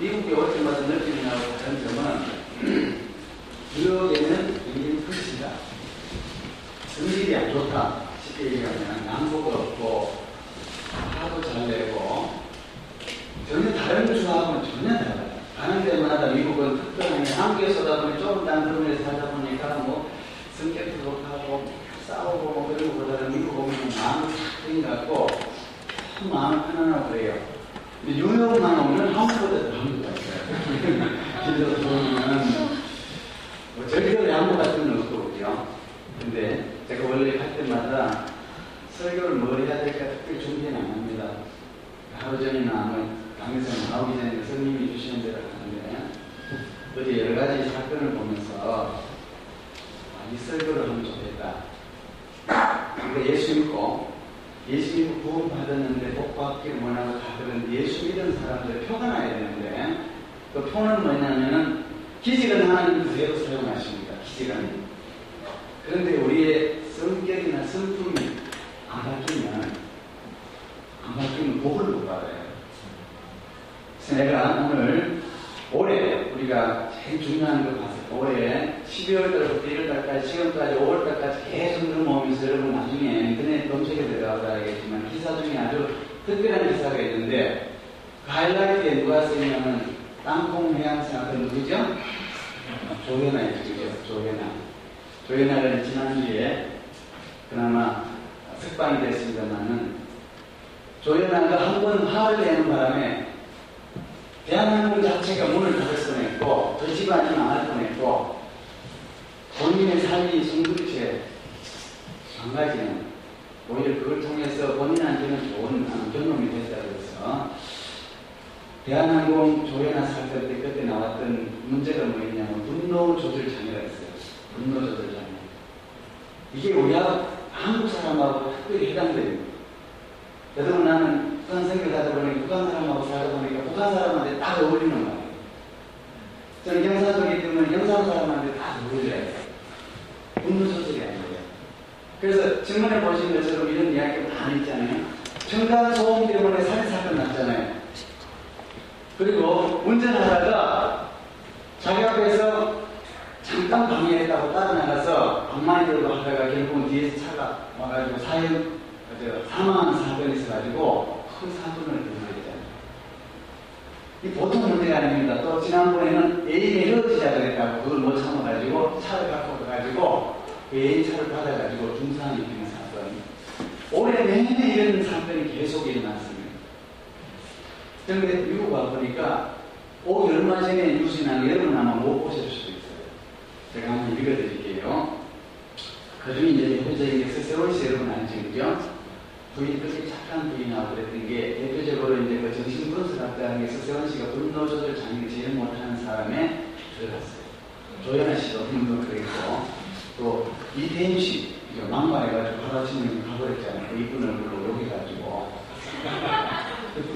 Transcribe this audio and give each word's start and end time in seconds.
미국의 0.00 0.34
어제마다 0.34 0.80
느낌이 0.80 1.22
나고 1.22 1.56
다른 1.58 1.86
점은 1.86 2.36
뉴욕에는 3.76 4.60
굉장히 4.64 5.04
끝이다. 5.06 5.52
성질이 6.94 7.34
안 7.36 7.52
좋다. 7.52 8.05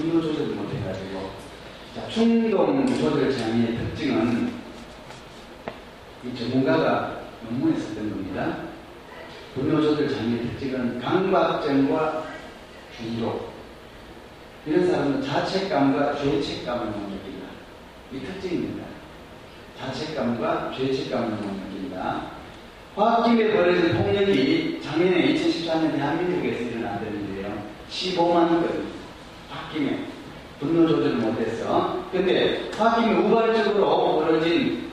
이유 0.03 0.21
조절을 0.21 0.55
못해가지고 0.55 1.29
자, 1.95 2.07
충동 2.09 2.87
조절 2.87 3.31
장애의 3.31 3.77
특징은 3.77 4.51
이 6.25 6.35
전문가가 6.35 7.21
논문했었던 7.43 8.09
겁니다. 8.09 8.57
분노 9.53 9.81
조절 9.81 10.09
장애의 10.09 10.41
특징은 10.41 10.99
강박증과 10.99 12.25
중독 12.97 13.51
이런 14.65 14.87
사람은 14.87 15.21
자책감과 15.21 16.17
죄책감을 16.17 16.85
못 16.85 17.09
느낀다. 17.09 17.47
이 18.11 18.19
특징입니다. 18.19 18.85
자책감과 19.79 20.73
죄책감을 20.77 21.29
못 21.29 21.41
느낀다. 21.41 22.31
화학기에 22.95 23.53
벌어진 23.53 23.97
폭력이 23.97 24.81
작년에 24.83 25.33
2014년 25.33 25.95
대한민국에서 25.95 26.63
일어난 26.63 27.01
일인데요. 27.01 27.63
15만 27.89 28.49
건 28.49 28.90
홧김에 29.71 30.05
분노 30.59 30.87
조절을 30.87 31.17
못했어. 31.17 32.03
근데 32.11 32.69
홧김에 32.71 33.17
우발적으로 33.19 34.19
벌어진 34.19 34.91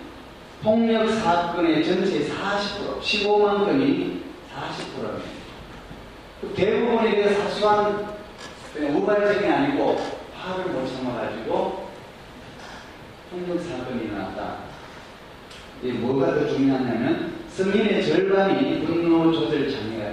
폭력 0.62 1.09
사건의 1.09 1.84
전체 1.84 2.28
40%, 2.28 3.00
15만 3.00 3.65
건이 3.65 4.22
40%입니다. 4.55 6.55
대부분에 6.55 7.15
대해 7.15 7.34
사소한 7.34 8.06
우발적이 8.94 9.47
아니고 9.47 9.99
화를 10.37 10.72
못 10.72 10.87
참아가지고 10.87 11.88
폭력 13.31 13.61
사건이 13.61 14.05
일어났다. 14.05 14.56
이게 15.82 15.93
뭐가 15.99 16.35
더 16.35 16.49
중요하냐면 16.49 17.35
성인의 17.50 18.06
절반이 18.06 18.85
분노 18.85 19.32
조절 19.32 19.70
장애가 19.70 20.11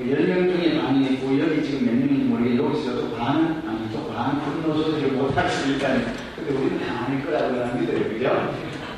그 0.00 0.10
열명 0.10 0.48
중에 0.48 0.80
많이 0.80 1.12
있고 1.12 1.38
여기 1.38 1.62
지금 1.62 1.84
몇 1.84 1.92
명인지 1.92 2.24
모르겠는데 2.24 2.64
여기 2.64 2.80
있어도 2.80 3.14
반은 3.16 3.62
아니죠. 3.68 4.02
반 4.06 4.40
분노소리를 4.40 5.12
못할 5.12 5.46
수 5.50 5.70
있다는 5.70 6.06
근데 6.36 6.54
우리는 6.54 6.80
다 6.86 7.04
아닐 7.04 7.22
거라고 7.22 7.54
나는 7.54 7.78
믿어요. 7.78 8.08
그죠? 8.08 8.54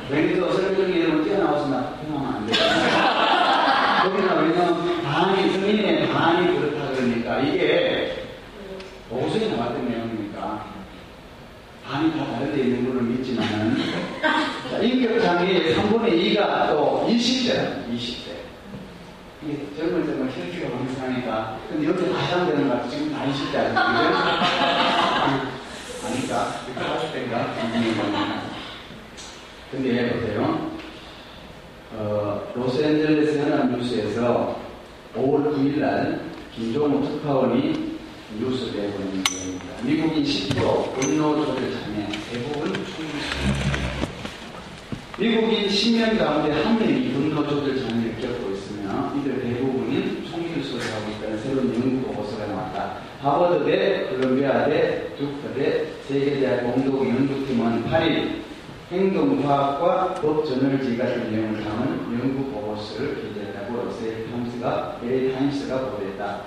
그래서 0.08 0.52
설명이 0.52 1.00
여러분 1.00 1.24
뛰어나와서 1.24 1.68
나 1.70 1.90
폭행하면 1.96 2.34
안 2.34 2.46
돼요. 2.46 2.56
거기다 4.04 4.34
왜냐면 4.34 5.02
반이 5.02 5.52
승인의 5.52 6.08
반이 6.12 6.56
그렇다 6.56 6.92
그러니까 6.94 7.40
이게 7.40 8.24
모순이 9.10 9.50
나왔던 9.56 9.90
내용이니까 9.90 10.66
반이 11.84 12.12
다 12.12 12.26
다른 12.32 12.54
데 12.54 12.62
있는 12.62 12.88
걸로 12.88 13.00
믿지만은 13.00 13.76
인격장애의 14.80 15.74
3분의 15.74 16.36
2가 16.36 16.68
또 16.68 17.04
20대라. 17.08 17.92
20. 17.92 18.21
이게 19.44 19.66
젊을 19.76 20.06
때만 20.06 20.30
혈기가 20.30 20.68
왕성하니까. 20.74 21.58
근데 21.68 21.88
여기 21.88 22.12
다시 22.12 22.34
안 22.34 22.46
되는 22.46 22.68
거 22.68 22.74
같아. 22.74 22.88
지금 22.88 23.12
다 23.12 23.24
있을 23.24 23.50
때 23.50 23.58
아니에요? 23.58 24.16
아니까. 26.04 26.54
이렇게 26.68 26.80
하실 26.88 27.12
때인가? 27.12 27.54
근데 29.70 30.12
보세요. 30.12 30.70
어, 31.94 32.52
로스앤젤레스 32.54 33.38
현안뉴스에서 33.38 34.60
5월 35.16 35.54
9일 35.54 35.78
날 35.80 36.20
김종호 36.54 37.02
특파원이 37.02 37.98
뉴스 38.38 38.64
내보낸 38.76 39.22
내용입니다. 39.30 39.82
미국인 39.82 40.24
10% 40.24 40.94
분노 40.94 41.44
조절 41.44 41.72
참여 41.72 42.06
대부분 42.30 42.72
충분히 42.72 43.20
미국인 45.18 45.68
10명 45.68 46.18
가운데 46.18 46.62
한 46.62 46.78
명이 46.78 47.12
분노 47.12 47.46
조절 47.46 47.78
참여 47.80 48.01
하버드 53.22 53.64
대, 53.64 54.08
콜롬비아대, 54.10 55.14
듀크대, 55.16 55.86
세계대학 56.08 56.64
공동 56.64 57.08
연구팀은 57.08 57.84
8일 57.84 58.42
행동과학과 58.90 60.14
법전널지 60.14 60.96
같은 60.96 61.30
내용을 61.30 61.62
담은 61.62 62.18
연구 62.18 62.50
보고서를 62.50 63.22
게재했다고 63.22 63.76
로스의 63.76 64.26
탐스가 64.28 64.98
LA 65.04 65.34
타임스가 65.34 65.82
보도했다. 65.82 66.40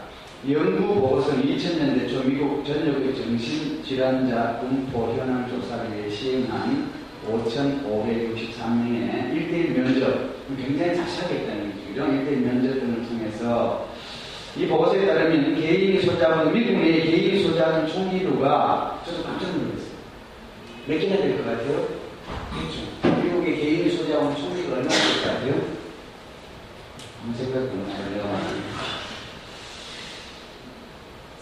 연구 0.52 0.96
보고서는 0.96 1.44
2000년대 1.44 2.10
초 2.10 2.28
미국 2.28 2.66
전역의 2.66 3.16
정신질환자 3.16 4.60
분포 4.60 5.14
현황 5.14 5.48
조사를 5.48 5.96
위해 5.96 6.10
시행한 6.10 6.92
5,563명의 7.26 9.32
1대1 9.32 9.78
면접, 9.78 10.04
굉장히 10.58 10.94
자세하게 10.98 11.36
했다는 11.36 11.72
얘기죠. 11.88 12.04
1대1 12.04 12.44
면접 12.44 12.68
등을 12.82 13.08
통해서 13.08 13.95
이 14.58 14.68
보고서에 14.68 15.06
따르면 15.06 15.56
개인이 15.56 16.02
소지하는 16.02 16.54
미국 16.54 16.74
내 16.82 17.02
개인이 17.02 17.44
소지하는 17.44 17.88
총기류가 17.88 19.04
저도 19.06 19.24
깜짝 19.24 19.52
놀랐어요. 19.52 19.96
몇 20.88 21.00
개나 21.00 21.18
될 21.18 21.38
것 21.38 21.46
같아요? 21.46 21.88
그렇죠. 22.54 23.22
미국의 23.24 23.58
개인이 23.58 23.90
소지하는 23.92 24.36
총기가 24.38 24.76
얼마나 24.76 24.90
될 24.90 25.22
것 25.22 25.28
같아요? 25.30 25.76
아무 27.24 27.36
생각도 27.36 27.76
못하요 27.76 28.40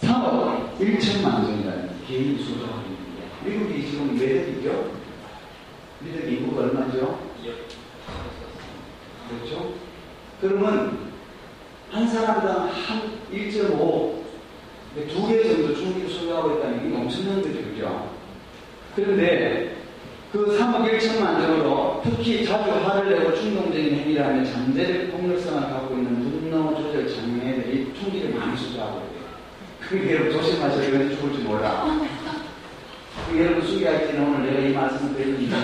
3억 0.00 0.78
1천만 0.80 1.44
정이라는 1.46 1.90
개인이 2.08 2.38
소지하고 2.42 2.80
있는데 2.82 3.28
미국이 3.44 3.90
지금 3.90 4.18
몇 4.18 4.22
억이죠? 4.48 4.92
우리들 6.02 6.32
인구가 6.32 6.62
얼마죠? 6.62 7.20
그렇죠? 9.28 9.74
그러면 10.40 11.13
한 11.94 12.08
사람당 12.08 12.68
한 12.72 13.02
1.5, 13.32 14.24
두 15.08 15.28
개 15.28 15.42
정도 15.44 15.74
충기를 15.74 16.08
소유하고 16.10 16.58
있다는 16.58 16.90
게 16.90 16.96
엄청난 16.96 17.40
거죠. 17.40 17.54
그죠? 17.70 18.10
그런데 18.96 19.76
그 20.32 20.58
3억 20.58 20.84
1천만 20.90 21.40
정으로 21.40 22.02
특히 22.04 22.44
자주 22.44 22.70
화를 22.72 23.08
내고 23.10 23.32
충동적인 23.36 23.94
행위라면 23.94 24.44
잠재적 24.44 25.12
폭력성을 25.12 25.60
갖고 25.62 25.94
있는 25.94 26.14
분노 26.40 26.74
조절 26.76 27.08
장애들이 27.08 27.92
총기를 28.00 28.34
많이 28.34 28.56
소유하고 28.56 29.02
있대요. 29.06 30.10
여러분 30.12 30.32
조심하셔야 30.32 30.88
이건 30.88 31.10
죽을지 31.10 31.38
몰라. 31.44 31.86
여러분 33.36 33.62
수기할 33.62 34.08
때는 34.08 34.26
오늘 34.26 34.50
내가 34.50 34.66
이 34.68 34.72
말씀을 34.72 35.14
드리는 35.14 35.40
이유는 35.40 35.58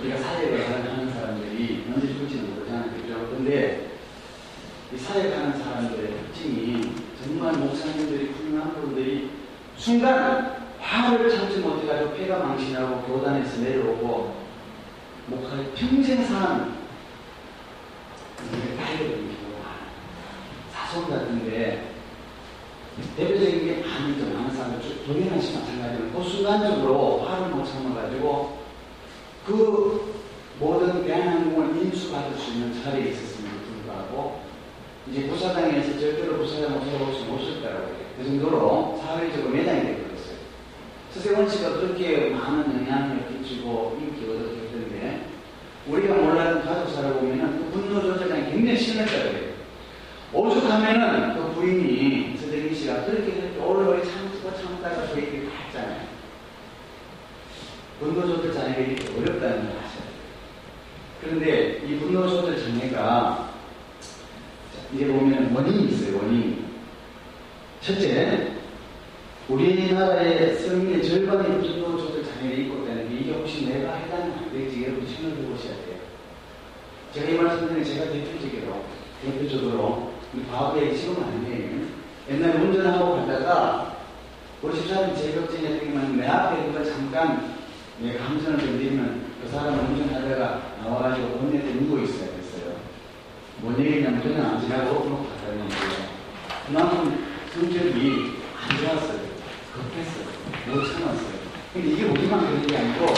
우리가 0.00 0.16
사회를 0.18 0.64
하는 0.70 1.12
사람들이 1.12 1.84
언제 1.92 2.06
죽을지는 2.06 2.54
모르잖아요. 2.54 2.84
그죠? 3.02 3.14
근데 3.30 3.88
이 3.96 3.97
사회 4.96 5.30
가는 5.30 5.58
사람들의 5.58 6.12
특징이 6.32 6.94
정말 7.22 7.52
목사님들이 7.54 8.32
훌륭한 8.32 8.72
분들이 8.74 9.30
순간 9.76 10.68
화를 10.80 11.28
참지 11.28 11.58
못해가지고 11.58 12.14
폐가 12.14 12.38
망신하고 12.38 13.02
교단에서 13.02 13.60
내려오고 13.60 14.34
목사님 15.26 15.72
평생 15.74 16.24
사는 16.24 16.72
딸려는 18.78 19.36
경우가 19.36 19.68
사소한 20.72 21.10
같은데 21.10 21.92
대표적인 23.16 23.64
게 23.64 23.86
많이 23.86 24.18
좀 24.18 24.34
많은 24.34 24.54
사람들, 24.54 25.04
동현한 25.04 25.40
씨 25.40 25.54
마찬가지로 25.54 26.10
그 26.10 26.22
순간적으로 26.22 27.20
화를 27.20 27.48
못 27.50 27.64
참아가지고 27.64 28.58
그 29.46 30.14
모든 30.58 31.06
대한항공을 31.06 31.82
인수받을 31.82 32.36
수 32.38 32.52
있는 32.52 32.82
자리에 32.82 33.10
있었음에도 33.10 33.56
불구하고 33.66 34.37
이제 35.10 35.26
부사장에서 35.26 35.98
절대로 35.98 36.36
부사장을 36.38 36.84
세워볼 36.84 37.14
수 37.14 37.22
없었다라고 37.32 37.86
해요. 37.86 38.06
그 38.18 38.24
정도로 38.24 39.00
사회적으로 39.02 39.50
매장이 39.54 39.82
되어버렸어요. 39.82 40.36
서세원 41.12 41.48
씨가 41.48 41.70
그렇게 41.74 42.30
많은 42.30 42.86
영향을 42.86 43.26
끼치고 43.28 43.98
인기 44.00 44.30
얻었기 44.30 44.58
때 45.00 45.20
우리가 45.86 46.14
몰랐던 46.14 46.64
가족 46.64 46.92
살아보면은 46.94 47.58
그 47.58 47.70
분노 47.70 48.02
조절이 48.02 48.50
굉장히 48.50 48.76
심했다고 48.76 49.28
해요. 49.36 49.48
오죽하면은 50.32 51.34
그 51.34 51.54
부인이 51.54 52.36
서대기 52.36 52.74
씨가 52.74 53.04
그렇게 53.04 53.32
그렇게 53.32 53.58
오래 53.60 54.02
참고 54.02 54.54
참다가 54.54 55.06
다 55.06 55.14
했잖아요. 55.14 56.08
분노 57.98 58.26
조절 58.26 58.52
장애가 58.52 58.78
이렇게 58.78 59.18
어렵다는 59.18 59.68
걸 59.68 59.78
아셔야 59.78 60.04
돼요. 60.04 60.18
그런데 61.20 61.82
이 61.86 61.98
분노 61.98 62.28
조절 62.28 62.60
장애가 62.62 63.57
이제 64.94 65.06
보면 65.06 65.54
원인이 65.54 65.92
있어요, 65.92 66.16
원인. 66.18 66.64
첫째, 67.80 68.52
우리나라의 69.48 70.56
성인의 70.56 71.02
절반이 71.02 71.60
분노 71.60 71.98
조절 71.98 72.24
장애가 72.24 72.54
있고 72.62 72.84
있다는 72.84 73.08
게 73.08 73.16
이게 73.16 73.32
혹시 73.32 73.66
내가 73.66 73.94
해당이 73.94 74.32
안 74.32 74.52
될지 74.52 74.82
여러분 74.84 75.06
생각해 75.06 75.36
보셔야 75.48 75.74
돼요. 75.74 75.98
제가 77.14 77.30
이 77.30 77.34
말씀드리는 77.34 77.84
제가 77.84 78.12
대표적으로, 78.12 78.84
대표적으로 79.22 80.12
과거에 80.50 80.94
지금 80.94 81.22
아니에요. 81.22 81.86
옛날에 82.30 82.58
운전하고 82.58 83.16
가다가 83.16 83.96
우리 84.60 84.74
집사님 84.74 85.16
제격증에 85.16 85.78
되면 85.80 86.16
내 86.18 86.26
앞에 86.26 86.66
누가 86.66 86.84
잠깐 86.84 87.54
내 88.00 88.18
감선을 88.18 88.58
좀 88.58 88.78
드리면 88.78 89.22
그 89.42 89.48
사람은 89.48 89.78
운전하다가 89.86 90.76
나와가지고 90.84 91.28
본넷에 91.38 91.72
누워 91.74 92.00
있어야 92.00 92.26
됐어요. 92.26 92.27
뭔 93.60 93.78
얘기냐면 93.84 94.22
그냥 94.22 94.46
안 94.54 94.60
지나고 94.60 95.02
그놓고 95.02 95.26
갔다는 95.30 95.64
얘기예요. 95.64 96.08
그만큼 96.66 97.26
성격이 97.54 98.38
안 98.56 98.78
좋았어요. 98.78 99.20
급했어요. 99.74 100.28
못 100.66 100.84
참았어요. 100.84 101.38
근데 101.72 101.88
이게 101.88 102.04
우리만 102.04 102.40
그런 102.40 102.66
게 102.66 102.76
아니고 102.76 103.14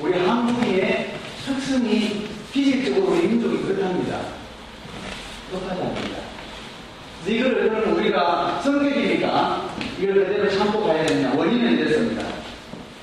우리 0.00 0.18
한국의 0.18 1.14
특성이 1.44 2.26
피질적으로 2.52 3.12
우리 3.12 3.28
민족이 3.28 3.62
그렇답니다. 3.62 4.20
똑하지 5.50 5.80
않습니다. 5.82 6.18
이거를 7.26 7.68
그러면 7.68 7.96
우리가 7.96 8.60
성격이니까 8.62 9.74
이걸 10.00 10.14
그대로 10.26 10.50
참고 10.50 10.84
가야 10.84 11.04
되느냐 11.06 11.34
원인은 11.34 11.78
이렇습니다. 11.78 12.24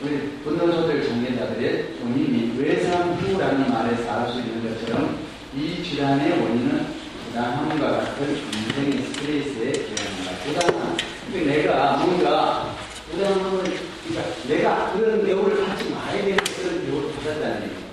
우리 0.02 0.18
분노조절 0.44 1.08
장애자들의 1.08 1.84
본인이 2.00 2.54
외상후라는 2.60 3.72
말에서 3.72 4.12
알 4.12 4.32
수 4.32 4.40
있는 4.40 4.64
것처럼 4.80 5.25
이 5.58 5.82
질환의 5.82 6.32
원인은 6.32 6.86
부당함과 7.28 7.92
같은 7.92 8.28
인생의 8.28 9.04
스트레스에 9.04 9.72
기원합니다. 9.72 10.32
부당함. 10.44 10.98
그러니까 11.32 11.54
내가 11.54 11.98
뭔가 11.98 12.76
부당함을 13.10 13.64
그러니까 13.64 14.48
내가 14.50 14.92
그런 14.92 15.26
배우를 15.26 15.70
하지 15.70 15.90
말아야 15.92 16.26
되는 16.26 16.38
그런 16.38 16.86
배우를 16.86 17.16
받았다는 17.16 17.64
얘기예요. 17.64 17.86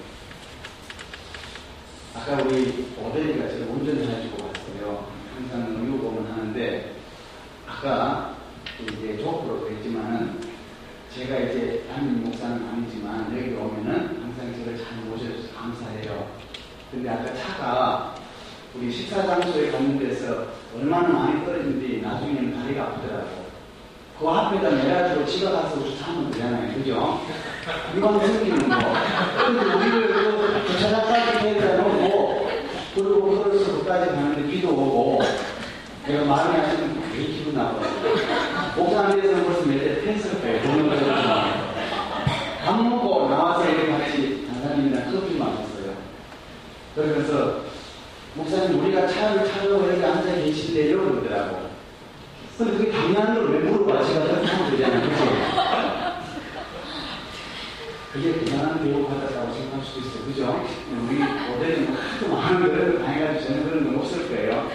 아까 2.14 2.42
우리 2.42 2.64
지금 3.48 3.68
운전을 3.70 4.08
해주고 4.08 4.44
왔어요. 4.44 5.12
항상 5.36 5.76
의료보험을 5.78 6.32
하는데 6.32 6.96
아까 7.68 8.38
이제 8.80 9.22
조크로 9.22 9.60
그랬지만은 9.60 10.40
제가 11.14 11.38
이제 11.38 11.84
담임 11.88 12.24
목사는 12.24 12.68
아니지만 12.68 13.32
여기 13.38 13.54
오면은 13.54 14.20
항상 14.20 14.52
저를 14.52 14.76
잘 14.76 14.96
모셔줘서 15.04 15.54
감사해요. 15.54 16.41
근데 16.92 17.08
아까 17.08 17.24
차가 17.34 18.14
우리 18.74 18.92
식사 18.92 19.26
장소에 19.26 19.70
가는 19.70 19.98
데서 19.98 20.46
얼마나 20.76 21.08
많이 21.08 21.42
떨어진지 21.42 22.02
나중에는 22.02 22.62
다리가 22.62 22.82
아프더라고. 22.82 23.42
그 24.20 24.28
앞에다 24.28 24.70
내가지고 24.70 25.24
집에 25.24 25.50
가서 25.50 25.82
주차하면 25.82 26.30
되잖아요. 26.30 26.74
그죠? 26.74 27.20
이건 27.96 28.20
생기는 28.20 28.68
거. 28.68 28.76
근데 29.46 29.74
우리를 29.74 30.12
그 30.12 30.66
주차장까지 30.68 31.46
해다 31.48 31.76
놓고 31.82 32.50
그리고 32.94 33.42
그까지 33.42 34.10
가는데 34.10 34.46
비도 34.50 34.68
오고 34.68 35.22
내가 36.06 36.24
마음이 36.24 36.58
아시면 36.60 37.02
되게 37.10 37.24
기분 37.24 37.54
나빠요. 37.54 37.90
목사님에서는 38.76 39.44
벌써 39.44 39.66
매일 39.66 40.02
펜스를 40.04 40.42
빼요. 40.42 40.60
보는 40.60 40.90
거잖아요. 40.90 41.72
밥 42.66 42.82
먹고 42.82 43.28
나와서 43.30 43.64
이렇게 43.64 43.90
같이 43.90 44.46
장사님이랑 44.46 45.10
커피 45.10 45.38
마셨어요. 45.38 45.72
그러면서 46.94 47.60
목사님 48.34 48.80
우리가 48.80 49.06
차를 49.06 49.48
타고 49.50 49.88
여기 49.90 50.04
앉아 50.04 50.34
계신데요 50.36 50.98
그러더라고. 51.00 51.70
근데 52.58 52.76
그게 52.76 52.90
당연한 52.92 53.34
걸 53.34 53.46
왜 53.52 53.58
물어봐? 53.60 54.04
제가 54.04 54.24
그렇게 54.24 54.46
하면 54.46 54.70
되잖아요. 54.70 55.00
그죠? 55.10 55.24
그게 58.12 58.44
대단한 58.44 58.78
교육 58.84 59.08
받았다고 59.08 59.52
생각할 59.54 59.84
수도 59.86 60.00
있어요. 60.00 60.24
그죠? 60.26 60.66
우리 61.08 61.16
모델은 61.18 61.94
하도 61.94 62.28
많은 62.34 62.60
거를 62.68 62.98
당해가지고 63.02 63.44
저는 63.46 63.64
그런 63.70 63.84
건 63.86 63.98
없을 64.00 64.28
거예요. 64.28 64.70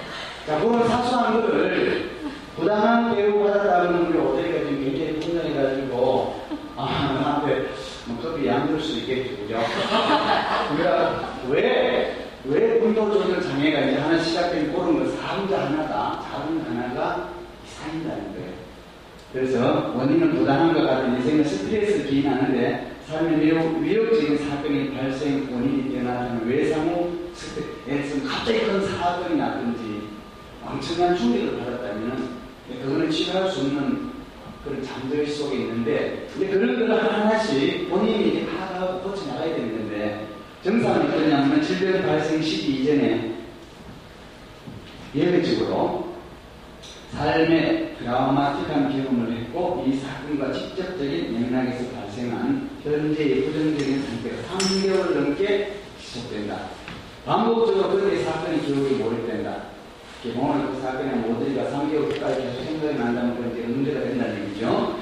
자, 0.47 0.59
그런 0.59 0.87
사소한 0.87 1.41
거를 1.41 2.09
부당한 2.55 3.13
교육 3.13 3.43
받았다는 3.43 4.07
우리 4.07 4.17
오델이가 4.17 4.59
지금 4.59 4.83
굉장히 4.83 5.19
분명해가지고, 5.19 6.35
아, 6.77 7.11
나한테 7.21 7.69
뭐 8.05 8.19
커피 8.23 8.47
양줄 8.47 8.81
수 8.81 8.97
있겠죠. 8.99 9.35
그죠? 9.43 9.59
그러니까 10.75 11.33
왜, 11.49 11.76
장애가 13.57 13.79
이제 13.81 13.97
하나 13.97 14.19
시작된 14.19 14.71
그런 14.71 14.99
건 14.99 15.17
사람자 15.17 15.65
하나가, 15.65 16.23
작은 16.29 16.61
하나가 16.61 17.33
이상이라는 17.65 18.33
거예요. 18.33 18.53
그래서 19.33 19.93
원인은 19.95 20.35
부당한 20.35 20.73
것 20.73 20.83
같은 20.83 21.15
인생의 21.15 21.43
스트레스 21.45 22.07
기인하는데 22.07 22.97
삶의 23.07 23.41
위협, 23.41 23.77
위협적인 23.79 24.37
사건이 24.37 24.93
발생 24.93 25.47
원인이 25.51 25.91
되나는 25.91 26.47
외상후 26.47 27.11
스트레스, 27.33 28.23
갑자기 28.27 28.59
큰 28.59 28.85
사건이 28.85 29.37
났든지 29.37 30.07
엄청난 30.63 31.17
충격을 31.17 31.59
받았다면 31.59 32.29
그거는 32.83 33.09
치료할 33.09 33.49
수 33.49 33.61
없는 33.61 34.11
그런 34.63 34.83
잠들 34.83 35.25
속에 35.25 35.57
있는데 35.57 36.27
근데 36.33 36.47
그런 36.47 36.87
걸 36.87 36.99
하나씩 36.99 37.89
본인이 37.89 38.45
파악하고 38.45 39.01
고쳐나가야 39.01 39.55
되는 39.55 39.77
건데 39.77 40.27
정상은 40.63 41.07
어떠냐면 41.07 41.61
질병 41.61 42.03
발생 42.03 42.41
시기 42.41 42.83
이전에 42.83 43.36
예외적으로 45.15 46.07
삶의 47.11 47.95
드라마틱한 47.99 48.91
경험을 48.91 49.37
했고 49.37 49.83
이 49.87 49.97
사건과 49.97 50.51
직접적인 50.51 51.33
맥락에서 51.33 51.89
발생한 51.91 52.69
현재의 52.83 53.45
부정적인 53.45 54.03
상태가 54.03 54.35
3개월 54.57 55.13
넘게 55.13 55.73
지속된다. 55.99 56.57
반복적으로 57.25 57.91
그때 57.91 58.23
사건의 58.23 58.61
기억이 58.61 58.95
몰입된다. 58.95 59.77
오늘 60.35 60.71
그 60.71 60.81
사건의 60.81 61.15
모델이가 61.17 61.63
3개월까지 61.63 62.41
계속 62.41 62.63
생각이 62.65 62.97
난다면 62.97 63.37
그건 63.37 63.51
이제 63.53 63.67
문제가 63.67 64.01
된다는 64.01 64.43
얘기죠. 64.43 64.97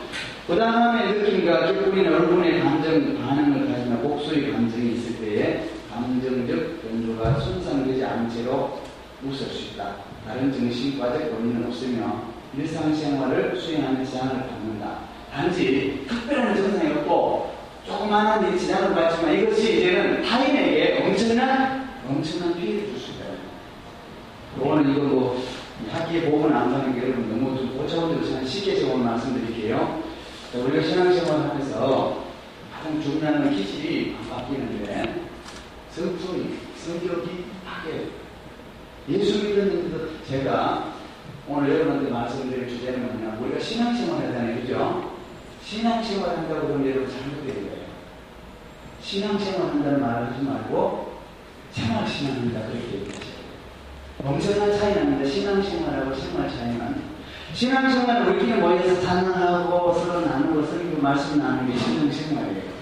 그 0.46 0.56
다음에 0.56 1.12
느낌과 1.12 1.72
기쁨인 1.72 2.08
얼굴의 2.08 2.60
감정 2.62 3.18
반응을 3.18 3.68
가지나 3.68 3.98
복수의 4.00 4.52
감정이 4.52 4.94
있을 4.94 5.20
때에 5.20 5.68
감정적 5.92 6.82
변조가 6.84 7.40
손상되지 7.40 8.06
않은 8.06 8.30
채로 8.30 8.80
웃을 9.28 9.48
수 9.48 9.74
있다. 9.74 9.96
다른 10.26 10.52
정신과적 10.52 11.34
원인은 11.34 11.68
없으며 11.68 12.24
일상생활을 12.58 13.56
수행하는 13.60 14.06
지장을 14.06 14.48
받는다. 14.48 15.00
단지 15.32 16.06
특별한 16.08 16.56
증상이 16.56 16.92
없고 16.94 17.54
조그마한 17.86 18.58
지장을 18.58 18.96
받지만 18.96 19.34
이것이 19.40 19.78
이제는 19.80 20.24
타인에게 20.24 21.04
엄청난 21.04 21.90
엄청난 22.08 22.56
피해를 22.56 22.88
줄 22.88 23.00
수 23.00 23.12
있다. 23.12 23.26
오늘 24.60 24.92
이거 24.92 25.04
뭐 25.04 25.44
학기에 25.92 26.30
보고는 26.30 26.56
안 26.56 26.72
가는 26.72 26.94
게 26.94 27.08
여러분 27.08 27.30
너무 27.30 27.58
좀 27.58 27.78
고차원적으로 27.78 28.46
쉽게 28.46 28.76
제가 28.76 28.94
오늘 28.94 29.06
말씀드릴게요. 29.06 30.04
자, 30.52 30.60
우리가 30.60 30.82
신앙생활을 30.82 31.50
하면서 31.50 32.24
가장 32.74 33.02
중요한 33.02 33.54
기질이 33.54 34.16
안 34.18 34.30
바뀌는데 34.30 35.26
성품이, 35.92 36.56
성격이 36.78 37.46
바뀌어요. 37.66 38.25
예수 39.08 39.44
믿는 39.44 40.10
제가 40.28 40.94
오늘 41.48 41.76
여러분한테 41.76 42.10
말씀드릴 42.10 42.68
주제는 42.68 43.06
뭐냐 43.06 43.38
우리가 43.40 43.60
신앙생활 43.60 44.28
하잖아요. 44.28 44.62
그죠? 44.62 45.14
신앙생활 45.64 46.38
한다고 46.38 46.68
그러면 46.68 46.90
여러분 46.90 47.10
잘못되는 47.12 47.70
거예요. 47.70 47.86
신앙생활 49.02 49.70
한다는 49.70 50.02
말을 50.02 50.28
하지 50.28 50.42
말고 50.42 51.14
생활신앙한다 51.72 52.60
그렇게 52.62 52.96
얘기하죠. 52.96 53.36
엄청난 54.24 54.80
차이 54.80 54.96
납니다. 54.96 55.30
신앙생활하고 55.30 56.16
생활 56.16 56.50
차이는. 56.50 57.16
신앙생활은 57.54 58.28
우리끼리 58.28 58.54
모여서 58.54 59.02
찬양하고 59.02 59.94
서로 59.94 60.22
나누고 60.22 60.66
서로 60.66 60.82
말씀 61.00 61.38
나누는 61.38 61.72
게 61.72 61.78
신앙생활이에요. 61.78 62.76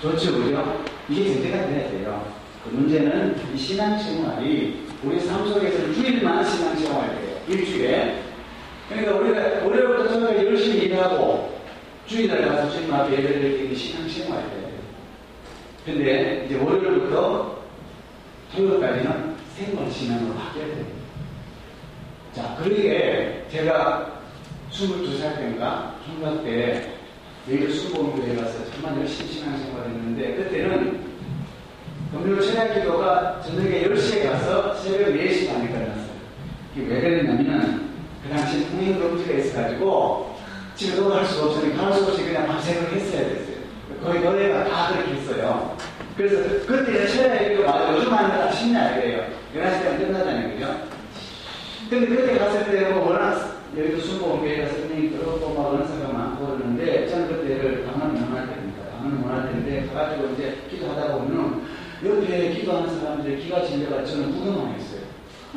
좋죠, 0.00 0.32
그죠? 0.32 0.84
이게 1.08 1.34
전제가 1.34 1.66
돼야 1.66 1.90
돼요. 1.90 2.24
그 2.64 2.70
문제는 2.70 3.36
이 3.52 3.58
신앙생활이 3.58 4.89
우리 5.02 5.18
삶 5.20 5.48
속에서 5.48 5.92
주일만 5.94 6.44
신앙생활이에요. 6.44 7.40
일주일에. 7.48 8.22
그러니까 8.88 9.14
우리가 9.14 9.64
월요일부터 9.64 10.08
저희가 10.08 10.44
열심히 10.44 10.84
일하고 10.84 11.58
주일날 12.06 12.46
가서 12.46 12.70
주님 12.70 12.92
앞에 12.92 13.12
예배를 13.12 13.40
드릴 13.40 13.68
때 13.70 13.74
신앙생활이에요. 13.74 14.70
근데 15.86 16.44
이제 16.44 16.58
월요일부터 16.58 17.60
토요일까지는 18.54 19.36
생활 19.56 19.90
신앙으로 19.90 20.34
바뀌어야 20.34 20.66
됩니다. 20.66 21.00
자, 22.34 22.56
그러게 22.60 23.46
제가 23.50 24.20
22살 24.70 25.36
때인가 25.38 25.94
총각 26.04 26.44
때 26.44 26.92
여의도 27.48 27.72
수보교회 27.72 28.36
가서 28.36 28.70
정말 28.72 29.00
열심히 29.00 29.32
신앙생활 29.32 29.86
했는데 29.86 30.34
그때는 30.34 31.09
금요 32.12 32.40
철야 32.40 32.74
기도가 32.74 33.40
저녁에 33.40 33.84
10시에 33.84 34.28
가서 34.30 34.74
새벽 34.74 35.14
4시 35.14 35.48
반에 35.48 35.68
끝났어요. 35.68 36.10
이게 36.74 36.86
왜 36.86 37.00
그랬냐면 37.00 37.90
그 38.22 38.34
당시 38.34 38.68
통행 38.68 38.98
금지가 38.98 39.38
있어가지고 39.38 40.36
집에 40.74 40.96
돌아갈 40.96 41.24
수가 41.24 41.46
없으니까 41.46 41.82
갈수 41.84 42.04
없이 42.06 42.24
그냥 42.24 42.46
밤새도록 42.48 42.92
했어야 42.92 43.28
됐어요. 43.28 43.56
거의 44.02 44.22
너네가 44.22 44.64
다 44.64 44.92
그렇게 44.92 45.12
했어요. 45.12 45.76
그래서 46.16 46.66
그때 46.66 47.48
기도가 47.48 47.70
맞아 47.70 47.96
요즘 47.96 48.12
하는 48.12 48.30
거다 48.30 48.52
쉽냐 48.52 48.96
이래요. 48.96 49.26
11시 49.54 49.82
되면 49.82 49.98
끝나잖아요. 49.98 50.54
그죠? 50.54 50.74
근데 51.88 52.06
그때 52.06 52.38
갔을 52.38 52.64
때는 52.64 52.94
뭐 52.94 53.10
워낙 53.10 53.56
여기도 53.76 53.98
수보교회가 54.00 54.68
선생님이 54.68 55.10
그렇고 55.10 55.54
막 55.54 55.74
은사가 55.74 56.12
많고 56.12 56.46
그러는데 56.46 57.06
저는 57.08 57.28
그때를 57.28 57.84
방언을 57.86 58.20
못할 58.20 58.48
때입니다. 58.48 58.82
방언을 58.96 59.18
못할 59.18 59.52
때인데 59.52 59.86
가가지고 59.92 60.34
이제 60.34 60.58
기도하다 60.70 61.12
보면은 61.12 61.69
옆에 62.04 62.54
기도하는 62.54 62.98
사람들이 62.98 63.42
기가 63.42 63.62
질려가 63.62 64.04
저는 64.04 64.32
구경만 64.32 64.74
했어요. 64.74 65.00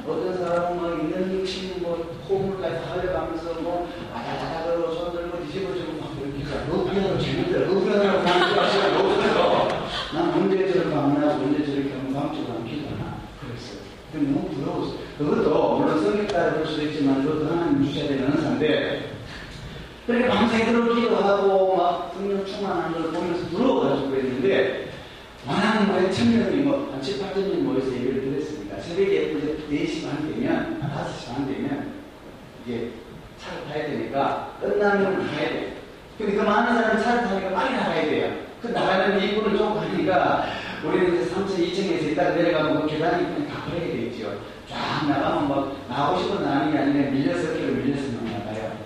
어떤 0.06 0.38
사람은 0.38 0.82
막 0.82 1.00
있는 1.00 1.46
치는 1.46 1.82
뭐 1.82 2.18
호흡까지 2.28 2.84
달려가면서 2.86 3.62
뭐 3.62 3.88
아다다다로 4.14 4.94
손 4.94 5.14
들고 5.14 5.46
뒤집어지고 5.46 6.02
막 6.02 6.12
그러니까 6.18 6.66
너 6.68 6.84
그냥 6.84 7.18
재밌더라. 7.20 7.68
방치가 8.24 8.70
시간 8.70 8.96
없어서 8.98 9.68
난 10.14 10.34
언제 10.34 10.72
저렇게 10.72 10.90
방문하고 10.90 11.44
언제 11.44 11.66
저렇게 11.66 11.94
하면 11.94 12.14
방치고 12.14 12.64
기도하나 12.66 13.22
그랬어요. 13.40 13.80
근데 14.12 14.32
너무 14.32 14.50
부러웠어요. 14.50 14.98
그것도 15.18 15.78
물론 15.78 16.04
성격 16.04 16.28
따라 16.28 16.54
그럴 16.54 16.68
수도 16.68 16.82
있지만 16.84 17.24
그것도 17.24 17.46
하나님 17.48 17.86
주셔야 17.86 18.08
되는 18.10 18.34
은사인데 18.34 19.12
그렇게 20.08 20.28
밤새도록 20.28 20.96
기도하고 20.96 21.78
막 21.78 22.14
성령 22.14 22.46
충만한 22.46 22.92
걸 22.94 23.12
보면서 23.12 23.46
부러워가지고 23.50 24.10
그랬는데 24.10 24.92
워낙 25.46 25.86
뭐 25.86 26.10
천명이 26.10 26.56
뭐, 26.58 26.90
한 26.94 27.02
7, 27.02 27.20
8천 27.20 27.50
명 27.50 27.66
모여서 27.66 27.92
예배를 27.94 28.22
드렸습니다. 28.22 28.80
새벽에 28.80 29.36
4시 29.70 30.06
반 30.06 30.32
되면, 30.32 30.80
5시 30.82 31.34
반 31.34 31.48
되면, 31.48 31.92
이제 32.66 32.92
차를 33.38 33.66
타야 33.68 33.88
되니까, 33.88 34.58
끝나면 34.62 35.28
가야 35.28 35.50
돼. 35.50 35.78
근데 36.18 36.36
그 36.36 36.42
많은 36.42 36.76
사람이 36.76 37.04
차를 37.04 37.24
타니까 37.24 37.50
빨리 37.50 37.76
나가야 37.76 38.06
돼요. 38.06 38.36
그 38.62 38.68
나가는 38.68 39.22
이분을 39.22 39.58
좀 39.58 39.76
가니까, 39.76 40.46
우리는 40.86 41.14
이제 41.14 41.34
3층, 41.34 41.58
2층에서 41.58 42.12
이따 42.12 42.30
내려가면 42.30 42.82
그 42.84 42.88
계단이 42.88 43.24
그냥 43.26 43.48
다돼 43.50 44.02
있죠. 44.04 44.34
쫙 44.70 45.08
나가면 45.10 45.50
막, 45.50 45.76
나가고 45.90 46.20
싶은 46.20 46.42
나가는 46.42 46.72
게 46.72 46.78
아니라 46.78 47.12
밀려서 47.12 47.54
길로 47.54 47.74
밀려서 47.74 48.04
나가요. 48.24 48.78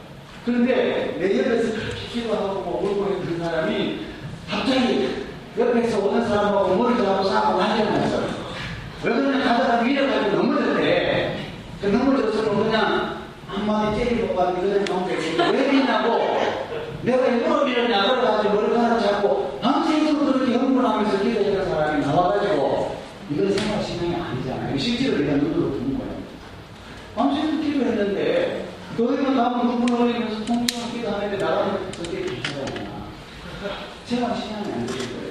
그런데 0.43 1.17
내 1.19 1.37
옆에서 1.37 1.71
그렇게 1.73 2.07
기도하고 2.11 2.61
뭐 2.61 2.81
울고 2.83 3.21
있는 3.21 3.37
사람이 3.37 4.07
갑자기 4.49 5.26
옆에서 5.57 5.99
오는 5.99 6.27
사람하고 6.27 6.75
머리 6.75 6.97
잡고 6.97 7.23
싸고 7.29 7.57
난리가 7.57 7.89
났어요. 7.89 8.27
왜 9.03 9.13
그러냐 9.13 9.43
가다가 9.43 9.81
밀어가지고 9.81 10.37
넘어졌대. 10.37 11.37
그 11.81 11.87
넘어졌으면 11.87 12.63
그냥 12.63 13.17
한마디 13.47 13.99
때리고 14.03 14.35
가지고 14.35 14.61
그냥 14.61 14.85
가운데 14.85 15.15
왜 15.15 15.71
밀냐고 15.71 16.37
내가 17.01 17.25
일부러 17.27 17.63
밀었냐 17.63 18.01
그래가지고 18.03 18.53
머리카락 18.53 18.99
잡고 19.01 19.59
밤새도록 19.61 20.33
그렇게 20.33 20.53
흥분하면서 20.57 21.23
기도했던 21.23 21.69
사람이 21.69 22.05
나와가지고 22.05 22.97
이건 23.31 23.51
생활신앙이 23.51 24.15
아니잖아요. 24.15 24.77
실제로 24.77 25.17
내가 25.17 25.37
눈으로 25.37 25.71
본 25.71 25.97
거예요. 25.97 26.13
밤새도록 27.15 27.61
기도했는데 27.61 28.67
너희가 28.97 29.29
나면 29.31 29.67
눈물 29.67 30.01
흘리면서 30.01 30.45
통증을 30.45 30.91
기도하는데 30.91 31.37
나가면 31.37 31.91
그게 31.93 32.23
괜찮잖아. 32.23 33.07
생활신앙이 34.05 34.71
안 34.71 34.85
되는 34.85 34.87
거예요. 34.87 35.26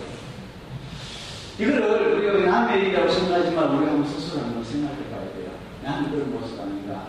이거를 1.59 2.15
우리가 2.15 2.51
남의 2.51 2.81
일이라고 2.83 3.09
생각하지만 3.11 3.77
우리가 3.77 3.93
한번 3.93 4.07
스스로 4.07 4.43
한번 4.43 4.63
생각해 4.63 4.97
봐야 5.11 5.23
돼요. 5.33 5.51
나는 5.83 6.11
그런 6.11 6.33
모습 6.33 6.61
아닌가. 6.61 7.09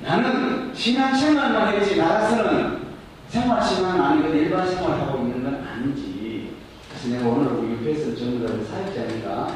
나는 0.00 0.72
신앙생활만 0.72 1.74
했지 1.74 1.96
나가서는 1.96 2.84
생활신앙은 3.28 4.00
아니거든 4.00 4.36
일반 4.38 4.68
생활하고 4.68 5.18
있는 5.18 5.42
건 5.42 5.66
아닌지. 5.66 6.54
그래서 6.88 7.08
내가 7.08 8.16
전부 8.16 8.46
다 8.46 8.52
사역자니까 8.70 9.48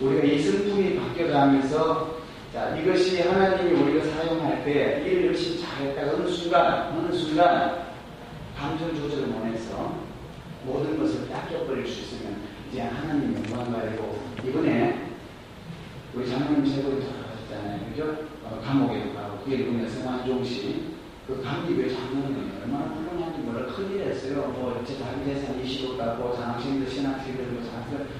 우리가 0.00 0.24
이 0.24 0.40
성품이 0.40 0.96
바뀌어가면서 0.96 2.18
자 2.52 2.76
이것이 2.76 3.22
하나님이 3.22 3.80
우리가 3.80 4.04
사용할 4.06 4.64
때 4.64 5.04
일을 5.06 5.26
열심히 5.26 5.60
잘했다가 5.60 6.12
어느 6.16 6.28
순간 6.28 6.88
어느 6.96 7.12
순간 7.14 7.88
감정 8.58 8.94
조절을 8.96 9.28
못해서 9.28 9.94
모든 10.64 10.98
것을 10.98 11.28
닦여버릴 11.28 11.86
수 11.86 12.00
있으면 12.00 12.47
이제 12.70 12.82
하나님 12.82 13.34
영광 13.34 13.72
가리고 13.72 14.18
이번에 14.46 15.08
우리 16.14 16.28
장로님 16.28 16.66
세월이 16.66 17.00
돌아가셨잖아요. 17.00 17.90
그죠? 17.90 18.16
어, 18.44 18.60
감옥에도 18.64 19.14
가고 19.14 19.38
그게 19.44 19.58
누구냐 19.58 19.88
성환종 19.88 20.44
씨. 20.44 20.98
그 21.26 21.42
감리교회 21.42 21.94
장로님이 21.94 22.50
얼마나 22.62 22.86
훌륭한지 22.86 23.40
몰라 23.40 23.66
큰일 23.66 24.00
했어요. 24.08 24.50
뭐, 24.56 24.82
제 24.86 24.96
자기 24.98 25.24
재산 25.26 25.62
20억 25.62 25.98
갖고 25.98 26.34
장학생들 26.34 26.88
신학생들 26.90 27.60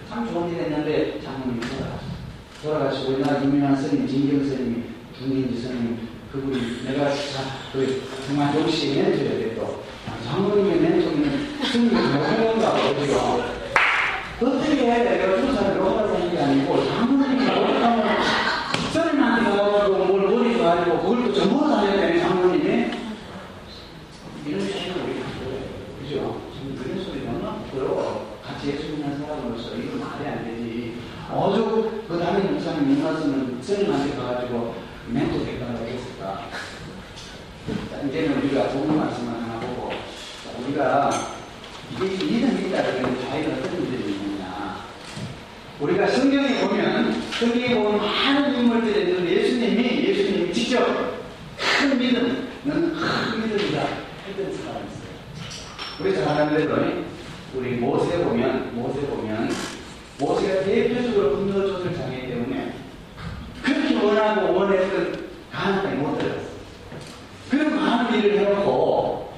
참 0.09 0.29
좋은 0.31 0.51
일 0.51 0.61
했는데 0.61 1.21
장로님이 1.23 1.61
돌아가셨어요. 1.61 2.19
돌아가시고 2.63 3.13
우리나라 3.13 3.43
유명한 3.45 3.77
스님 3.77 4.07
진경 4.07 4.45
스님이 4.45 4.83
중인지 5.17 5.59
스님 5.61 6.09
그분이 6.33 6.85
내가 6.85 7.09
자, 7.11 7.43
그 7.73 8.03
성환종 8.27 8.69
씨 8.71 8.95
멘토야 8.95 9.31
돼 9.31 9.57
또. 9.57 9.83
장로님의 10.27 10.81
멘토는 10.81 11.65
스님이 11.65 11.91
너무 11.95 12.25
훌륭하다고 12.25 12.95
그러죠. 12.95 13.58
어떻게 14.41 14.75
내가 14.87 15.37
두 15.41 15.53
사람을 15.53 15.81
얻어내는 15.81 16.31
게 16.31 16.39
아니고 16.39 16.85
장모님이 16.87 17.45
하면 17.45 18.07
스님한테 18.93 19.51
가가지고 19.51 20.05
뭘 20.05 20.27
버리고 20.29 20.63
가지고 20.63 20.99
그걸 21.01 21.25
또 21.25 21.35
전부 21.35 21.69
다 21.69 21.81
해야 21.81 21.97
되는 22.01 22.21
장모님이 22.21 22.91
이런 24.47 24.61
소리는 24.61 25.03
우리가 25.03 25.27
들어요. 25.41 25.61
그죠? 26.01 26.41
지금 26.55 26.77
그런 26.81 27.05
소리 27.05 27.25
너무 27.25 27.65
부끄러워. 27.65 28.39
같이 28.45 28.69
예수 28.71 28.93
믿는 28.93 29.19
사람으로서 29.19 29.75
이건 29.75 30.01
말이 30.01 30.27
안 30.29 30.45
되지. 30.45 30.99
어저 31.31 31.65
그 32.09 32.19
담임 32.19 32.53
목사님 32.55 32.95
못 32.95 33.03
갔으면 33.03 33.59
스님한테 33.61 34.17
가가지고 34.17 34.75
멘토 35.09 35.45
될까라고 35.45 35.85
했을까. 35.85 36.49
자, 37.91 38.01
이제는 38.07 38.39
우리가 38.39 38.71
좋은 38.71 38.97
말씀을 38.97 39.33
하나 39.35 39.61
보고 39.61 39.91
자, 39.91 40.59
우리가 40.65 41.11
이게 41.93 42.25
믿음이 42.25 42.69
있다 42.69 42.83
그러면 42.83 43.21
자기가. 43.29 43.68
우리가 45.81 46.09
성경에 46.09 46.61
보면, 46.61 47.23
성경에 47.39 47.75
보면 47.75 47.99
많은 47.99 48.55
인물들이 48.59 49.01
있는데 49.11 49.31
예수님이, 49.31 50.09
예수님이 50.09 50.53
직접 50.53 50.85
큰 51.57 51.97
믿음, 51.99 52.49
너는 52.65 52.95
큰 52.95 53.43
믿음이다 53.43 53.81
했던 54.27 54.55
사람이 54.57 54.87
있어요. 54.89 56.01
우리 56.01 56.15
잘 56.15 56.27
아는 56.29 56.57
대로, 56.57 56.77
우리 57.55 57.77
모세 57.77 58.19
보면, 58.25 58.75
모세 58.75 59.01
보면, 59.07 59.51
모세가 60.19 60.65
대표적으로 60.65 61.37
분노 61.37 61.65
조절 61.69 61.95
장애 61.95 62.27
때문에 62.27 62.75
그렇게 63.63 63.95
원하고 64.05 64.53
원했던 64.59 65.29
땅에 65.53 65.95
못 65.95 66.19
들어갔어요. 66.19 66.49
그런 67.51 67.77
많은 67.77 68.19
일을 68.19 68.39
해놓고 68.41 69.33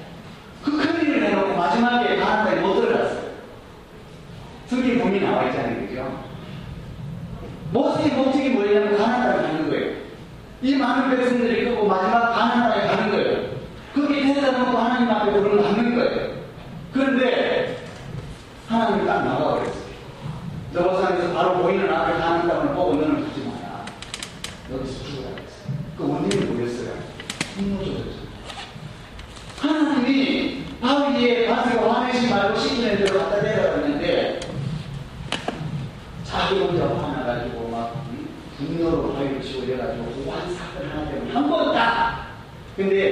그 0.63 0.71
큰 0.71 1.01
일을 1.01 1.23
해놓고 1.23 1.55
마지막에 1.55 2.17
땅에 2.19 2.59
못 2.61 2.81
들어갔어요. 2.81 3.31
성경 4.67 4.99
본이 4.99 5.19
나와 5.19 5.45
있잖아요? 5.49 5.80
모세의 7.71 8.11
목적이 8.15 8.49
뭐냐면 8.51 8.97
가나안 8.97 9.21
땅에 9.37 9.47
가는 9.47 9.69
거예요. 9.69 9.95
이 10.61 10.75
많은 10.75 11.15
백성들이 11.17 11.65
끄고 11.69 11.87
마지막 11.87 12.33
가나안 12.33 12.69
땅에 12.71 12.87
가는 12.87 13.11
거예요. 13.11 13.51
거기 13.95 14.33
데려다 14.33 14.57
놓고 14.59 14.77
하나님 14.77 15.09
앞에 15.09 15.31
그걸 15.31 15.61
받는 15.63 15.95
거예요. 15.95 16.31
그런데 16.93 17.83
하나님이 18.67 19.05
딱 19.07 19.25
나가버렸어요. 19.25 19.81
너버산에서 20.73 21.33
바로 21.33 21.57
보이는 21.61 21.91
앞에 21.93 22.13
가는 22.17 22.47
땅을 22.47 22.73
보고 22.75 22.95
너는 22.95 23.25
가지 23.27 23.41
마라. 23.45 23.85
여기서 24.71 25.03
죽으라 25.03 25.29
그랬어요. 25.35 25.73
그 25.97 26.07
원인이 26.09 26.45
뭐였어요? 26.45 26.93
분노조절이죠. 27.55 28.21
하나님이 29.59 30.63
바로 30.81 31.11
위에 31.17 31.47
바스가 31.47 31.93
화내지 31.93 32.29
말고 32.29 32.57
시키는 32.57 32.97
대로 32.97 33.19
갖다 33.19 33.41
내려갔는데 33.41 34.39
자기 36.23 36.59
혼자 36.61 36.85
화나가지고 36.85 37.67
막 37.69 38.05
음, 38.09 38.27
분노로 38.57 39.13
화를 39.13 39.41
치고 39.41 39.63
이래가지고 39.65 40.23
오한 40.25 40.55
사건 40.55 40.89
하나 40.89 41.11
때문에 41.11 41.33
한 41.33 41.49
번 41.49 41.73
딱! 41.73 42.27
근데 42.81 43.10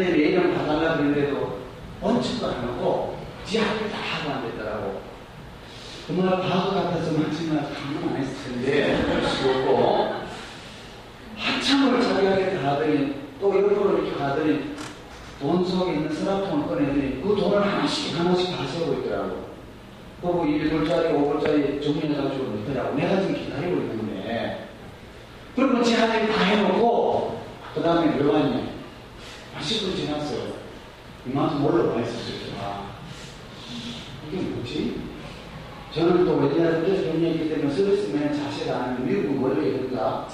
했는데 0.00 0.16
매년 0.16 0.54
봐달라 0.54 0.96
그러는데도 0.96 1.60
원칙도 2.00 2.46
안 2.46 2.54
하고 2.64 3.18
지 3.44 3.58
할일 3.58 3.90
다 3.90 3.98
하고 3.98 4.30
안 4.30 4.50
됐더라고. 4.50 5.00
그말 6.06 6.40
바보 6.40 6.70
같아서 6.74 7.12
맞지만 7.12 7.72
감동 7.72 8.10
안 8.10 8.16
했을 8.16 8.52
텐데 8.52 9.00
그러고 9.42 10.14
한참을 11.36 12.00
자기하게 12.02 12.56
가더니 12.56 13.14
또 13.40 13.54
일부러 13.54 13.98
이렇게 13.98 14.16
가더니 14.18 14.74
돈 15.40 15.64
속에 15.64 15.92
있는 15.92 16.12
스마트폰 16.12 16.66
꺼내더니 16.66 17.22
그 17.22 17.36
돈을 17.36 17.62
하나씩 17.62 18.18
하나씩 18.18 18.56
다 18.56 18.66
세우고 18.66 19.00
있더라고. 19.00 19.50
그리고 20.20 20.44
1불짜리, 20.44 21.12
뭐 21.12 21.40
5불짜리 21.40 21.82
정리해가지고 21.82 22.44
넣더라고. 22.44 22.94
내가 22.94 23.20
지금 23.22 23.36
기다리고 23.36 23.76
있는데. 23.76 24.68
그러면 25.56 25.82
제 25.82 25.96
하나님 25.96 26.30
다 26.30 26.44
해놓고, 26.44 27.40
그 27.74 27.82
다음에 27.82 28.10
묘안이 28.16 28.69
20분 29.60 29.96
지났어요. 29.96 30.54
이만큼 31.26 31.64
올라와 31.64 32.00
있을 32.00 32.12
수 32.14 32.30
있다. 32.32 32.82
이게 34.28 34.42
뭐지? 34.42 35.00
저는 35.92 36.24
또 36.24 36.36
외대에서 36.36 37.10
경력이기 37.12 37.48
때문에 37.50 37.70
서비스맨 37.74 38.32
자세가 38.32 38.78
아닌 38.78 39.06
미국은 39.06 39.42
원래 39.42 39.68
이런다. 39.68 40.26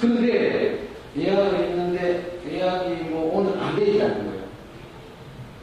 근데 0.00 0.88
예약을 1.16 1.54
했는데 1.58 2.40
예약이 2.50 3.04
뭐 3.04 3.38
오늘 3.38 3.58
안 3.62 3.74
되겠다는 3.76 4.26
거예요. 4.26 4.44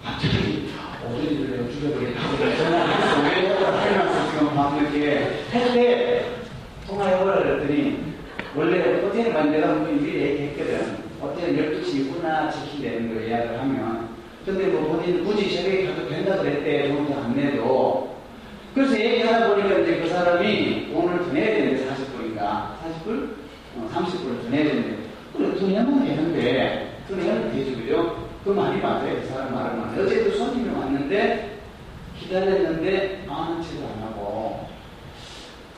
갑자기 0.04 0.70
오늘을 1.06 1.52
내가 1.52 1.70
죽여버리겠다고 1.70 2.38
전화했어. 2.38 3.22
왜 3.22 3.30
해놨어? 3.92 4.32
지금 4.32 4.56
밤늦게. 4.56 5.46
했는데 5.52 6.36
통화해보라 6.88 7.36
그랬더니 7.40 8.14
원래 8.56 9.02
호텔에 9.02 9.32
간 9.34 9.52
내가 9.52 9.70
한번 9.70 10.02
미리 10.02 10.22
얘기했거든. 10.22 11.05
호텔 11.22 11.56
12시 11.56 11.96
입구나 12.02 12.50
지키되는 12.50 13.14
거 13.14 13.22
예약을 13.22 13.60
하면. 13.60 14.10
근데 14.46 14.68
뭐 14.68 14.98
본인 14.98 15.24
굳이 15.26 15.50
새벽에 15.50 15.88
가도 15.88 16.08
된다 16.10 16.38
그랬대. 16.38 16.90
돈도 16.90 17.14
안 17.16 17.36
내도. 17.36 18.16
그래서 18.76 19.00
얘기하다 19.00 19.50
보니까 19.50 19.80
이제 19.80 20.02
그 20.02 20.10
사람이 20.10 20.92
돈을 20.94 21.26
더 21.26 21.34
내야 21.34 21.46
되는데 21.46 21.86
40불인가? 21.86 22.76
40불? 23.08 23.30
어, 23.78 23.90
30불을 23.94 24.44
더 24.44 24.50
내야 24.50 24.64
되는데. 24.66 24.98
그래, 25.36 25.56
더 25.60 25.68
내면 25.68 26.06
되는데, 26.06 27.00
더 27.10 27.16
내면 27.16 27.52
되지, 27.52 27.76
그죠? 27.76 28.28
그 28.44 28.50
말이 28.52 28.80
맞아요. 28.82 29.16
그 29.22 29.28
사람 29.28 29.54
말은 29.54 29.80
맞아요. 29.80 30.04
어제도 30.04 30.32
손님이 30.32 30.70
왔는데, 30.76 31.60
기다렸는데, 32.20 33.26
아는 33.28 33.62
척을 33.62 33.84
안 33.84 34.04
하고, 34.08 34.68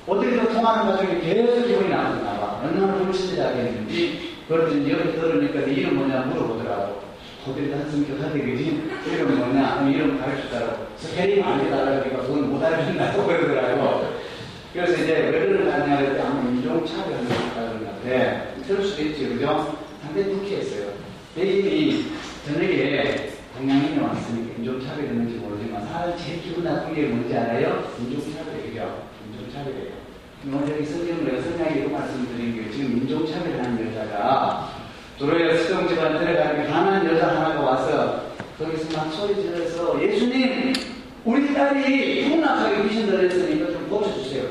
어디서 0.05 0.49
통하는 0.49 0.91
과정에 0.91 1.19
계속 1.19 1.67
기분이 1.67 1.89
나쁘나 1.89 2.39
봐. 2.39 2.61
얼마나 2.63 2.95
불친절하게 2.95 3.59
했는지, 3.59 4.26
그랬더니 4.47 4.91
여기 4.91 5.11
들으니까 5.13 5.65
네 5.65 5.73
이름 5.73 5.95
뭐냐 5.95 6.21
물어보더라고. 6.21 7.01
한승교 7.71 8.21
하대 8.21 8.39
그지? 8.41 8.89
이름 9.05 9.37
뭐냐? 9.37 9.75
그럼 9.75 9.93
이름 9.93 10.19
가르쳐달라고. 10.19 10.87
해달라고 11.63 12.01
하니까 12.01 12.21
그건 12.23 12.49
못 12.49 12.63
알아준다고 12.63 13.25
그러더라고. 13.25 14.17
그래서 14.73 14.93
이제 14.93 15.29
왜 15.31 15.47
그러느냐 15.47 15.97
그랬더니 15.97 16.21
아마 16.21 16.41
것 17.79 17.85
같아. 17.85 18.43
그럴 18.67 18.83
수도 18.83 19.01
있지, 19.03 19.29
그죠? 19.29 19.77
상당히 20.01 20.29
불쾌했어요. 20.29 20.91
백인이 21.35 22.05
저녁에 22.45 23.29
동양인이 23.57 23.99
왔으니까 23.99 24.55
인종차별이 24.57 25.07
있는지 25.07 25.35
모르지만 25.35 25.85
사람 25.87 26.17
제일 26.17 26.41
기분 26.41 26.63
나쁜 26.63 26.93
게 26.93 27.03
뭔지 27.03 27.35
알아요? 27.35 27.91
인종차별이에요. 27.99 29.03
인종차별이에요. 29.31 29.96
오늘 30.49 30.75
여기 30.75 30.85
성경을 30.85 31.41
설명하기로 31.41 31.89
말씀드린 31.89 32.55
게 32.55 32.71
지금 32.71 32.97
인종차별하는 32.99 33.85
여자가 33.87 34.69
도로에 35.19 35.57
수정 35.57 35.85
집안 35.89 36.17
들어가는 36.17 36.71
가난 36.71 37.05
여자 37.05 37.27
하나가 37.27 37.59
와서 37.59 38.23
거기서 38.57 38.97
막 38.97 39.11
소리 39.11 39.35
지르서 39.41 40.01
예수님 40.01 40.71
우리 41.25 41.53
딸이 41.53 42.29
풍락하게 42.29 42.87
귀신 42.87 43.07
들렸으니까 43.07 43.73
좀 43.73 43.89
고쳐주세요. 43.89 44.43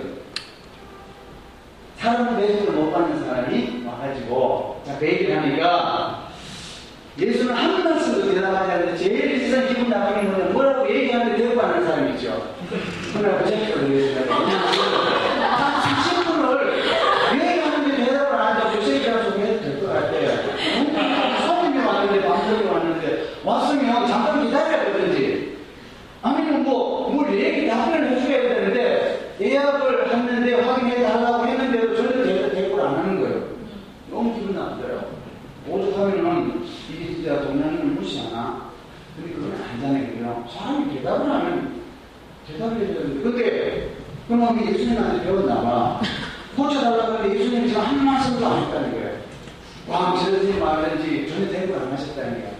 사람은 1.96 2.36
배속을 2.36 2.74
못 2.74 2.92
받는 2.92 3.24
사람이 3.24 3.84
와가지고 3.86 4.82
자, 4.84 4.98
그 4.98 5.06
얘기를 5.06 5.40
하니까 5.40 6.28
예수는 7.18 7.54
한 7.54 7.82
말씀도 7.82 8.34
대답하지 8.34 8.70
않는데 8.70 8.98
제일 8.98 9.38
비싼 9.38 9.66
기분 9.68 9.88
나쁜 9.88 10.20
게 10.20 10.28
뭐냐 10.28 10.52
뭐라고 10.52 10.94
얘기하는데 10.94 11.38
대답 11.38 11.64
안 11.64 11.70
하는 11.70 11.86
사람 11.86 12.08
있죠. 12.10 12.54
그러나 13.14 13.42
그 13.42 13.90
위해서 13.90 14.26
왔으면 23.46 24.06
잠깐 24.08 24.44
기다려야 24.44 24.84
되든지 24.84 25.56
아니면 26.20 26.64
뭐, 26.64 27.08
뭘 27.10 27.38
얘기 27.38 27.68
답변을 27.68 28.10
해줘야 28.10 28.42
되는데 28.42 29.36
예약을 29.40 30.10
했는데 30.10 30.60
확인해 30.62 31.02
달라고 31.02 31.46
했는데도 31.46 31.96
전혀 31.96 32.50
대답을 32.50 32.80
안 32.80 32.96
하는 32.96 33.20
거예요. 33.20 33.44
너무 34.10 34.34
기분 34.34 34.56
나쁘더라고. 34.56 35.16
오죽하면은 35.68 36.64
이게 36.90 37.14
진짜 37.14 37.40
동양인을 37.42 37.84
무시하나? 37.84 38.70
근데 39.16 39.32
그건 39.32 39.52
아니잖아요. 39.52 40.12
그냥 40.12 40.46
사람이 40.48 40.94
대답을 40.96 41.30
하면 41.30 41.82
대답을 42.48 42.80
해줘야 42.80 43.02
되는데 43.02 43.90
그럼 44.28 44.66
예수님한테 44.66 45.24
배웠나 45.24 45.62
봐. 45.62 46.00
고쳐달라고 46.56 47.12
하는데 47.12 47.38
예수님이 47.38 47.68
지금 47.68 47.82
한 47.82 48.04
말씀도 48.04 48.46
안 48.46 48.62
했다는 48.64 48.92
거예요. 48.92 49.16
왕 49.86 50.18
지르지 50.18 50.58
말든지 50.58 51.28
전혀 51.28 51.48
대답을 51.48 51.82
안 51.82 51.92
하셨다는 51.92 52.32
거예요. 52.32 52.56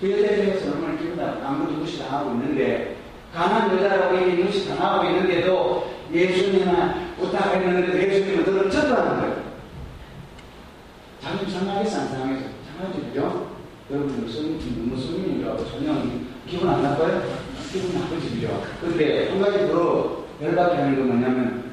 그 0.00 0.12
여자에 0.12 0.36
대해서 0.36 0.70
얼마나 0.70 0.96
기분 0.96 1.16
나쁘 1.16 1.44
아무도 1.44 1.72
무시 1.72 1.98
당하고 1.98 2.30
있는데, 2.32 2.96
가난 3.34 3.76
여자라고 3.76 4.16
이미 4.16 4.44
무시 4.44 4.68
당하고 4.68 5.08
있는데도 5.08 5.90
예수님만 6.12 7.16
부탁 7.18 7.52
했는데 7.54 8.14
예수님은 8.14 8.44
너를 8.44 8.70
쳐도하는 8.70 9.20
거예요. 9.20 9.42
자기 11.20 11.50
상하겠어, 11.50 12.00
안 12.00 12.08
상하겠어? 12.08 12.44
상하지, 12.78 13.00
그죠? 13.00 13.48
여러분, 13.90 14.24
무슨, 14.24 14.56
무슨 14.88 15.34
일이라고 15.34 15.68
전혀 15.68 15.94
기분 16.46 16.68
안 16.68 16.82
나빠요? 16.82 17.22
기분 17.72 18.00
나쁘지, 18.00 18.36
그죠? 18.36 18.62
근데 18.80 19.30
한 19.30 19.40
가지 19.40 19.66
더 19.66 20.17
열받게 20.42 20.76
하는 20.76 20.96
건 20.96 21.08
뭐냐면, 21.08 21.64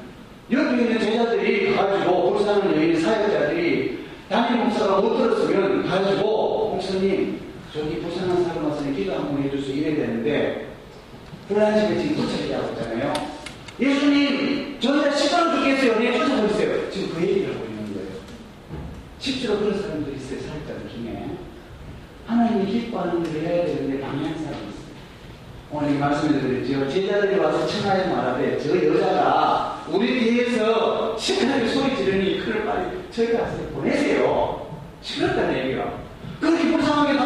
여기 0.50 0.82
있는 0.82 0.98
제자들이 0.98 1.74
가지고, 1.74 2.32
불사는 2.32 2.76
여인 2.76 3.00
사역자들이 3.00 4.06
담임 4.28 4.64
목사가 4.64 5.00
못 5.00 5.16
들었으면 5.16 5.86
가지고, 5.86 6.70
목사님, 6.74 7.40
저기 7.72 8.00
부산한 8.00 8.44
사람 8.44 8.66
왔으니 8.66 8.96
기도 8.96 9.14
한번 9.14 9.42
해주세요. 9.42 9.76
이래야 9.76 9.96
되는데, 9.96 10.66
불안식에 11.48 12.00
지금 12.00 12.16
도착이라고 12.16 12.68
했잖아요. 12.68 13.12
예수님, 13.78 14.80
저희가 14.80 15.10
시간 15.12 15.54
죽겠어요. 15.54 15.98
네, 15.98 16.18
쫓아보세요. 16.18 16.90
지금 16.90 17.14
그 17.14 17.22
얘기를 17.22 17.54
하고 17.54 17.66
있는 17.66 17.94
거예요. 17.94 18.08
실제로 19.18 19.58
그런 19.58 19.80
사람들이 19.80 20.16
있어요. 20.16 20.40
살짝 20.40 20.76
중에. 20.90 21.26
하나님이 22.26 22.72
기뻐하는 22.72 23.24
일을 23.26 23.42
해야 23.42 23.66
되는데 23.66 24.00
방해하 24.00 24.34
있어요. 25.76 25.82
오늘 25.82 25.98
말씀을 25.98 26.40
드렸죠. 26.40 26.88
제자들이 26.90 27.38
와서 27.38 27.66
청하에 27.66 28.06
말하되 28.08 28.58
저 28.58 28.86
여자가 28.86 29.84
우리 29.90 30.20
뒤에서 30.20 31.16
시원하게 31.18 31.68
소리 31.68 31.96
지르니 31.96 32.40
그를 32.40 32.64
빨리 32.64 32.86
저희가 33.10 33.40
가서 33.40 33.56
보내세요. 33.74 34.66
시끄럽다는 35.02 35.58
얘기가. 35.58 35.92
그렇게 36.40 36.70
불쌍하게 36.70 37.18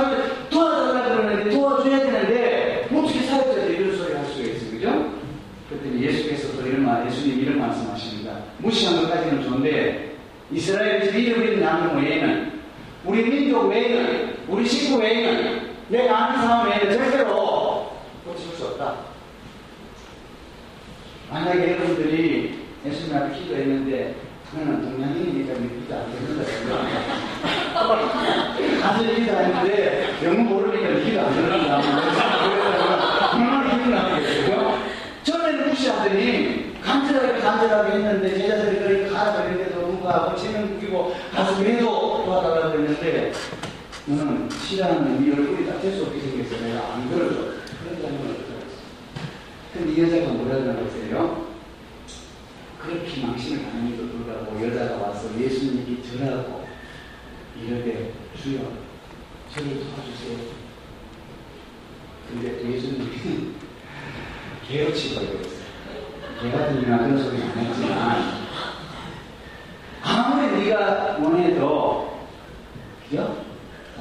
도와달라 0.50 1.04
그러는데 1.04 1.50
도와줘야 1.50 1.98
되는데 1.98 2.88
어떻게 2.92 3.20
사역자들 3.20 3.70
이런 3.74 3.96
소리 3.96 4.14
할 4.14 4.24
수가 4.26 4.48
있어 4.48 4.70
그죠? 4.70 5.12
그랬더니 5.68 6.02
예수께서 6.04 6.56
또 6.56 6.66
이런 6.66 6.84
말, 6.84 7.06
예수님 7.06 7.40
이런 7.40 7.58
말씀하십니다. 7.58 8.32
무시한 8.58 9.02
것까지는 9.02 9.42
좋은데 9.42 10.14
이스라엘 10.52 11.02
집 11.04 11.14
잃어버린 11.16 11.60
나무 11.60 12.00
외에는 12.00 12.52
우리 13.04 13.22
민족 13.24 13.68
외에는 13.68 14.36
우리 14.48 14.66
식구 14.66 15.00
외에는 15.00 15.70
내가 15.88 16.16
아는 16.16 16.42
사람 16.42 16.68
외에는 16.68 16.92
절대로 16.92 17.49
고칠 18.24 18.52
수 18.56 18.66
없다. 18.66 18.94
만약에 21.30 21.72
여러분들이 21.72 22.58
예수님 22.84 23.16
앞에 23.16 23.38
기도했는데 23.38 24.14
그거는 24.50 24.82
동양인이니까 24.82 25.58
믿기도 25.60 25.94
안 25.94 26.12
되는 26.12 26.26
거예요. 26.36 26.70
가서 28.82 29.08
얘기도 29.08 29.36
하는데 29.36 30.14
영어 30.24 30.42
모르니까 30.42 30.88
믿기도 30.88 31.20
안 31.20 31.34
되는 31.34 31.52
얼마나 33.32 33.70
기분 33.70 33.90
나쁘겠어요? 33.94 34.78
처음에는 35.22 35.68
무시하더니 35.68 36.74
간절하게 36.82 37.38
간절하게 37.40 37.92
했는데 37.92 38.34
제자들이 38.36 38.78
그렇게 38.78 39.08
가라 39.10 39.32
그랬는데도 39.34 39.86
불구하고 39.86 40.36
체면국이고 40.36 41.14
가서 41.32 41.56
그래도 41.58 42.24
도와달라고 42.24 42.78
했는데 42.78 43.32
너는 44.06 44.48
싫어하는 44.50 45.24
네 45.24 45.30
얼굴이 45.36 45.66
딱될수 45.66 46.02
없게 46.04 46.20
생겼어. 46.20 46.64
내가 46.64 46.94
안 46.94 47.08
그러죠. 47.10 47.36
그런 47.84 48.00
사람은 48.00 48.18
어떡하겠어. 48.18 48.80
근데 49.80 49.94
이 49.94 50.02
여자가 50.02 50.34
뭐라 50.34 50.58
그러는 50.58 50.84
거세요? 50.84 51.46
그렇게 52.82 53.22
망신을 53.22 53.62
당함에도 53.62 54.08
불구하고 54.08 54.66
여자가 54.66 55.06
와서 55.06 55.30
예수님이 55.40 56.02
절하고 56.02 56.66
이러되 57.58 58.12
주여 58.42 58.60
저를 59.54 59.80
도와주세요. 59.80 60.38
근데 62.28 62.60
또 62.60 62.70
예수님이 62.70 63.54
개어치 64.68 65.14
버렸어요. 65.14 65.60
개 66.42 66.50
같은 66.50 66.82
이나 66.82 66.98
그런 66.98 67.18
소리 67.18 67.42
안 67.42 67.48
했지만 67.48 68.40
아무리 70.02 70.64
네가 70.64 71.16
원해도 71.22 72.20
그죠? 73.08 73.44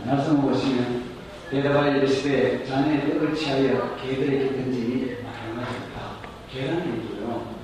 말씀 0.05 0.41
보시면 0.41 1.05
대답하여 1.49 1.95
이르시되 1.97 2.65
자네 2.65 3.07
떡을 3.07 3.33
취하여 3.33 3.95
개들에게 3.95 4.55
던지니 4.57 5.28
얘기요. 6.55 7.59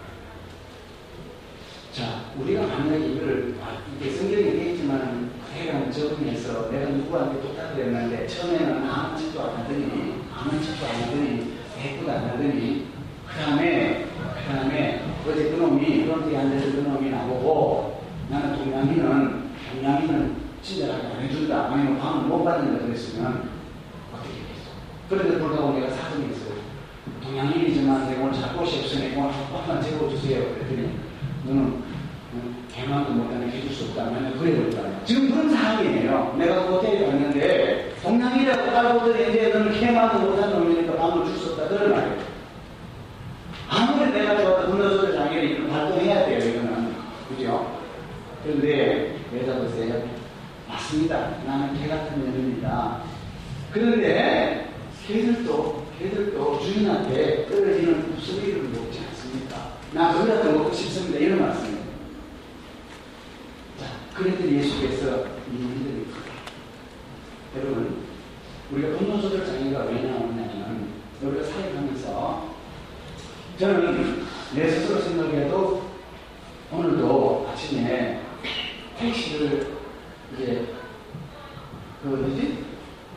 자, 1.92 2.26
우리가 2.38 2.68
만약에 2.68 3.14
이걸, 3.14 3.56
아, 3.62 3.78
이게 3.96 4.12
성경에 4.12 4.44
되어 4.44 4.74
있지만, 4.74 5.32
해랑 5.56 5.92
적응해서 5.92 6.70
내가 6.70 6.92
누구한테 6.92 7.84
했는데, 7.84 8.28
처음에는 8.28 8.88
아무 8.88 9.18
짓도 9.18 9.42
안 9.42 9.58
하더니, 9.58 10.22
아무 10.32 10.62
짓도 10.62 10.86
안 10.86 11.02
하더니, 11.02 11.58
대꾸도 11.76 12.12
안 12.12 12.30
하더니, 12.30 12.88
그 13.28 13.40
다음에, 13.40 14.08
그 14.14 14.54
다음에, 14.54 15.04
어제 15.28 15.52
그놈이, 15.52 16.06
그런데 16.06 16.38
앉아서 16.38 16.72
그놈이 16.74 17.10
나보고, 17.10 18.04
나는 18.30 18.58
동양인은, 18.58 19.50
동양인은 19.72 20.36
친절하게 20.62 21.08
안 21.08 21.22
해준다. 21.22 21.72
아니면 21.72 21.98
방을 22.00 22.28
못 22.28 22.44
받는다 22.44 22.86
그랬으면, 22.86 23.50
어떻게 24.14 24.30
했겠어? 24.42 24.70
그런데 25.10 25.40
불구하고 25.40 25.80
내가 25.80 25.90
사정했어요. 25.92 26.45
동양인이지만 27.26 28.10
내가 28.10 28.24
오늘 28.24 28.34
잘 28.34 28.56
곳이 28.56 28.80
없으니 28.80 29.16
오늘 29.16 29.32
한 29.32 29.52
번만 29.52 29.82
재워주세요. 29.82 30.44
그랬더니, 30.54 30.90
너는 31.46 31.84
개만도 32.74 33.14
못하는 33.14 33.50
해줄 33.50 33.72
수 33.72 33.86
없다면 33.86 34.38
그래 34.38 34.56
볼거 34.56 34.78
아니야. 34.78 35.06
지금 35.06 35.32
그런 35.32 35.50
상황이에요. 35.50 36.36
내가 36.38 36.66
그 36.68 36.74
호텔에 36.76 37.06
갔는데 37.06 37.96
동양이라고 38.04 38.72
깔고더니 38.72 39.30
이제 39.30 39.50
너는 39.50 39.80
개만도 39.80 40.20
못하는 40.20 40.60
놈이니까 40.60 40.96
밥을 40.98 41.26
줄 41.26 41.38
수 41.38 41.54
없다. 41.54 41.68
그런 41.70 41.92
말이에요. 41.92 42.18
아무리 43.70 44.12
내가 44.12 44.38
좋아도 44.38 44.70
분노조절 44.70 45.16
장애를 45.16 45.68
발동해야 45.68 46.26
돼요. 46.26 46.38
이거는. 46.38 46.94
그죠? 47.30 47.72
그런데 48.44 49.16
여자 49.36 49.58
보세요. 49.58 50.04
맞습니다. 50.68 51.32
나는 51.48 51.74
개 51.80 51.88
같은 51.88 52.24
년입니다. 52.24 53.00
그런데 53.72 54.70
개들도 55.08 55.85
개들도 56.00 56.60
주인한테 56.60 57.48
떨어지는 57.48 58.12
목소리를 58.12 58.64
먹지 58.64 59.00
않습니까? 59.00 59.78
나 59.94 60.14
그거라도 60.14 60.52
먹고 60.52 60.74
싶습니다. 60.74 61.20
이런 61.20 61.40
말씀이에요. 61.40 61.86
자, 63.80 63.86
그랬더니 64.14 64.58
예수께서 64.58 65.26
이분들이 65.54 66.06
여러분, 67.58 68.04
우리가 68.72 68.98
분노조절 68.98 69.46
장애가 69.46 69.86
왜 69.86 70.02
나오냐면, 70.02 70.90
우리가 71.22 71.46
사역하면서, 71.46 72.56
저는 73.58 74.26
내 74.54 74.70
스스로 74.70 75.00
생각해도 75.00 75.90
오늘도 76.72 77.48
아침에 77.50 78.22
택시를 79.00 79.76
이제, 80.34 80.74
그, 82.04 82.10
뭐지? 82.10 82.66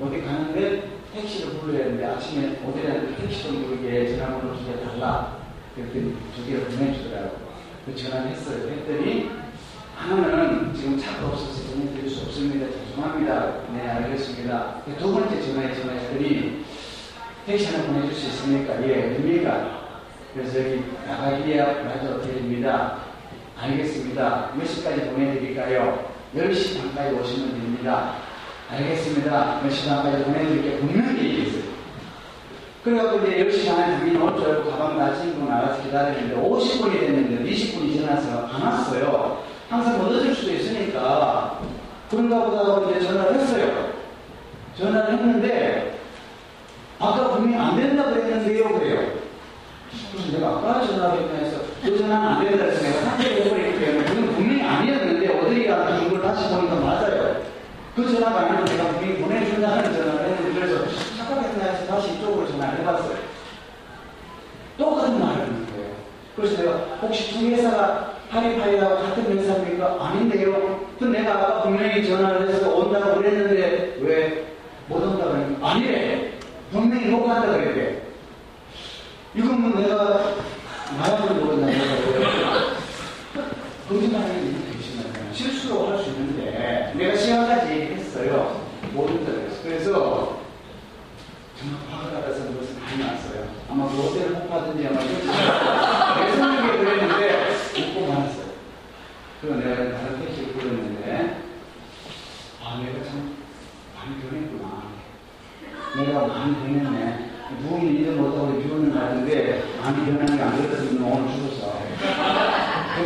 어디 0.00 0.22
가는데 0.22 0.97
택시를 1.18 1.58
불러야 1.58 1.84
되는데 1.84 2.04
아침에 2.06 2.58
어디라는 2.64 3.16
택시 3.16 3.42
좀 3.42 3.64
부르게 3.64 4.16
전화번호 4.16 4.56
주게 4.56 4.78
달라. 4.80 5.36
그랬더니 5.74 6.16
두 6.34 6.46
개를 6.46 6.64
보내주더라고요. 6.66 7.48
그 7.86 7.96
전화를 7.96 8.30
했어요. 8.30 8.68
했더니 8.68 9.30
하나는 9.96 10.72
지금 10.74 10.98
차가 10.98 11.28
없어서 11.28 11.72
보내드릴 11.72 12.08
수 12.08 12.22
없습니다. 12.26 12.66
죄송합니다. 12.70 13.62
네, 13.74 13.88
알겠습니다. 13.88 14.82
두 14.98 15.12
번째 15.12 15.42
전화에 15.42 15.74
전화했더니 15.74 16.64
택시 17.46 17.66
하나 17.66 17.86
보내줄 17.86 18.14
수 18.14 18.26
있습니까? 18.28 18.80
예, 18.86 19.14
됩니까? 19.14 19.78
그래서 20.34 20.60
여기 20.60 20.84
나가기야 21.06 21.82
라디오 21.82 22.10
호텔입니다. 22.12 22.98
알겠습니다. 23.58 24.52
몇 24.56 24.66
시까지 24.66 25.10
보내드릴까요? 25.10 26.12
10시 26.36 26.78
반까지 26.78 27.14
오시면 27.16 27.50
됩니다. 27.50 28.27
알겠습니다. 28.70 29.60
몇 29.62 29.70
시 29.72 29.88
반까지 29.88 30.24
보내드릴게요. 30.24 30.78
분명히 30.80 31.18
얘기했어요. 31.24 31.62
그래갖고 32.84 33.18
이제 33.26 33.44
10시 33.44 33.66
반에 33.68 33.98
당연히 33.98 34.16
올줄 34.18 34.46
알고 34.50 34.70
가방 34.70 34.98
다 34.98 35.14
챙기고 35.14 35.46
나가서 35.48 35.82
기다리는데 35.82 36.36
50분이 36.36 37.00
됐는데 37.00 37.50
20분이 37.50 37.92
지나서 37.94 38.46
안 38.46 38.62
왔어요. 38.62 39.42
항상 39.68 39.98
못 39.98 40.06
얻을 40.08 40.34
수도 40.34 40.52
있으니까 40.52 41.60
그런가 42.10 42.44
보다 42.44 42.58
하고 42.72 42.90
이제 42.90 43.00
전화를 43.06 43.34
했어요. 43.40 43.92
전화를 44.78 45.12
했는데 45.14 45.98
아까 46.98 47.30
분명히 47.32 47.56
안 47.62 47.76
된다 47.76 48.04
그랬는데요 48.04 48.78
그래요. 48.78 49.12
그래서 50.12 50.32
내가 50.32 50.48
아까 50.48 50.86
전화를 50.86 51.22
했나 51.22 51.38
해서 51.38 51.58
그 51.82 51.98
전화는 51.98 52.26
안 52.28 52.44
된다 52.44 52.64
해서 52.64 52.82
내가 52.82 53.00
상태를 53.00 53.44
해버리기 53.44 53.78
때문에 53.80 54.04
분명히 54.34 54.62
아니었는데 54.62 55.38
어디가 55.40 55.98
준걸 55.98 56.22
다시 56.22 56.48
보니까 56.54 56.74
맞아요. 56.76 57.07
그 57.98 58.14
전화가 58.14 58.40
아니고 58.42 58.64
내가 58.64 58.90
분명히 58.92 59.20
보내준다는 59.20 59.92
전화를 59.92 60.30
했는데 60.30 60.60
그래서 60.60 60.84
착각했나 61.18 61.64
해서 61.64 61.86
다시 61.88 62.12
이쪽으로 62.14 62.46
전화를 62.48 62.78
해봤어요. 62.78 63.18
똑같은 64.78 65.18
말을 65.18 65.40
하는 65.42 65.66
거예요. 65.66 65.90
그래서 66.36 66.62
내가 66.62 66.76
혹시 67.02 67.32
두 67.32 67.46
회사가 67.48 68.14
파리파이하고 68.30 68.94
같은 69.02 69.36
회사입니까? 69.36 69.96
아닌데요. 70.00 70.86
그 70.96 71.06
내가 71.06 71.32
아까 71.32 71.62
분명히 71.62 72.06
전화를 72.06 72.48
해서 72.48 72.72
온다고 72.72 73.16
그랬는데 73.16 73.96
왜 74.00 74.44
못 74.88 75.02
온다고 75.02 75.32
그랬는데 75.32 75.66
아니래. 75.66 76.32
분명히 76.70 77.06
못 77.06 77.26
간다 77.26 77.48
그랬대. 77.52 78.02
이건 79.34 79.60
뭐 79.60 79.80
내가 79.80 80.34
말하는 80.96 81.44
모른다고 81.44 81.72
거짓말하는 83.88 84.34
게 84.34 84.72
되시면 84.78 85.32
실수로 85.34 85.88
할 85.88 85.98
수 85.98 86.10
있는데 86.10 86.92
내가 86.96 87.16
시간까지 87.16 87.70
했어요. 87.72 88.62
모른다 88.92 89.30
그랬어. 89.32 89.62
그래서 89.62 90.40
정말 91.58 91.80
화가 91.90 92.26
나서 92.26 92.44
무슨 92.50 92.80
많이 92.80 92.98
났어요. 92.98 93.46
아마 93.70 93.86
그 93.88 93.96
호텔을 93.96 94.30
못 94.30 94.48
받은지 94.48 94.86
아마 94.86 95.00
내 95.00 96.32
생각에 96.32 96.78
그랬는데 96.78 97.48
웃고 97.78 98.06
말았어요. 98.06 98.46
그리고 99.40 99.56
내가 99.56 99.74
다른 99.98 100.20
택시를 100.24 100.52
불렀는데 100.54 101.36
아 102.64 102.80
내가 102.82 103.04
참 103.04 103.36
많이 103.94 104.20
변했구나. 104.22 104.88
내가 105.96 106.26
많이 106.52 106.80
변했네. 106.80 107.28
누우면 107.62 107.94
일을 107.96 108.16
못하고 108.16 108.60
것 108.92 109.00
같은데 109.00 109.64
많이 109.80 110.04
변하는 110.04 110.36
게안 110.36 110.62
그랬으면 110.62 111.12
오늘 111.12 111.34
죽었어. 111.34 111.78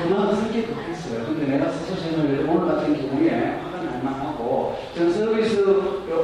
그만큼 0.03 0.37
성격이 0.37 0.67
급했어요. 0.67 1.27
근데 1.27 1.47
내가 1.47 1.71
스스로 1.71 2.01
생각을 2.01 2.47
오늘 2.49 2.67
같은 2.67 2.97
경우에 2.97 3.61
화가 3.63 3.83
날만 3.83 4.15
하고 4.15 4.79
전 4.95 5.13
서비스 5.13 5.61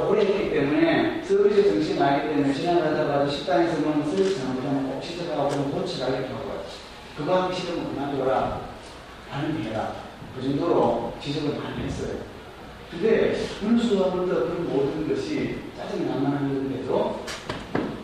오래 0.09 0.25
했기 0.25 0.51
때문에 0.51 1.23
서비스 1.23 1.65
정신이 1.65 2.01
알기 2.01 2.29
때문에 2.29 2.53
지나가다가도 2.55 3.31
식당에서 3.31 3.81
먹는 3.81 4.05
서비스 4.07 4.41
잘못하면 4.41 4.91
꼭 4.91 5.01
도치가 5.71 6.09
이렇게 6.09 6.29
하고요. 6.29 6.63
그거 7.17 7.43
하기 7.43 7.55
싫으면 7.55 7.95
그만둬라. 7.95 8.61
하는 9.31 9.63
해라. 9.63 9.93
그 10.35 10.43
정도로 10.43 11.13
지적을 11.21 11.59
많이 11.59 11.85
했어요. 11.85 12.17
근데 12.91 13.37
어느 13.63 13.79
순간부터 13.79 14.35
그 14.35 14.67
모든 14.71 15.09
것이 15.09 15.59
짜증이 15.77 16.07
난만 16.07 16.49
한데도 16.89 17.21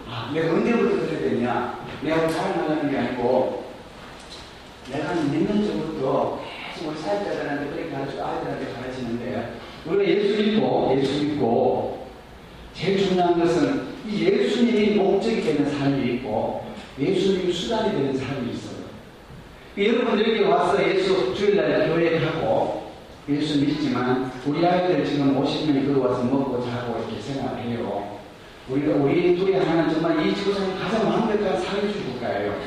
아, 0.09 0.31
내가 0.33 0.53
언제부터 0.53 1.07
그래야 1.07 1.21
되냐? 1.21 1.87
내가 2.03 2.29
잘 2.29 2.57
나가는 2.57 2.91
게 2.91 2.99
아니고 2.99 3.65
내가 4.93 5.15
몇년 5.15 5.67
전부터 5.67 6.41
계속 6.75 6.91
우리 6.91 6.99
사회자들한테 6.99 7.71
그렇게 7.71 7.91
가르치고 7.91 8.23
아이들한테 8.23 8.73
가르치는데 8.75 9.55
우리가 9.87 10.05
예수 10.05 10.43
믿고 10.43 10.97
예수 10.99 11.25
믿고 11.25 12.07
제일 12.75 12.99
중요한 12.99 13.41
것은 13.41 13.95
이 14.07 14.25
예수님이 14.25 14.97
목적이 14.97 15.41
되는 15.43 15.71
삶이 15.71 16.15
있고 16.15 16.65
예수님이 16.99 17.53
수단이 17.53 17.93
되는 17.93 18.17
삶이 18.17 18.53
있어요. 18.53 18.85
여러분 19.79 20.21
여기 20.21 20.41
와서 20.43 20.89
예수 20.89 21.35
주일날 21.35 21.89
교회 21.89 22.21
가고 22.21 22.93
예수 23.29 23.59
믿지만 23.59 24.31
우리 24.47 24.65
아이들 24.65 25.05
지금 25.05 25.43
50명이 25.43 25.87
그 25.87 25.99
와서 25.99 26.23
먹고 26.25 26.63
자고 26.63 26.99
이렇게 26.99 27.21
생활해요. 27.21 28.14
우리가 28.69 28.95
우리 28.95 29.37
둘이 29.37 29.57
하나는 29.57 29.93
정말 29.93 30.27
이 30.27 30.35
지구상에 30.35 30.75
가장 30.79 31.07
완벽한 31.11 31.61
사회주의 31.61 32.05
국가예요. 32.05 32.59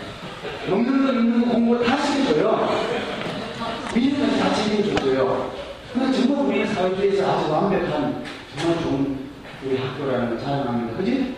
먹는 0.70 1.42
거거 1.42 1.52
공부 1.52 1.84
다 1.84 1.98
시켜줘요. 1.98 2.70
비즈니스 3.94 4.38
다 4.38 4.54
책임줘줘요. 4.54 5.52
근데 5.92 6.12
정말 6.14 6.46
우리 6.46 6.68
사회주의에서 6.68 7.32
아주 7.32 7.52
완벽한 7.52 8.24
정말 8.56 8.84
좋은 8.84 9.18
우리 9.66 9.78
학교라는 9.78 10.30
걸 10.30 10.40
자랑합니다. 10.40 10.98
그지? 10.98 11.36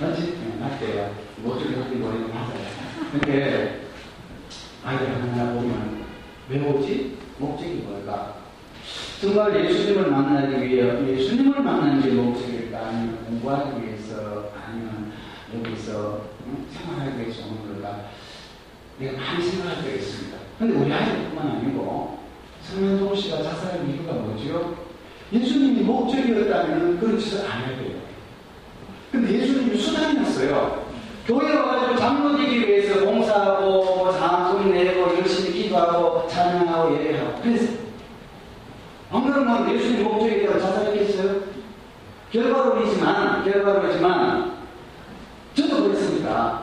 맞지? 0.00 0.22
네, 0.22 0.60
맞대요. 0.60 1.10
뭐 1.36 1.56
어떻게 1.56 1.74
학교 1.74 1.94
머리는 1.96 2.28
맞아요. 2.30 2.54
근데 3.12 3.82
아이들 4.82 5.08
하나 5.14 5.52
보면 5.52 6.04
왜 6.48 6.60
오지? 6.60 7.18
목적이 7.36 7.84
뭘까? 7.86 8.34
정말 9.20 9.62
예수님을 9.62 10.10
만나기 10.10 10.66
위해 10.66 11.06
예수님을 11.06 11.60
만나는 11.60 12.00
게? 12.00 12.08
아 12.08 12.57
니면 12.86 13.24
공부하기 13.24 13.82
위해서 13.82 14.50
아니면 14.54 15.12
여기서 15.54 16.20
응? 16.46 16.66
생활하기 16.70 17.18
위해서 17.18 17.46
오는 17.46 17.80
걸까? 17.80 18.06
내가 18.98 19.18
많이 19.18 19.44
생각할 19.44 19.82
때가 19.82 19.96
있습니다. 19.96 20.38
근데 20.58 20.74
우리 20.74 20.92
아이들뿐만 20.92 21.46
아니고 21.56 22.18
성현종 22.62 23.14
씨가 23.14 23.42
자살한 23.42 23.88
이유가 23.88 24.12
뭐죠? 24.12 24.76
예수님이 25.32 25.82
목적이었다면 25.82 26.98
그런 26.98 27.18
짓을 27.18 27.48
안 27.50 27.60
해야 27.64 27.76
돼요. 27.76 27.98
근데 29.12 29.32
예수님이 29.34 29.78
수단이었어요. 29.78 30.88
교회 31.26 31.54
와가지고 31.54 31.96
장로 31.96 32.36
되기 32.38 32.66
위해서 32.66 33.04
봉사하고 33.04 33.64
뭐 33.84 34.12
장학금 34.12 34.72
내고 34.72 35.14
열심히 35.18 35.62
기도하고 35.62 36.26
찬양하고 36.28 36.94
예배하고 36.94 37.42
그래서 37.42 37.72
안 39.10 39.24
그러면 39.24 39.74
예수님 39.74 40.08
대한 40.48 40.60
자살했겠어요? 40.60 41.37
결과론이지만 42.32 43.44
결과론이지만 43.44 44.52
저도 45.54 45.84
그랬습니다. 45.84 46.62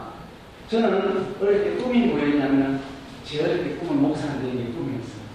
저는 0.70 1.36
어릴 1.42 1.64
때 1.64 1.84
꿈이 1.84 2.08
뭐였냐면 2.08 2.82
제 3.24 3.44
어릴 3.44 3.64
때 3.64 3.76
꿈은 3.78 4.02
목사가 4.02 4.34
되는 4.34 4.58
게 4.58 4.64
꿈이었어요. 4.74 5.26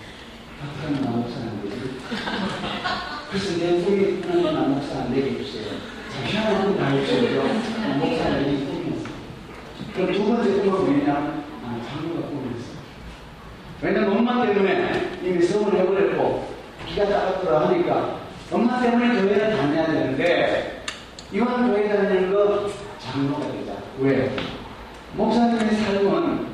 어떻게 0.62 1.00
나 1.04 1.10
목사 1.10 1.40
안 1.40 1.62
되지? 1.62 1.98
그래서 3.30 3.58
내 3.58 3.82
꿈이 3.82 4.20
하나님 4.22 4.54
나 4.54 4.60
목사 4.62 5.00
안 5.00 5.14
되게 5.14 5.30
해주세요. 5.32 5.66
희한한 6.26 6.62
꿈다 6.62 6.86
해주세요. 6.88 7.42
목사 7.98 8.24
되는 8.30 8.58
게 8.58 8.66
꿈이었어요. 8.66 9.10
그럼 9.94 10.12
두 10.12 10.24
번째 10.26 10.50
꿈은 10.52 10.70
뭐냐면 10.84 11.44
아, 11.64 11.80
장로가 11.88 12.28
꿈이었어요. 12.28 12.80
왜냐면 13.82 14.16
엄마 14.16 14.46
때문에 14.46 15.18
이미 15.24 15.42
서운을 15.42 15.78
해버렸고 15.80 16.54
기가 16.86 17.06
작았더라 17.06 17.68
하니까 17.68 18.19
엄마 18.52 18.80
때문에 18.80 19.20
교회를 19.20 19.56
다녀야 19.56 19.86
되는데 19.86 20.82
이왕 21.32 21.68
교회 21.70 21.88
다니는 21.88 22.32
거 22.32 22.68
장로가 22.98 23.46
되자. 23.52 23.72
왜? 24.00 24.34
목사님의 25.14 25.74
삶은 25.76 26.46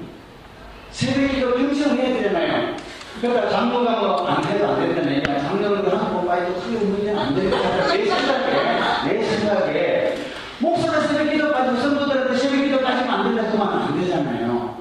새벽기도 0.90 1.54
평생 1.54 1.96
해야 1.96 2.14
되잖아요. 2.14 2.76
그러니까 3.20 3.48
장로가 3.48 3.90
뭐 4.00 4.26
안 4.28 4.44
해도 4.44 4.66
안 4.68 4.80
된다는 4.80 5.16
얘기야. 5.16 5.38
장로는 5.40 5.82
그한번 5.84 6.26
빠지고 6.26 6.60
크게 6.60 6.78
문제는 6.84 7.18
안 7.18 7.34
되겠다. 7.34 7.86
내 7.88 8.04
생각에, 8.04 9.08
내 9.08 9.22
생각에 9.24 10.18
목사가 10.58 11.00
새벽기도 11.00 11.50
빠지고 11.52 11.76
성도들한테 11.80 12.36
새벽기도 12.36 12.80
빠지면 12.82 13.10
안 13.10 13.34
된다. 13.34 13.50
그만 13.50 13.68
안 13.82 14.00
되잖아요. 14.00 14.76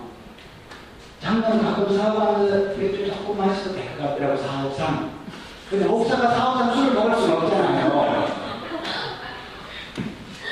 장로는 1.22 1.64
가끔 1.64 1.98
사업하면서 1.98 2.78
맥주 2.78 3.08
자꾸 3.10 3.34
마시도 3.36 3.74
될것 3.74 4.00
같더라고, 4.00 4.38
사업상. 4.38 5.15
근데 5.70 5.86
목사가 5.86 6.30
사업상 6.36 6.76
술을 6.76 6.94
먹을 6.94 7.16
수는 7.16 7.38
없잖아요. 7.38 8.36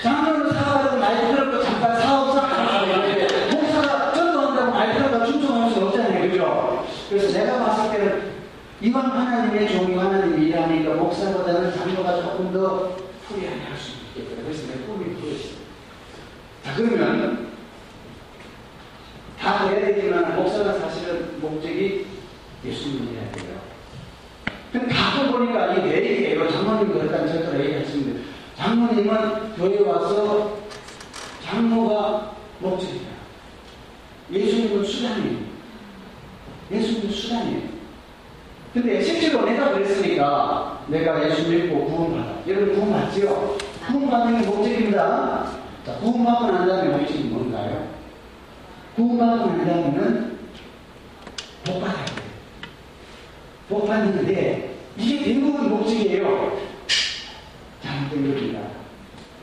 장로는 0.01 0.51
사업하고 0.51 0.97
나이 0.97 1.31
들었고 1.31 1.63
잠깐 1.63 1.99
사업상 2.01 2.49
하는데 2.51 3.55
목사가 3.55 4.13
전도한다고 4.13 4.71
나이 4.71 4.93
들었다 4.97 5.25
충성할 5.25 5.71
수는 5.71 5.87
없잖아요. 5.87 6.29
그죠? 6.31 6.85
그래서 7.09 7.37
내가 7.37 7.59
봤을 7.65 7.91
때는 7.91 8.33
이왕 8.81 9.11
하나님의 9.11 9.71
종이 9.71 9.95
하나님이 9.95 10.47
일하니까 10.47 10.95
목사보다는 10.95 11.73
장로가 11.77 12.15
조금 12.21 12.51
더 12.51 12.97
후리하게 13.29 13.59
할 13.61 13.77
수 13.77 13.91
있겠다. 14.17 14.41
그래서 14.43 14.67
내 14.67 14.83
꿈이 14.85 15.15
그것이다. 15.15 15.61
자, 16.65 16.73
그러면 16.75 17.47
다 19.39 19.67
해야 19.67 19.85
되지만 19.87 20.35
목사가 20.35 20.73
사실은 20.79 21.39
목적이 21.39 22.07
예수님을 22.65 23.13
해야 23.13 23.31
돼요. 23.31 23.62
가끔 24.79 25.31
보니까 25.31 25.73
이게 25.73 25.81
내 25.81 26.09
얘기예요. 26.09 26.49
장로님 26.49 26.93
그랬다는 26.93 27.27
절대로 27.27 27.63
얘기했습니다. 27.63 28.21
장로님은 28.57 29.55
교회 29.55 29.79
와서 29.81 30.57
장로가 31.43 32.31
목적이야. 32.59 33.13
예수님은 34.31 34.83
수단이에요. 34.83 35.37
예수님은 36.71 37.11
수단이에요. 37.11 37.73
근데 38.73 39.03
실제로 39.03 39.45
내가 39.45 39.71
그랬으니까 39.71 40.83
내가 40.87 41.23
예수 41.29 41.47
믿고 41.47 41.85
구원받아. 41.85 42.33
여러분 42.47 42.73
구원받지요? 42.73 43.57
구원받는 43.85 44.41
게 44.41 44.47
목적입니다. 44.47 45.51
자, 45.85 45.93
구원받고 45.99 46.51
난 46.51 46.67
다음에 46.67 46.97
목적이 46.97 47.25
뭔가요? 47.25 47.87
구원받고 48.95 49.45
난 49.45 49.65
다음에는 49.67 50.37
복 51.65 51.81
받아야 51.81 52.05
돼요. 52.05 52.22
복 53.69 53.87
받는데 53.87 54.75
이게 54.97 55.23
대부분 55.23 55.69
목적이에요. 55.69 56.59
잘못된 57.81 58.33
겁니다. 58.33 58.59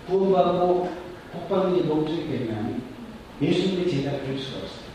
구원받고 0.06 0.90
복 1.32 1.48
받는 1.48 1.76
게 1.76 1.82
목적이 1.82 2.28
되면 2.28 2.82
예수님의 3.40 3.88
제자가 3.88 4.18
될 4.22 4.38
수가 4.38 4.58
없어요. 4.58 4.90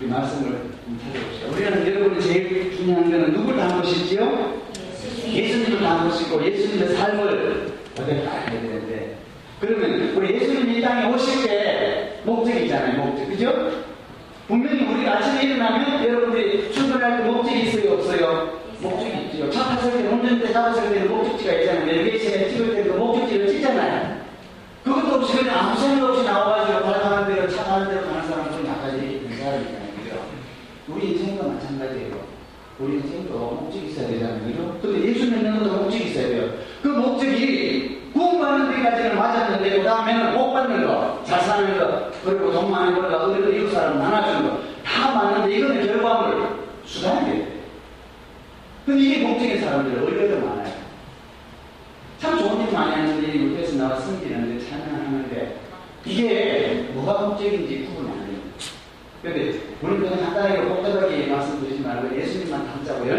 우리 0.00 0.06
말씀을 0.08 0.70
찾아봅시다. 1.02 1.48
우리는 1.48 1.94
여러분이 1.94 2.22
제일 2.22 2.76
중요한 2.76 3.10
것은 3.10 3.32
누굴 3.32 3.56
닮은 3.56 3.82
것이지요? 3.82 4.62
예수님을 5.26 5.80
닮은 5.80 6.08
것이고 6.08 6.44
예수님의 6.44 6.96
삶을 6.96 7.72
어떻게 7.92 8.12
알아야 8.12 8.50
되는데 8.50 9.16
그러면 9.60 10.14
우리 10.16 10.34
예수님이 10.36 10.78
이 10.78 10.80
땅에 10.80 11.12
오실 11.12 11.46
때 11.46 12.20
목적이 12.24 12.64
있잖아요. 12.64 13.04
목적. 13.04 13.28
그죠? 13.28 13.87
분명히 14.48 14.82
우리가 14.82 15.18
아침에 15.18 15.42
일어나면 15.42 16.02
여러분들이 16.08 16.72
출근할 16.72 17.18
때 17.18 17.30
목적이 17.30 17.64
있어요? 17.64 17.92
없어요? 17.92 18.60
목적이 18.80 19.26
있죠. 19.26 19.50
차 19.50 19.64
탔을 19.64 19.92
때, 19.92 20.08
운전대 20.08 20.50
잡았을 20.50 20.88
때는 20.88 21.08
목적지가 21.10 21.52
있잖아요. 21.52 21.84
내비게이션에 21.84 22.48
찍을 22.48 22.74
때도 22.76 22.96
목적지를 22.96 23.46
찍잖아요. 23.48 24.22
그것도 24.84 25.16
없이 25.16 25.36
그냥 25.36 25.58
아무 25.58 25.78
생각 25.78 26.08
없이 26.08 26.24
나와가지고 26.24 26.80
발 26.80 27.00
가는 27.02 27.34
대로 27.34 27.46
차 27.46 27.62
가는 27.64 27.88
대로 27.88 28.06
가는 28.06 28.26
사람은 28.26 28.52
좀된 28.52 29.38
사람이잖아요. 29.38 29.78
우리 30.88 31.08
인생과 31.12 31.46
마찬가지예요. 31.46 32.18
우리 32.78 32.94
인생도 32.94 33.38
목적이 33.38 33.88
있어야 33.88 34.08
되잖아요. 34.08 34.44
그죠? 34.46 34.78
근데 34.80 35.08
예수 35.10 35.26
믿는 35.26 35.58
것도 35.58 35.76
목적이 35.82 36.04
있어야 36.04 36.28
돼요. 36.28 36.50
그 36.80 36.88
목적이 36.88 37.97
구원받는 38.18 38.70
데까지는 38.70 39.16
맞았는데, 39.16 39.78
그 39.78 39.84
다음에는 39.84 40.36
복 40.36 40.52
받는 40.52 40.84
거, 40.86 41.22
잘 41.24 41.40
사는 41.40 41.78
거, 41.78 42.10
그리고 42.24 42.52
돈 42.52 42.70
많이 42.70 42.94
벌고, 42.94 43.32
그리고 43.32 43.52
이웃 43.52 43.70
사람 43.70 43.98
나눠주는 43.98 44.50
거, 44.50 44.58
다 44.84 45.14
맞는데, 45.14 45.56
이거는 45.56 45.86
결과물, 45.86 46.48
수단이 46.84 47.30
돼요. 47.30 47.46
근데 48.84 49.02
이게 49.02 49.26
목적인 49.26 49.60
사람들 49.60 50.02
얼마나 50.02 50.46
많아요. 50.46 50.74
참 52.18 52.38
좋은 52.38 52.66
일 52.66 52.72
많이 52.72 52.90
하는데, 52.92 53.34
육에서 53.34 53.76
나와 53.76 54.00
숨기는데, 54.00 54.68
찬양하는데, 54.68 55.56
이게 56.04 56.88
뭐가 56.94 57.26
목적인지 57.26 57.86
구분이 57.86 58.10
안 58.10 58.26
돼요. 58.26 58.38
근데, 59.22 59.60
우리는 59.80 60.08
그냥 60.08 60.24
간단하게 60.24 60.62
복잡하게 60.62 61.26
말씀드리지 61.26 61.82
말고, 61.82 62.16
예수님만 62.18 62.66
담자고요. 62.66 63.14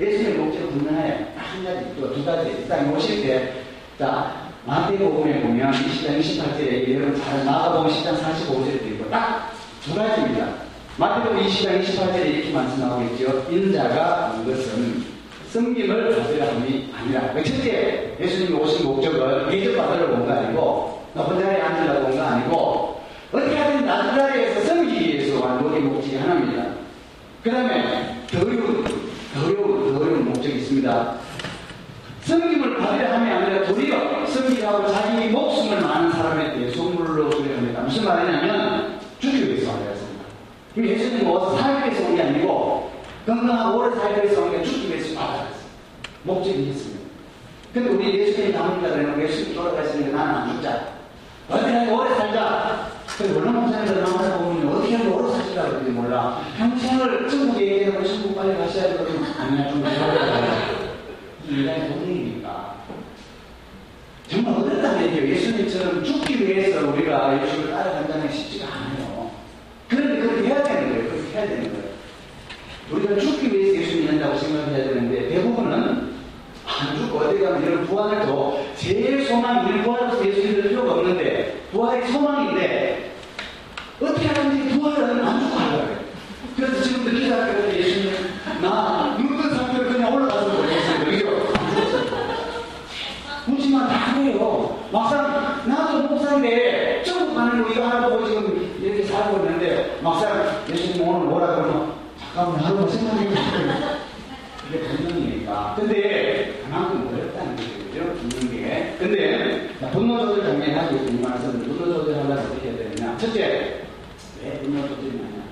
예수님의 0.00 0.38
목적은 0.38 0.68
분명해요. 0.70 1.26
한 1.36 1.64
가지, 1.64 1.94
또 1.98 2.12
두 2.12 2.24
가지. 2.24 2.50
일단 2.50 2.92
오실 2.92 3.22
때, 3.22 3.61
자, 4.02 4.34
마태복음에 4.66 5.42
보면 5.42 5.70
20장 5.70 6.18
28절에 6.20 6.92
여러분 6.92 7.22
잘 7.22 7.44
나가보면 7.44 7.88
10장 7.88 8.18
45절도 8.18 8.86
있고 8.94 9.08
딱 9.08 9.52
두 9.84 9.94
가지입니다. 9.94 10.48
마태복음 10.96 11.38
20장 11.46 11.80
28절에 11.84 12.26
이렇게 12.26 12.50
말씀하고 12.50 13.02
있죠. 13.04 13.46
인자가 13.48 14.32
온 14.34 14.44
것은 14.44 15.04
성김을 15.52 16.16
받으려 16.16 16.48
함이 16.50 16.92
아니라. 16.98 17.32
첫째, 17.44 18.16
예수님이 18.20 18.58
오신 18.60 18.86
목적은 18.86 19.48
대접받으러 19.50 20.14
온 20.14 20.26
거 20.26 20.32
아니고 20.32 21.02
높은 21.14 21.38
자리에 21.40 21.60
앉으려고 21.60 22.06
온 22.08 22.16
거 22.16 22.22
아니고 22.24 23.00
어떻게 23.32 23.56
하든 23.56 23.86
낮은 23.86 24.16
자리에서 24.16 24.60
섬기기 24.66 25.14
위해서 25.16 25.40
온 25.46 25.58
우리 25.64 25.78
목적이 25.78 26.16
하나입니다. 26.16 26.64
그 27.44 27.52
다음에 27.52 28.16
더 28.32 28.40
어려운, 28.40 28.82
더 29.32 29.44
어려운, 29.46 29.94
더 29.94 30.00
어려운 30.04 30.24
목적이 30.24 30.56
있습니다. 30.58 31.14
섬김을 32.32 32.78
받으려 32.78 33.12
함이 33.12 33.30
아니라 33.30 33.66
도리어 33.66 34.24
섬기하고 34.26 34.90
자기 34.90 35.28
목숨을 35.28 35.82
많은 35.82 36.10
사람에 36.12 36.54
대해 36.54 36.70
선물로 36.72 37.28
주려 37.28 37.56
합니다. 37.56 37.82
무슨 37.82 38.04
말이냐면 38.06 38.98
주기 39.18 39.48
위해서 39.48 39.70
하였습니다. 39.72 40.24
그 40.74 40.88
예수님은 40.88 41.30
와서 41.30 41.58
살기 41.58 41.90
위해서 41.90 42.08
온 42.08 42.16
게 42.16 42.22
아니고 42.22 42.90
건강하고 43.26 43.78
오래 43.80 43.94
살기 43.96 44.22
위해서 44.22 44.40
온게 44.44 44.62
죽기 44.62 44.88
위해서 44.88 45.20
왔다. 45.20 45.44
목적이 46.22 46.68
있습니다. 46.70 47.02
근데 47.74 47.90
우리 47.90 48.18
예수님 48.20 48.52
담는다 48.54 48.88
그러면 48.96 49.20
예수님 49.20 49.54
돌아가시는데 49.54 50.12
나는 50.16 50.34
안 50.34 50.52
죽자. 50.54 50.80
어떻게 51.50 51.90
오래 51.90 52.14
살자. 52.14 52.88
근데 53.18 53.32
물론 53.34 53.60
목사님들 53.60 54.02
나와서 54.04 54.38
보면 54.38 54.68
어떻게 54.74 54.96
하면 54.96 55.12
오래 55.12 55.32
사시라 55.34 55.64
그러지 55.68 55.90
몰라. 55.90 56.40
평생을 56.56 57.28
천국에 57.28 57.72
얘기하고 57.74 58.02
천국 58.06 58.34
빨리 58.34 58.56
가셔야 58.56 58.88
되거든. 58.88 59.22
아니야, 59.38 59.68
좀 59.68 59.84
기다려야 59.84 60.61
인간의 61.52 61.88
본능이니까. 61.88 62.76
정말 64.28 64.54
어렵다는 64.54 65.06
얘기예요. 65.06 65.28
예수님처럼 65.34 66.02
죽기 66.02 66.40
위해서 66.40 66.88
우리가 66.88 67.42
예수를 67.44 67.70
따라간다는 67.70 68.26
게 68.28 68.32
쉽지가 68.34 68.66
않아요. 68.66 69.30
그런데 69.88 70.20
그렇게 70.20 70.48
해야 70.48 70.62
되는 70.62 70.88
거예요. 70.90 71.10
그렇게 71.10 71.36
해야 71.36 71.46
되는 71.48 71.72
거예요. 71.72 71.92
우리가 72.90 73.20
죽기 73.20 73.52
위해서 73.52 73.80
예수님 73.80 74.00
믿는다고 74.02 74.38
생각해야 74.38 74.84
되는데 74.84 75.28
대부분은 75.28 76.12
안 76.64 76.96
죽고 76.96 77.18
어디 77.18 77.40
가면 77.40 77.62
이런 77.62 77.86
부활을 77.86 78.24
더 78.26 78.58
제일 78.76 79.26
소망이 79.26 79.70
우리 79.70 79.82
부활로서 79.82 80.26
예수 80.26 80.40
믿을 80.40 80.68
필요가 80.70 80.92
없는데 80.92 81.60
부활이 81.72 82.10
소망인데 82.10 83.12
어떻게 84.00 84.26
하는지 84.28 84.78
부활은 84.78 85.24
안 85.24 85.40
죽고 85.40 85.56
하려고 85.58 85.86
해요. 85.88 85.98
그래서 86.56 86.82
지금도 86.82 87.10
기도할 87.10 87.56
때 87.56 87.78
예수님 87.78 88.12
나 88.62 89.16
눕은 89.18 89.54
상태로 89.54 89.88
그냥 89.90 90.14
올라가서 90.14 90.48
모르겠어요. 90.48 91.04
그죠? 91.04 91.52
묻지만 93.46 93.88
다 93.88 94.14
그래요. 94.14 94.81
막상 94.92 95.62
나도 95.66 96.02
목사인데 96.02 97.02
천국 97.04 97.34
가는 97.34 97.62
거 97.62 97.70
이거 97.70 97.86
하나 97.86 98.08
보고 98.08 98.26
지금 98.26 98.76
이렇게 98.82 99.04
살고 99.04 99.38
있는데 99.38 99.98
막상 100.02 100.62
예수님 100.70 101.08
오늘 101.08 101.26
뭐라 101.28 101.54
그러면 101.56 101.94
잠깐만 102.34 102.60
하루만 102.62 102.88
생각해 102.88 103.28
보세요. 103.28 103.42
이게 104.68 104.80
본능이니까. 104.80 105.74
근데 105.78 106.60
그만큼 106.64 107.08
어렵다는 107.12 107.56
거죠. 107.56 107.72
듣는 108.28 108.50
게. 108.50 108.96
근데 108.98 109.68
분노 109.92 110.18
조절 110.26 110.44
당연히 110.44 110.72
하고 110.74 110.96
있지만 110.96 111.38
분노 111.38 111.84
조절하려면 111.84 112.38
어떻게 112.38 112.68
해야 112.68 112.76
되느냐. 112.78 113.16
첫째, 113.18 113.82
왜 114.42 114.60
분노 114.60 114.88
조절이냐. 114.88 115.42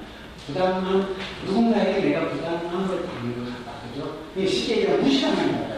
부당한, 0.47 1.07
누군가에게 1.47 2.09
내가 2.09 2.29
부당한 2.29 2.89
걸 2.89 3.05
당한 3.07 3.45
것 3.45 3.65
같다. 3.65 3.79
그죠? 3.93 4.17
이게 4.37 4.47
쉽게 4.47 4.77
얘기하면 4.79 5.03
무시당하는 5.03 5.53
거다. 5.53 5.75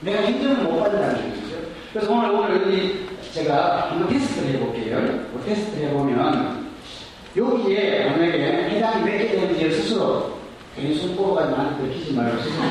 내가 0.00 0.20
인정을 0.22 0.56
못 0.64 0.80
받는다는 0.80 1.26
얘기죠. 1.26 1.45
그래서 1.96 2.12
오늘, 2.12 2.30
오늘 2.30 3.06
제가 3.32 3.90
한번 3.90 4.06
테스트를 4.10 4.54
해볼게요. 4.56 4.98
그 5.32 5.42
테스트를 5.46 5.88
해보면 5.88 6.66
여기에 7.34 8.04
만약에 8.10 8.38
해당이 8.68 9.04
몇 9.04 9.16
개 9.16 9.28
되는지 9.28 9.70
스스로 9.72 10.32
괜히 10.74 10.94
손꼽아가지고 10.94 11.56
나한테 11.56 11.84
들키지 11.88 12.12
말고 12.12 12.36
스스로 12.42 12.62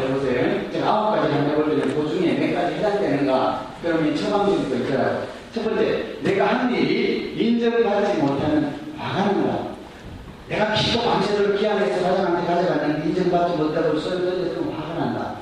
해보세요. 0.00 0.72
제가 0.72 0.88
아홉 0.88 1.14
가지 1.14 1.32
한번 1.32 1.50
해볼게요. 1.52 1.94
그 1.94 2.08
중에 2.08 2.32
몇 2.34 2.60
가지 2.60 2.74
해당되는가? 2.74 3.66
그러면 3.84 4.16
처방전도 4.16 4.74
있어요. 4.78 5.22
첫 5.54 5.62
번째, 5.64 6.04
내가 6.22 6.46
한 6.46 6.74
일이 6.74 7.34
인정받지 7.38 8.18
못하는 8.20 8.74
화가 8.98 9.26
난다. 9.30 9.58
내가 10.48 10.74
기도 10.74 11.02
밤새도록 11.02 11.56
기한해서 11.60 12.02
가장한테 12.02 12.52
가져갔는데 12.52 13.08
인정받지 13.10 13.56
못하고 13.62 13.96
써있는데 14.00 14.58
화가 14.72 14.94
난다. 15.04 15.36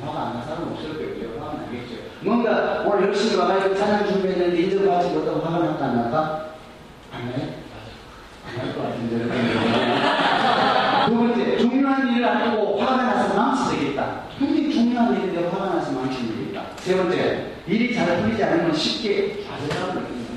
화가 0.00 0.18
안 0.28 0.32
난 0.34 0.44
사람 0.46 0.72
없을 0.72 0.94
거예요. 0.94 1.33
뭔가 2.24 2.82
오늘 2.86 3.08
열심히 3.08 3.36
와가지고 3.36 3.76
찬양 3.76 4.06
준비했는데 4.06 4.58
인정받지 4.58 5.10
못하고 5.10 5.40
화가 5.40 5.58
났다 5.58 5.84
안 5.84 5.96
날까? 5.96 6.54
안 7.12 7.26
나요? 7.26 7.48
안날 8.48 8.74
것 8.74 8.82
같은데. 8.82 9.28
두 11.06 11.14
번째, 11.14 11.58
중요한 11.58 12.10
일을 12.10 12.24
안 12.24 12.36
하고 12.48 12.80
화가 12.80 13.02
나서 13.02 13.34
망치 13.34 13.76
되겠다. 13.76 14.22
굉장히 14.38 14.72
중요한 14.72 15.14
일인데 15.14 15.48
화가 15.48 15.74
나서 15.74 15.92
망치 15.92 16.26
되겠다. 16.26 16.62
세 16.76 16.96
번째, 16.96 17.52
일이 17.66 17.94
잘 17.94 18.22
풀리지 18.22 18.42
않으면 18.42 18.72
쉽게 18.72 19.44
느낀다. 19.94 20.34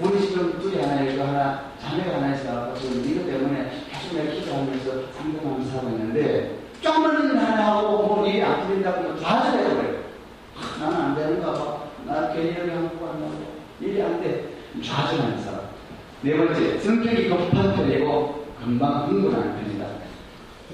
우리 0.00 0.20
지금 0.20 0.58
둘이 0.60 0.82
하나, 0.82 1.00
이거 1.02 1.26
하나, 1.26 1.70
자매가 1.80 2.16
하나 2.16 2.34
있어. 2.34 2.74
지금 2.74 3.04
이것 3.08 3.24
때문에 3.24 3.70
계속 3.90 4.16
내가 4.16 4.34
기도하면서 4.34 5.12
상담하면서 5.16 5.70
살고 5.70 5.88
있는데, 5.90 6.58
쪼그는 6.82 7.30
일 7.30 7.38
하나 7.38 7.76
하고 7.76 8.02
뭐 8.02 8.26
일이 8.26 8.42
안 8.42 8.66
풀린다고 8.66 9.18
좌절해버려요. 9.20 9.95
아, 10.76 10.84
나는 10.84 10.96
안 11.00 11.14
되는가 11.14 11.52
봐. 11.52 11.78
나 12.04 12.32
괜히 12.32 12.56
여기 12.58 12.70
한국 12.70 13.00
간다고. 13.00 13.32
일이 13.80 14.02
안 14.02 14.20
돼. 14.22 14.48
좌절하는 14.84 15.42
사람. 15.42 15.60
네 16.22 16.36
번째, 16.36 16.78
성격이 16.78 17.28
급한 17.28 17.74
편이고 17.74 18.46
금방 18.62 19.08
흥분하는 19.08 19.54
편이다. 19.56 19.86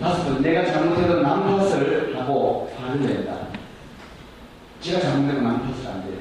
다섯 0.00 0.24
번, 0.24 0.42
내가 0.42 0.64
잘못해도 0.64 1.20
남 1.20 1.46
탓을 1.46 2.16
하고 2.18 2.72
화를 2.80 3.00
낸다. 3.00 3.32
제가 4.80 5.00
잘못해도 5.00 5.40
남 5.40 5.60
탓을 5.62 5.86
안 5.88 6.04
돼요. 6.04 6.16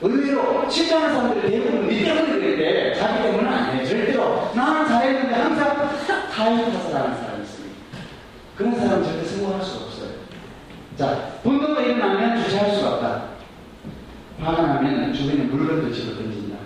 의외로 0.00 0.68
실장하는 0.68 1.14
사람들이 1.14 1.50
대부분 1.50 1.88
니 1.88 2.04
때문에 2.04 2.32
그랬대. 2.32 2.94
자기 2.94 3.22
때문은 3.22 3.48
아니에요. 3.52 3.86
절대로. 3.86 4.50
나는 4.54 4.86
잘했는데 4.86 5.34
항상 5.34 5.76
타인 6.30 6.56
탓을 6.72 6.94
하는 6.94 7.16
사람이 7.16 7.42
있습니다. 7.42 7.76
그런 8.56 8.74
사람은 8.76 9.04
절대 9.04 9.24
성공할 9.24 9.62
수가 9.64 9.84
없어요. 9.86 10.08
자, 10.96 11.30
분노가 11.42 11.80
일어나면 11.80 12.42
주체할 12.42 12.74
수가 12.74 12.94
없다. 12.94 13.22
화가 14.48 14.62
나면 14.62 15.12
주변에 15.12 15.44
물건도 15.44 15.92
집어 15.92 16.14
던진다. 16.14 16.56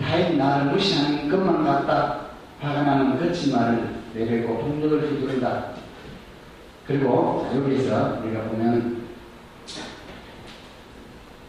타인이 0.00 0.38
나를 0.38 0.72
무시하는 0.72 1.28
것만 1.28 1.62
같다. 1.62 2.28
화가 2.60 2.82
나면 2.82 3.18
거친 3.18 3.52
말을 3.54 3.86
내뱉고 4.14 4.58
분노를 4.58 5.10
휘두른다. 5.10 5.72
그리고 6.86 7.46
자, 7.50 7.56
여기서 7.58 8.18
우리가 8.24 8.42
보면 8.44 9.02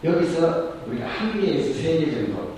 여기서 0.04 0.74
우리가 0.86 1.08
한 1.08 1.40
개에서 1.42 1.74
세 1.82 1.98
개 1.98 2.12
정도 2.12 2.54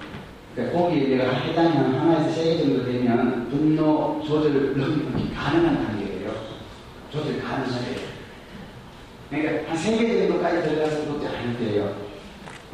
그러니까 0.55 0.79
거기 0.79 1.07
내가 1.07 1.31
해당이 1.31 1.77
하나에서 1.77 2.29
세 2.31 2.43
개 2.43 2.57
정도 2.57 2.85
되면 2.85 3.47
분노 3.51 4.19
조절 4.25 4.51
능력이 4.51 5.31
가능한 5.35 5.85
단계예요. 5.85 6.31
조절 7.11 7.39
가능하대요. 7.39 7.97
그러니까 9.29 9.69
한 9.69 9.77
세 9.77 9.95
개 9.95 10.27
정도까지 10.27 10.63
들어가서 10.67 11.01
그것도 11.05 11.27
안 11.27 11.55
돼요. 11.59 12.04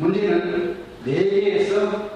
문제는 0.01 0.77
네 1.05 1.29
개에서 1.29 2.09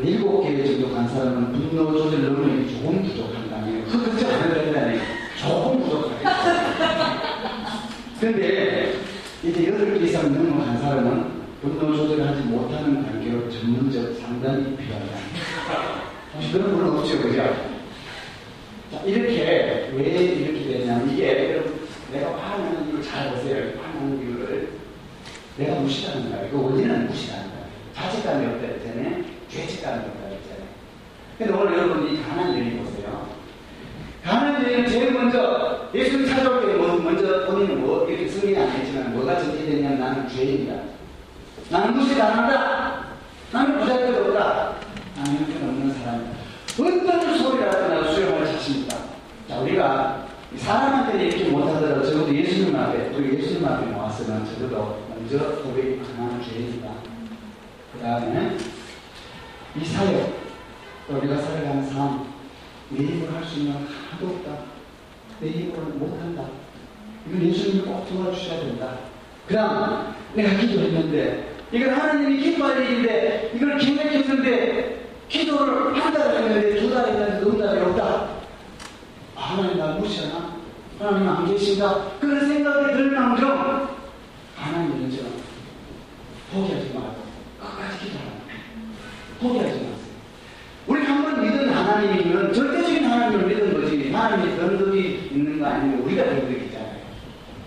일곱 0.00 0.44
개 0.44 0.64
정도 0.64 0.94
간 0.94 1.08
사람은 1.08 1.52
분노 1.52 1.92
조절 1.92 2.20
능력이 2.20 2.72
조금 2.72 3.02
부족한다면 3.02 3.84
그 3.84 4.04
걱정 4.04 4.30
안 4.30 4.42
해도 4.42 4.54
된다니 4.54 5.00
조금 5.40 5.82
부족하겠죠. 5.82 6.30
근데 8.20 8.94
이제 9.42 9.66
여덟 9.68 9.98
개 9.98 10.04
이상 10.06 10.32
능력한 10.32 10.78
사람은 10.78 11.42
분노 11.60 11.96
조절하지 11.96 12.42
못하는 12.42 13.02
관계로 13.02 13.50
전문적 13.50 14.14
상담이 14.20 14.76
필요하다. 14.76 15.06
혹시 16.34 16.52
그런 16.52 16.70
분은 16.76 16.98
없죠, 16.98 17.20
그죠? 17.22 17.38
자, 18.92 19.02
이렇게 19.04 19.90
왜 19.94 20.02
이렇게 20.04 20.78
되냐면 20.78 21.10
이게 21.10 21.60
내가 22.12 22.36
화나는 22.38 22.86
이유를 22.86 23.02
잘 23.02 23.34
보세요. 23.34 23.72
화나는 23.82 24.22
이유를 24.22 24.71
내가 25.56 25.74
무시하는 25.80 26.30
거야. 26.30 26.46
이거 26.46 26.58
원인은 26.58 27.08
무시하는 27.08 27.44
거야. 27.50 27.62
자책감이 27.94 28.46
없다 28.46 28.66
했잖아요. 28.66 29.24
죄책감이 29.48 29.98
없다 29.98 30.26
했잖아요. 30.28 30.68
근데 31.38 31.52
오늘 31.52 31.78
여러분 31.78 32.12
이 32.12 32.22
가난 32.22 32.54
여인 32.54 32.82
보세요. 32.82 33.26
가난 34.24 34.64
여인은 34.64 34.88
제일 34.88 35.12
먼저 35.12 35.90
예수님 35.94 36.26
찾아올 36.26 36.64
때 36.66 36.74
먼저 36.74 37.46
본인은 37.46 37.80
뭐 37.80 38.08
이렇게 38.08 38.28
승리는 38.28 38.62
안 38.62 38.68
했지만 38.70 39.12
뭐가 39.14 39.38
전제되냐면 39.38 39.98
나는 39.98 40.28
죄인이다. 40.28 40.74
나는 41.70 41.94
무시 41.94 42.16
당한다. 42.16 43.04
나는 43.52 43.78
부자들도 43.80 44.24
없다. 44.30 44.76
나는 45.16 45.36
형편 45.38 45.68
없는 45.68 45.94
사람이다. 45.94 46.42
어떤 46.80 47.38
소리라도 47.38 47.88
나도 47.88 48.12
수용할 48.12 48.46
자신 48.46 48.82
있다. 48.82 48.96
자, 49.48 49.58
우리가 49.58 50.26
사람한테는 50.56 51.26
이렇게 51.26 51.44
못하더라도 51.50 52.04
적어도 52.04 52.34
예수님 52.34 52.74
앞에, 52.74 53.10
우리 53.16 53.38
예수님 53.38 53.66
앞에 53.66 53.90
나왔으면 53.90 54.46
적어도 54.46 55.01
먼저 55.22 55.38
고백이 55.62 56.00
나는 56.18 56.42
죄인이다. 56.42 56.88
그 57.92 58.00
다음에 58.02 58.56
이 59.80 59.84
사역, 59.84 60.32
또 61.06 61.16
우리가 61.18 61.36
살아가는 61.40 61.86
삶, 61.90 62.26
내 62.90 63.04
힘으로 63.04 63.32
할 63.32 63.44
수 63.44 63.60
있는 63.60 63.74
건 63.74 63.86
하나도 63.86 64.26
없다. 64.34 64.50
내 65.40 65.48
힘으로는 65.50 65.98
못한다. 65.98 66.44
이건 67.28 67.42
예수님이 67.42 67.82
꼭 67.82 68.08
도와주셔야 68.08 68.60
된다. 68.60 68.98
그 69.46 69.54
다음, 69.54 70.12
내가 70.34 70.56
기도했는데, 70.58 71.54
이건 71.70 71.90
하나님이 71.94 72.42
기뻐할 72.42 72.82
일인데, 72.82 73.52
이걸 73.54 73.78
계획했는데, 73.78 75.08
기도를 75.28 76.02
한달 76.02 76.34
했는데, 76.36 76.80
두 76.80 76.90
달 76.92 77.08
했는데, 77.08 77.46
응답이 77.48 77.80
없다. 77.80 78.04
아, 79.36 79.40
하나님 79.40 79.78
나 79.78 79.86
무시하나? 79.92 80.52
하나님 80.98 81.28
안 81.28 81.46
계신가? 81.46 82.18
그런 82.20 82.48
생각이 82.48 82.92
들 82.92 83.10
만큼, 83.12 83.91
문제가 85.12 85.28
포기하지 86.52 86.92
말고 86.94 87.16
끝까지 87.60 87.98
기도하라. 88.04 88.30
포기하지 89.40 89.72
마세요. 89.72 89.92
우리 90.86 91.02
한번 91.02 91.42
믿은 91.42 91.68
하나님이면 91.68 92.52
절대적인 92.52 93.04
하나님을 93.04 93.46
믿은 93.46 93.74
거지 93.74 94.10
하나님의 94.10 94.56
변덕이 94.56 95.28
있는 95.30 95.58
거 95.58 95.66
아니면 95.66 96.00
우리가 96.00 96.24
변덕이잖아요. 96.24 97.02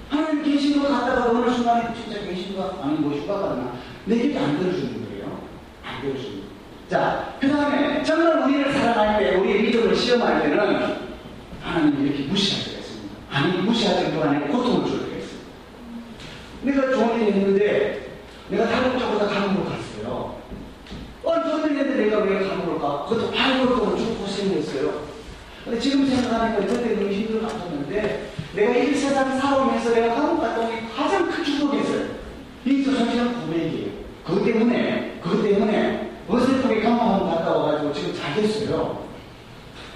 하나님 0.10 0.43
계신 0.43 0.82
것 0.82 0.89
같다가 0.89 1.30
어느 1.30 1.50
순간에 1.52 1.93
진짜 1.93 2.20
계신 2.22 2.56
것 2.56 2.84
아니 2.84 2.96
뭐 2.98 3.16
휴가 3.16 3.39
갔나 3.39 3.74
내 4.06 4.18
얘기 4.18 4.38
안 4.38 4.60
들어주는 4.60 5.06
거예요. 5.10 5.39
안 5.84 6.02
들어주는 6.02 6.32
거예요. 6.32 6.46
자, 6.89 7.36
그 7.39 7.48
다음에 7.48 8.04
정말 8.04 8.43
우리를 8.43 8.74
사랑할 8.74 9.20
때 9.20 9.36
우리의 9.36 9.64
믿음을 9.64 9.96
시험할 9.96 10.43
때는 10.43 10.96
하나님 11.62 12.06
이렇게 12.06 12.24
무시하게 12.24 12.78
됐습니다. 12.78 13.16
아니 13.32 13.58
무시할 13.60 14.04
정도가 14.04 14.30
아니고 14.30 14.48
고통을 14.58 14.88
줘요. 14.88 15.05
내가 16.66 16.91
일이 17.20 17.30
있는데, 17.30 18.09
내가 18.49 18.66
쪽보다 18.97 19.28
감옥으로 19.28 19.66
갔어요. 19.70 20.36
어, 21.24 21.43
좋은 21.43 21.72
일 21.72 21.78
했는데 21.78 22.05
내가 22.05 22.20
왜 22.20 22.39
가? 22.80 23.05
그것도 23.05 23.32
8개월 23.32 23.68
동안 23.78 23.97
쭉 23.97 24.18
고생했어요. 24.20 25.05
근데 25.63 25.80
지금 25.80 26.07
생각하니까 26.07 26.66
그때 26.66 26.95
너무 26.95 27.11
힘들 27.11 27.41
것 27.41 27.51
같았는데, 27.53 28.32
내가 28.55 28.76
이 28.78 28.95
세상 28.95 29.39
살아오면서 29.39 29.91
내가 29.91 30.16
감옥 30.16 30.43
온게 30.43 30.84
가장 30.95 31.30
큰 31.30 31.43
축복이었어요. 31.43 32.05
이게 32.66 32.84
솔직한 32.84 33.41
고백이에요. 33.41 33.91
그것 34.26 34.43
때문에, 34.43 35.20
그것 35.24 35.43
때문에 35.43 36.11
어설프게 36.28 36.82
감옥 36.82 37.30
갔다 37.30 37.51
와가지고 37.51 37.93
지금 37.93 38.16
잘 38.16 38.36
됐어요. 38.36 39.05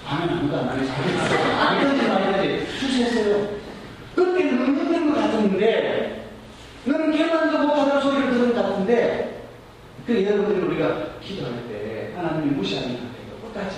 하면 0.05 0.29
아무도 0.37 0.57
안 0.57 0.69
하네. 0.69 0.85
잘 0.85 1.03
됐어요. 1.03 1.55
말든지 1.55 2.07
말든지 2.07 2.65
수시했어요. 2.79 3.49
그때는 4.15 4.59
너무 4.59 4.79
힘든 4.79 5.13
것 5.13 5.21
같았는데, 5.21 6.08
너는 6.89 7.15
결단도 7.15 7.59
못하는 7.59 8.01
소리를 8.01 8.31
들은 8.31 8.55
것 8.55 8.61
같은데, 8.63 9.43
그 10.07 10.25
여러분들 10.25 10.63
우리가 10.63 11.19
기도할 11.21 11.53
때 11.67 12.13
하나님이 12.15 12.51
무시하는 12.55 12.89
것 12.89 13.53
같아요. 13.53 13.69
끝까지. 13.69 13.77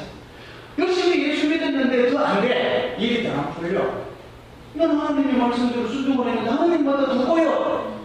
열심히 0.79 1.29
예수 1.29 1.49
믿었는데 1.49 2.11
더 2.11 2.19
안 2.19 2.41
돼. 2.41 2.95
일이 2.97 3.23
더 3.23 3.33
안 3.33 3.53
풀려. 3.53 4.11
난 4.73 4.97
하나님의 4.97 5.35
말씀대로 5.35 5.87
순종을 5.89 6.29
했는데 6.29 6.49
하나님마다 6.49 7.05
더 7.07 7.25
꼬여. 7.27 8.01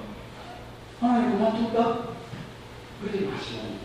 하나님 1.01 1.39
그만둘까? 1.39 2.09
그러지 3.01 3.27
마시라는. 3.27 3.77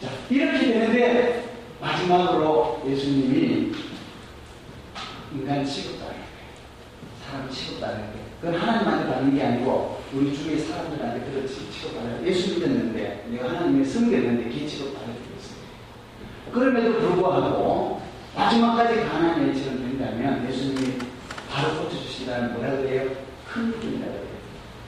자, 0.00 0.08
이렇게 0.28 0.58
되는데 0.58 1.48
마지막으로 1.80 2.82
예수님이 2.88 3.72
인간 5.34 5.64
때, 5.64 6.16
사람 7.32 7.50
취급받을 7.50 7.96
때, 8.12 8.18
그건 8.40 8.60
하나님한테 8.60 9.08
받는 9.08 9.34
게 9.34 9.42
아니고 9.42 10.02
우리 10.12 10.36
주위의 10.36 10.58
사람들한테 10.58 11.30
그렇지 11.30 11.70
취급받을 11.72 12.20
때, 12.20 12.26
예수 12.28 12.54
믿었는데 12.54 13.26
내가 13.30 13.48
하나님의 13.48 13.86
성대했는데 13.86 14.50
기 14.50 14.68
취급받을 14.68 15.06
때가 15.06 15.36
있어요. 15.40 16.52
그럼에도 16.52 16.98
불구하고 16.98 18.02
마지막까지 18.36 19.00
가난한 19.00 19.48
일처럼 19.48 19.78
된다면 19.78 20.46
예수님이 20.48 20.98
바로 21.50 21.82
고쳐주시다는 21.82 22.52
뭐라 22.54 22.76
그래요? 22.76 23.10
큰 23.50 23.72
분이라 23.72 24.06
그래요. 24.06 24.22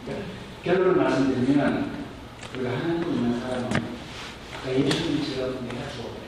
그러니까 0.04 0.26
결론을 0.62 0.96
말씀드리면 0.96 1.92
우리가 2.54 2.70
하나님 2.70 3.02
있는 3.04 3.40
사람은 3.40 3.70
아까 3.70 4.70
예수님처럼 4.70 5.66
내가 5.66 5.88
죽어버려요. 5.90 6.24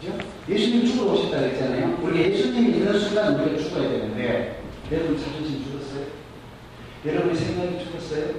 그죠? 0.00 0.18
예수님 0.48 0.86
죽으러 0.86 1.12
오셨다 1.12 1.40
그랬잖아요. 1.40 1.98
우리가 2.02 2.30
예수님이 2.30 2.78
있는 2.78 2.98
순간 2.98 3.40
우리가 3.40 3.62
죽어야 3.62 3.88
되는데 3.88 4.61
여러분 4.92 5.16
자존심 5.16 5.64
죽었어요? 5.64 6.06
여러분의 7.06 7.34
생각이 7.34 7.82
죽었어요? 7.82 8.34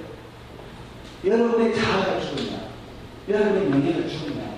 여러분의 1.24 1.74
자아가 1.74 2.20
죽었냐? 2.20 2.68
여러분의 3.28 3.68
명예가 3.70 4.08
죽었냐? 4.08 4.54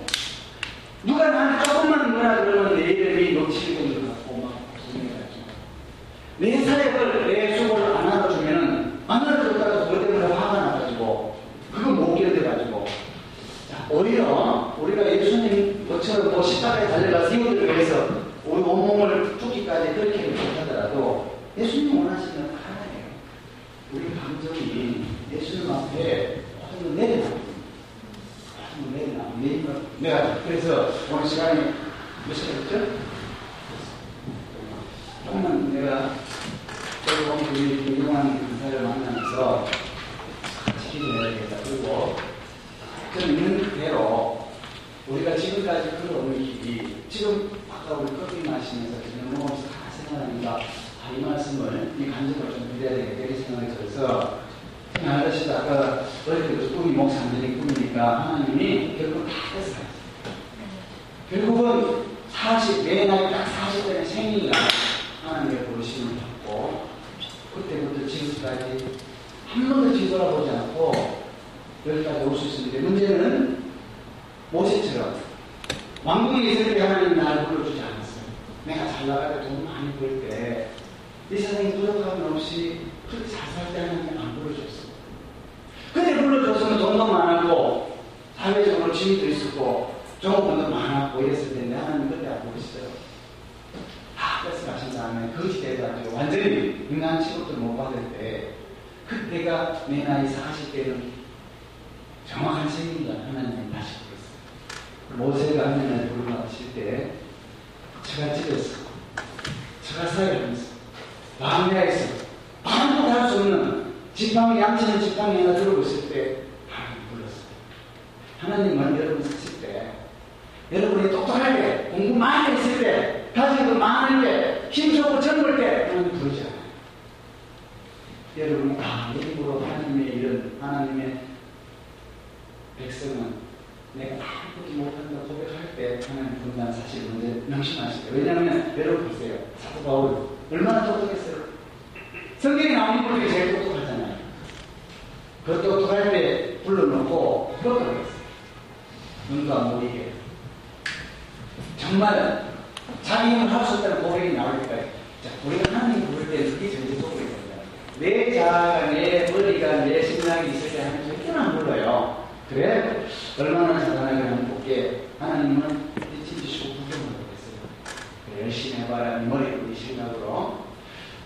누가 1.05 1.31
나한테 1.31 1.65
조금만 1.65 2.11
뭐라 2.11 2.45
그러면 2.45 2.77
내 2.77 2.91
이름이 2.91 3.33
놓치는 3.41 3.95
것 3.95 4.09
같고 4.09 4.37
막 4.43 4.75
고생해가지고 4.75 5.45
내 6.39 6.65
사역을 6.65 7.33
내 7.33 7.46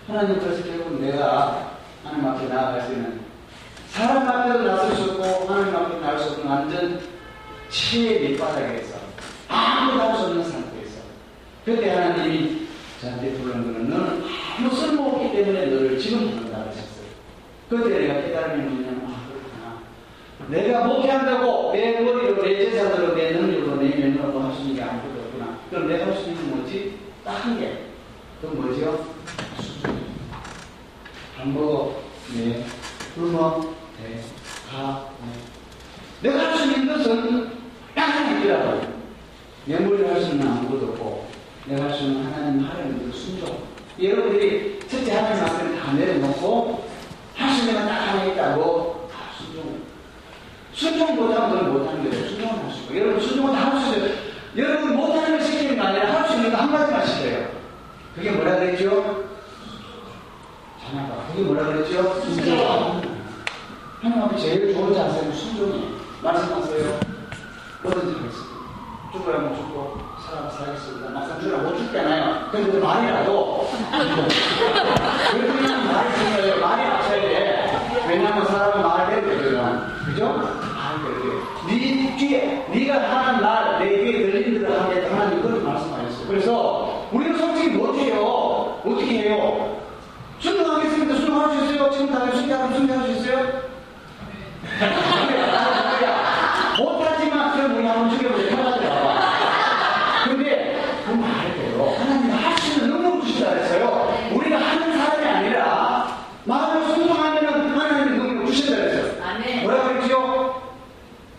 하나님 0.07 0.39
그래서 0.39 0.63
결국 0.63 1.01
내가 1.01 1.77
하나님 2.03 2.27
앞에 2.27 2.47
나아갈 2.47 2.87
때는 2.87 3.21
사람 3.89 4.27
앞에도 4.27 4.63
나설 4.63 4.95
수 4.95 5.11
없고 5.11 5.51
하나님 5.51 5.75
앞에 5.75 5.99
나갈 5.99 6.19
수 6.19 6.29
없는 6.31 6.47
완전 6.47 6.99
치의 7.69 8.21
밑바닥에서 8.31 8.95
아무도 9.47 10.01
할 10.01 10.15
수 10.17 10.23
없는 10.25 10.43
상태에서 10.43 11.01
그때 11.65 11.89
하나님이 11.91 12.67
저한테 13.01 13.33
부르는 13.33 13.73
거는 13.73 13.89
너는 13.89 14.23
아무 14.57 14.75
쓸모없기 14.75 15.35
때문에 15.35 15.65
너를 15.67 15.99
지금 15.99 16.31
부른다 16.31 16.59
하셨어요. 16.59 17.01
그때 17.69 17.99
내가 17.99 18.21
깨달음이 18.21 18.63
뭐냐면, 18.63 19.07
아, 19.07 19.25
그렇구나. 19.27 19.79
내가 20.49 20.85
목회한다고 20.85 21.71
내 21.73 21.99
머리로, 22.01 22.43
내 22.43 22.69
재산으로, 22.69 23.15
내 23.15 23.31
능력으로, 23.31 23.77
내 23.77 23.95
면으로 23.95 24.39
할수 24.41 24.61
있는 24.61 24.75
게 24.75 24.83
아무것도 24.83 25.19
없구나. 25.21 25.57
그럼 25.69 25.87
내가 25.87 26.05
할 26.07 26.15
수 26.15 26.29
있는 26.29 26.35
게 26.49 26.55
뭐지? 26.55 26.99
딱 27.23 27.31
한 27.45 27.59
개. 27.59 27.71
그건 28.41 28.61
뭐죠? 28.61 29.05
hamburgo, 31.37 32.01
네, 32.33 32.65
굶어, 33.15 33.61
네, 34.01 34.21
가, 34.69 35.09
네. 35.21 36.29
내가 36.29 36.47
할 36.51 36.57
수 36.57 36.71
있는 36.71 36.87
것은 36.87 37.51
딱 37.95 38.01
하나 38.03 38.39
있더라고. 38.39 38.81
내 39.65 39.79
머리로 39.79 40.07
할수 40.09 40.31
있는 40.31 40.47
아무것도 40.47 40.91
없고, 40.93 41.27
내가 41.65 41.83
할 41.85 41.93
수 41.93 42.03
있는 42.05 42.25
하나님 42.33 42.63
하나님의 42.65 43.13
순종. 43.13 43.63
여러분들이 44.01 44.79
첫째 44.87 45.15
하나님 45.15 45.43
앞에 45.43 45.79
다 45.79 45.93
내려놓고, 45.93 46.87
할 47.35 47.49
수 47.53 47.61
있는 47.61 47.73
건 47.75 47.87
딱 47.87 47.93
하나 48.07 48.25
있다고, 48.25 49.09
다 49.11 49.17
순종. 49.37 49.81
순종보다 50.73 51.49
더 51.49 51.55
못하는 51.63 52.09
거예요. 52.09 52.27
순종을 52.27 52.63
할수 52.63 52.81
있고. 52.83 52.97
여러분, 52.97 53.19
순종은 53.21 53.53
다 53.53 53.71
할 53.71 53.81
수 53.81 53.97
있어요. 53.97 54.11
여러분, 54.57 54.95
못하는 54.95 55.37
걸 55.37 55.41
시키는 55.45 55.77
거 55.77 55.83
아니라 55.83 56.13
할 56.21 56.27
수 56.27 56.35
있는 56.35 56.51
거 56.51 56.57
한 56.57 56.71
가지만 56.71 57.05
시켜요. 57.05 57.60
그게 58.15 58.31
뭐라 58.31 58.55
그랬죠? 58.57 59.23
자녀가. 60.83 61.25
그게 61.27 61.43
뭐라 61.43 61.63
그랬죠? 61.67 62.13
순종. 62.21 63.01
하나님 64.01 64.23
앞에 64.23 64.37
제일 64.37 64.73
좋은 64.73 64.93
자세는 64.93 65.31
순종이에요. 65.33 65.91
말씀하세요. 66.21 66.99
뭐든지 67.83 68.15
하겠습니다. 68.15 68.51
죽어야 69.13 69.37
못 69.39 69.55
죽고, 69.55 69.97
살아 70.25 70.49
살겠습니다. 70.49 71.09
막상 71.09 71.39
죽으라 71.41 71.57
못 71.63 71.77
죽잖아요. 71.77 72.49
근데 72.51 72.71
그 72.71 72.77
말이라도, 72.77 73.69
그냥 75.31 75.93
말이 75.93 76.15
중요해요. 76.15 76.61
말이 76.61 76.81
앞서야 76.83 77.21
돼. 77.21 78.07
왜냐하면 78.07 78.45
사람은 78.45 78.81
말을 78.81 79.13
해야 79.13 79.21
되거든. 79.21 80.05
그죠? 80.05 80.25
말을 80.27 81.05
해야 81.05 81.41
돼. 81.67 81.75
네 81.75 82.15
귀에, 82.17 82.67
네가 82.71 82.99
하는 82.99 83.41
말, 83.41 83.79
내 83.79 83.89
귀에 83.89 84.31
들리는 84.31 84.61
대로 84.61 84.79
하겠다. 84.81 85.15
하나님 85.15 85.41
그렇게 85.41 85.63
말씀하셨어요. 85.65 86.27
그래서, 86.27 87.07
우리는 87.11 87.37
솔직히 87.37 87.69
못해요. 87.75 88.23
어떻게 88.85 89.05
해요? 89.05 89.77
순종하겠습니다. 90.39 91.15
순종할 91.15 91.49
수 91.57 91.65
있어요? 91.65 91.91
지금 91.91 92.09
수 92.75 93.11
있어요? 93.11 93.61
못하지만 96.79 97.51
그럼 97.53 97.77
우리 97.77 97.85
한번 97.85 98.17
죽여보자. 98.17 98.55
편하더라. 98.55 99.21
근데 100.25 100.79
그 101.05 101.11
말대로 101.11 101.89
하나님 101.97 102.31
할수 102.31 102.79
있는 102.79 102.89
능력을 102.97 103.21
주신다 103.27 103.49
그랬어요. 103.51 104.17
우리가 104.33 104.57
하는 104.57 104.97
사람이 104.97 105.25
아니라 105.27 106.25
마음을 106.45 106.87
순종하면 106.93 107.77
하나님의 107.77 108.17
능력을 108.19 108.45
주신다 108.47 108.77
그랬어요. 108.81 109.61
뭐라 109.63 109.83
그랬죠? 109.89 110.61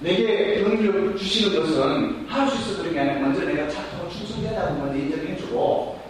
내게 0.00 0.62
능력을 0.62 1.16
주시는 1.16 1.58
것은 1.60 2.26
할 2.28 2.48
수 2.48 2.56
있어서 2.56 2.78
그런 2.82 2.92
게 2.94 3.00
아니라 3.00 3.18
먼저 3.20 3.44
내가 3.44 3.68
착하고 3.68 4.08
충성되다고 4.10 4.74
먼저 4.76 4.98
인정해주고 4.98 6.00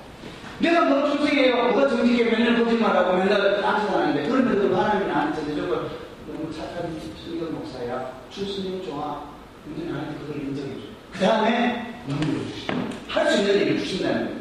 내가 0.58 0.80
뭐 0.84 1.10
충성해요. 1.10 1.68
누가 1.72 1.88
정직해 1.88 2.30
맨날 2.30 2.62
거짓말하고 2.64 3.16
맨날 3.18 3.60
딴짓하는데 3.60 4.28
그러면서 4.28 4.80
하나님이 4.80 5.10
나한테 5.12 5.54
저거 5.56 5.76
너무 6.26 6.52
착한 6.54 6.96
신경 7.22 7.52
목사야. 7.52 8.12
출신님 8.30 8.84
좋아. 8.84 9.22
근데 9.64 9.90
나한테 9.90 10.14
그걸 10.20 10.36
인정해줘. 10.42 10.80
그 11.22 11.28
다음에 11.28 11.94
능력을 12.08 12.46
주시고 12.52 12.74
할 13.06 13.30
수 13.30 13.38
있는 13.42 13.54
일을 13.54 13.78
주신다는 13.78 14.24
거예요. 14.24 14.40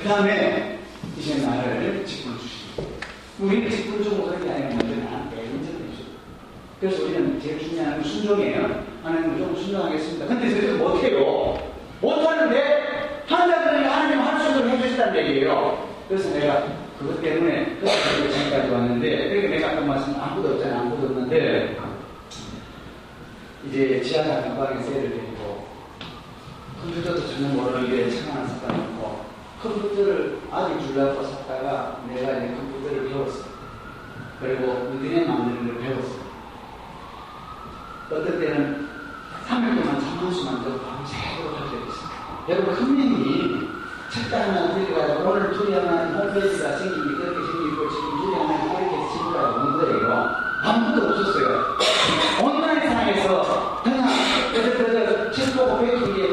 그 0.00 0.08
다음에 0.08 0.78
이제 1.18 1.44
나를 1.44 2.04
직분 2.06 2.38
주시고 2.38 2.84
우리는 3.40 3.68
직분 3.68 4.04
주고 4.04 4.26
그런 4.26 4.44
게 4.44 4.50
아니라 4.52 4.68
먼저 4.68 4.94
나한테 4.94 5.42
인정해줘. 5.42 6.02
그래서 6.78 7.02
우리는 7.02 7.40
제일 7.40 7.58
중요한 7.58 7.94
건 7.94 8.04
순종이에요. 8.04 8.84
하나님 9.02 9.32
무조건 9.32 9.56
순종하겠습니다. 9.56 10.26
근데 10.26 10.50
저희도 10.50 10.76
못해요. 10.88 11.58
못하는데 12.00 13.24
한자들이 13.26 13.84
하나님 13.86 14.20
할 14.20 14.38
수 14.38 14.50
있도록 14.52 14.70
해주신다는 14.70 15.16
얘기예요. 15.16 15.84
그래서 16.06 16.30
내가 16.38 16.64
그것 16.96 17.20
때문에 17.20 17.76
그래서 17.80 18.30
지금까지 18.30 18.70
왔는데 18.70 19.28
그러니까 19.30 19.48
내가 19.56 19.68
아까 19.72 19.80
말씀 19.80 20.14
아무도 20.14 20.50
없잖아요. 20.50 20.78
아무도 20.82 21.06
없는데 21.08 21.76
이제 23.68 24.00
지하상 24.02 24.42
감방에 24.42 24.82
세를 24.82 25.10
드리고 25.10 25.66
컴퓨터도 26.82 27.26
전혀 27.26 27.48
모르는데 27.48 28.10
책 28.10 28.28
하나 28.28 28.46
사다 28.46 28.72
놓고 28.72 29.26
컴퓨터를 29.62 30.38
아직 30.52 30.86
줄라고 30.86 31.22
샀다가 31.24 32.00
내가 32.08 32.38
이제 32.38 32.54
컴퓨터를 32.54 33.08
배웠어. 33.08 33.44
그리고 34.40 34.90
인터넷 34.92 35.26
만드는 35.26 35.66
걸 35.66 35.82
배웠어. 35.82 36.26
어떨 38.06 38.38
때는 38.38 38.88
3일 39.48 39.82
동안 39.82 40.00
잠만수만 40.00 40.62
더 40.62 40.78
밤새도록 40.78 41.60
할 41.60 41.70
때도 41.70 41.86
있어요. 41.86 42.46
여러분, 42.48 42.74
큰님이 42.74 43.68
책자 44.12 44.42
하나 44.42 44.74
들여가지고 44.74 45.28
오늘 45.30 45.52
둘이 45.52 45.74
하나 45.74 46.18
홈페이지가 46.18 46.78
생기니 46.78 47.16
그렇게 47.16 47.52
생기고 47.52 47.88
지금 47.90 48.10
둘이 48.20 48.34
하나 48.36 48.54
이렇게 48.54 49.12
생기라고 49.12 49.60
온 49.60 49.72
거예요. 49.78 50.46
아무것도 50.62 51.08
없었어요. 51.08 51.76
온라인상에서 52.42 53.82
그냥 53.82 54.08
그저 54.52 54.84
그저 54.84 55.30
책 55.32 55.56
보고 55.56 55.78
배우기에 55.78 56.28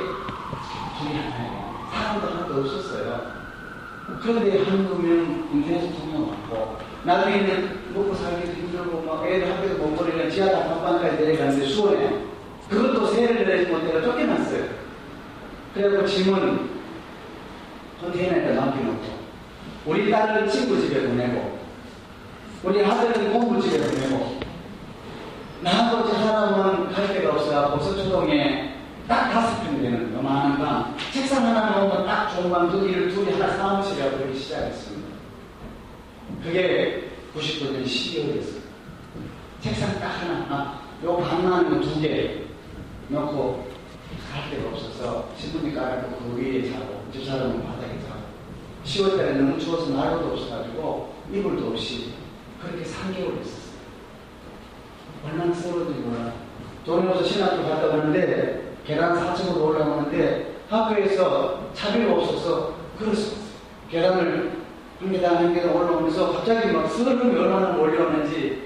둘이 1.00 1.16
하나예요. 1.16 1.88
사람도 1.92 2.28
하나도 2.28 2.62
없었어요. 2.62 3.34
그런데 4.24 4.64
한국은 4.64 5.50
인터넷 5.52 6.00
통역 6.00 6.30
많고 6.30 6.78
나중에는 7.04 7.94
먹고 7.94 8.16
살기도 8.16 8.54
힘들고 8.54 9.02
막 9.02 9.28
애들 9.28 9.52
학교도 9.52 9.84
못 9.84 9.98
보내면 9.98 10.30
지하 10.32 10.50
단칸방까지 10.50 11.18
내려가는데 11.18 11.66
수원에 11.68 12.24
그것도 12.70 13.08
세를 13.08 13.46
내지 13.46 13.70
못해서 13.70 14.02
쫓겨났어요. 14.02 14.64
그래갖고 15.74 16.08
짐은 16.08 16.70
컨테이너에다 18.00 18.54
남겨놓고 18.54 19.24
우리 19.86 20.10
딸은 20.10 20.48
친구 20.50 20.80
집에 20.80 21.06
보내고 21.06 21.60
우리 22.64 22.84
아들은 22.84 23.34
공부 23.34 23.62
집에 23.62 23.78
보내고 23.78 24.42
저 25.64 26.20
사람은 26.20 26.92
갈 26.92 27.08
데가 27.14 27.32
없어갖고 27.34 27.80
서초동에 27.80 28.73
딱 29.08 29.32
다섯 29.32 29.64
평 29.64 29.82
되는 29.82 30.14
요만한 30.14 30.58
방 30.58 30.98
책상 31.12 31.46
하나 31.46 31.78
놓으면 31.80 32.06
딱 32.06 32.30
좋은 32.30 32.50
방두 32.50 32.86
개를 32.86 33.10
둘이 33.14 33.34
하나 33.34 33.56
사무실이라고 33.58 34.18
그러기 34.18 34.40
시작했습니다. 34.40 35.08
그게 36.44 37.12
99년 37.36 37.84
12월이었어요. 37.84 38.64
책상 39.60 40.00
딱 40.00 40.08
하나, 40.22 40.46
아, 40.50 40.82
요 41.04 41.18
방만 41.18 41.82
두개 41.82 42.44
놓고 43.10 43.68
갈 44.32 44.50
데가 44.50 44.70
없어서 44.70 45.30
신문지 45.38 45.76
깔아놓고 45.76 46.36
그 46.36 46.38
위에 46.38 46.72
자고 46.72 47.04
집사람은 47.12 47.64
바닥에 47.66 48.00
자고 48.08 48.24
10월 48.86 49.18
달에 49.18 49.34
너무 49.34 49.60
추워서 49.60 49.92
난로도 49.92 50.34
없어가지고 50.34 51.14
이불도 51.32 51.68
없이 51.70 52.14
그렇게 52.62 52.84
3개월 52.84 53.42
있었어요. 53.42 53.74
얼마나 55.26 55.54
몰라. 55.54 56.34
돈이 56.86 57.08
없어 57.08 57.24
신학교 57.24 57.64
갔다 57.64 57.88
오는데 57.88 58.63
계단 58.86 59.16
4층으로 59.16 59.66
올라오는데 59.66 60.56
학교에서 60.70 61.70
차비가 61.74 62.14
없어서 62.14 62.74
그랬어. 62.98 63.36
계단을 63.90 64.64
한 65.00 65.12
계단 65.12 65.36
한 65.38 65.54
계단 65.54 65.76
올라오면서 65.76 66.34
갑자기 66.34 66.72
막 66.72 66.88
서름이 66.88 67.38
얼마나 67.38 67.74
몰려오는지 67.74 68.64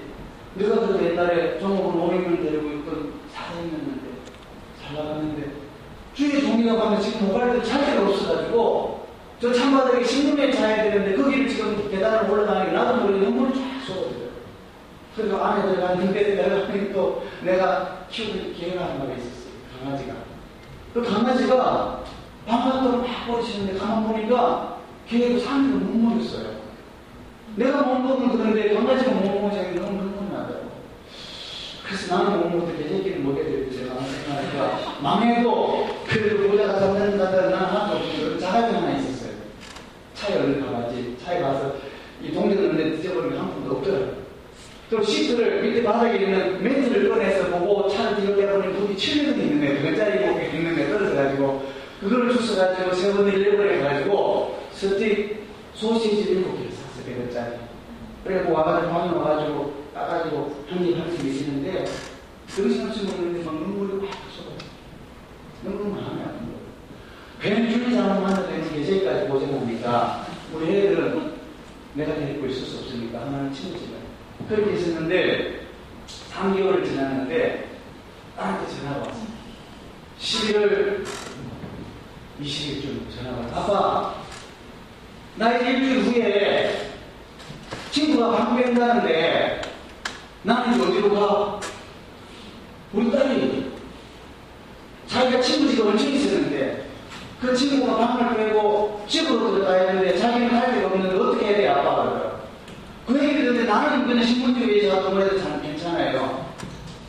누가 0.56 0.80
그래도 0.86 1.04
옛날에 1.04 1.58
종업을 1.60 2.00
500명 2.00 2.42
데리고 2.42 2.68
있던 2.68 3.12
사장이었는데 3.32 4.08
잘 4.82 4.96
나갔는데 4.96 5.52
주위에 6.14 6.40
종이라고 6.40 6.80
하면 6.80 7.00
지금 7.00 7.28
모발도 7.28 7.62
잘 7.62 7.84
데가 7.84 8.08
없어가지고 8.08 9.06
저 9.40 9.52
창바닥에 9.52 10.02
신문에 10.02 10.50
자야 10.50 10.82
되는데 10.84 11.16
거기를 11.22 11.48
지금 11.48 11.88
계단을 11.90 12.28
올라가니까 12.28 12.72
나도 12.72 13.02
모르게 13.02 13.24
눈물이 13.24 13.54
쫙 13.54 13.86
쏟아져요. 13.86 14.28
그래서 15.14 15.44
안에 15.44 15.74
들어갔는데 15.74 16.34
내가 16.34 16.92
또 16.92 17.22
내가 17.42 18.06
키우는 18.10 18.54
개가 18.54 18.84
한 18.84 18.98
마리 18.98 19.12
있었어요. 19.20 19.37
강아지가. 19.82 20.14
그 20.94 21.02
강아지가 21.02 22.04
방앗도로 22.46 22.98
막 22.98 23.26
버리시는데 23.26 23.78
가만 23.78 24.06
보니까 24.08 24.78
걔도 25.06 25.38
상의를 25.40 25.78
못 25.78 25.96
먹였어요. 25.96 26.58
내가 27.56 27.82
못 27.82 27.98
먹은 28.00 28.36
그런데 28.36 28.74
강아지가 28.74 29.10
못 29.12 29.28
자기 29.52 29.78
너무 29.78 29.98
흥분이 29.98 30.30
나더라고. 30.30 30.68
그래서 31.84 32.16
나는 32.16 32.40
못 32.40 32.56
먹을 32.56 32.76
때 32.76 32.84
개새끼를 32.84 33.20
먹여야 33.20 33.44
되는데 33.44 33.76
제가 33.76 33.94
생각하니까 34.00 35.00
망해도 35.02 35.88
그래도 36.06 36.48
모자가 36.48 36.78
잡는다던 36.78 37.50
난 37.50 37.64
하나도 37.64 37.96
없어요. 37.96 38.38
자가지 38.38 38.74
하나 38.74 38.98
있었어요. 38.98 39.32
차에 40.14 40.38
얼른 40.38 40.64
가봤지. 40.64 41.16
차에 41.24 41.40
가서 41.40 41.74
이 42.22 42.32
동전 42.32 42.68
넣는데 42.68 42.96
뒤져버리는 42.96 43.30
게한 43.30 43.54
푼도 43.54 43.76
없더라고요. 43.76 44.17
또 44.90 45.02
시트를 45.02 45.62
밑에 45.62 45.82
바닥에 45.82 46.16
있는 46.18 46.62
매트를 46.62 47.10
꺼내서 47.10 47.50
보고 47.50 47.88
차를 47.88 48.16
뒤로 48.16 48.36
빼보니 48.36 48.74
거기 48.74 48.94
700원이 48.94 49.38
있는 49.38 49.60
거예요. 49.60 49.90
그짜리 49.90 50.26
목에 50.26 50.46
있는 50.46 50.74
거에 50.74 50.90
떨어져가지고 50.90 51.68
그걸 52.00 52.32
주워가지고 52.32 52.94
세 52.94 53.12
번을 53.12 53.34
일곱 53.34 53.58
번에 53.58 53.80
가가지고 53.80 54.58
스틱 54.72 55.44
소시지 55.74 56.32
일곱 56.32 56.56
개를 56.56 56.72
샀어요. 56.72 57.04
100원짜리. 57.06 57.58
그래고 58.24 58.52
와가지고 58.54 58.92
방에 58.92 59.10
와가지고 59.12 59.74
따가지고 59.94 60.64
한입 60.70 60.98
한입 60.98 61.22
계시는데 61.22 61.84
정신없이 62.48 63.04
먹는데 63.04 63.44
막 63.44 63.54
눈물이 63.54 64.06
막 64.06 64.10
쏟아져. 64.34 64.64
너무 65.64 65.90
마음이 65.90 66.22
아픈 66.22 66.46
거예요. 66.46 66.58
괜히 67.42 67.94
잘못하는 67.94 68.48
데는 68.48 68.72
계제까지 68.72 69.28
고생합니까? 69.28 70.26
우리 70.54 70.78
애들은 70.78 71.32
내가 71.92 72.14
데리고 72.14 72.46
있을 72.46 72.64
수 72.64 72.78
없으니까 72.78 73.20
하나는 73.20 73.52
친구지가 73.52 73.97
그렇게 74.46 74.74
있었는데 74.74 75.66
3개월을 76.32 76.84
지났는데 76.84 77.68
딸한테 78.36 78.76
전화가 78.76 78.98
왔습니다. 79.06 79.34
11월 80.20 81.04
20일쯤 82.40 83.16
전화가 83.16 83.58
왔어. 83.58 83.74
아빠, 83.76 84.14
나 85.36 85.58
일주일 85.58 86.00
후에 86.04 86.90
친구가 87.90 88.30
방 88.30 88.56
뺀다는데 88.56 89.60
나는 90.42 90.80
어디로 90.80 91.14
가? 91.14 91.60
우리 92.92 93.10
딸이 93.10 93.72
자기가 95.08 95.40
친구 95.40 95.70
집에 95.70 95.82
엄청 95.82 96.08
있었는데 96.08 96.88
그 97.40 97.54
친구가 97.54 97.96
방을 97.96 98.36
빼고 98.36 99.04
집으로 99.08 99.52
들어가야 99.52 99.88
하는데 99.88 100.18
자기는 100.18 100.48
할 100.50 100.74
데가 100.74 100.88
없는데 100.88 101.16
어떻게 101.16 101.46
해야 101.46 101.56
돼 101.56 101.68
아빠가 101.68 102.27
그 103.08 103.18
얘기를 103.18 103.46
듣는데 103.46 103.64
나는 103.64 104.06
그냥 104.06 104.22
신분증에 104.22 104.86
자꾸 104.86 105.14
그래도 105.14 105.40
잘 105.40 105.62
괜찮아요. 105.62 106.44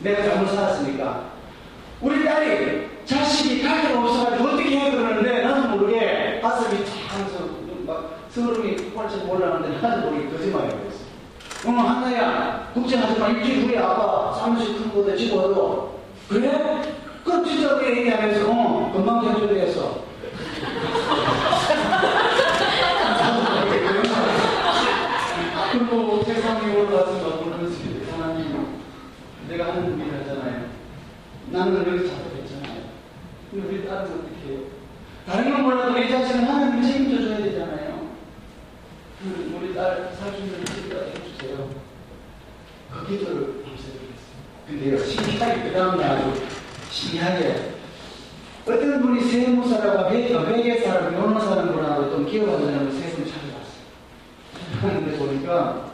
내가 0.00 0.22
잘못 0.24 0.48
살았으니까. 0.48 1.30
우리 2.00 2.24
딸이 2.24 2.88
자식이 3.04 3.62
갈 3.62 3.82
데가 3.82 4.00
없어가지고 4.00 4.48
어떻게 4.48 4.80
해 4.80 4.90
그러는데 4.90 5.42
나는 5.42 5.70
모르게 5.70 6.40
가슴이 6.42 6.84
탁하면서 6.86 7.50
막 7.86 8.18
서름이 8.30 8.76
폭발쳐 8.76 9.26
올라가는데 9.28 9.78
나도 9.86 10.10
모르게 10.10 10.30
거짓말을 10.30 10.68
했어. 10.68 11.68
어, 11.68 11.70
한나야, 11.70 12.70
걱정하지 12.72 13.20
마. 13.20 13.28
일주일 13.28 13.68
후에 13.68 13.78
아빠 13.78 14.32
사무실 14.32 14.78
큰 14.78 14.90
곳에 14.90 15.14
집어도. 15.14 16.00
그래? 16.30 16.80
왜 17.90 17.98
얘기하면서, 17.98 18.50
어, 18.50 18.92
금방 18.92 19.20
견조되었어. 19.20 20.04
그리고 25.72 26.22
세상에 26.24 26.76
올라와서 26.76 27.38
보는 27.38 27.60
것이 27.64 28.06
하나님, 28.10 28.66
내가 29.48 29.66
하는 29.68 29.98
일을 29.98 30.20
하잖아요. 30.20 30.64
나는 31.50 32.06
잡고 32.06 32.38
있잖아요. 32.44 32.82
근데 33.50 33.68
우리 33.68 33.86
딸은 33.86 34.04
어떻게 34.04 34.52
해요? 34.52 34.60
다른 35.26 35.52
건 35.52 35.62
몰라도 35.62 35.92
내 35.92 36.08
자신은 36.08 36.44
하나님 36.44 36.82
책임져 36.82 37.24
줘야 37.24 37.38
되잖아요. 37.38 38.08
그 39.20 39.58
우리 39.60 39.74
딸 39.74 40.12
사주는 40.18 40.64
책임져 40.64 40.96
해주세요. 41.06 41.70
그 42.92 43.06
기도를 43.06 43.64
밤새드렸어요. 43.64 44.40
근데요, 44.66 44.98
신기하게 45.04 45.62
그 45.62 45.72
다음날 45.72 46.10
아주 46.10 46.42
신기하게 46.90 47.72
어떤 48.62 49.02
분이 49.02 49.28
세무사라고 49.28 50.14
회계사라고 50.14 51.10
변호사라는 51.16 51.72
분하고 51.72 52.10
좀 52.10 52.26
기억하자면 52.26 52.92
세분 52.92 53.26
찾아왔어요. 53.26 53.80
찾아왔는데 54.72 55.18
보니까 55.18 55.90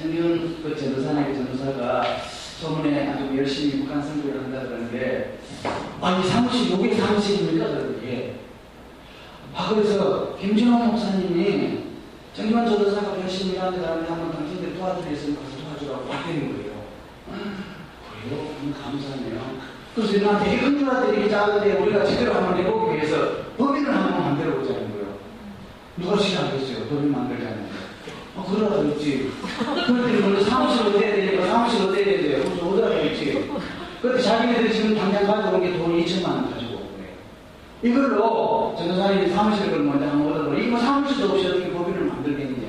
정기훈 0.00 0.62
그 0.62 0.76
전도사님 0.76 1.34
전도사가 1.34 2.33
소문에 2.64 3.08
아주 3.10 3.36
열심히 3.36 3.80
북한 3.82 4.02
선교를 4.02 4.44
한다 4.44 4.62
그러는데 4.62 5.38
아, 6.00 6.18
이 6.18 6.28
사무실, 6.28 6.72
요게 6.72 6.94
사무실입니까? 6.94 7.66
그러더니 7.68 8.32
아, 9.54 9.68
그래서 9.74 10.36
김진호 10.40 10.78
목사님이 10.78 11.84
정기환 12.34 12.66
전도사가 12.66 13.20
열심히 13.20 13.52
일하는 13.52 13.80
사람이 13.80 14.08
한번 14.08 14.32
당신들 14.32 14.76
도와드리겠으면 14.76 15.36
가서 15.36 15.56
도와주라고 15.62 16.12
하는 16.12 16.40
거예요. 16.56 16.74
그래요? 17.28 18.40
음, 18.62 18.74
감사하네요. 18.82 19.74
그래서 19.94 20.18
나한테 20.26 20.50
되게 20.50 20.62
큰줄 20.62 20.90
알았더니 20.90 21.30
작은데 21.30 21.72
우리가 21.74 22.04
제대로 22.04 22.34
한번 22.34 22.58
해보기 22.58 22.96
위해서 22.96 23.54
법인을 23.56 23.94
한번 23.94 24.20
만들어 24.20 24.56
보자는 24.56 24.90
거예요. 24.90 25.18
누가 25.96 26.18
싫어하겠어요? 26.18 26.86
법인 26.88 27.12
만들자는 27.12 27.62
거. 27.62 27.63
어, 28.36 28.44
그러라 28.50 28.76
그랬지. 28.82 29.30
그랬더니 29.86 30.20
먼저 30.20 30.42
사무실 30.50 30.86
어디에 30.86 31.12
되니까 31.16 31.46
사무실 31.46 31.82
어디에 31.82 32.04
돼요? 32.04 32.42
그래서 32.44 32.68
어디라 32.68 32.88
그랬지. 32.88 33.50
그런데 34.02 34.22
자기네들이 34.22 34.72
지금 34.72 34.96
당장 34.96 35.26
가져온 35.26 35.60
게 35.62 35.78
돈 35.78 35.96
2천만 36.04 36.26
원 36.26 36.50
가지고 36.50 36.72
온 36.74 36.88
거예요. 36.96 37.14
이걸로 37.82 38.74
전도사님이 38.76 39.30
사무실을 39.30 39.78
먼저 39.80 40.06
한번 40.08 40.32
얻어보고 40.32 40.56
이거 40.56 40.78
사무실도 40.78 41.32
없이 41.32 41.46
어떻게 41.46 41.70
법인을 41.72 42.04
만들겠니? 42.06 42.64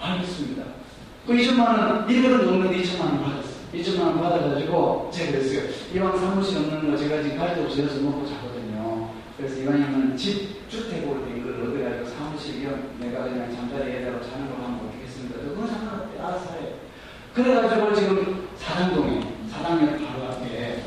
알겠습니다. 0.00 0.62
그 1.26 1.32
2천만 1.34 1.60
원, 1.78 2.10
이거는 2.10 2.44
넘는데 2.46 2.82
2천만 2.82 3.00
원 3.02 3.22
받았어요. 3.24 3.58
2천만 3.74 4.00
원 4.06 4.20
받아가지고 4.20 5.10
제가 5.12 5.32
그랬어요. 5.32 5.62
이왕 5.94 6.16
사무실 6.18 6.58
없는 6.58 6.90
거 6.90 6.96
제가 6.96 7.22
지금 7.22 7.36
갈데 7.38 7.64
없이 7.64 7.82
여서 7.82 8.00
먹고 8.00 8.26
자거든요. 8.28 9.08
그래서 9.36 9.60
이왕이면 9.60 10.16
집, 10.16 10.68
주택으로 10.70 11.24
된 11.26 11.42
걸 11.42 11.54
얻어가지고 11.62 12.06
사무실이요. 12.16 12.70
내가 13.00 13.24
그냥 13.24 13.52
잠자리에다가 13.54 14.20
자는 14.22 14.46
걸 14.48 14.64
하면 14.64 14.80
어떻겠습니까? 14.88 15.40
그건 15.40 15.66
상관없대. 15.66 16.20
알아서 16.20 16.52
해. 16.54 16.74
그래가지고 17.42 17.94
지금 17.94 18.48
사당동에, 18.56 19.20
사당역 19.52 19.98
바로 19.98 20.32
앞에 20.32 20.82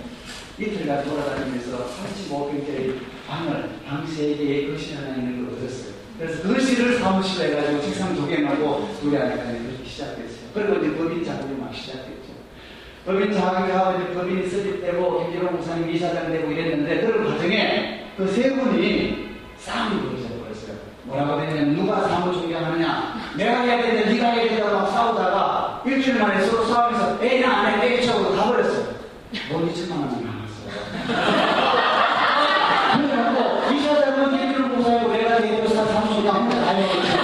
이틀간 0.60 1.06
돌아다니면서 1.06 1.78
35평짜리 1.88 2.96
방을, 3.28 3.70
방 3.88 4.06
3개에 4.06 4.70
거실 4.72 4.98
하나 4.98 5.16
있는 5.16 5.46
걸 5.46 5.58
얻었어요. 5.58 5.94
그래서 6.20 6.44
거실을 6.48 7.00
사무실로 7.00 7.50
해가지고 7.50 7.82
책상 7.82 8.14
두개 8.16 8.42
놓고 8.42 8.90
우리 9.04 9.18
아내가 9.18 9.44
그렇게 9.44 9.86
시작됐어요. 9.86 10.42
그리고 10.54 10.76
이제 10.86 10.98
법인 10.98 11.24
작업이 11.24 11.54
막 11.54 11.74
시작됐죠. 11.74 12.32
법인 13.06 13.32
작업하고 13.32 14.04
이제 14.04 14.14
법인이 14.14 14.48
설립되고 14.50 15.24
김진호 15.24 15.52
목사님 15.52 15.90
이사장 15.90 16.32
되고 16.32 16.52
이랬는데 16.52 17.08
그런 17.08 17.26
과정에 17.32 18.12
그 18.18 18.28
세 18.28 18.54
분이 18.54 19.32
싸움이 19.58 20.02
벌어져버렸어요. 20.02 20.76
뭐라고 21.06 21.42
했냐면 21.42 21.76
누가 21.76 22.08
사무 22.08 22.34
존경하느냐 22.34 23.32
내가 23.38 23.62
해야 23.62 23.82
되는데 23.82 24.14
네가 24.14 24.28
해야 24.32 24.50
된다고 24.50 24.78
막 24.80 24.92
싸우다가 24.92 25.71
일주일 25.86 26.20
만에 26.20 26.42
서로 26.46 26.66
싸우면서 26.66 27.18
해, 27.22 27.44
에이 27.84 28.06
쳐고 28.06 28.36
가버렸어요. 28.36 28.86
돈 29.50 29.74
2천만 29.74 29.92
원이 30.02 30.26
남았어요. 30.26 30.70
그래갖고 32.98 33.74
이사장은 33.74 34.38
김진호 34.38 34.68
목사님고 34.68 35.12
내가 35.12 35.38
대표사 35.38 35.86
사무소가 35.86 36.32
혼자 36.32 36.60
다 36.66 36.72
해버렸어요. 36.72 37.22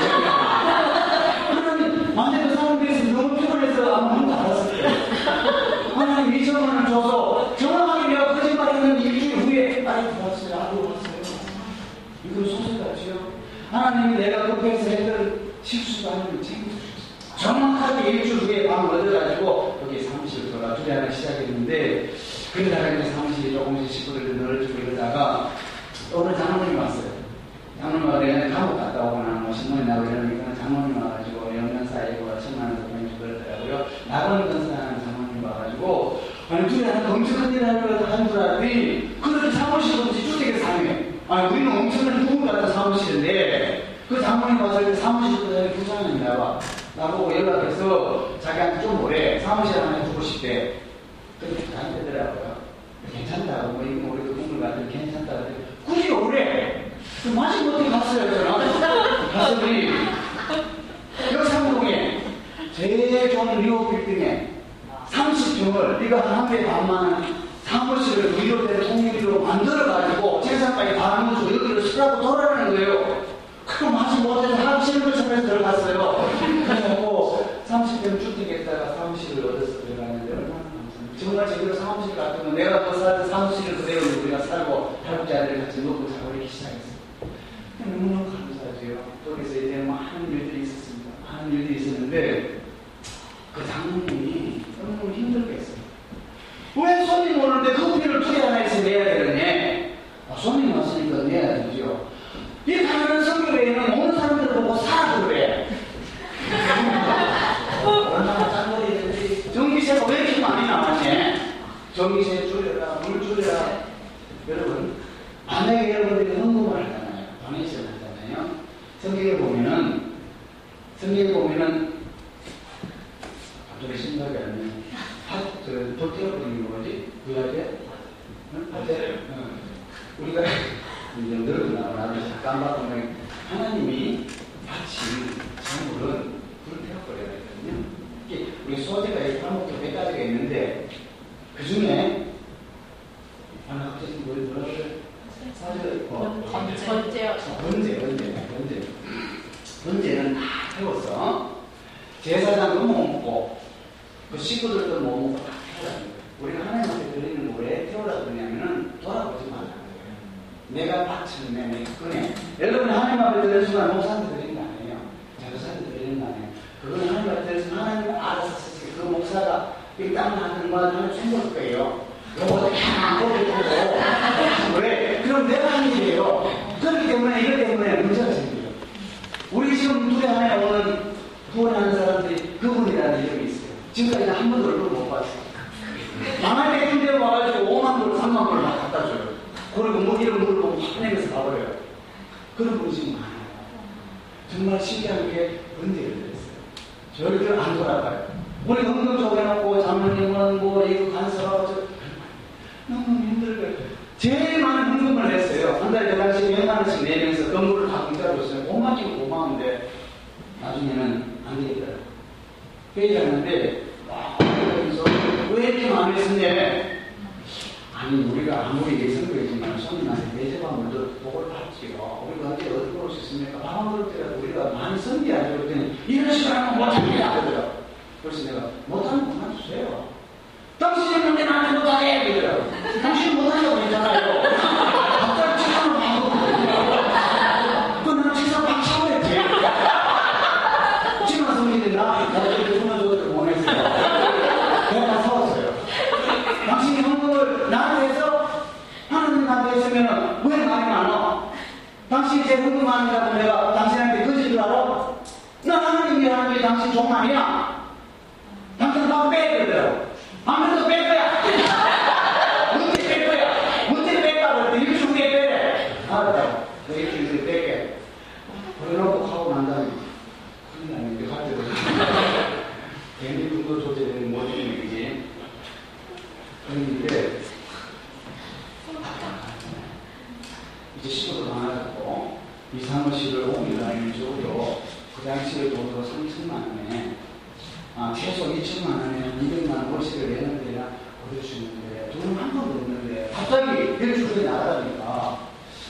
그러면 1.51 2.17
완전 2.17 2.47
그 2.49 2.55
사람들이 2.55 3.11
너무 3.11 3.35
피곤해서 3.39 3.95
아무 3.95 4.25
말도 4.25 4.33
안 4.33 4.45
했어요. 4.49 4.87
하나님 5.95 6.41
2천만 6.41 6.67
원을 6.69 6.89
줘서 6.89 7.55
정확하게 7.57 8.07
내가 8.09 8.33
거짓말 8.33 8.73
했는데 8.73 9.03
일주일 9.03 9.35
후에 9.37 9.83
빨리 9.83 10.07
들어왔어요. 10.15 10.55
아들 10.55 10.77
왔어요. 10.79 11.17
이건 12.25 12.45
소설 12.45 12.83
같지요? 12.83 13.13
하나님이 13.71 14.17
내가 14.17 14.47
급해서 14.47 14.89
했던 14.89 15.41
실수도 15.63 16.11
하나님 16.11 16.41
책임져주셨어요. 16.41 16.97
정확하게 17.37 18.09
일주일 18.09 18.37
후에 18.39 18.67
방 18.67 18.89
얻어가지고 18.89 19.79
여기 19.83 20.03
사무실 20.03 20.51
들어가 20.51 20.75
주례하기 20.75 21.13
시작했는데 21.15 22.13
그러다가 22.57 22.89
이제 22.89 23.11
사무실이 23.11 23.53
조금씩 23.53 23.91
식구들 23.91 24.35
늘어지고 24.35 24.79
이러다가 24.79 25.51
오늘 26.11 26.35
장모님이 26.35 26.75
왔어요. 26.75 27.11
장모님 27.79 28.09
와서 28.09 28.55
감옥 28.55 28.77
갔다 28.79 29.03
오거나 29.03 29.29
뭐 29.41 29.53
신문이 29.53 29.85
나고 29.85 30.05
이러니까 30.05 30.55
장모님 30.55 30.99
와가지고 30.99 31.55
영년 31.55 31.85
사이고 31.85 32.25
천만 32.41 32.69
원 32.71 32.89
돈이 32.89 33.11
주더라고요. 33.13 33.85
나가는 34.09 34.49
건사하는 34.49 35.03
장모님 35.03 35.43
와가지고 35.43 36.23
아니 36.49 36.67
둘이 36.67 36.85
하나 36.85 37.13
엄청 37.13 37.41
큰일 37.41 37.63
하는 37.63 38.27
줄 38.27 38.39
알았더니 38.39 39.19
그렇게 39.21 39.51
사무실 39.51 40.01
없이 40.01 40.31
주택에 40.31 40.57
사네. 40.57 41.13
아니 41.29 41.53
우리는 41.53 41.77
엄청난 41.77 42.25
부분 42.25 42.47
같은 42.47 42.73
사무실인데 42.73 43.83
그 44.09 44.19
장모님 44.19 44.59
와서 44.63 44.81
이렇게 44.81 44.95
사무실 44.95 45.73
부장이 45.73 46.23
나와 46.23 46.59
나보고 46.95 47.31
연락해서 47.35 48.39
자기한테 48.39 48.81
좀 48.81 49.03
오래 49.03 49.39
사무실 49.41 49.79
하나 49.79 49.97
해주고 49.97 50.23
싶대. 50.23 50.86
그렇게 51.39 51.75
안 51.77 51.93
되더라고요. 51.93 52.57
괜찮다고 53.11 53.73
뭐 53.73 53.83
이거 53.83 54.13
우리도 54.13 54.33
꿈을 54.35 54.59
가지고 54.59 54.89
괜찮다고 54.89 55.45
굳이 55.85 56.11
오래 56.11 56.91
그 57.23 57.29
마치 57.29 57.63
못해 57.63 57.89
갔어요 57.89 58.29
저는 59.31 60.07
제일 62.75 63.31
좋은 63.31 63.61
리오 63.61 63.89
빌딩에 63.89 64.51
30평을 65.09 66.05
이거 66.05 66.19
한배 66.19 66.65
반만 66.65 67.47
사무실을 67.63 68.31
무료대로 68.31 68.87
통일로 68.87 69.41
만들어가지고 69.41 70.41
재산까지 70.41 70.95
다 70.95 71.17
하면서 71.17 71.53
여기를 71.53 71.81
쓰라고 71.81 72.21
돌아가는 72.21 72.75
거예요. 72.75 73.25
그럼 73.65 73.93
마치 73.95 74.21
못해서 74.21 74.55
사무실을 74.55 75.13
처음에 75.13 75.41
들어갔어요. 75.41 76.29
그래갖고 76.39 77.61
30평 77.67 78.21
주택에다가 78.21 78.95
사무실을 78.95 79.41
들어갔 79.41 80.56
정말 81.19 81.47
제대로 81.47 81.73
사무실 81.73 82.15
같은 82.15 82.45
거 82.45 82.51
내가 82.51 82.85
더 82.85 82.93
살던 82.99 83.27
사무실을 83.27 83.77
그대로 83.77 84.01
우리가 84.21 84.39
살고 84.39 84.99
할아버지아들 85.03 85.65
같이 85.65 85.81
먹고 85.81 86.07
자고 86.13 86.31
이렇게 86.31 86.47
시작했어요. 86.47 86.97
너무너무 87.79 88.46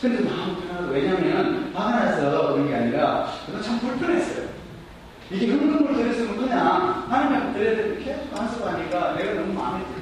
근데 0.01 0.23
마음 0.29 0.61
편하고, 0.61 0.93
왜냐면, 0.93 1.71
화가 1.73 2.05
나서 2.05 2.53
그런 2.53 2.67
게 2.67 2.75
아니라, 2.75 3.31
그래도 3.45 3.63
참 3.63 3.79
불편했어요. 3.79 4.47
이게 5.31 5.47
흥금을 5.47 5.95
들였으면 5.95 6.37
그냥, 6.37 7.05
하나님 7.09 7.49
앞에 7.49 7.53
드려야 7.53 7.75
되는 7.75 8.03
계속 8.03 8.39
안쓰하니까 8.39 9.15
내가 9.15 9.33
너무 9.33 9.53
마음에 9.53 9.83
들어. 9.85 9.97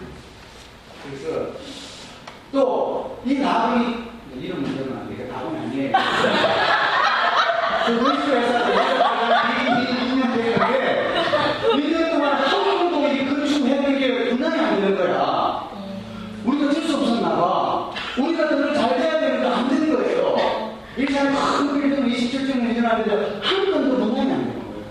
그래서, 1.04 1.52
또, 2.52 3.22
이 3.26 3.36
나방이, 3.36 4.06
이런 4.42 4.62
문제는 4.62 4.98
안 4.98 5.08
되니까 5.08 5.34
나방이 5.34 5.58
아니에요. 5.60 5.92
그 7.86 7.92
물속에서 7.92 8.55
하는데 22.96 23.40
한 23.42 23.72
번도 23.72 23.98
문항이 23.98 24.32
안 24.32 24.40
되는 24.46 24.60
거예요. 24.60 24.86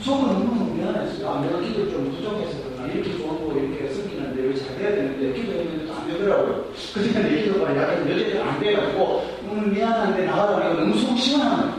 수업은 0.00 0.28
너무 0.28 0.74
미안했어요. 0.74 1.28
아, 1.28 1.40
내가 1.40 1.58
기도 1.60 1.90
좀 1.90 2.10
부족해서 2.12 2.52
나 2.76 2.86
이렇게 2.86 3.12
좋고 3.18 3.52
이렇게 3.58 3.92
숨기는데 3.92 4.42
왜 4.42 4.54
잘해야 4.54 4.90
되는데 4.94 5.32
기도했는데도 5.32 5.92
안 5.92 6.06
되더라고요. 6.08 6.64
그러니까 6.94 7.20
내 7.20 7.42
기도가 7.42 7.76
약간 7.76 8.08
여전히 8.08 8.38
안 8.38 8.60
돼가지고 8.60 9.24
오늘 9.50 9.68
미안한데 9.72 10.24
나가라고 10.26 10.74
너무 10.74 10.94
속 10.98 11.18
시원한 11.18 11.56
거예요. 11.62 11.74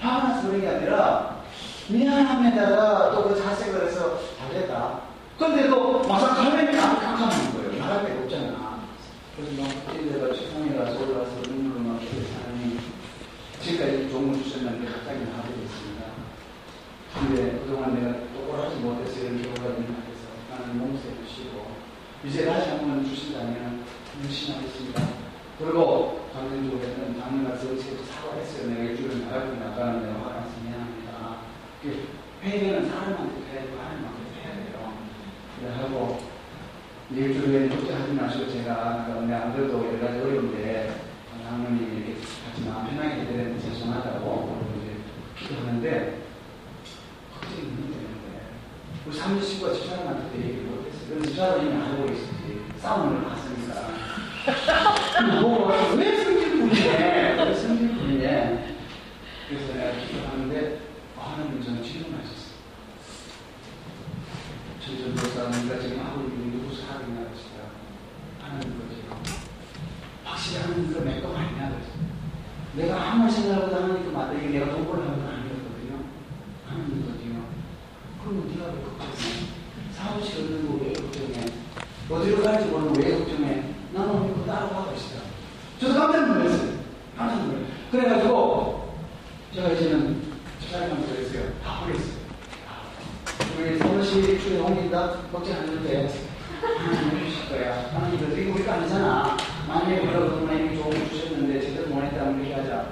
화가 0.00 0.28
나서 0.28 0.48
그런 0.48 0.60
게 0.60 0.68
아니라 0.68 1.36
미안함에다가 1.88 3.10
또 3.14 3.22
그 3.28 3.40
자책을 3.40 3.86
해서 3.86 4.18
잘했다. 4.38 5.00
근데도 5.38 6.00
막상 6.08 6.34
가면 6.34 6.72
깜깜하는 6.72 7.52
거예요. 7.54 7.78
나갈 7.78 8.04
데가 8.06 8.22
없잖아. 8.24 8.78
그래서 9.36 9.52
너무 9.56 9.68
뛰어내가 9.92 10.34
최상에 10.34 10.76
가서 10.76 10.98
올라서 11.00 11.41
도움을 14.22 14.40
주셨는데 14.40 14.86
갑자기 14.86 15.24
나가게 15.24 15.54
됐습니다. 15.60 16.14
근데 17.12 17.58
그동안 17.58 17.94
내가 17.94 18.30
똑바로 18.32 18.62
하지 18.62 18.76
못해서 18.76 19.20
이런 19.20 19.42
경우가 19.42 19.74
있는 19.74 19.94
것같서 19.98 20.30
나는 20.48 20.78
몸세 20.78 21.10
주시고 21.26 21.66
이제 22.24 22.46
다시 22.46 22.70
한번 22.70 23.04
주신다면 23.04 23.82
무신하겠습니다. 24.22 25.02
그리고 25.58 26.28
전쟁적으로는 26.32 27.20
당연한 27.20 27.58
정치에서 27.58 28.04
사과했어요. 28.04 28.70
내가 28.70 28.82
일주일 28.84 29.24
나가고 29.24 29.54
나가는 29.56 30.02
내가 30.02 30.14
화가 30.20 30.40
나서 30.40 30.52
미안합니다. 30.62 31.36
그 31.82 32.08
회의는 32.42 32.88
사람한테 32.88 33.42
해야 33.50 33.62
되고 33.62 33.76
하나님한테 33.80 34.40
해야 34.40 34.54
돼요. 34.54 34.92
그래 35.58 35.74
하고 35.74 36.22
일주일에 37.10 37.68
그렇게 37.68 37.92
하지 37.92 38.12
마시고 38.12 38.50
제가 38.52 39.04
그러니까 39.06 39.26
내 39.26 39.34
아들도 39.34 39.84
여러 39.84 39.98
가지 39.98 40.20
어려운데 40.20 40.94
하나님이 41.44 41.96
이렇게 41.96 42.20
같이 42.52 42.68
마음 42.68 42.86
편하게 42.86 43.22
예배를 43.22 43.58
죄송하다고 43.58 44.60
이제 44.76 45.54
하는데 45.54 46.22
확실히 47.32 47.62
문이 47.62 47.94
되는데 47.94 48.42
그 49.04 49.08
우리 49.10 49.16
삼지 49.18 49.46
식구가 49.46 49.72
저 49.72 49.86
사람한테 49.86 50.38
얘기를 50.38 50.64
못했어요. 50.64 51.08
그래서 51.08 51.34
저 51.34 51.46
사람이 51.46 51.70
이미 51.70 51.82
알고 51.82 52.12
있었지. 52.12 52.62
싸움을 52.78 53.24
봤으니까. 53.24 53.88
뭐, 55.40 55.68
왜 55.96 56.16
승진분이네? 56.24 57.42
왜 57.42 57.54
승진분이네? 57.54 58.76
그래서 59.48 59.72
내가 59.72 60.04
기도하는데 60.04 60.80
아, 61.18 61.32
하나님 61.32 61.62
저는 61.62 61.82
질문하셨어요. 61.82 62.52
저전 64.80 65.14
목사님과 65.14 65.80
지금 65.80 66.04
하고 66.04 66.20
있는 66.28 66.52
누구 66.52 66.74
사람이냐 66.76 67.30
것이다. 67.30 67.62
하나님 68.42 68.78
거지요. 68.78 69.22
확실히 70.24 70.60
하나님 70.62 70.88
그거 70.88 71.00
내거 71.00 71.34
아니냐 71.34 71.70
그랬어요. 71.70 72.11
내가 72.74 73.10
아무 73.12 73.30
생각보다 73.30 73.76
하나님 73.82 74.04
거 74.04 74.18
만들기 74.18 74.48
내가 74.48 74.70
돈 74.70 74.86
벌려고 74.86 75.10
아니었거든요. 75.12 75.98
하나님 76.66 77.04
거지요. 77.06 77.44
그럼 78.22 78.48
네가 78.48 78.72
왜 78.72 78.82
걱정해? 78.82 79.12
사무실 79.92 80.40
없는 80.40 80.78
거왜 80.78 80.92
걱정해? 80.94 81.46
어디로 82.10 82.42
갈지 82.42 82.68
모르는 82.68 82.96
왜 82.96 83.18
걱정해? 83.18 83.62
나는 83.92 84.22
믿고 84.26 84.46
따라가고 84.46 84.94
있어요. 84.94 85.20
저도 85.78 85.94
깜짝 86.00 86.26
놀랐어요. 86.28 86.72
깜짝 87.16 87.44
놀랐어요. 87.44 87.66
그래가지고 87.90 88.94
제가 89.54 89.68
이제는 89.70 90.22
집사람한테 90.60 91.12
그랬어요. 91.14 91.52
다 91.62 91.80
버렸어요. 91.80 92.22
우리 93.58 93.78
사무실 93.78 94.40
주에 94.40 94.58
옮긴다 94.58 95.18
걱정하는데 95.30 96.08
하나님 96.62 97.18
해주실 97.18 97.48
거야. 97.50 97.90
하나님 97.92 98.18
이거 98.18 98.34
이거 98.34 98.54
우리가 98.54 98.74
아니잖아. 98.74 99.36
만약에 99.68 100.06
여러분 100.06 100.48
하나님이 100.48 100.76
좋은 100.76 100.90
거 100.90 101.08
주셨는데 101.10 101.60
제대로 101.60 101.88
못했다면 101.88 102.40
이렇게 102.40 102.54
하자. 102.54 102.86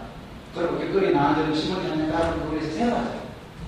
그리고 0.54 0.78
길거리 0.78 1.12
신문지 1.54 1.88
한장 1.88 2.10
따로 2.10 2.50
그래서 2.50 2.72
세워자. 2.72 3.20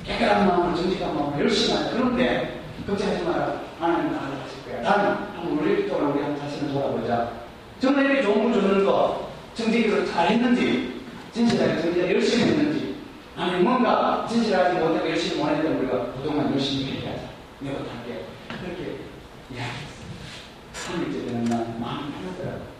깨끗한 0.04 0.46
마음으로 0.48 0.76
정직한 0.76 1.14
마음으로 1.14 1.40
열심히 1.40 1.76
하자. 1.78 1.90
그런데 1.90 2.60
걱정하지 2.86 3.24
마라. 3.24 3.60
하나님 3.78 4.12
다 4.12 4.26
알아하실 4.26 4.64
거야. 4.64 4.82
나는 4.82 5.04
한번 5.36 5.58
우리 5.58 5.88
동안 5.88 6.12
우리 6.12 6.22
한 6.22 6.36
자신을 6.38 6.72
돌아보자. 6.72 7.30
정말 7.80 8.04
이렇게 8.06 8.22
좋은 8.22 8.50
걸 8.50 8.60
주는 8.60 8.84
거 8.84 9.30
정직으로 9.54 10.06
잘했는지 10.06 11.00
진실하게 11.32 11.82
정직하게 11.82 12.14
열심히 12.14 12.44
했는지 12.44 12.96
아니 13.36 13.62
뭔가 13.62 14.26
진실하지 14.28 14.78
못하고 14.78 15.08
열심히 15.08 15.42
못했던 15.42 15.76
우리가 15.76 16.12
그동안 16.14 16.52
열심히 16.52 16.92
회개하자. 16.96 17.22
내가 17.60 17.76
할게. 17.78 18.24
그렇게 18.48 18.98
이야기했어. 19.50 20.02
3일째 20.74 21.26
되는 21.26 21.44
날 21.44 21.58
마음이 21.78 22.12
편하더라고. 22.12 22.71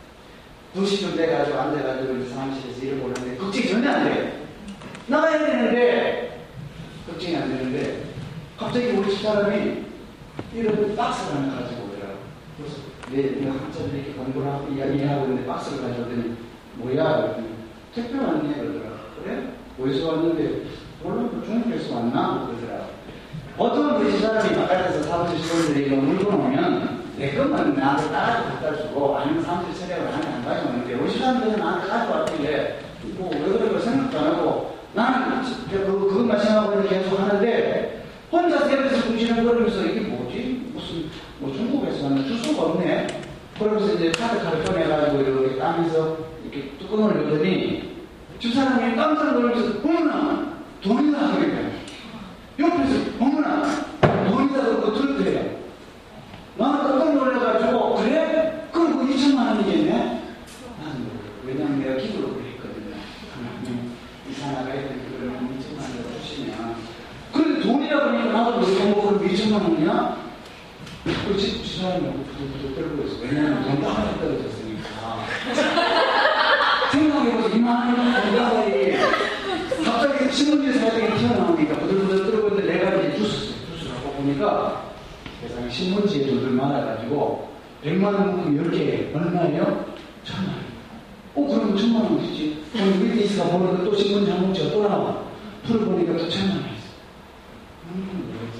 2시쯤 0.74 1.16
돼가지고 1.16 1.58
앉아가지고 1.58 2.16
이제 2.16 2.30
사무실에서 2.30 2.82
일을 2.82 2.98
보는데 3.00 3.36
걱정이 3.36 3.68
전혀 3.68 3.90
안 3.90 4.04
돼. 4.04 4.46
나가야 5.06 5.38
되는데 5.38 6.46
걱정이 7.06 7.36
안 7.36 7.48
되는데 7.48 8.04
갑자기 8.58 8.86
우리 8.86 9.10
집 9.10 9.22
사람이 9.22 9.84
이런 10.54 10.96
박스를 10.96 11.42
하나 11.42 11.60
가지고 11.60 11.84
오더라고. 11.84 12.18
그래서 12.56 12.76
내, 13.10 13.40
내가 13.40 13.52
한참 13.52 13.90
이렇게 13.94 14.12
공부를 14.12 14.48
하고 14.50 14.72
이야기하고 14.72 15.24
있는데 15.24 15.46
박스를 15.46 15.82
가져오더니 15.82 16.36
뭐야? 16.76 17.36
택배 17.94 18.18
왔네 18.18 18.54
그러더라고. 18.54 18.96
그래? 19.22 19.48
어디서 19.78 20.08
왔는데 20.08 20.62
몰라 21.02 21.22
뭐 21.22 21.42
중국에서 21.44 21.96
왔나? 21.96 22.46
그러더라고. 22.46 22.92
어떤 23.58 23.96
우리 24.00 24.12
집 24.12 24.20
사람이 24.20 24.54
바깥에서 24.54 25.02
사무실 25.02 25.42
직원들이 25.42 25.86
이런 25.86 26.06
물건 26.06 26.34
오면 26.34 27.01
내 27.22 27.36
것만 27.36 27.76
나한테 27.76 28.10
따라서 28.10 28.42
갖다 28.48 28.76
주고 28.78 29.16
아니면 29.16 29.44
사무실 29.44 29.78
처리하고 29.78 30.10
나한테 30.10 30.28
안 30.28 30.44
가져오는데 30.44 30.94
우리 30.94 31.12
집사람들은 31.12 31.56
나한테 31.56 31.86
가져왔길래 31.86 32.78
뭐 33.16 33.30
왜 33.30 33.38
그런 33.38 33.70
걸 33.70 33.80
생각도 33.80 34.18
안 34.18 34.26
하고 34.26 34.76
나는 34.92 35.42
그, 35.70 36.08
그것만 36.08 36.40
생각하고 36.40 36.82
계속 36.88 37.20
하는데 37.20 38.04
혼자 38.32 38.58
새벽에서 38.66 39.06
궁시렁거리면서 39.06 39.84
이게 39.84 40.00
뭐지? 40.00 40.70
무슨 40.74 41.10
뭐 41.38 41.52
중국에서 41.54 42.06
왔나 42.06 42.24
주소가 42.24 42.62
없네. 42.70 43.06
그러면서 43.56 43.94
이제 43.94 44.10
카드카드 44.10 44.64
꺼내가지고 44.64 45.22
이렇게 45.22 45.58
따면서 45.60 46.18
이렇게 46.42 46.72
뚜껑을 46.80 47.22
열더니 47.22 47.98
집사람이 48.40 48.96
깜짝 48.96 49.32
놀라면서 49.34 49.78
어머나 49.88 50.56
돈이다 50.82 51.18
그러니까 51.36 51.70
옆에서 52.58 53.00
어머나 53.20 53.62
돈이다 54.28 54.60
그러고 54.64 54.92
들더래요. 54.94 55.62
나는 56.56 56.82
깜짝 56.82 57.14
놀라가지고 57.14 57.94
그래? 57.96 58.68
그럼 58.72 58.98
그 59.06 59.14
2천만 59.14 59.48
원이겠네? 59.56 59.92
나는 60.82 61.10
왜냐면 61.46 61.80
내가 61.80 61.96
기도를 62.00 62.28
했거든요. 62.44 62.94
하나님 63.34 63.92
이사나가 64.30 64.70
했던 64.70 65.00
그걸 65.08 65.30
한 65.36 65.48
2천만 65.58 65.80
원 65.80 66.20
주시면 66.22 66.76
그런데 67.32 67.60
돈이라 67.62 68.00
그러니까 68.00 68.32
나도 68.32 68.60
너무 68.60 68.90
뭐 68.90 69.18
그럼 69.18 69.28
2천만 69.28 69.62
원이야? 69.62 70.22
그 71.04 71.36
집, 71.38 71.64
집사람이 71.64 72.06
부들부들 72.50 72.74
떨고 72.74 73.02
있어. 73.08 73.16
왜냐면 73.22 73.62
돈 73.64 73.80
따로 73.82 74.18
떨어졌으니까. 74.18 75.26
생각해보세요. 76.92 77.56
이만한 77.56 78.22
건강이 78.22 78.92
갑자기 79.84 80.32
신문지에 80.32 80.72
사장이 80.74 81.18
튀어나오니까 81.18 81.78
부들부들 81.80 82.30
떨고 82.30 82.48
있는데 82.48 82.74
내가 82.78 82.94
이제 82.96 83.16
주스, 83.16 83.54
주스를 83.72 83.96
하고 83.96 84.10
보니까 84.12 84.92
세상에 85.40 85.68
신문지에 85.70 86.26
돈들 86.26 86.50
많아가지고 86.50 87.50
100만 87.84 88.04
원 88.04 88.36
묶음 88.36 88.70
10개 88.70 89.14
얼마예요? 89.14 89.86
천만 90.24 90.54
원. 90.54 90.62
어, 91.34 91.48
그럼 91.48 91.76
천만 91.76 92.02
원 92.02 92.20
주지. 92.20 92.62
그럼 92.72 93.02
밑에 93.02 93.24
있어가 93.24 93.56
보니까 93.58 93.84
또 93.84 93.94
신문지 93.96 94.30
한 94.30 94.42
뭉치가 94.42 94.70
또 94.70 94.86
나와. 94.88 95.22
풀어보니까 95.66 96.12
또 96.16 96.28
천만 96.28 96.56
원 96.58 96.66
있어. 96.66 96.82
음, 97.94 98.50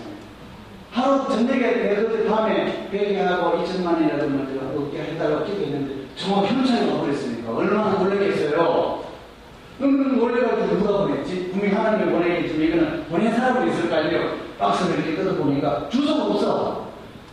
내가 1.29 2.03
그때 2.03 2.29
밤에 2.29 2.89
회개하고 2.93 3.63
2천만 3.63 3.95
원이라도 3.95 4.29
먼저 4.29 4.81
얻게 4.81 5.03
해달라고 5.03 5.45
기도했는데 5.45 6.07
정말 6.17 6.47
현찰이 6.47 6.91
와버렸으니까 6.91 7.55
얼마나 7.55 7.99
놀랐겠어요. 7.99 9.03
그럼 9.79 10.19
놀래가지고 10.19 10.79
누가 10.79 10.99
보냈지? 10.99 11.51
분명히 11.51 11.75
하나님이 11.75 12.13
보내겠지만 12.13 12.67
이거는 12.69 13.05
보낸 13.09 13.35
사람이 13.35 13.71
있을 13.71 13.89
거 13.89 13.97
아니에요. 13.97 14.37
박스를 14.59 14.99
이렇게 14.99 15.17
뜯어보니까 15.17 15.89
주소가 15.89 16.25
없어. 16.25 16.93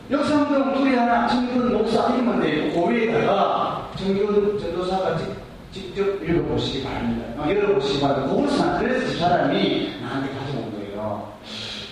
역삼동 0.09 0.73
둘이 0.73 0.95
하나 0.95 1.27
정균 1.27 1.71
목사 1.71 2.09
이름만 2.13 2.41
돼 2.41 2.67
있고 2.67 2.87
그 2.87 2.93
위에다가 2.93 3.91
정균 3.95 4.57
전도사가 4.59 5.17
직, 5.17 5.27
직접 5.71 6.23
읽어보시기 6.23 6.83
바랍니다. 6.83 7.27
어, 7.37 7.47
열어보시기 7.47 8.01
바랍니다. 8.01 8.35
그것은 8.35 8.79
그래서 8.79 9.19
사람이 9.19 9.93
나한테. 10.01 10.38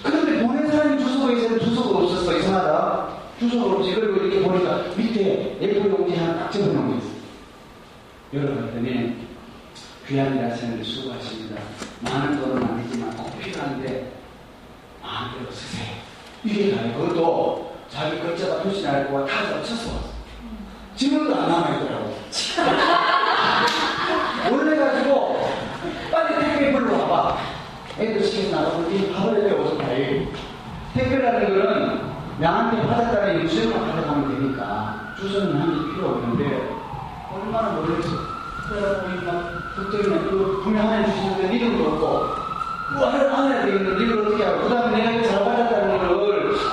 그런데 0.03 0.43
보낸 0.45 0.67
사람이 0.71 0.99
주소가 1.03 1.31
있어요. 1.33 1.59
주소가 1.59 1.99
없었어. 1.99 2.37
이상하다. 2.37 3.07
주소가 3.39 3.75
없지. 3.77 3.95
그리고 3.95 4.17
이렇게 4.25 4.41
보니까 4.47 4.83
밑에 4.95 5.57
예쁘게 5.61 5.89
용지 5.89 6.15
하나 6.15 6.39
딱 6.39 6.51
집어넣은 6.51 6.91
게 6.91 6.97
있어. 6.97 7.07
열어봤더니 8.33 9.27
귀한 10.07 10.37
일 10.37 10.51
하시는데 10.51 10.83
수고하십니다. 10.83 11.61
많은 12.01 12.39
돈은 12.39 12.63
아니지만 12.63 13.15
꼭 13.17 13.37
필요한데 13.39 14.11
마음대로 15.01 15.51
쓰세요. 15.51 15.87
이게 16.43 16.75
다요. 16.75 16.93
그것도 16.97 17.75
자기 17.89 18.19
글자가 18.19 18.63
표시 18.63 18.83
날 18.83 19.07
거와 19.09 19.25
타자 19.25 19.61
쳐서 19.63 19.89
왔어. 19.93 20.17
지금도 20.95 21.35
안 21.35 21.47
남아있더라고. 21.49 22.15
놀래가지고 24.49 25.47
빨리 26.11 26.35
택배 26.45 26.71
불러 26.71 26.97
와봐. 26.97 27.37
애들 27.99 28.23
시켜서 28.23 28.55
나가보니 28.55 29.11
밥을 29.13 29.43
해야 29.43 29.53
어떡하이. 29.61 29.86
택배라는 30.97 31.47
거는 31.47 32.01
나한테 32.39 32.87
받았다는 32.87 33.43
유수만 33.43 33.91
가져가면 33.91 34.29
되니까 34.29 35.13
주소는 35.19 35.61
한게 35.61 35.93
필요 35.93 36.07
없는데 36.09 36.75
얼마나 37.33 37.71
놀랬어. 37.71 38.09
그래서 38.67 39.01
보니까 39.01 39.49
그때는 39.75 40.29
그 40.29 40.61
분명 40.63 40.87
하나 40.87 41.05
주시는데 41.05 41.55
이름도 41.55 41.89
없고 41.89 42.47
뭐 42.93 43.07
하나 43.07 43.37
안 43.37 43.51
해야 43.51 43.65
되겠는데 43.65 44.03
이걸 44.03 44.19
어떻게 44.19 44.43
하고 44.43 44.61
그 44.63 44.69
다음에 44.69 44.97
내가 44.97 45.27
잘 45.27 45.45
받았다는 45.45 45.97
걸 45.97 46.17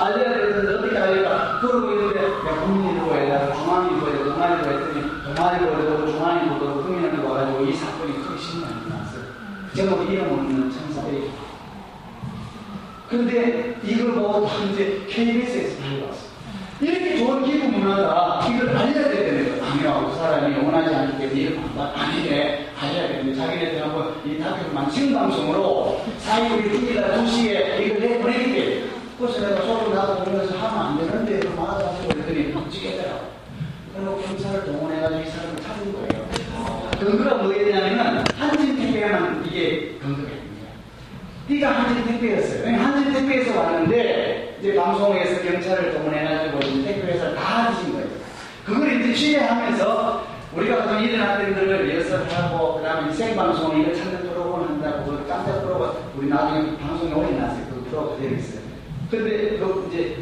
알려야 0.01 0.29
되는데 0.37 0.75
어떻게 0.75 0.97
알릴까 0.97 1.59
그러고 1.61 1.91
있는데 1.91 2.19
내가 2.19 2.61
국민일보 2.61 3.15
에다 3.15 3.53
중앙일보에 3.53 4.23
동아일보 4.23 4.69
했더니 4.69 5.35
동아일보에도 5.35 6.07
중앙일보도 6.11 6.83
국민일보 6.83 7.29
와가지고 7.29 7.65
이 7.65 7.73
사건이 7.73 8.13
크게 8.13 8.37
신문이 8.37 8.89
났어요. 8.89 9.23
제목 9.73 10.09
이름 10.09 10.31
없는 10.31 10.71
천사들이 10.71 11.31
근데 13.09 13.74
이걸 13.85 14.13
보고 14.15 14.45
다 14.47 14.63
이제 14.71 15.05
KBS에서 15.09 15.81
달려왔어. 15.81 16.25
이렇게 16.81 17.17
좋은 17.17 17.45
기부 17.45 17.67
문화가 17.67 18.45
이걸 18.49 18.75
알려야 18.75 19.09
되는 19.09 19.57
거야. 19.57 19.69
당연하고 19.69 20.09
그 20.09 20.15
사람이 20.17 20.65
원하지 20.65 20.93
않기 20.93 21.17
때문에 21.19 21.41
이걸 21.41 21.59
아니래. 21.95 22.65
알려야 22.79 23.07
되는데 23.07 23.35
자기네들 23.35 23.81
한번 23.81 24.15
이 24.25 24.37
다큐만 24.37 24.91
생방송으로 24.91 26.01
사이우리 26.19 26.69
중이다 26.69 27.23
2시에 27.23 27.79
이걸 27.81 27.99
때 28.01 28.83
그래서 29.17 29.39
내가 29.39 29.61
소리 29.61 29.93
나도 29.93 30.23
그러면서 30.25 30.57
하면 30.57 30.85
안 30.85 30.97
되는데 30.97 31.39
그럼 31.39 31.65
알아서 31.65 31.95
그랬더니 32.07 32.53
찍겠더라고. 32.69 33.35
그리고 33.95 34.21
경찰을 34.23 34.65
동원해가지고 34.65 35.21
이 35.21 35.25
사람을 35.29 35.61
찾은 35.61 35.93
거예요. 35.93 36.27
근거가 36.99 37.35
뭐였냐면은 37.43 38.23
한진 38.37 38.75
택배만 38.75 39.45
네가 41.47 41.69
한진 41.69 42.05
택배였어요. 42.05 42.75
한진 42.75 43.13
택배에서 43.13 43.59
왔는데 43.59 44.57
이제 44.59 44.73
방송에서 44.73 45.41
경찰을 45.43 45.93
동원해가지고 45.93 46.59
택배 46.59 47.13
회사를 47.13 47.35
다 47.35 47.71
뒤진 47.71 47.93
거예요. 47.93 48.07
그걸 48.65 49.01
이제 49.01 49.13
취재하면서 49.13 50.25
우리가 50.55 50.83
보통 50.83 51.03
일어났던 51.03 51.49
일들을 51.49 51.85
리허설하고 51.85 52.77
그다음에 52.77 53.13
생방송 53.13 53.79
이거 53.79 53.93
찾는 53.93 54.21
프로그램 54.21 54.69
한다고 54.69 55.11
그 55.11 55.25
깜짝 55.27 55.61
프로그램 55.61 55.91
우리 56.17 56.27
나중에 56.27 56.77
방송에 56.77 57.13
올려놨어요. 57.13 57.65
그 57.69 57.85
프로가 57.89 58.17
되어 58.17 58.29
있어요. 58.31 58.61
근데 59.11 59.57
그 59.57 59.89
이제 59.91 60.17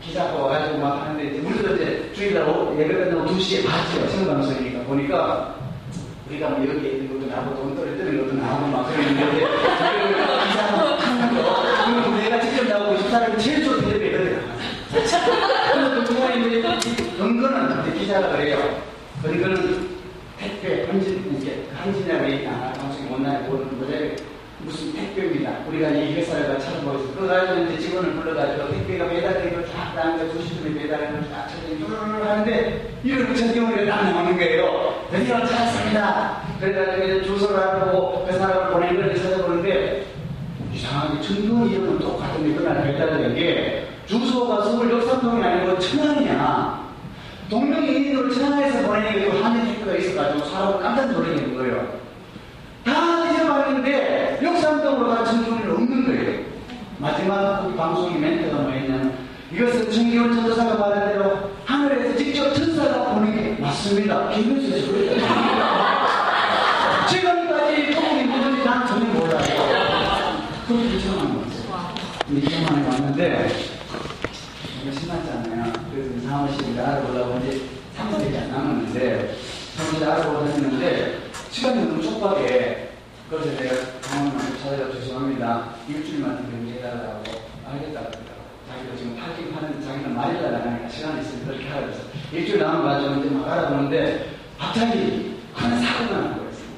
기자가 0.00 0.34
와가지고 0.34 0.78
막 0.78 1.02
하는데 1.02 1.22
이제 1.26 1.46
우리도 1.46 1.74
이제 1.74 2.10
주일날 2.14 2.46
예배 2.78 2.94
끝나고 2.94 3.30
2시에 3.30 3.66
봤죠. 3.66 4.08
생방송이니까 4.08 4.84
보니까 4.84 5.54
우리가 6.30 6.48
뭐 6.50 6.66
여기에 6.66 6.92
있는 6.92 7.08
것도 7.12 7.30
나오고 7.30 7.56
돈 7.56 7.74
떨어뜨리는 7.74 8.24
것도 8.24 8.40
나오고 8.40 8.66
막 8.68 8.88
그러는데 8.88 10.19
이제 16.80 17.04
근거는 17.18 17.82
이제 17.82 17.98
기자가 17.98 18.30
그래요. 18.30 18.80
근거는 19.22 19.88
택배 20.38 20.86
한진 20.86 21.36
이제 21.36 21.66
한진이라고 21.76 22.30
얘기하나 22.30 22.72
방송에 22.72 23.08
못나게 23.08 23.46
보는 23.46 23.78
모델 23.78 24.16
무슨 24.60 24.92
택배입니다. 24.92 25.58
우리가 25.68 25.88
이 25.90 26.14
회사를 26.14 26.58
찾아보고 26.58 26.98
있어. 26.98 27.14
그거 27.14 27.26
가지고 27.26 27.64
이제 27.64 27.78
직원을 27.78 28.12
불러가지고 28.14 28.70
택배가 28.72 29.08
배달되고 29.08 29.66
쫙 29.66 29.94
나는데 29.94 30.32
2시쯤에 30.32 30.80
배달을 30.82 31.22
쫙 31.30 31.48
찾아니 31.48 31.78
뚜루루루 31.78 32.24
하는데 32.24 32.90
이런 33.04 33.34
전경을 33.34 33.86
딱 33.86 34.10
나오는 34.10 34.36
거예요. 34.36 35.06
드디어 35.10 35.44
찾았습니다. 35.46 36.42
그래가지고 36.60 37.22
주소를 37.24 37.56
알아보고 37.58 38.26
그 38.26 38.32
사람을 38.38 38.72
보낸 38.72 38.96
걸 38.96 39.14
찾아보는데 39.14 40.06
이상하게 40.74 41.22
전경 41.22 41.68
이름은 41.70 41.98
똑같은데 41.98 42.54
그날 42.54 42.82
배달된 42.84 43.34
게 43.34 43.79
주소가 44.10 44.66
역삼동이 44.90 45.40
아니고 45.44 45.78
천안이야. 45.78 46.90
동명이인으로 47.48 48.34
천안에서 48.34 48.88
보내는 48.88 49.12
게 49.12 49.40
한일 49.40 49.66
택배가 49.66 49.96
있어가지고 49.98 50.46
사람을 50.46 50.82
깜짝 50.82 51.12
놀라는 51.12 51.56
거예요. 51.56 52.00
다 52.84 53.30
잊어버렸는데 53.30 54.40
역삼동으로 54.42 55.08
간 55.10 55.24
청소년이 55.24 55.72
없는 55.72 56.06
거예요. 56.06 56.40
마지막 56.98 57.68
그 57.68 57.76
방송의 57.76 58.18
멘트가 58.18 58.62
뭐였냐면 58.62 59.14
이것은 59.52 59.92
정기훈 59.92 60.34
전도사가 60.34 60.74
말한 60.74 61.12
대로 61.12 61.50
하늘에서 61.64 62.16
직접 62.18 62.52
천사가 62.52 63.14
보는 63.14 63.36
게 63.36 63.62
맞습니다. 63.62 64.30
김현수에서 64.30 64.90
그랬다. 64.90 65.22
지금까지 67.08 67.92
조금이 67.92 68.24
누군지 68.24 68.64
난 68.64 68.86
전혀 68.88 69.04
몰라요. 69.06 70.40
그렇게 70.66 70.96
이상한. 70.96 71.40
근데 72.26 72.46
이상한에 72.46 72.88
왔는데 72.88 73.48
이거 74.82 74.98
신났잖아요. 74.98 75.72
그래서 75.92 76.10
사무실을 76.26 76.80
알아보려고 76.80 77.38
이제 77.40 77.60
3분이 77.98 78.32
안 78.90 78.94
남았는데 78.94 79.36
사무실 79.76 80.04
알아보려고 80.04 80.46
했는데 80.46 81.18
시간이 81.50 81.86
너무 81.86 82.02
촉박해. 82.02 82.88
그래서 83.28 83.50
내가 83.56 83.74
강원을 84.02 84.58
찾아가 84.60 84.92
죄송합니다. 84.92 85.74
일주일만 85.88 86.50
경계해달라고 86.50 87.22
알겠다. 87.66 88.00
자기도 88.68 88.96
지금 88.96 89.16
팔긴 89.16 89.54
하는 89.54 89.80
자기는 89.82 90.14
말이 90.14 90.40
나가니까 90.40 90.88
시간이 90.88 91.20
있으면 91.20 91.46
그렇게 91.46 91.68
하라 91.68 91.86
그래서 91.86 92.00
일주일 92.32 92.58
남아가지고 92.58 93.20
이제 93.20 93.30
막 93.30 93.48
알아보는데 93.48 94.26
갑자기 94.58 95.36
큰 95.56 95.78
사고가 95.80 96.20
난 96.20 96.38
거였어요. 96.38 96.70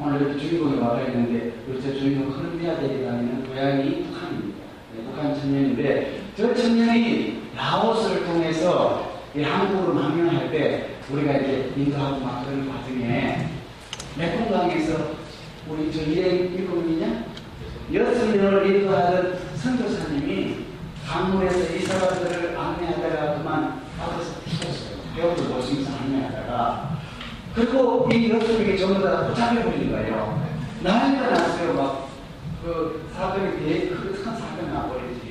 오늘 0.00 0.20
이렇게 0.22 0.38
주인공이 0.38 0.78
와가 0.78 1.02
있는데 1.02 1.52
저 1.82 1.92
주인공 1.92 2.32
콜롬비아 2.34 2.76
대에 2.78 3.04
다니는 3.04 3.46
고향이 3.46 4.04
북한입니다. 4.04 4.58
네, 4.94 5.04
북한 5.04 5.34
청년인데 5.34 6.22
저 6.36 6.54
청년이 6.54 7.42
라오스를 7.54 8.24
통해서 8.24 9.18
한국으로 9.36 9.94
망명할 9.94 10.50
때 10.50 10.97
우리가 11.10 11.32
이제 11.38 11.72
인도하고 11.76 12.20
막 12.20 12.44
그런 12.44 12.68
과정에 12.68 13.48
메콩강에서 14.16 15.12
우리 15.68 15.92
저 15.92 16.02
일행 16.02 16.52
일곱이냐 16.54 17.24
여섯 17.94 18.26
명을 18.36 18.66
인도하던 18.66 19.38
선교사님이 19.56 20.66
강물에서 21.06 21.74
이 21.74 21.80
사람들을 21.80 22.58
안내하다가 22.58 23.38
그만 23.38 23.80
빠져서 23.98 24.40
죽었어요. 24.44 24.98
배우들 25.16 25.44
모시면서 25.44 25.96
안내하다가 25.96 26.98
그리고 27.54 28.08
이 28.12 28.30
여섯 28.30 28.52
명이 28.52 28.78
전부 28.78 29.02
다 29.02 29.26
붙잡혀버린 29.28 29.90
거예요. 29.90 30.46
난리가 30.82 31.30
났어요. 31.30 31.74
막 31.74 32.08
그 32.62 33.08
사건이 33.14 33.56
되게 33.58 33.88
큰 33.88 34.12
사건이 34.14 34.72
나버리지. 34.72 35.27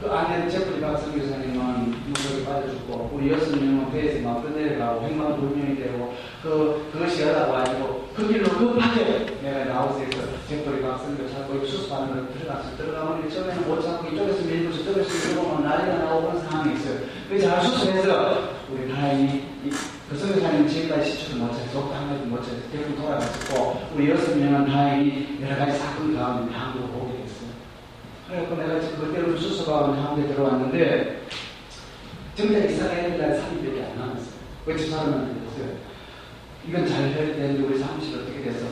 그 0.00 0.10
안에 0.10 0.48
제프리 0.48 0.80
박성 0.80 1.12
교사님은 1.12 1.94
무속에 2.08 2.42
빠져 2.46 2.70
죽고 2.70 3.10
우리 3.12 3.30
여섯 3.30 3.54
명은 3.54 3.92
배에서 3.92 4.26
막 4.26 4.42
끝내려가고 4.42 5.02
행방 5.06 5.36
불명이 5.36 5.76
되고 5.76 6.14
그 6.42 6.88
그것이 6.90 7.22
하다고 7.24 7.52
가지고 7.52 8.08
그 8.16 8.26
길로 8.26 8.48
급하게 8.48 9.26
내가 9.42 9.64
나오세서 9.66 10.22
제프리 10.48 10.80
박성 10.80 11.14
교사고 11.18 11.66
수습하는 11.66 12.14
걸 12.14 12.32
들어가서 12.32 12.76
들어가면 12.78 13.28
처음에는 13.28 13.68
못 13.68 13.82
찾고 13.82 14.08
이쪽에서 14.08 14.42
밀고서 14.46 14.84
저쪽에서 14.84 15.28
밀고 15.34 15.60
난리가 15.60 15.98
그런 15.98 16.40
상황이 16.48 16.74
있어요. 16.76 17.00
그래서 17.28 17.48
잘 17.50 17.62
수습해서 17.62 18.54
우리 18.72 18.90
다행히 18.90 19.44
그 20.08 20.16
선교사님 20.16 20.66
지금까지 20.66 21.10
시초를 21.10 21.42
못 21.42 21.52
찾아서 21.52 21.92
한 21.92 22.08
가지 22.08 22.24
못 22.26 22.42
찾아서 22.42 22.62
결국 22.72 22.96
돌아갔었고 22.96 23.82
우리 23.94 24.08
여섯 24.08 24.34
명은 24.34 24.64
다행히 24.64 25.38
여러 25.42 25.56
가지 25.56 25.78
사건 25.78 26.16
가운데 26.16 26.54
한국으로 26.54 27.04
오게. 27.04 27.19
그래서 28.30 28.54
내가 28.54 28.80
지금 28.80 29.08
그대로 29.08 29.36
수습하고 29.36 29.92
한국에 29.92 30.28
들어왔는데 30.28 31.26
정작 32.36 32.64
이스라엘이라는 32.64 33.40
사람들이 33.40 33.82
안 33.82 33.98
남았어요. 33.98 34.40
왜저 34.66 34.86
사람한테 34.88 35.40
됐어요? 35.40 35.76
이건 36.68 36.86
잘 36.86 37.02
해야 37.08 37.26
되는데 37.34 37.62
우리 37.64 37.76
사무실 37.76 38.20
어떻게 38.20 38.44
돼서 38.44 38.66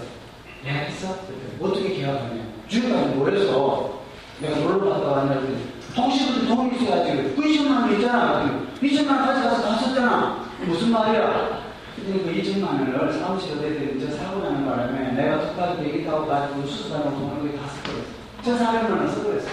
내가 0.63 0.79
했어? 0.79 1.19
어떻게 1.61 1.89
계약하냐? 1.97 2.47
주인까지 2.69 3.17
모여서 3.17 4.03
내가 4.41 4.61
놀러 4.61 4.91
갔다 4.91 5.09
왔는데 5.09 5.59
통신부터 5.97 6.55
돈이 6.55 6.77
있어야지 6.77 7.35
2천만 7.37 7.81
원 7.83 7.93
있잖아 7.95 8.63
2천만 8.81 9.09
원 9.09 9.27
가져가서 9.27 9.63
다 9.63 9.75
썼잖아 9.79 10.45
무슨 10.67 10.93
말이야? 10.93 11.67
그 11.97 12.33
2천만 12.33 12.79
원을 12.79 13.13
사무실에 13.13 13.55
어떻게 13.55 13.99
저 13.99 14.13
사고 14.17 14.41
나는 14.41 14.65
바람에 14.65 15.13
내가 15.13 15.41
특파기 15.41 15.83
비행기 15.83 16.05
타고 16.07 16.27
가지고 16.27 16.65
수습하는 16.65 17.11
돈을 17.11 17.39
거기 17.39 17.57
다 17.57 17.67
썼거든 17.67 18.08
저 18.49 18.57
400만 18.57 18.91
원 18.97 19.11
써버렸어 19.11 19.47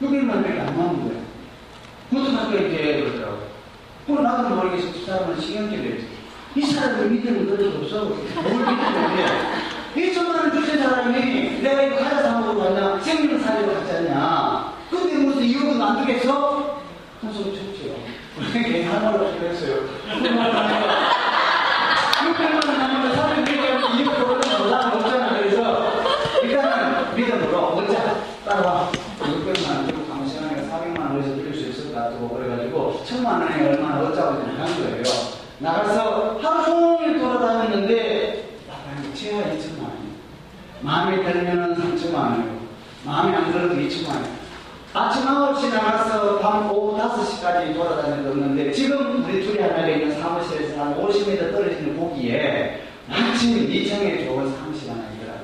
600만 0.00 0.30
원밖에 0.30 0.60
안 0.60 0.66
남은 0.66 1.08
거야 1.08 1.18
고등학교에 2.10 2.68
대해 2.68 3.00
그러더라고 3.00 3.38
그럼 4.06 4.22
나도 4.22 4.70
그 4.70 5.04
사람은 5.04 5.40
신경질이지. 5.40 6.08
이 6.54 6.62
사람을 6.62 7.10
믿는 7.10 7.50
것도 7.50 7.78
없어. 7.80 8.04
뭘 8.04 8.54
믿는데 8.54 9.26
2천만 9.96 10.38
원 10.38 10.52
주신 10.52 10.78
사람이 10.78 11.60
내가 11.60 11.82
이거 11.82 11.96
과자 11.96 12.22
사먹으러 12.22 12.72
갔냐 12.72 13.00
살리러 13.00 13.74
갔지 13.74 13.92
않냐? 13.96 14.74
근데 14.90 15.18
무슨 15.18 15.42
이유는 15.42 15.82
안? 15.82 15.98
한 15.98 17.32
소리 17.32 17.52
쳤죠. 17.52 17.96
우리 18.36 18.84
한말로 18.84 19.34
그랬어요 19.38 19.88
600만 22.28 22.68
원 22.68 22.78
남으면 22.78 23.16
사람이 23.16 23.44
그러니까 23.44 23.88
이유가 23.88 24.14
그러면 24.14 24.62
몰라 24.62 24.86
없잖아 24.86 25.38
그래서 25.38 25.98
일단은 26.42 27.16
믿음으로 27.16 27.74
먼저 27.74 27.94
따라와 28.44 28.90
600만 29.20 29.76
원 29.76 29.88
주고 29.88 30.06
가면 30.08 30.28
시간에 30.28 30.62
400만 30.68 31.00
원 31.00 31.18
어디서 31.18 31.34
빌릴 31.34 31.54
수 31.54 31.68
있을 31.68 31.92
것 31.92 32.00
같고 32.00 32.28
그래가지고 32.28 33.04
1000만 33.04 33.26
원에 33.26 33.68
얼마나 33.68 34.00
어쩌고 34.00 34.46
나간 34.46 34.66
거예요 34.76 35.38
나가서 35.60 36.38
하루 36.40 36.64
종일 36.64 37.18
돌아다녔는데 37.18 38.44
나가는 38.68 39.14
최하 39.14 39.40
2천만 39.42 39.82
원이에요 39.82 40.18
마음에 40.80 41.16
들면은 41.24 41.74
3천만 41.74 42.14
원이고 42.14 42.58
마음에 43.04 43.36
안 43.36 43.52
들어도 43.52 43.74
2천만 43.74 44.08
원. 44.14 44.38
아침 44.94 45.22
9시 45.24 45.72
나가서 45.74 46.38
밤 46.38 46.70
오후 46.70 46.96
5시까지 46.96 47.74
돌아다녔는데 47.74 48.72
지금 48.72 49.24
우리 49.24 49.44
둘이 49.44 49.60
하나에 49.60 49.94
있는 49.94 50.20
사무실에서 50.20 50.80
한 50.80 50.96
50m 50.96 51.52
떨어지는 51.52 51.96
고기에 51.96 52.82
마침 53.08 53.68
2층에 53.68 54.24
좋은 54.26 54.54
사무실 54.56 54.90
하나 54.90 55.02
있더라고. 55.14 55.40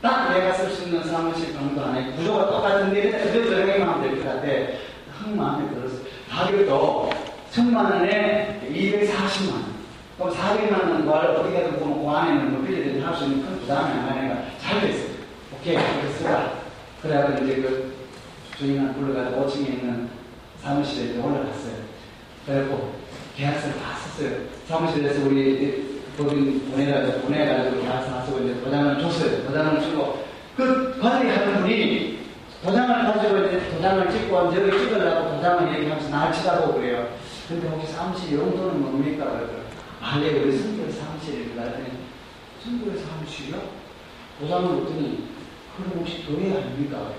딱 0.00 0.32
내가 0.32 0.52
쓸 0.54 0.70
수 0.70 0.84
있는 0.84 1.02
사무실 1.04 1.54
하나 1.56 1.98
있고 2.00 2.16
구조가 2.16 2.50
똑같은데 2.50 3.10
그대로 3.10 3.44
들어가기만 3.50 3.88
하면 3.88 4.02
될 4.02 4.22
것 4.22 4.28
같아. 4.28 4.46
흥 5.18 5.36
마음에 5.36 5.68
들었어. 5.74 5.96
가격도 6.30 7.10
1000만 7.52 7.76
원에 7.76 8.60
240만 8.72 9.52
원 9.52 9.64
그럼 10.18 10.34
400만 10.34 10.90
원 10.90 11.06
걸 11.06 11.26
어디가든 11.36 11.78
보면 11.80 12.04
그 12.04 12.10
안에는 12.10 12.52
뭐 12.52 12.62
빌리든 12.64 13.02
할수 13.02 13.24
있는 13.24 13.44
큰 13.44 13.58
부담이 13.60 13.90
안 13.90 14.06
가니까 14.08 14.42
잘 14.60 14.80
됐어 14.80 15.04
오케이 15.54 15.74
그랬어 15.74 16.52
그래가지고 17.02 17.44
이제 17.44 17.54
그 17.62 17.94
주인한 18.58 18.94
불러가지고 18.94 19.46
5층에 19.46 19.68
있는 19.68 20.08
사무실에 20.62 21.18
올라갔어요. 21.18 21.72
그래갖고 22.44 22.92
계약서를 23.36 23.74
다 23.76 23.96
썼어요. 23.96 24.30
사무실에서 24.68 25.26
우리 25.26 26.00
법인 26.18 26.70
보내가지고, 26.70 27.20
보내가지고 27.22 27.80
계약서 27.80 28.10
다 28.10 28.22
쓰고 28.26 28.40
이제 28.40 28.60
도장을 28.62 28.98
줬어요. 29.00 29.46
도장을 29.46 29.80
주고 29.80 30.22
그 30.58 30.98
관리 31.00 31.30
하는 31.30 31.60
분이 31.62 32.18
도장을 32.62 33.12
가지고 33.14 33.38
이제 33.46 33.70
도장을 33.70 34.10
찍고 34.10 34.50
저기 34.54 34.70
찍으려고 34.78 35.36
도장을 35.36 35.74
얘기하면서 35.78 36.10
날 36.10 36.30
치다보고 36.30 36.74
그래요. 36.80 37.08
근데 37.50 37.66
혹시 37.66 37.92
사무실 37.92 38.38
용도는 38.38 38.80
뭡니까? 38.80 39.24
그러더라고요. 39.24 39.64
아, 40.00 40.20
네, 40.20 40.38
우리 40.38 40.56
성교회 40.56 40.88
사무실입니다. 40.92 41.64
그랬더니 41.64 41.88
성교회 42.62 42.96
사무실이요? 42.96 43.60
도장을 44.38 44.68
줬더니 44.68 45.24
그럼 45.76 45.92
혹시 45.98 46.24
교회 46.24 46.56
아닙니까? 46.56 47.12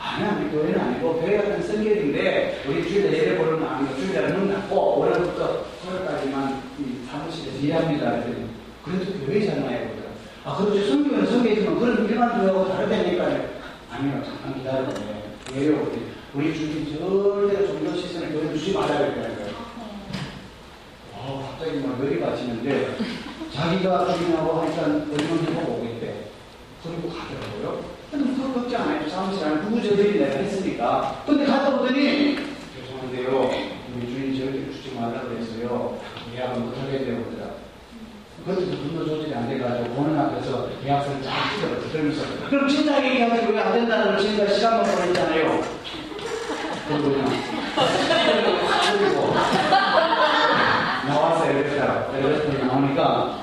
아니야, 0.00 0.40
우리 0.40 0.50
교회는 0.50 0.80
아니고 0.80 1.20
교회 1.20 1.36
같은 1.36 1.62
성결인데 1.62 2.64
우리 2.66 2.82
주일에 2.82 3.16
예배 3.16 3.38
보려면 3.38 3.68
아니고 3.68 3.94
주일에 3.94 4.32
문 4.32 4.52
닫고 4.52 4.98
월요일부터 4.98 5.66
토요일까지만 5.84 6.62
이 6.80 7.06
사무실에서 7.08 7.58
일합니다. 7.58 8.10
그랬더니 8.10 8.46
그래도 8.84 9.24
교회잖아요. 9.24 9.88
그러더라. 9.88 10.10
아, 10.46 10.56
그렇죠. 10.56 10.84
성교회는 10.84 11.26
성교회지만 11.30 11.78
그런 11.78 12.08
일반 12.08 12.40
교회하고 12.40 12.68
다르다니까요. 12.70 13.48
아니요, 13.92 14.22
잠깐 14.24 14.54
기다려보세요. 14.58 15.22
왜요? 15.54 15.92
우리 16.34 16.52
주님 16.52 16.98
절대로 16.98 17.68
종교 17.68 17.94
시선을 17.94 18.32
교회 18.32 18.52
주지 18.52 18.72
말라 18.72 18.98
그랬다니까요. 18.98 19.43
와, 21.24 21.42
갑자기 21.50 21.78
막 21.80 21.98
열이 22.04 22.20
받치는데 22.20 22.96
자기가 23.52 24.14
주님하고 24.14 24.60
하니까 24.60 24.82
얼마나 24.82 25.42
해보고 25.50 25.72
오겠대. 25.80 26.14
그리고 26.82 27.08
가더라고요. 27.08 27.84
근데 28.10 28.34
그거 28.34 28.60
걱정 28.60 28.82
안 28.82 28.96
해도 29.00 29.08
사무실 29.08 29.44
안에 29.44 29.82
저들이 29.82 30.18
내가 30.18 30.36
했으니까. 30.36 31.22
근데 31.26 31.46
갔다 31.46 31.70
오더니 31.70 32.36
죄송한데요. 32.76 33.50
우리 33.96 34.06
주인 34.08 34.36
절대 34.38 34.70
주지 34.72 34.94
말라고 34.94 35.28
그랬어요. 35.28 35.98
예약을 36.34 36.60
못하게 36.60 37.04
되어보더라. 37.06 37.50
그것도 38.44 38.66
분노 38.76 39.06
조절이 39.06 39.34
안 39.34 39.48
돼가지고 39.48 39.94
보는 39.94 40.18
앞에서 40.18 40.68
계약서를 40.82 41.22
쫙 41.22 41.30
찢어버렸어. 41.54 41.90
그러면서 41.92 42.22
그럼 42.50 42.68
진작 42.68 43.02
얘기하지 43.02 43.46
왜안 43.50 43.72
된다는 43.72 44.06
걸 44.08 44.18
지금까지 44.18 44.56
시간만 44.56 44.84
보냈잖아요. 44.84 45.62
그리고 46.88 47.02
그냥 47.10 47.32
그리고 48.98 49.34
나와서 51.06 51.50
이랬다. 51.50 52.06
이랬더니 52.18 52.64
나오니까 52.66 53.38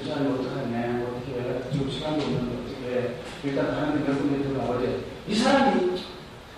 그 0.00 0.08
사람이 0.08 0.28
어떡하네. 0.32 1.04
어떻게 1.04 1.70
지금 1.72 1.90
시간도 1.90 2.24
없는데 2.24 2.56
어떻게 2.62 3.14
일단 3.44 3.74
다른 3.74 3.92
데 4.04 4.10
몇 4.10 4.18
군데 4.18 4.48
들어가보지. 4.48 5.04
이 5.28 5.34
사람이 5.34 6.02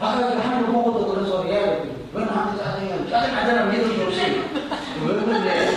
아까 0.04 0.34
그 0.34 0.38
하늘 0.38 0.66
보고도 0.66 1.06
그런 1.08 1.26
소리 1.26 1.48
돼. 1.48 1.90
왜 2.12 2.24
나한테 2.24 2.62
짜증이야? 2.62 3.08
짜증 3.10 3.34
나잖아. 3.34 3.64
믿음이 3.66 4.02
없이. 4.04 4.20
왜 4.20 5.14
그런데? 5.14 5.70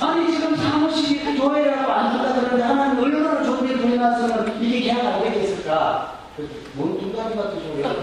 아니 0.00 0.30
지금 0.32 0.56
사무실이 0.56 1.36
교회라고 1.38 1.92
안 1.92 2.12
된다 2.12 2.34
그러는데 2.40 2.62
하나님 2.62 3.02
얼마나 3.02 3.42
좋은 3.42 3.68
일 3.68 3.78
보내놨으면 3.78 4.62
이게 4.62 4.80
계약 4.80 5.04
안 5.06 5.22
되겠을까? 5.22 6.14
뭔 6.74 6.98
뚱가지 7.00 7.36
같은 7.36 7.60
소리야. 7.60 7.94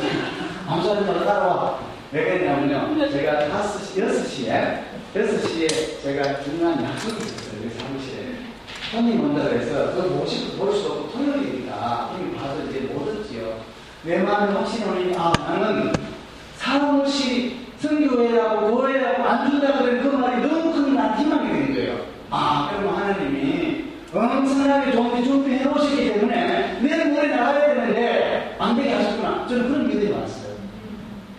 감사님 0.68 1.06
너 1.06 1.26
따라와. 1.26 1.80
왜 2.11 2.23
그랬냐면요. 2.26 3.10
제가 3.10 3.48
5시, 3.48 4.03
6시에, 4.03 4.80
6시에 5.15 6.02
제가 6.03 6.41
중요한 6.43 6.84
약속이 6.84 7.15
있었어요. 7.23 7.69
사무실에. 7.80 8.22
손님 8.91 9.23
온다 9.23 9.45
그래서 9.48 9.93
그거 9.93 10.10
모시고 10.15 10.57
볼수 10.57 10.88
없고 10.91 11.11
토요일이니까 11.14 12.10
형님 12.11 12.35
봐서 12.35 12.57
이제 12.69 12.80
못 12.93 13.06
듣지요. 13.06 13.60
내 14.03 14.18
마음에 14.18 14.56
오니 14.56 15.15
아 15.15 15.32
나는 15.38 15.94
사무실이 16.57 17.68
성교회라고 17.78 18.76
교회라고 18.78 19.23
안 19.23 19.49
준다 19.49 19.78
그러는 19.78 20.02
그 20.02 20.15
말이 20.15 20.41
너무 20.41 20.73
큰난 20.73 21.18
희망이 21.19 21.49
되는 21.49 21.73
거예요. 21.76 21.98
아 22.32 22.69
그러면 22.72 22.95
하나님이 22.95 23.86
엄청나게 24.11 24.91
좋은 24.91 25.23
준비해 25.23 25.64
놓으시기 25.64 26.14
때문에 26.14 26.80
내일 26.82 27.11
모레 27.11 27.28
나가야 27.28 27.76
되는데 27.76 28.56
안 28.57 28.76
되게 28.76 28.91
하셨구나. 28.94 29.48
저는 29.48 29.68
그런 29.69 29.88
믿음이 29.88 30.11
왔어요. 30.11 30.56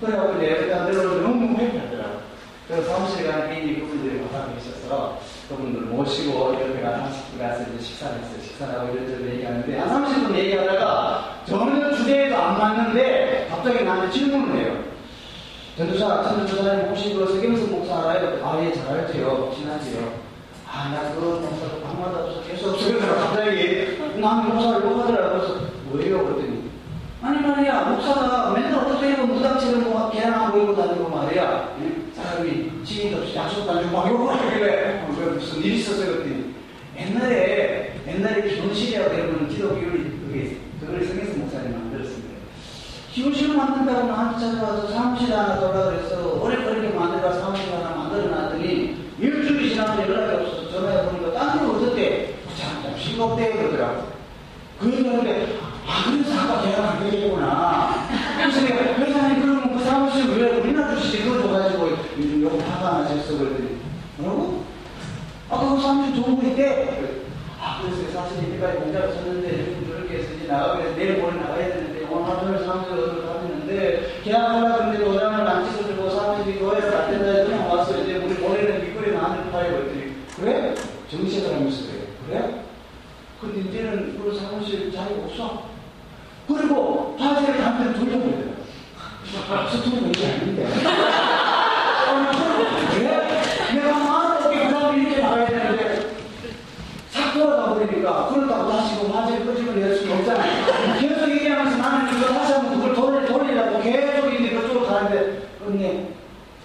그래갖고 0.00 0.34
여기다 0.34 0.84
내려오면 0.84 1.22
너무 1.22 1.58
회개하더라고요. 1.58 2.11
그래서 2.72 2.90
사무실에 2.90 3.30
가는 3.30 3.50
개인이 3.50 3.80
그분들이 3.80 4.18
와서 4.22 4.48
계셔서 4.54 5.20
그분들 5.46 5.82
모시고 5.82 6.54
옆에 6.54 6.80
가서 6.80 7.02
가서 7.38 7.62
이제 7.64 7.84
식사를 7.84 8.16
했어요. 8.16 8.42
식사를 8.42 8.74
하고 8.74 8.94
이런저런 8.94 9.28
얘기하는데 9.28 9.78
한 9.78 10.04
30분 10.04 10.34
얘기하다가 10.34 11.42
전혀 11.44 11.94
주제에도 11.94 12.34
안 12.34 12.58
맞는데 12.58 13.48
갑자기 13.50 13.84
나한테 13.84 14.10
질문을 14.10 14.56
해요. 14.56 14.84
전도사, 15.76 16.22
전도사님 16.22 16.88
혹시 16.88 17.12
그 17.12 17.26
세경석 17.34 17.70
목사 17.72 18.08
알아요? 18.08 18.40
아, 18.42 18.58
예, 18.64 18.72
잘 18.72 18.88
알죠. 18.88 19.52
친하지요. 19.54 20.10
아, 20.66 20.88
나그 20.94 21.20
목사를 21.20 21.82
방마다 21.82 22.20
없어서 22.20 22.42
계속 22.48 22.78
저기서 22.78 23.14
갑자기 23.16 23.98
나는 24.18 24.48
목사를 24.48 24.82
욕하더라고. 24.82 25.38
그래서 25.40 25.60
뭐예요? 25.90 26.24
그랬더니 26.24 26.70
아니 27.20 27.38
말이야 27.38 27.82
목사가 27.82 28.52
맨날 28.52 28.74
어떻게 28.76 29.10
입고 29.10 29.26
무당치를 29.26 29.80
뭐 29.80 30.10
개랑하고 30.10 30.58
입고 30.58 30.74
다니고 30.74 31.10
말이야 31.10 31.74
응? 31.78 32.01
사람이 32.32 32.84
지인도 32.84 33.18
없이 33.18 33.36
약속도 33.36 33.70
안 33.70 33.82
주고 33.82 33.96
막 33.96 34.10
욕을 34.10 34.34
하길래 34.34 35.04
무슨 35.06 35.62
일 35.62 35.74
있었어요 35.74 36.12
그랬더니 36.12 36.54
옛날에 36.98 37.94
옛날에 38.06 38.48
기원실이라고 38.48 39.18
여러분 39.18 39.48
기독교를 39.48 40.18
그게 40.26 40.56
그걸 40.80 41.04
성에서 41.04 41.38
목사님 41.38 41.72
만들었습니다 41.72 42.34
기원실을 43.12 43.56
만든다고 43.56 44.06
나한테 44.06 44.40
찾아와서 44.40 44.88
사무실 44.88 45.36
하나 45.36 45.60
돌라 45.60 45.90
그래서 45.90 46.40
오래걸리게 46.40 46.94
만들어 46.94 47.38
사무실 47.38 47.74
하나 47.74 47.96
만들어 47.96 48.28
놨더니 48.28 49.12
일주일이 49.18 49.70
지나면 49.70 50.08
연락이 50.08 50.42
없어서 50.42 50.70
전화해 50.70 51.08
보니까 51.08 51.32
딴 51.32 51.58
데로 51.58 51.72
어떻게 51.72 52.34
참 52.56 52.96
싱겁대요 52.98 53.56
그러더라고 53.56 54.04
그 54.80 54.90
얘기하는데 54.90 55.72
아, 55.86 56.10
그래서 56.10 56.40
아까 56.40 56.62
계약 56.62 56.84
안 56.84 57.10
되겠구나. 57.10 58.08
그래서 58.38 58.60
회장님, 58.60 59.42
그러면 59.42 59.76
그 59.76 59.84
사무실 59.84 60.30
왜 60.30 60.58
우리나 60.58 60.94
주시지? 60.94 61.24
그거 61.24 61.51
화가 62.82 63.02
나셨어. 63.02 63.38
그랬더니, 63.38 63.78
뭐라고? 64.18 64.64
아까 65.48 65.74
그 65.74 65.80
사무실 65.80 66.14
좋은 66.16 66.36
거 66.40 66.48
있대? 66.48 67.16
아, 67.60 67.80
그래서 67.80 68.10
사실 68.12 68.42
이때까지 68.48 68.78
공작을 68.78 69.14
썼는데, 69.14 69.48
해서 70.10 70.34
이제 70.34 70.46
나가고 70.48 70.82
해서 70.82 70.96
내일 70.96 71.18
모레 71.18 71.36
나가야 71.36 71.68
되는데, 71.68 72.06
오늘 72.10 72.28
하루 72.28 72.40
종일 72.40 72.64
사무실 72.66 72.92
어디로 72.92 73.26
가는데, 73.26 74.20
계약하려고 74.24 74.82
했는데 74.82 75.04
도장을 75.04 75.48
안 75.48 75.70
찍어주고 75.70 76.10
사무실이 76.10 76.58
교회를 76.58 76.94
안 76.94 77.10
된다 77.10 77.26
해서 77.26 77.44
그냥 77.44 77.70
왔어. 77.70 78.02
이제 78.02 78.16
우리 78.16 78.34
모레는 78.34 78.84
미국에 78.84 79.12
나한테 79.12 79.50
파요. 79.50 79.70
그랬더니, 79.70 80.12
그래? 80.36 80.74
정시에 81.10 81.52
하면서 81.52 81.76
그래. 81.86 82.06
그래? 82.26 82.64
근데 83.40 83.60
이제는 83.68 84.18
그 84.18 84.38
사무실 84.38 84.92
자리 84.92 85.14
없어. 85.14 85.64
그리고 86.46 87.16
화제를 87.18 87.60
담배 87.60 87.92
돌려버려요. 87.98 88.52
스토리가 89.70 90.08
이게 90.08 90.26
아닌데. 90.26 90.68
왜? 92.98 93.74
내가 93.74 93.98
마음 93.98 94.44
없게 94.44 94.64
그 94.64 94.70
사람이 94.70 95.02
이렇게 95.02 95.22
나가야 95.22 95.46
되는데, 95.46 95.80
싹 97.10 97.32
버리니까, 98.02 98.28
그렇다고 98.28 98.70
다시 98.70 99.00
그 99.00 99.06
화제를 99.06 99.46
끄집어 99.46 99.72
낼 99.72 99.96
수가 99.96 100.16
없잖아요. 100.16 100.98
계속 101.00 101.30
얘기하면서 101.30 101.78
나는 101.78 102.18
이거 102.18 102.26
다시 102.34 102.52
한번 102.52 102.80
그걸 102.80 102.94
돌, 102.94 103.24
돌리려고 103.26 103.80
계속 103.80 104.34
이제 104.34 104.50
그쪽으로 104.50 104.86
가는데, 104.86 105.48
근데, 105.64 106.14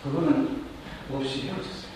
그거는 0.04 0.64
없이 1.14 1.44
헤어졌어요. 1.44 1.88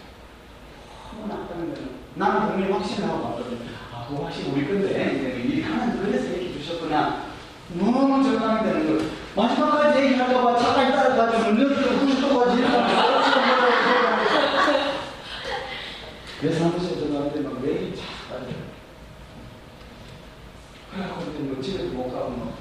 너무 1.17 1.27
나쁘는 1.27 1.73
거예요. 1.73 1.89
나는 2.15 2.51
분명히 2.51 2.71
확신하고 2.71 3.23
갔거든요. 3.23 3.59
아, 3.93 4.05
그거 4.07 4.25
확실히 4.25 4.51
우리 4.51 4.67
건데, 4.67 5.33
일이 5.43 5.63
하나님 5.63 6.01
그래서 6.03 6.29
이렇게 6.29 6.59
주셨구나. 6.59 7.31
너무 7.73 8.23
절망이 8.23 8.63
되는 8.63 8.85
거예요. 8.85 9.11
마지막까지 9.35 10.03
얘기할까봐 10.03 10.57
차까지 10.57 10.91
따라가지고 10.91 11.51
너희들 11.53 11.75
후식도까지 11.75 12.61
내 16.41 16.51
사무실에 16.51 16.95
들어갔는데 16.95 17.41
막 17.41 17.61
매일 17.61 17.95
차 17.95 18.01
따라요. 18.27 18.55
이제 20.93 21.39
뭐 21.39 21.61
집에도 21.61 21.89
못 21.93 22.11
가고 22.11 22.31
뭐. 22.31 22.53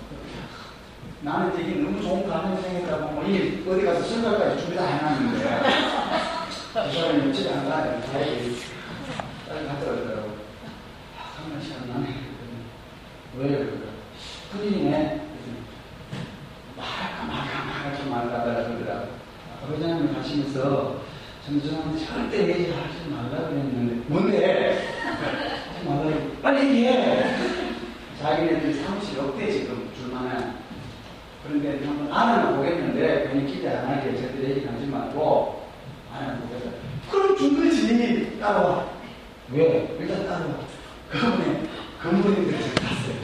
나는 1.23 1.61
이게 1.61 1.81
너무 1.83 2.01
좋은 2.01 2.29
가능성이 2.29 2.63
생겼다고 2.63 3.13
뭐이 3.13 3.65
어디 3.69 3.85
가서 3.85 4.03
설날까지 4.03 4.61
준비 4.63 4.77
다 4.77 4.87
해놨는데 4.87 5.61
그 6.73 6.93
사람이 6.93 7.19
뭐 7.25 7.33
집에 7.33 7.51
안 7.53 7.69
가요. 7.69 8.01
자기 8.07 8.57
딸 9.49 9.67
갔다 9.67 9.91
오더라고. 9.91 10.31
아, 11.19 11.33
정말 11.37 11.61
시간 11.63 11.89
나네. 11.89 12.15
왜 13.37 13.49
그럴까? 13.49 13.87
큰일이네. 14.53 15.21
말할까 16.77 17.25
말까 17.27 17.65
말할까 18.09 18.45
말까 18.45 18.69
그러더라고. 18.69 19.09
회장님 19.73 20.15
가시면서 20.15 21.01
정정한테 21.45 22.07
절대 22.07 22.49
얘기하지 22.49 23.09
말라 23.11 23.49
그랬는데 23.49 24.05
뭔데? 24.07 24.89
말라 25.85 26.17
빨리 26.43 26.69
얘기해. 26.69 27.60
자기네들 28.21 28.75
사무실 28.75 29.19
없대 29.19 29.51
지금 29.51 29.91
줄만한. 29.97 30.59
그런데 31.43 31.83
한번 31.87 32.13
알아는 32.13 32.57
보겠는데 32.57 33.31
괜히 33.33 33.51
기대 33.51 33.71
안 33.71 33.89
하게 33.89 34.15
절대 34.15 34.51
얘기 34.51 34.67
하지 34.67 34.85
말고 34.87 35.63
알아는 36.15 36.41
보겠다. 36.41 36.71
그럼 37.11 37.37
준 37.37 37.57
거지. 37.57 38.39
따라와. 38.39 38.87
왜? 39.53 39.97
일단 39.99 40.27
따라와. 40.27 40.55
그러면 41.09 41.69
근본인들이 42.03 42.57
갔어요. 42.75 43.17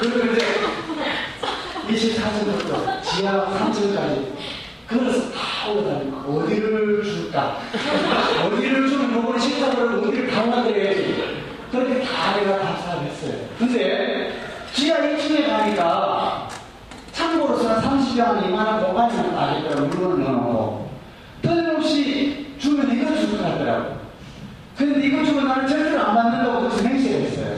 그리고 0.00 0.32
이제 0.32 0.44
24년부터 1.88 3.02
지하 3.02 3.46
3층까지. 3.46 4.32
그래서 4.88 5.30
다 5.32 5.70
올라다니고 5.70 6.40
어디를 6.40 7.02
줄까? 7.04 7.60
어디를 8.44 8.88
주면 8.88 9.14
요번에 9.14 9.38
식사를 9.38 9.98
어디를 9.98 10.30
강화드려야지. 10.30 11.43
그렇게 11.74 12.04
다 12.04 12.36
내가 12.36 12.60
답사를 12.60 13.02
했어요. 13.02 13.32
근데 13.58 14.32
지하 14.72 14.98
1층에 14.98 15.48
가니까 15.48 16.48
참고로서는 17.10 17.82
30여 17.82 18.46
이만한 18.46 18.84
공간이면 18.84 19.34
나겠더라고 19.34 19.86
물건을 19.88 20.24
넣어놓고 20.24 20.90
틀림없이 21.42 22.54
주면 22.58 22.96
이거 22.96 23.16
줄것 23.16 23.42
같더라고. 23.42 23.96
근데 24.76 25.04
이거 25.04 25.24
주면 25.24 25.48
나는 25.48 25.66
절대로 25.66 26.00
안 26.00 26.14
받는다고 26.14 26.60
그래서 26.60 26.82
맹세를 26.84 27.22
했어요. 27.22 27.56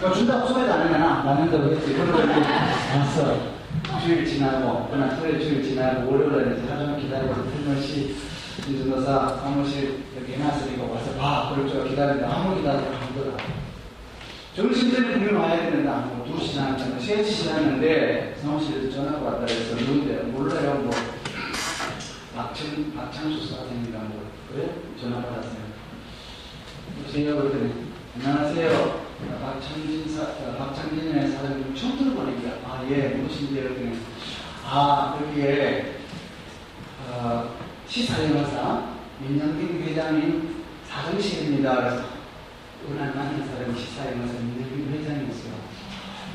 너 0.00 0.12
준다고 0.12 0.46
소리도 0.48 0.72
안 0.72 0.80
하면 0.80 1.02
안 1.02 1.24
받는다고 1.24 1.70
했지. 1.70 1.92
그러더니 1.92 2.32
알았어. 2.32 3.54
주일 4.02 4.26
지나고, 4.26 4.88
그날 4.90 5.16
토요일 5.16 5.40
주일 5.40 5.62
지나고, 5.62 6.10
월요일에 6.10 6.60
하루 6.68 6.96
기다리고, 6.96 7.34
틀림없이 7.50 8.16
인준도사 8.66 9.40
사무실 9.42 10.04
이렇게 10.16 10.34
해놨으니까 10.34 10.84
와서 10.84 11.12
봐. 11.18 11.52
그럴 11.54 11.68
줄 11.68 11.88
기다리는데 11.88 12.24
아무 12.26 12.54
안 12.66 13.10
오더라고. 13.12 13.64
점심전에 14.56 15.12
분명 15.14 15.42
와야 15.42 15.66
안 15.66 16.20
오고, 16.20 16.36
2시 16.38 16.52
지났잖아. 16.52 16.98
3시 16.98 17.24
지났는데 17.24 18.36
사무실에서 18.40 18.90
전화가 18.90 19.18
왔다 19.18 19.46
그래서 19.46 19.74
누군데 19.74 20.14
몰라요. 20.30 20.74
뭐, 20.84 20.92
박창, 22.34 22.92
박창수 22.94 23.48
사장님이랑 23.48 24.08
뭐, 24.08 24.30
그래? 24.52 24.70
전화 25.00 25.20
받았어요. 25.22 25.64
여보세요? 27.00 27.36
그랬더니, 27.36 27.72
안녕하세요. 28.16 29.04
박창진 29.42 30.08
사, 30.16 30.26
박창진의 30.56 31.30
사장님 31.32 31.74
처음 31.74 31.98
들어보니까, 31.98 32.50
아, 32.64 32.86
예, 32.88 33.08
무엇인지 33.08 33.54
그랬더니, 33.54 33.98
아, 34.64 35.18
여기에, 35.20 35.96
어, 37.10 37.63
시사영화사 37.88 38.82
민영빈 39.20 39.82
회장님 39.84 40.64
사정실입니다. 40.88 41.76
그래서, 41.76 42.04
은한 42.90 43.14
많은 43.16 43.46
사람이 43.46 43.78
시사영화사 43.78 44.32
민영빈 44.40 44.88
회장이었어요. 44.92 45.52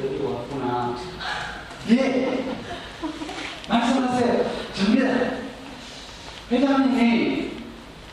여기 0.04 0.24
왔구나. 0.24 0.96
예! 1.90 2.46
말씀하세요. 3.68 4.52
접니다. 4.74 5.32
회장님이 6.52 7.52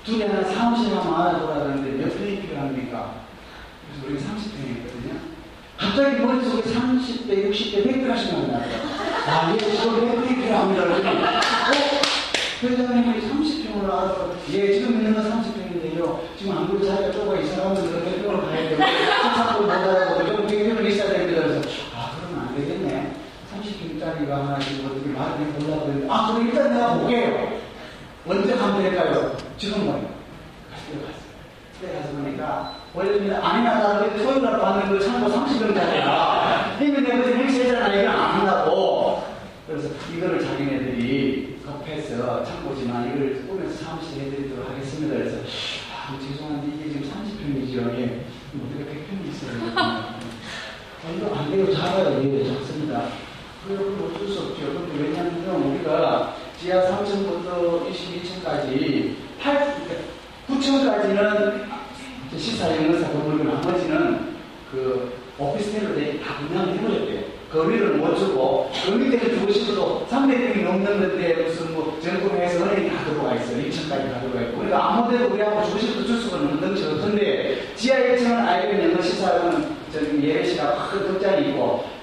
둘이 0.05 0.23
하나 0.23 0.43
사무실만 0.45 1.07
알아보라는데 1.07 2.05
몇 2.05 2.19
평이 2.19 2.41
필요합니까? 2.43 3.27
그래서 3.91 4.07
우리 4.07 4.19
30평이었거든요. 4.19 5.19
갑자기 5.77 6.21
머릿속에 6.23 6.63
30대, 6.63 7.51
60대, 7.51 7.85
100대 7.87 8.09
하시는 8.09 8.51
나더라고요. 8.51 8.97
아, 9.27 9.53
예, 9.53 9.59
지금 9.59 10.01
100평이 10.01 10.35
필요합니다. 10.43 10.85
그러더니, 10.85 11.19
어? 11.19 11.41
회장님이 12.63 13.21
30평을 13.21 13.85
알아봐. 13.85 14.36
예, 14.53 14.73
지금 14.75 14.93
있는 14.93 15.13
건 15.15 15.25
30평인데요. 15.25 16.21
지금 16.39 16.57
안 16.57 16.69
그래도 16.69 16.87
자리가 16.87 17.13
좁아 17.13 17.37
이사가면서 17.41 17.83
100평을 17.83 18.41
가야 18.43 18.69
되고, 18.69 18.83
책상도 19.23 19.63
못 19.63 19.71
알아보고, 19.71 20.27
좀 20.27 20.47
100평은 20.47 20.87
있어야 20.87 21.09
됩니다. 21.13 21.43
그래서, 21.43 21.69
아, 21.95 22.13
그러면 22.17 22.49
안 22.49 22.55
되겠네. 22.55 23.13
30평짜리가 23.53 24.31
하나 24.31 24.59
지금 24.61 24.87
어떻게 24.87 25.09
말을 25.11 25.47
해보려고 25.47 25.87
했는데, 25.89 26.07
아, 26.09 26.27
그럼 26.29 26.47
일단 26.47 26.73
내가 26.75 26.95
볼게요. 26.95 27.59
언제 28.29 28.55
가면 28.55 28.83
될까요? 28.83 29.37
지금 29.59 29.85
뭐예요? 29.85 30.09
갔어요, 30.71 31.01
갔어요. 31.01 31.27
그때 31.81 31.93
가서 31.99 32.13
보니까, 32.13 32.77
원래는 32.95 33.35
아니나 33.35 33.83
다르게 33.83 34.23
토요일 34.23 34.43
날 34.43 34.59
받는 34.61 34.89
그 34.97 35.05
참고 35.05 35.29
30평짜리야. 35.29 36.81
이미 36.81 37.01
내가 37.03 37.17
행세잖아. 37.17 37.95
이건 37.95 38.09
안 38.09 38.41
한다고. 38.41 39.25
그래서 39.67 39.89
이거를 40.15 40.41
자기네들이 40.41 41.59
급해서 41.67 42.45
참고지만 42.45 43.09
이걸 43.09 43.47
꾸며서 43.47 43.85
사무실 43.85 44.23
해드리도록 44.23 44.71
하겠습니다. 44.71 45.17
그래서, 45.17 45.39
아, 45.93 46.17
죄송한데 46.21 46.69
이게 46.77 46.93
지금 46.93 47.11
30평이죠. 47.11 47.99
예. 47.99 48.25
어떻게 48.57 48.85
100평이 48.85 49.29
있어요? 49.29 49.73
아, 49.75 51.47
이거 51.53 51.73
안 51.87 51.95
돼요. 51.95 52.05
작아요. 52.05 52.35
예, 52.35 52.45
작습니다. 52.45 53.09
그럼 53.67 54.11
어쩔 54.15 54.29
수 54.29 54.41
없죠. 54.41 54.65
근데 54.67 55.05
왜냐하면 55.05 55.75
우리가 55.75 56.35
지하 56.61 56.83
3층부터 56.83 57.89
22층까지 57.91 59.15
8, 59.41 59.77
9층까지는 60.49 61.65
시사영의사 62.37 63.11
건물이고 63.11 63.45
나머지는 63.45 64.37
그 64.71 65.13
오피스텔로 65.39 65.95
다 66.23 66.39
분양을 66.39 66.75
해버렸대요. 66.75 67.37
거리를 67.53 67.95
못 67.95 68.17
주고 68.17 68.71
그 68.85 68.91
밑에는 68.91 69.39
주고 69.39 69.53
싶어도 69.53 70.07
300평이 70.11 70.65
넘는 70.65 70.85
건데 70.85 71.45
무슨 71.47 71.73
뭐 71.73 71.99
전국에서 72.03 72.65
은행이 72.65 72.91
다 72.91 73.05
들어와 73.05 73.35
있어요. 73.35 73.63
2층까지 73.63 74.13
다 74.13 74.21
들어와 74.21 74.43
있고 74.43 74.57
그러니까 74.57 74.85
아무데도 74.85 75.33
우리하고 75.33 75.65
주고 75.67 75.79
싶어도 75.79 76.07
줄 76.07 76.21
수가 76.21 76.37
없는 76.37 76.61
덩치 76.61 76.85
없던데 76.85 77.75
지하 77.77 77.99
1층은 77.99 78.47
알게 78.47 78.77
되면 78.77 79.03
시사는 79.03 79.77
저기 79.93 80.29
예배시가 80.29 80.89
큰 80.91 81.13
극장이 81.13 81.46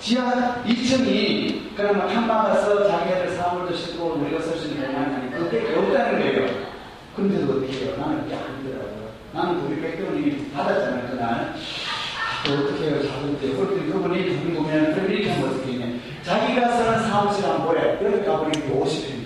지하 0.03 0.61
2층이 0.65 1.77
그러면 1.77 2.09
한방 2.09 2.43
가서 2.43 2.85
자기네들 2.89 3.38
사물도 3.38 3.73
싣고 3.73 4.15
우리가 4.15 4.41
쓸수 4.41 4.67
있는 4.67 4.93
공간이 4.93 5.31
그게 5.31 5.73
없다는 5.77 6.19
거예요. 6.19 6.73
근데도 7.15 7.53
어떻게 7.53 7.85
해요? 7.85 7.95
나는 7.97 8.23
그게 8.23 8.35
아니더라고요. 8.35 9.09
나는 9.31 9.61
우리 9.61 9.80
백병이 9.80 10.51
받았잖아요, 10.51 11.09
그날. 11.09 11.55
또 12.45 12.53
어떻게 12.53 12.84
해요? 12.84 13.01
자본때. 13.01 13.53
그랬더니 13.53 13.91
그분이 13.93 14.39
궁금해요. 14.39 14.93
그럼 14.93 15.09
이렇게 15.09 15.31
하면 15.31 15.49
어떻게 15.49 15.71
했냐. 15.71 15.99
자기가 16.23 16.75
쓰는 16.75 17.03
사무실 17.09 17.45
안 17.45 17.63
보여. 17.63 17.97
여기 18.03 18.25
가보니까 18.25 18.67
50평이에요. 18.75 19.23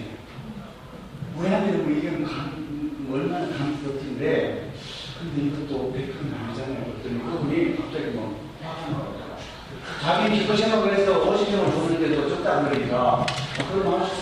우리한테는 1.39 1.89
뭐 1.89 1.97
이게 1.97 2.11
감, 2.23 3.09
얼마나 3.11 3.47
감격인데, 3.47 4.71
근데 5.19 5.41
이것도 5.41 5.91
100평이 5.91 6.39
아니잖아요. 6.39 6.83
그랬더니 6.85 7.23
그분이 7.23 7.77
갑자기 7.77 8.05
뭐, 8.11 8.39
화가 8.61 8.91
나요. 8.91 9.16
자기 10.01 10.39
기도 10.39 10.55
생각을 10.55 10.93
해서 10.93 11.23
50평을 11.26 11.72
줬는데도 11.72 12.30
적다 12.30 12.61
그러니까, 12.61 13.26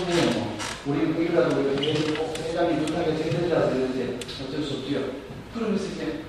있네요. 0.01 0.31
뭐. 0.39 0.57
우리 0.85 1.25
이라도 1.25 1.55
우리가 1.57 2.21
꼭 2.21 2.37
회장이 2.37 2.73
못하게 2.75 3.17
제대로라서 3.17 3.75
이제 3.75 4.19
어쩔 4.43 4.63
수 4.63 4.75
없지요. 4.75 4.99
그러면서 5.53 5.85
이제 5.85 6.23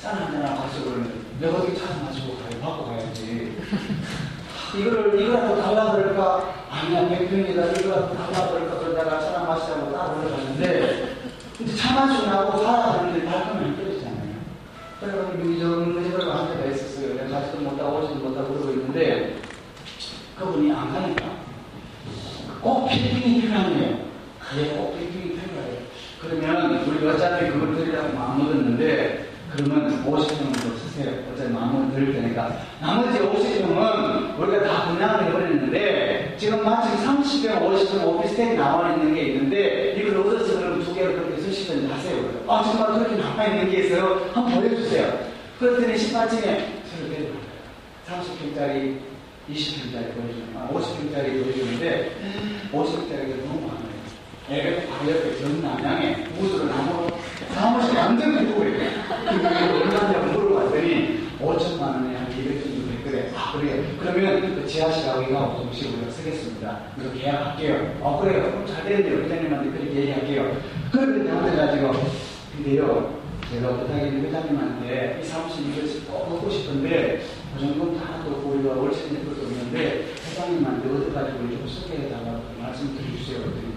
짠 0.00 0.14
한잔 0.14 0.42
마시고 0.42 0.84
그러면 0.84 1.24
내가 1.40 1.58
어떻게 1.58 1.76
짠 1.76 2.04
마시고 2.04 2.36
가요? 2.36 2.60
받고 2.60 2.86
가야지. 2.86 3.56
이거를 4.78 5.20
이거라도 5.20 5.60
달라 5.60 5.92
그럴까? 5.92 6.54
아니야 6.70 7.08
백평이다 7.08 7.66
이거라도 7.66 8.14
달라 8.14 8.48
그럴까? 8.48 8.78
그러다가 8.78 9.20
차랑 9.20 9.46
마시자고 9.46 9.92
딱 9.92 10.18
올라갔는데 10.18 11.16
이제 11.60 11.76
차 11.76 11.94
마시고 11.94 12.26
나고 12.26 12.62
살아가는데 12.64 13.26
발걸음이 13.26 13.76
떨어지잖아요. 13.76 13.81
그래가지고 15.02 15.50
이저런 15.50 16.06
이저런 16.06 16.30
한 16.30 16.56
대가 16.56 16.70
있었어요. 16.70 17.14
내가 17.14 17.40
가지도 17.40 17.58
못하고 17.58 17.98
오지도 17.98 18.20
못하고 18.20 18.54
그러고 18.54 18.70
있는데 18.70 19.36
그분이 20.38 20.72
안 20.72 20.92
가니까 20.92 21.24
꼭 22.60 22.88
필핑이 22.88 23.40
필요하네요. 23.42 23.98
예, 24.58 24.64
꼭 24.76 24.96
필핑이 24.96 25.34
필요해요. 25.34 25.78
그러면 26.20 26.84
우리 26.86 27.08
어차피 27.08 27.50
그걸 27.50 27.74
드리라고 27.74 28.12
마음먹었는데 28.14 29.32
그러면 29.56 30.04
50평으로 30.06 30.78
쓰세요. 30.78 31.12
어차피 31.32 31.52
마음을 31.52 31.92
드릴 31.92 32.12
테니까. 32.14 32.58
나머지 32.80 33.18
50평은 33.18 34.38
우리가 34.38 34.62
다 34.64 34.88
분양을 34.88 35.26
해버렸는데 35.26 36.36
지금 36.38 36.64
마침 36.64 36.96
30평, 37.04 37.60
50평 37.60 38.06
오피스텔이 38.06 38.56
나와 38.56 38.94
있는 38.94 39.14
게 39.14 39.22
있는데 39.24 39.94
이걸 39.98 40.16
얻어서 40.18 40.58
그럼 40.58 40.82
두 40.82 40.94
개를 40.94 41.16
그렇게 41.16 41.42
쓰시든지 41.42 41.92
하세요. 41.92 42.41
아, 42.52 42.62
정말 42.62 42.92
그렇게 42.92 43.16
나와 43.16 43.46
있는 43.46 43.70
게 43.70 43.78
있어요? 43.84 44.30
한번 44.34 44.60
보여주세요. 44.60 45.18
그랬더니 45.58 45.94
18층에 45.94 46.82
서로 46.84 47.08
내려가요. 47.08 47.40
30평짜리 48.06 48.98
20평짜리 49.50 50.12
보여주는, 50.12 50.54
아, 50.54 50.68
50평짜리 50.70 51.42
보여주는데, 51.42 52.12
50평짜리가 52.70 53.36
너무 53.46 53.60
많아요. 53.66 53.92
애가 54.50 54.82
바로 54.92 55.10
옆에 55.12 55.38
전남양에 55.38 56.26
우주로 56.38 56.64
나무, 56.66 57.08
사무실 57.54 57.96
완전 57.96 58.34
있래 58.34 58.44
그게 58.44 59.48
얼마냐고 59.48 60.32
물어봤더니, 60.32 61.28
5천만 61.40 61.80
원에 61.80 62.16
한 62.16 62.30
200 62.32 62.64
정도 62.64 62.90
됐그래. 62.90 63.30
아, 63.34 63.52
그래요. 63.52 63.82
그러면 63.98 64.54
그 64.56 64.66
지하실하고 64.66 65.22
이거하고 65.22 65.62
동시에 65.62 65.88
우리가 65.88 66.10
쓰겠습니다. 66.10 66.80
이거 67.00 67.12
계약할게요. 67.14 67.96
어, 68.02 68.20
그래요. 68.20 68.42
그럼 68.42 68.66
잘 68.66 68.84
되는데요. 68.84 69.24
회장님한테 69.24 69.70
그렇게 69.70 69.94
얘기할게요. 70.00 70.54
그러면 70.92 71.24
나한테 71.26 71.56
가지고, 71.56 72.31
근데요, 72.56 73.18
제가 73.50 73.76
부탁인 73.76 74.24
회장님한테 74.24 75.20
이 75.22 75.26
사무실 75.26 75.70
이것을 75.70 76.04
꼭 76.06 76.28
먹고 76.28 76.50
싶은데, 76.50 77.22
그 77.54 77.60
정도는 77.60 77.98
다또 77.98 78.30
우리가 78.46 78.74
월세 78.74 79.10
낼 79.10 79.24
것도 79.26 79.42
없는데 79.46 80.14
회장님한테 80.28 80.88
얻어가지고 80.88 81.38
좀 81.48 81.66
소개해달라고 81.66 82.42
말씀드려주세요. 82.60 83.38
그랬더니 83.40 83.72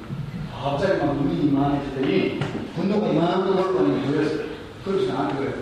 갑자기 0.51 1.05
막 1.05 1.15
눈이 1.15 1.47
이만해지더니 1.47 2.39
분노가 2.75 3.07
이만한 3.07 3.55
걸 3.55 3.73
보니 3.73 4.01
보였어요. 4.07 4.45
그래서 4.83 5.13
나한테 5.13 5.35
그래요. 5.37 5.53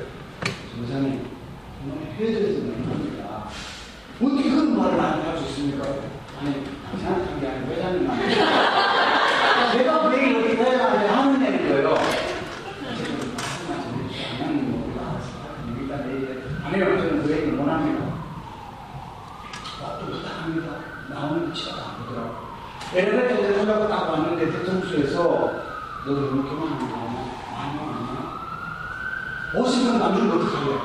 회장님, 0.81 1.22
정말 1.80 2.14
헤어져서 2.18 2.60
너무합니다. 2.60 3.48
어떻게 4.22 4.49
그런 4.49 4.77
말을 4.77 4.98
나한테 4.98 5.30
할수 5.30 5.45
있습니까? 5.49 5.88
아니, 6.40 6.64
생각한 6.99 7.40
게 7.41 7.48
아니고 7.48 7.73
회장님만. 7.73 8.18
내가 9.77 10.10
그 10.10 10.18
얘기를 10.18 10.38
어떻게 10.38 10.56
회장한테 10.56 11.07
하는 11.07 11.41
애는 11.45 11.69
거예요. 11.69 11.95
그냥 14.38 14.72
뭐 14.72 14.85
우리가 14.88 15.10
알아서 15.10 15.27
일단 15.80 16.07
내일 16.07 16.44
아니요 16.64 16.98
저는 16.98 17.23
그 17.23 17.31
얘기를 17.31 17.57
원합니다. 17.57 18.03
아, 19.84 19.99
또 19.99 20.06
부탁합니다. 20.11 20.68
나오는 21.23 21.53
치가 21.53 21.77
안 21.77 22.05
보더라고. 22.05 22.35
엘리베이터에서 22.93 23.59
손잡고 23.59 23.87
딱 23.87 24.09
왔는데 24.09 24.51
대통수에서 24.51 25.23
너도 26.05 26.27
하는 26.27 26.45
거야? 26.45 26.59
아니야, 27.57 27.81
아니야. 27.95 28.33
50분 29.55 29.99
남주면 29.99 30.41
어떡할래? 30.41 30.77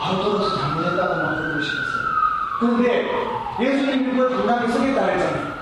바로 0.00 0.22
떨어서 0.22 0.58
잘못했다고 0.58 1.14
막 1.14 1.36
그러고 1.36 1.60
싶었어요. 1.62 2.02
그런데 2.58 3.08
예수님이 3.60 4.10
그걸 4.10 4.30
당당히 4.30 4.72
서겠다 4.72 5.06
그랬잖아요. 5.06 5.52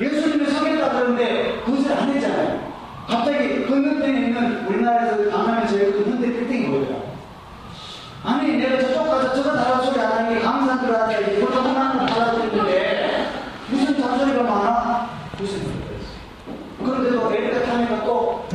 예수님이 0.00 0.50
서겠다 0.50 0.90
그러는데 0.90 1.62
그것을 1.64 1.92
안 1.92 2.10
했잖아요. 2.10 2.72
갑자기 3.08 3.66
건너편에 3.66 4.26
있는 4.26 4.66
우리나라에서 4.66 5.30
강남에 5.30 5.66
제일 5.68 5.92
큰 5.92 6.12
현대 6.12 6.32
빌딩이 6.32 6.66
뭐예요? 6.68 7.06
아니 8.24 8.56
내가 8.56 8.78
저쪽 8.80 9.08
가서 9.08 9.34
저거 9.34 9.52
달라 9.56 9.80
소리 9.82 10.00
안 10.00 10.12
하는 10.12 10.34
게 10.34 10.40
강산 10.40 10.80
들어가야 10.80 11.20
돼. 11.20 11.38
이것도 11.38 11.60
하나는 11.60 12.06
달라드리는데 12.06 13.06
무슨 13.68 14.00
잔소리가 14.00 14.42
많아? 14.42 15.10
무슨 15.38 15.58
소리가 15.58 15.84
있어. 15.98 16.84
그런데도 16.84 17.30
내리가 17.30 17.64
타니까 17.64 18.04
또 18.04 18.48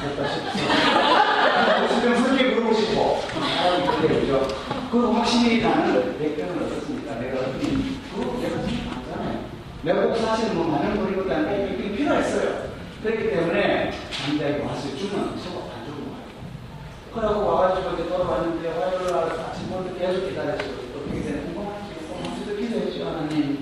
잘했다 0.00 0.28
싶어. 0.28 1.94
지금 1.94 2.16
설계 2.16 2.54
부르고 2.54 2.72
싶어. 2.74 3.20
사람이 3.20 3.86
그래 4.00 4.20
그죠? 4.20 4.48
그 4.90 5.12
확실히 5.12 5.60
나는 5.62 6.18
백병을 6.18 6.62
얻었으니까 6.62 7.14
내가 7.16 7.36
그거 7.52 8.38
내가 8.40 8.62
생각하잖아요. 8.62 9.44
내가 9.82 10.02
꼭 10.06 10.16
사실 10.16 10.54
뭐 10.54 10.66
많은 10.68 10.96
거리것도 10.96 11.32
아니라 11.32 11.50
백병이 11.50 11.96
필요했어요. 11.96 12.70
그렇기 13.02 13.30
때문에 13.30 13.92
남자에게 14.28 14.64
왔을 14.64 14.90
서고 14.90 15.16
안 15.18 15.84
주고 15.84 16.10
말고. 16.10 17.14
그러고 17.14 17.46
와가지고 17.46 17.94
이제 17.94 18.08
돌아왔는데 18.08 18.68
화요일 18.70 19.10
날 19.10 19.24
아침부터 19.28 19.98
계속 19.98 20.28
기다렸어요. 20.28 20.70
어떻게 20.96 21.20
되는 21.22 21.44
궁금하지? 21.46 21.94
고맙습니다. 22.08 22.60
기도했죠, 22.60 23.06
하나님. 23.06 23.59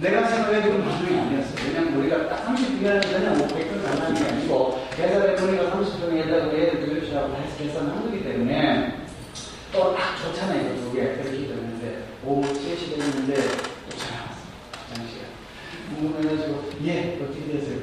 내가 0.00 0.26
생각해도 0.28 0.82
반응이 0.82 1.18
아니었어요. 1.18 1.56
왜냐면 1.68 1.94
우리가 2.00 2.28
딱 2.28 2.46
30분이라는 2.46 3.00
그냥 3.02 3.38
뭐 3.38 3.46
100분 3.48 3.82
달라는 3.82 4.14
게 4.14 4.24
아니고 4.30 4.86
계산해 4.94 5.36
보니까 5.36 5.70
30분에 5.72 6.16
얘다가 6.18 6.52
얘를 6.52 6.80
들려주라고 6.80 7.34
해서 7.34 7.56
계산한 7.56 8.02
거기 8.02 8.22
때문에 8.22 8.94
또 9.72 9.94
딱 9.94 10.16
좋잖아요. 10.22 10.76
두 10.76 10.92
개. 10.92 11.00
그렇게 11.14 11.30
기도했는데 11.38 12.04
오후 12.24 12.42
3시 12.42 12.90
됐는데 12.98 13.34
또 13.34 13.96
전화 13.96 14.22
왔어요. 14.22 14.94
장시간. 14.94 15.26
궁금해가지고 15.96 16.70
예, 16.84 17.18
어떻게 17.22 17.52
됐어요? 17.52 17.76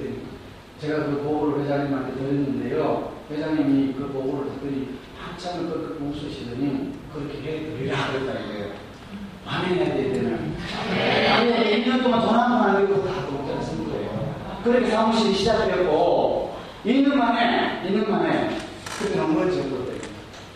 제가 0.80 1.06
그 1.06 1.22
보고를 1.23 1.64
회장님한테 1.64 2.14
드렸는데요. 2.19 3.14
회장님이 3.31 3.94
그 3.94 4.07
보고를 4.11 4.52
듣더니 4.53 4.99
한참을 5.18 5.69
끄끄 5.69 6.03
웃으시더니 6.03 6.91
그렇게 7.14 7.38
해드리라 7.40 8.11
그랬다 8.11 8.40
이거예요. 8.40 8.82
반응해야 9.45 9.93
되는. 9.93 10.55
아니, 11.31 11.83
2년 11.83 12.03
동안 12.03 12.21
돈 12.21 12.29
한 12.35 12.49
번안 12.59 12.81
내고 12.81 13.03
다 13.05 13.25
공짜로 13.25 13.61
쓴 13.61 13.85
거예요. 13.89 14.35
그렇게 14.63 14.89
사무실이 14.89 15.33
시작되었고, 15.35 16.55
2년 16.85 17.15
만에, 17.15 17.81
2년 17.87 18.09
만에, 18.09 18.57
그때 18.99 19.17
너무 19.19 19.39
정도돼요. 19.51 20.01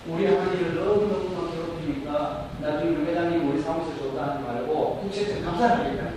우리 0.08 0.26
할머니를 0.26 0.76
너무너무 0.76 1.52
괴롭히니까, 1.52 2.46
나중에 2.62 2.96
회장님 3.06 3.50
우리 3.50 3.62
사무실 3.62 3.98
줬다 3.98 4.34
하지 4.36 4.44
말고, 4.44 5.00
국세청 5.04 5.44
감사를 5.44 5.86
하겠다. 5.86 6.12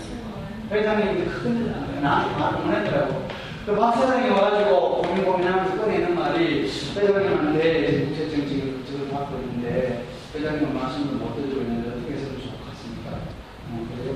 회장님이 0.70 1.24
큰일 1.26 1.72
났네. 1.72 2.01
나한테 2.01 2.38
말을 2.38 2.59
못 2.64 2.72
했더라고. 2.72 3.28
그 3.66 3.76
박사장이 3.76 4.30
와가지고 4.30 5.02
고민 5.02 5.24
고민하면서 5.24 5.76
꺼내는 5.76 6.14
말이 6.14 6.62
회장님한테 6.97 8.05
국세청 8.06 8.47
지금 8.48 8.84
저걸 8.88 9.10
받고 9.10 9.36
있는데 9.42 10.05
회장님은 10.34 10.74
말씀을 10.74 11.14
못 11.16 11.34
드리고 11.36 11.60
있는데 11.60 11.90
어떻게 11.90 12.14
해서? 12.14 12.30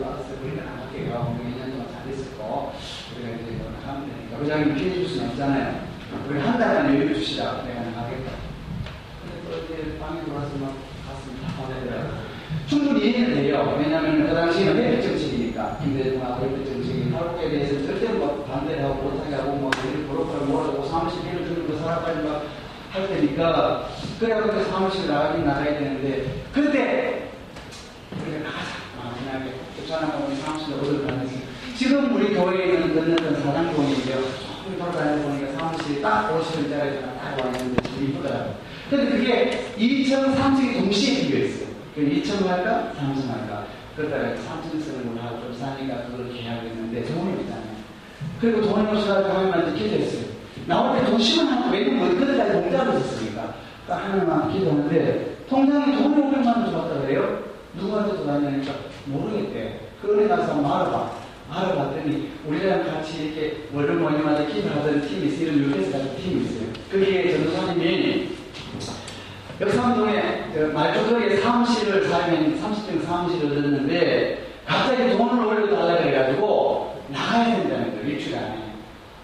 어, 0.05 0.13
그래서 0.13 0.35
알았어요. 0.35 0.37
우리는 0.43 0.63
안 0.69 0.79
할게요. 0.79 1.37
우리 1.41 1.53
2년 1.53 1.73
동안 1.73 1.89
잘했었고 1.93 2.73
우리가 3.17 3.29
이제 3.37 3.57
이거 3.57 3.65
하면 3.87 4.11
되니까 4.11 4.43
회장님 4.43 4.75
피해 4.77 4.95
줄 4.95 5.09
수는 5.09 5.31
없잖아요. 5.31 5.81
우리 6.29 6.39
한 6.39 6.59
달만 6.59 6.95
여유 6.95 7.15
주시라. 7.15 7.65
내가 7.65 7.81
하겠다. 7.81 8.31
근데 9.25 9.35
또 9.49 9.65
이제 9.65 9.99
방에 9.99 10.21
들어와서 10.25 10.51
막 10.61 10.77
가슴이 11.09 11.41
다 11.41 11.63
보내더라고요. 11.63 12.35
충분히 12.69 13.11
이해는 13.11 13.35
돼요. 13.35 13.77
왜냐하면 13.79 14.27
그 14.27 14.35
당시에는 14.35 14.77
혜택 14.77 15.03
정책이니까 15.03 15.79
김대중하고 15.83 16.45
혜택 16.45 16.67
정책이 16.67 17.11
한국에 17.13 17.49
대해서 17.51 17.87
절대 17.87 18.13
뭐 18.13 18.45
반대를 18.45 18.85
하고 18.85 19.11
못하게 19.11 19.35
하고 19.35 19.53
뭐 19.57 19.71
보로크를 19.71 20.47
몰아주고 20.47 20.87
사무실 20.87 21.27
일을 21.27 21.47
주는 21.47 21.67
거 21.67 21.79
사람까지 21.79 22.23
막 22.29 22.65
할 22.95 23.09
테니까 23.09 23.89
그래갖고 24.21 24.63
사무실 24.71 25.09
나가긴 25.09 25.45
나가야 25.45 25.79
되는데 25.81 26.45
그때 26.53 27.14
우리 29.85 30.37
사무실에 30.37 30.77
어딜 30.79 31.07
가겠어 31.07 31.37
지금 31.77 32.15
우리 32.17 32.35
교회에 32.35 32.75
있는 32.75 32.95
건너던 32.95 33.43
사장동이죠 33.43 34.13
조금 34.13 34.79
돌아다니다 34.79 35.29
보니까 35.29 35.53
사무실이 35.59 36.01
딱 36.01 36.31
50원짜리 36.31 37.01
딱와 37.03 37.53
있는데 37.53 37.83
참 37.83 38.03
이쁘더라고요 38.03 38.55
근데 38.89 39.11
그게 39.11 39.75
2층, 39.77 40.35
3층이 40.35 40.79
동시에 40.79 41.29
비어있어요 41.29 41.69
2층 41.99 42.47
할까? 42.47 42.93
3층 42.99 43.29
할까? 43.29 43.67
그러다가 43.97 44.35
3층 44.35 44.81
쓰는 44.83 45.15
걸 45.15 45.25
하고 45.25 45.41
좀 45.41 45.55
싸니까 45.55 46.07
그걸 46.07 46.33
계약했는데 46.33 47.05
돈이 47.05 47.33
없잖아요. 47.35 47.75
그리고 48.41 48.63
돈이 48.63 48.89
없어가지고 48.89 49.33
하나님한테 49.33 49.79
기도했어요. 49.79 50.25
나올 50.67 50.99
때돈 50.99 51.19
10원 51.19 51.47
하나 51.47 51.71
왜냐면 51.71 52.19
그때까지 52.19 52.53
공짜로 52.53 52.93
줬으니까. 52.93 53.55
그러니까 53.87 54.09
하나님한테 54.09 54.59
기도하는데 54.59 55.37
통장에 55.49 55.97
돈이 55.97 56.17
500만 56.17 56.47
원 56.47 56.71
줬다 56.73 57.01
그래요? 57.03 57.45
누구한테 57.75 58.17
줬냐니까 58.17 58.73
모르겠대. 59.07 59.81
그러니 60.03 60.29
가서 60.29 60.53
알아봐. 60.53 61.25
알아봤더니 61.51 62.33
우리랑 62.47 62.85
같이 62.85 63.27
이렇게 63.27 63.57
월요 63.73 63.95
모임마다 63.95 64.47
기도하던 64.47 65.03
팀이 65.07 65.27
있어요. 65.29 65.49
이런 65.49 65.93
가진 65.93 66.17
팀이 66.17 66.45
있어요. 66.45 66.67
거기에 66.91 67.37
전도사님이 67.37 68.29
역삼동에 69.61 70.51
그 70.53 70.59
말조석에 70.75 71.37
사무실을 71.37 72.09
살면 72.09 72.61
30평 72.61 73.05
사무실을 73.05 73.59
얻었는데 73.59 74.47
갑자기 74.67 75.17
돈을 75.17 75.47
올려달라 75.47 75.99
그래가지고 76.03 76.97
나가야 77.09 77.57
된다는 77.57 77.93
거예요. 77.93 78.09
일주일 78.09 78.37
안에. 78.37 78.65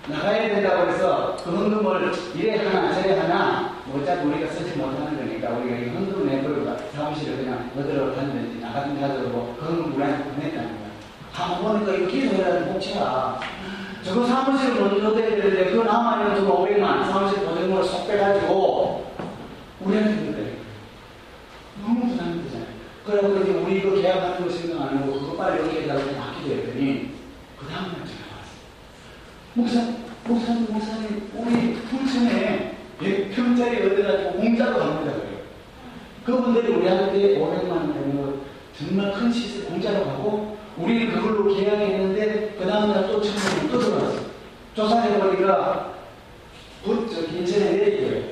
나가야 0.09 0.49
된다고 0.49 0.91
해서 0.91 1.37
그 1.43 1.51
헌금을 1.51 2.13
이래 2.37 2.57
하나 2.65 2.93
저래 2.95 3.19
하나 3.19 3.75
뭐 3.87 4.01
어차피 4.01 4.27
우리가 4.27 4.51
쓰지 4.53 4.79
못하는 4.79 5.17
거니까 5.17 5.51
우리가 5.51 5.77
이 5.77 5.89
헌금 5.89 6.27
내버리고 6.27 6.60
사무실을 7.11 7.39
그냥 7.39 7.71
어디로 7.77 8.15
갔는지 8.15 8.61
나가든지 8.61 9.03
하도록 9.03 9.59
그 9.59 9.65
헌금 9.67 9.95
우리한테 9.95 10.31
보냈다는 10.31 10.69
거야. 10.69 10.91
한번 11.33 11.73
보니까 11.73 11.95
이거 11.95 12.07
기도해라는 12.07 12.73
복채야. 12.73 13.41
저거 14.05 14.27
사무실을 14.27 14.81
먼저 14.81 15.09
얻어야 15.09 15.29
되는데 15.31 15.71
그 15.73 15.79
남아있는 15.79 16.37
돈 16.37 16.65
500만 16.65 17.11
사무실 17.11 17.45
보증금을 17.45 17.85
쏙 17.85 18.07
빼가지고 18.07 19.13
우리한테 19.81 20.33
그래. 20.33 20.53
너무 21.83 22.09
부담되잖아요. 22.09 22.67
그래서 23.05 23.43
이제 23.43 23.53
우리 23.53 23.79
이거 23.79 23.91
계약하는 24.01 24.47
거 24.47 24.53
생각 24.53 24.83
안 24.83 24.99
하고 24.99 25.13
그거 25.13 25.37
빨리 25.37 25.61
여기 25.63 25.81
해달라고 25.81 26.13
맡기도 26.17 26.55
했더니 26.55 27.11
그 27.59 27.67
다음날 27.67 27.95
전화 27.97 28.23
왔어. 28.39 28.53
목사, 29.55 29.81
목사님, 30.27 30.67
목사님, 30.73 31.31
우리 31.35 31.75
풍천에 31.75 32.77
100평짜리 33.01 33.93
얻어가지고 33.93 34.33
공짜로 34.35 34.79
갑니다. 34.79 35.30
그분들이 36.31 36.73
우리한테 36.75 37.39
500만 37.39 37.71
원 37.71 37.93
되는 37.93 38.17
거 38.17 38.35
정말 38.79 39.13
큰 39.13 39.33
시세 39.33 39.65
공짜로 39.65 40.05
가고 40.05 40.57
우리는 40.77 41.13
그걸로 41.13 41.55
계약했는데 41.55 42.57
그 42.59 42.67
다음날 42.67 43.09
또 43.09 43.21
천만 43.21 43.59
원 43.59 43.71
뜯어갔어. 43.71 44.31
조사해보니까 44.75 45.95
붓, 46.85 47.11
저, 47.13 47.21
인천에 47.21 47.73
내리고요. 47.73 48.23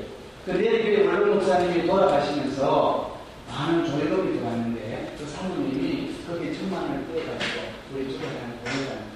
그 0.47 0.51
내리교회 0.53 1.07
원로 1.07 1.35
목사님이 1.35 1.87
돌아가시면서 1.87 3.19
많은 3.51 3.85
조례금이 3.85 4.39
들어갔는데 4.39 5.17
그 5.19 5.27
사모님이 5.27 6.15
거기에 6.27 6.53
천만 6.55 6.83
원을 6.85 7.07
떼어가지고 7.09 7.61
우리 7.95 8.05
조사장을 8.13 8.59
보내다는 8.65 9.09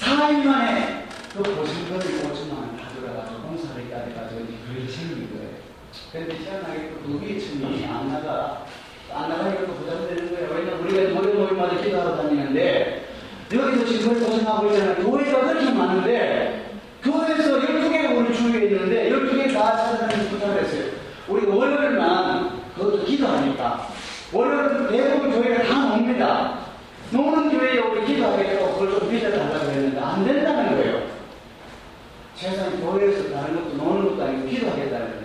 4일 0.00 0.44
만에 0.46 1.06
그 1.34 1.42
보증금이 1.42 2.22
5천만 2.22 2.65
그런데 6.16 6.34
희한하게 6.36 6.92
누비 7.06 7.38
층이 7.38 7.84
안 7.84 8.08
나가. 8.10 8.64
안 9.12 9.28
나가니까 9.28 9.66
부담되는 9.66 10.30
거예요. 10.30 10.48
왜냐면 10.54 10.80
우리가 10.80 11.20
모임 11.20 11.36
모임마다 11.36 11.76
기도하러 11.76 12.16
다니는데 12.16 13.06
여기서 13.52 13.84
지금 13.84 14.18
도전하고 14.18 14.70
있잖아요. 14.70 14.94
교회가 15.04 15.40
그렇게 15.40 15.70
많은데 15.72 16.70
교회에서 17.02 17.60
12개가 17.60 18.16
우리 18.16 18.34
주위에 18.34 18.64
있는데 18.64 19.10
12개 19.10 19.52
다 19.52 19.76
찾아다니는 19.76 20.30
부탁을 20.30 20.62
했어요. 20.62 20.84
우리 21.28 21.46
월요일만 21.46 22.62
그것도 22.74 23.04
기도하니까 23.04 23.88
월요일은 24.32 24.88
대부분 24.88 25.30
교회가 25.32 25.64
다 25.64 25.94
옵니다. 25.94 26.58
노는 27.10 27.50
교회에 27.50 27.78
우리 27.78 28.06
기도하겠다고 28.06 28.72
그걸 28.78 28.98
좀 28.98 29.12
믿어달라고 29.12 29.70
했는데 29.70 30.00
안 30.00 30.24
된다는 30.24 30.76
거예요. 30.76 31.02
세상 32.34 32.80
교회에서 32.80 33.34
다른 33.34 33.54
것도 33.54 33.76
노는 33.76 34.10
것도 34.10 34.24
아니고 34.24 34.48
기도하겠다는 34.48 35.06
거예요. 35.06 35.15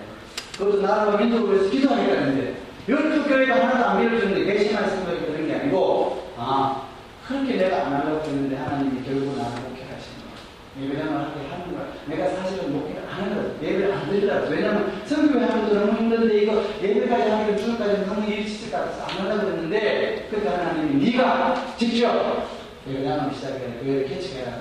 그것도 0.61 0.81
나라와 0.81 1.17
민족을 1.17 1.55
위해서 1.55 1.71
기도하겠다는데 1.71 2.55
열두 2.87 3.23
교회가 3.23 3.55
하나도 3.55 3.85
안 3.85 3.99
밀어주는데 3.99 4.45
개심할 4.45 4.89
생각이 4.89 5.25
드는 5.25 5.47
게 5.47 5.55
아니고 5.55 6.29
아 6.37 6.87
그렇게 7.27 7.55
내가 7.55 7.87
안 7.87 7.93
하려고 7.93 8.23
했는데 8.25 8.55
하나님이 8.57 9.03
결국 9.03 9.35
나를 9.37 9.53
목회하시는 9.63 10.21
거야 10.21 10.83
예배장을 10.83 11.13
하게 11.13 11.47
하는 11.49 11.73
거야. 11.73 11.87
내가 12.05 12.29
사실은 12.35 12.73
목회를 12.73 13.01
안 13.09 13.21
하는 13.21 13.35
거야 13.35 13.69
예배를 13.69 13.91
안 13.91 14.09
드리라고. 14.09 14.51
왜냐면 14.51 15.01
성교회 15.05 15.45
하는 15.45 15.63
것도 15.63 15.79
너무 15.79 15.97
힘든데 15.97 16.43
이거 16.43 16.63
예배까지 16.83 17.29
하기로 17.29 17.57
주일까지 17.57 18.05
너무 18.05 18.21
것 18.21 18.71
같아서 18.71 19.03
안 19.03 19.25
하려고 19.25 19.47
했는데 19.49 20.27
그때 20.29 20.47
하나님이 20.47 21.11
네가 21.11 21.75
직접 21.77 22.47
예배장을 22.87 23.33
시작해 23.33 23.59
교회를 23.83 24.07
개척해라 24.07 24.59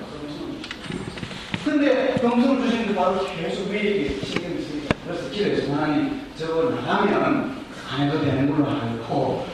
근데 1.64 2.14
병성을 2.14 2.62
주시는데 2.62 2.94
바로 2.94 3.20
계속 3.36 3.70
위에 3.70 4.08
신경 4.24 4.59
그래서 5.10 5.30
기도해서 5.30 5.72
하나님 5.74 6.22
저거 6.36 6.70
나가면 6.70 7.56
안 7.90 8.06
해도 8.06 8.20
되는 8.20 8.48
걸로 8.50 8.70
알고 8.70 9.44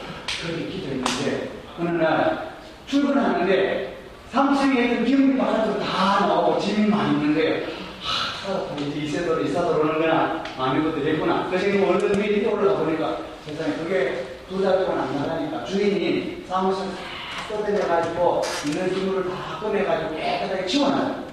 그렇게 0.41 0.65
기도했는데 0.67 1.49
어느 1.79 1.89
날 1.89 2.51
출근하는데 2.85 3.97
3층에 4.31 4.91
있던 4.91 5.05
기운이 5.05 5.37
바깥으로 5.37 5.79
다 5.79 6.27
나오고 6.27 6.59
짐이 6.59 6.87
많이 6.89 7.13
있는데 7.17 7.65
하, 8.03 8.79
이세돌 8.79 9.45
이사돌 9.47 9.79
오는구나 9.81 10.43
많은 10.57 10.83
것도 10.83 11.03
됐구나. 11.03 11.47
그래서 11.49 11.65
얼른 11.87 12.19
위에 12.19 12.45
올라가 12.45 12.79
보니까 12.79 13.17
세상에 13.45 13.73
그게 13.77 14.27
두 14.49 14.61
달 14.61 14.85
동안 14.85 15.01
안 15.01 15.15
나가니까 15.15 15.65
주인이 15.65 16.45
사무실 16.47 16.85
다 16.85 17.55
꺼내가지고 17.57 18.41
있는 18.67 18.93
기물을 18.93 19.29
다 19.29 19.59
꺼내가지고 19.59 20.15
깨끗하게 20.15 20.65
치워놔요. 20.67 21.23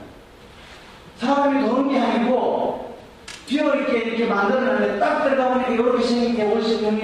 사람이 1.18 1.68
도는 1.68 1.92
게 1.92 1.98
아니고 2.00 2.83
비어 3.46 3.74
이렇게 3.74 3.98
이렇게 3.98 4.26
만들어놨는데 4.26 4.98
딱 4.98 5.24
들어가 5.24 5.54
보니까 5.54 5.70
이렇게 5.70 6.06
생긴 6.06 6.36
게 6.36 6.44
병이 6.44 7.00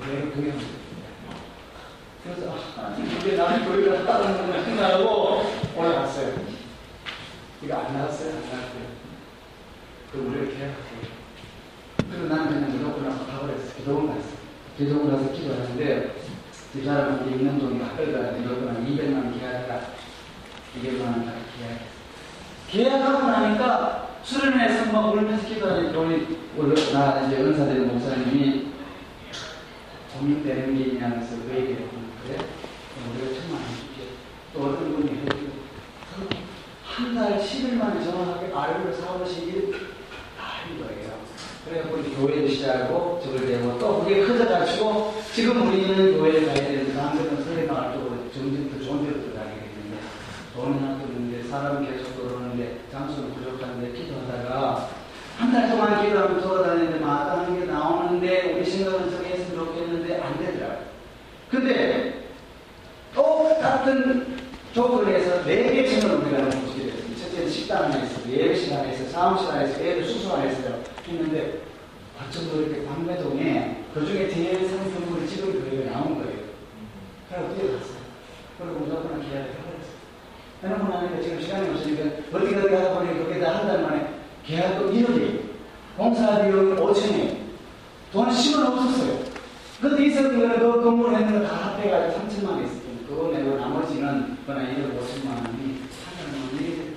그대로 0.00 0.30
그냥 0.32 0.58
그래서 2.24 2.56
아, 2.76 2.96
이게 2.98 3.36
나는 3.36 3.64
교회가 3.64 4.04
따르는 4.04 4.50
걸 4.50 4.64
생각하고 4.64 5.42
올라갔어요. 5.76 6.34
이거 7.62 7.76
안 7.76 7.92
나왔어요? 7.94 8.30
안 8.30 8.42
나왔어요. 8.42 9.02
그 10.12 10.18
우리를 10.18 10.46
계약했어요. 10.48 11.22
그리고 12.10 12.26
나는 12.26 12.46
그냥 12.48 12.70
무조건 12.70 13.10
하고 13.10 13.26
가버렸어요. 13.26 13.72
기도원 13.76 14.06
갔어요. 14.08 14.32
기도원 14.76 15.10
가서 15.10 15.32
기도하는데 15.32 16.14
이 16.74 16.84
사람한테 16.84 17.30
있는 17.30 17.58
돈이 17.58 17.78
가까이가 17.80 18.18
무조건 18.32 18.68
한 18.68 18.86
200만 18.86 19.14
원 19.14 19.38
계약하다 19.38 19.80
200만 20.80 21.00
원 21.02 21.24
계약했어요. 21.24 21.92
계약하고 22.68 23.26
나니까 23.30 24.11
수련회에서 24.24 24.92
막 24.92 25.12
울면서 25.12 25.46
기도하니 25.48 25.92
돈이 25.92 26.26
나 26.92 27.26
이제 27.26 27.36
은사되는 27.38 27.88
목사님이 27.88 28.66
고민되는 30.14 30.76
게 30.76 30.84
있냐면서 30.84 31.36
왜 31.48 31.60
얘기를 31.60 31.88
그래? 32.24 32.36
우리가 33.10 33.40
천만 33.40 33.60
원 33.62 33.68
줄게. 33.76 34.12
또 34.54 34.60
어떤 34.60 34.94
분이 34.94 35.10
해주고 35.22 35.52
한달 36.84 37.40
10일 37.40 37.74
만에 37.74 38.04
정확하게 38.04 38.52
4월 38.52 39.24
10일 39.24 39.74
다한 40.38 40.78
거예요. 40.78 41.22
우리 41.90 42.10
교회도 42.14 42.48
시작하고 42.48 43.20
저걸 43.24 43.46
되고 43.46 43.78
또 43.78 44.04
그게 44.04 44.26
커져가지고 44.26 45.14
지금 45.32 45.68
우리는 45.68 46.18
교회에 46.18 46.44
가야 46.44 46.54
되는데 46.54 46.92
다음번에 46.92 47.42
설레마을 47.42 47.94
쪽으로 47.94 48.16
점점 48.34 48.70
더 48.70 48.84
좋은 48.84 49.04
데로 49.04 49.22
들어가게 49.22 49.50
되는데 49.50 49.98
돈은 50.54 50.78
하나도 50.82 51.04
없는데 51.04 51.48
사람 51.48 51.84
계속 51.86 52.16
들어오는데 52.16 52.80
장소는 52.92 53.34
부족한데 53.34 53.92
기도하다가 53.92 54.88
한 55.38 55.52
기도하면 56.04 56.40
돌아다니는데 56.40 56.98
마땅한 57.00 57.58
게 57.60 57.66
나오는데 57.66 58.52
우리 58.54 58.64
생각은 58.64 59.10
저게 59.10 59.28
했으면 59.30 59.66
좋겠는데 59.66 60.20
안 60.20 60.38
되더라고요. 60.38 60.78
근데 61.50 62.24
똑같은 63.14 64.38
조건에서 64.72 65.44
네개 65.44 65.86
층을 65.86 66.14
우리가 66.16 66.38
놓치게 66.42 66.84
됐습니다. 66.90 67.22
첫째는 67.24 67.50
식당 67.50 67.84
안에서, 67.84 68.30
예배실 68.30 68.72
안에서, 68.74 69.04
사무실 69.10 69.50
안에서, 69.50 69.80
애들 69.80 70.04
숙소 70.04 70.34
안에서 70.34 70.60
했는데 71.06 71.60
어쩜 72.18 72.44
이렇게 72.58 72.86
광배동에 72.86 73.84
그 73.92 74.06
중에 74.06 74.28
제일 74.30 74.66
상품으로 74.68 75.26
찍은 75.26 75.52
교회가 75.70 75.90
나온 75.90 76.14
거예요. 76.16 76.38
그래서 77.28 77.54
뛰어갔어요. 77.54 78.02
그리고 78.58 78.78
무조건 78.80 79.22
기다려 79.22 79.44
해놓고 80.62 80.88
나니까 80.92 81.20
지금 81.20 81.40
시간이 81.40 81.68
없으니까 81.70 82.04
어디 82.32 82.54
하다 82.54 82.94
보니 82.94 83.18
거기다 83.24 83.56
한 83.58 83.66
달 83.66 83.82
만에 83.82 84.06
계약금 84.46 84.92
1억이 84.92 85.51
공사 85.96 86.42
비용이 86.42 86.74
5천이 86.74 87.36
돈 88.12 88.28
10원 88.28 88.66
없었어요. 88.66 89.18
근데 89.80 90.06
있었던 90.06 90.38
거는 90.38 90.58
그 90.58 90.82
건물 90.82 91.14
했는 91.14 91.42
거다 91.42 91.54
합해가지고 91.54 92.20
3천만 92.20 92.48
원 92.50 92.64
있었거든요. 92.64 93.06
그거 93.08 93.32
내고 93.32 93.56
나머지는 93.56 94.38
그나 94.46 94.60
1억 94.60 94.98
5천만 94.98 95.36
원이 95.36 95.82
하나만 96.06 96.54
일이 96.54 96.96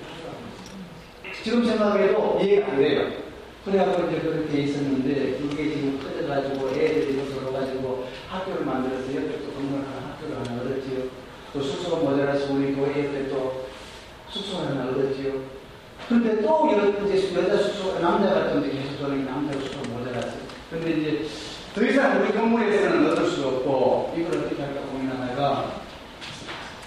지금 1.42 1.64
생각해도 1.64 2.40
이해가 2.42 2.72
안 2.72 2.76
돼요. 2.78 3.26
그래갖고 3.64 4.08
이제 4.08 4.20
그렇게 4.20 4.62
있었는데 4.62 5.38
그게 5.38 5.70
지금 5.74 5.98
커져가지고 6.00 6.68
애들이 6.70 7.28
서러가지고 7.30 8.06
학교를 8.30 8.64
만들어서 8.64 9.14
옆에 9.14 9.44
또 9.44 9.52
건물 9.52 9.80
하나 9.80 10.12
학교를 10.12 10.38
하나 10.38 10.62
얻었지요. 10.62 11.04
또 11.52 11.60
숙소가 11.60 11.96
모자라서 11.98 12.52
우리 12.52 12.74
교회 12.74 13.06
옆에 13.06 13.28
또 13.28 13.66
숙소 14.30 14.58
하나 14.58 14.88
얻었지요. 14.90 15.55
근데 16.08 16.40
또 16.40 16.70
여, 16.72 17.04
이제 17.04 17.34
여자 17.34 17.56
숙소, 17.56 17.98
남자 17.98 18.32
같은데 18.32 18.70
계속 18.70 18.98
저는 19.00 19.26
남자 19.26 19.58
숙소가 19.58 19.88
모자랐어요. 19.88 20.40
근데 20.70 20.90
이제 20.92 21.26
더 21.74 21.84
이상 21.84 22.22
우리 22.22 22.32
건물에서는 22.32 23.10
얻을 23.10 23.26
수 23.28 23.46
없고 23.46 24.14
이걸 24.16 24.38
어떻게 24.38 24.62
할까 24.62 24.82
고민하다가 24.92 25.80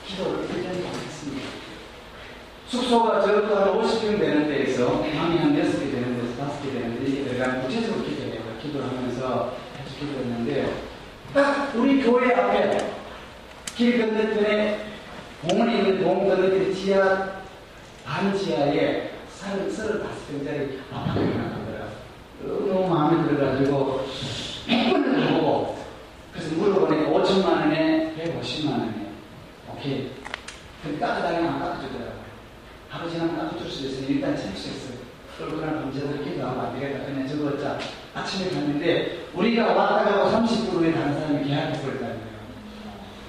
기도를 0.06 0.48
1년이 0.48 0.86
했습니다. 1.06 1.48
숙소가 2.70 3.22
저것도 3.22 3.56
한 3.56 3.82
50평 3.82 4.20
되는 4.20 4.48
데에서 4.48 5.02
방이 5.02 5.38
한 5.38 5.54
6개 5.54 5.92
되는 5.92 6.22
데서 6.22 6.48
5개 6.48 6.72
되는 6.72 7.04
데 7.04 7.12
이게 7.12 7.32
내가 7.32 7.62
구체적으로 7.62 8.06
기도해요. 8.06 8.42
기도를 8.62 8.88
하면서 8.88 9.54
계속 9.78 10.00
기도했는데 10.00 10.74
딱 11.34 11.74
우리 11.76 12.02
교회 12.02 12.34
앞에 12.34 12.78
길 13.76 14.00
건너편에 14.00 14.86
공원에 15.42 15.78
있는 15.78 16.04
공 16.04 16.28
건너편 16.28 16.74
지하 16.74 17.39
반지하에 18.10 19.12
35평짜리 19.40 20.80
아파트가 20.92 21.38
나가더라고요. 21.38 21.90
너무 22.44 22.90
마음에 22.90 23.30
들어가지고 23.30 24.08
100번을 24.68 25.28
가고 25.28 25.78
그래서 26.34 26.56
물어보니까 26.56 27.12
5천만 27.12 27.46
원에 27.62 28.16
150만 28.18 28.72
원에 28.72 29.12
오케이. 29.72 30.12
근데 30.82 31.00
깎아달라면 31.00 31.54
안 31.54 31.60
깎아주더라고요. 31.60 32.20
하루 32.90 33.10
지나면 33.12 33.38
깎아줄 33.38 33.70
수 33.70 33.86
있으니 33.86 34.08
일단 34.16 34.36
착수했어요. 34.36 34.98
그리고 35.38 35.58
그날 35.58 35.76
밤새도록 35.76 36.24
기도하면 36.24 36.66
안 36.66 36.80
되겠다. 36.80 37.06
그냥 37.06 37.28
적었자. 37.28 37.78
아침에 38.16 38.50
갔는데 38.50 39.28
우리가 39.36 39.74
왔다 39.74 40.04
가고 40.10 40.32
30분 40.32 40.80
후에 40.80 40.92
다른 40.92 41.14
사람이 41.14 41.48
계약해버렸다는 41.48 42.16
거예요. 42.16 42.40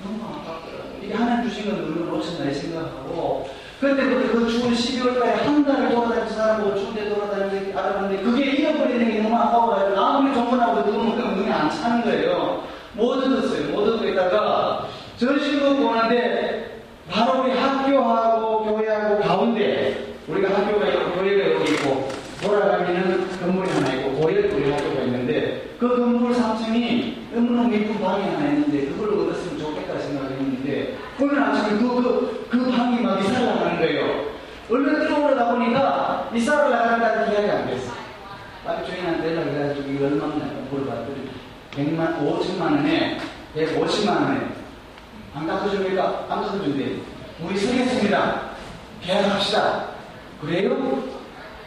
너무 0.02 0.24
아깝더라고요. 0.24 1.02
이게 1.02 1.14
하나님 1.14 1.48
주신 1.48 1.66
건 1.70 1.92
물론 1.92 2.20
5천 2.20 2.40
원에 2.40 2.52
생각하고 2.54 3.59
그런데 3.80 4.04
그 4.04 4.46
추운 4.50 4.74
12월달에 4.74 5.42
한 5.42 5.64
달을 5.64 5.88
돌아다니는 5.88 6.28
사람 6.28 6.62
보고 6.62 6.76
추운데 6.76 7.08
돌아다니는 7.08 7.76
알아봤는데 7.76 8.22
그게 8.22 8.44
잃어버리는 8.44 9.10
게 9.10 9.22
너무 9.22 9.34
아까워가지고 9.34 9.98
아무리 9.98 10.30
눈을 10.30 11.04
먹으면 11.04 11.36
눈이 11.36 11.50
안 11.50 11.70
차는 11.70 12.02
거예요. 12.02 12.64
못 12.92 13.12
얻었어요. 13.12 13.72
못 13.72 13.88
얻고 13.88 14.06
있다가 14.08 14.86
전시도 15.16 15.76
보는데 15.76 16.82
바로 17.08 17.42
우리 17.42 17.52
학교하고 17.52 18.64
교회하고 18.64 19.20
가운데 19.20 20.14
우리가 20.28 20.48
학교가 20.48 20.86
있고 20.88 21.12
교회가 21.12 21.54
여기 21.54 21.72
있고 21.72 22.08
돌아가면은 22.42 23.28
건물이 23.38 23.70
하나 23.70 23.92
있고 23.94 24.12
고일 24.12 24.50
우리 24.52 24.70
학교가 24.70 25.02
있는데 25.02 25.70
그 25.78 25.88
건물 25.88 26.32
3층이 26.32 27.34
너무너무 27.34 27.72
예쁜 27.74 27.98
방이 28.00 28.24
하나 28.24 28.48
있는데 28.48 28.86
그걸 28.86 29.18
얻었으면 29.18 29.58
좋겠다 29.58 29.98
생각했는데 29.98 30.96
오늘 31.20 31.42
아침에 31.42 31.78
그, 31.78 32.02
그, 32.02 32.48
그 32.50 32.70
방이 32.70 33.00
막 33.02 33.20
이사를 33.20 33.46
나가는 33.46 33.78
거예요. 33.78 34.30
얼른 34.70 35.00
들어오려다 35.00 35.52
보니까 35.52 36.30
이사를 36.34 36.70
나간다는 36.70 37.32
이야기 37.32 37.50
안 37.50 37.66
됐어. 37.66 37.92
빨리 38.64 38.86
주인한테 38.86 39.36
연락해가지고 39.36 39.90
이거 39.90 40.06
얼마나 40.06 40.34
물어봤더니 40.70 41.30
100만, 41.72 42.09
5천만 42.20 42.76
원에 42.76 43.18
150만 43.56 44.08
원에 44.08 44.40
안 45.34 45.46
갚아줍니까? 45.46 46.26
안 46.28 46.42
갚아준대. 46.42 46.96
우리 47.42 47.58
서겠습니다. 47.58 48.50
계약합시다. 49.02 49.86
그래요? 50.40 50.70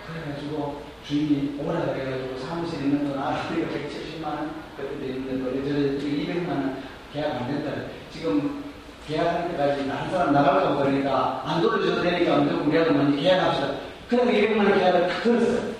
그래가지고 0.07 0.81
주인이 1.07 1.59
오라 1.59 1.80
그래가지고 1.93 2.38
사무실 2.39 2.80
있는 2.80 3.09
돈 3.09 3.19
알아보니까 3.19 3.67
170만 3.67 4.25
원 4.25 4.51
그때 4.77 5.05
있는 5.07 5.43
돈저 5.43 6.05
200만 6.05 6.49
원 6.49 6.77
계약 7.11 7.35
안 7.35 7.47
된다. 7.47 7.71
지금 8.11 8.63
계약할 9.07 9.51
때까지 9.51 9.89
한 9.89 10.09
사람 10.09 10.34
나갈까 10.34 10.75
그러니까 10.77 11.43
안 11.45 11.61
돌려줘도 11.61 12.01
되니까 12.03 12.38
무조건 12.38 12.67
우리하고 12.67 12.93
먼저 12.93 13.21
계약합시다. 13.21 13.71
그래서 14.09 14.31
200만 14.31 14.57
원 14.59 14.80
계약을 14.80 15.07
다 15.07 15.21
들었어요. 15.21 15.73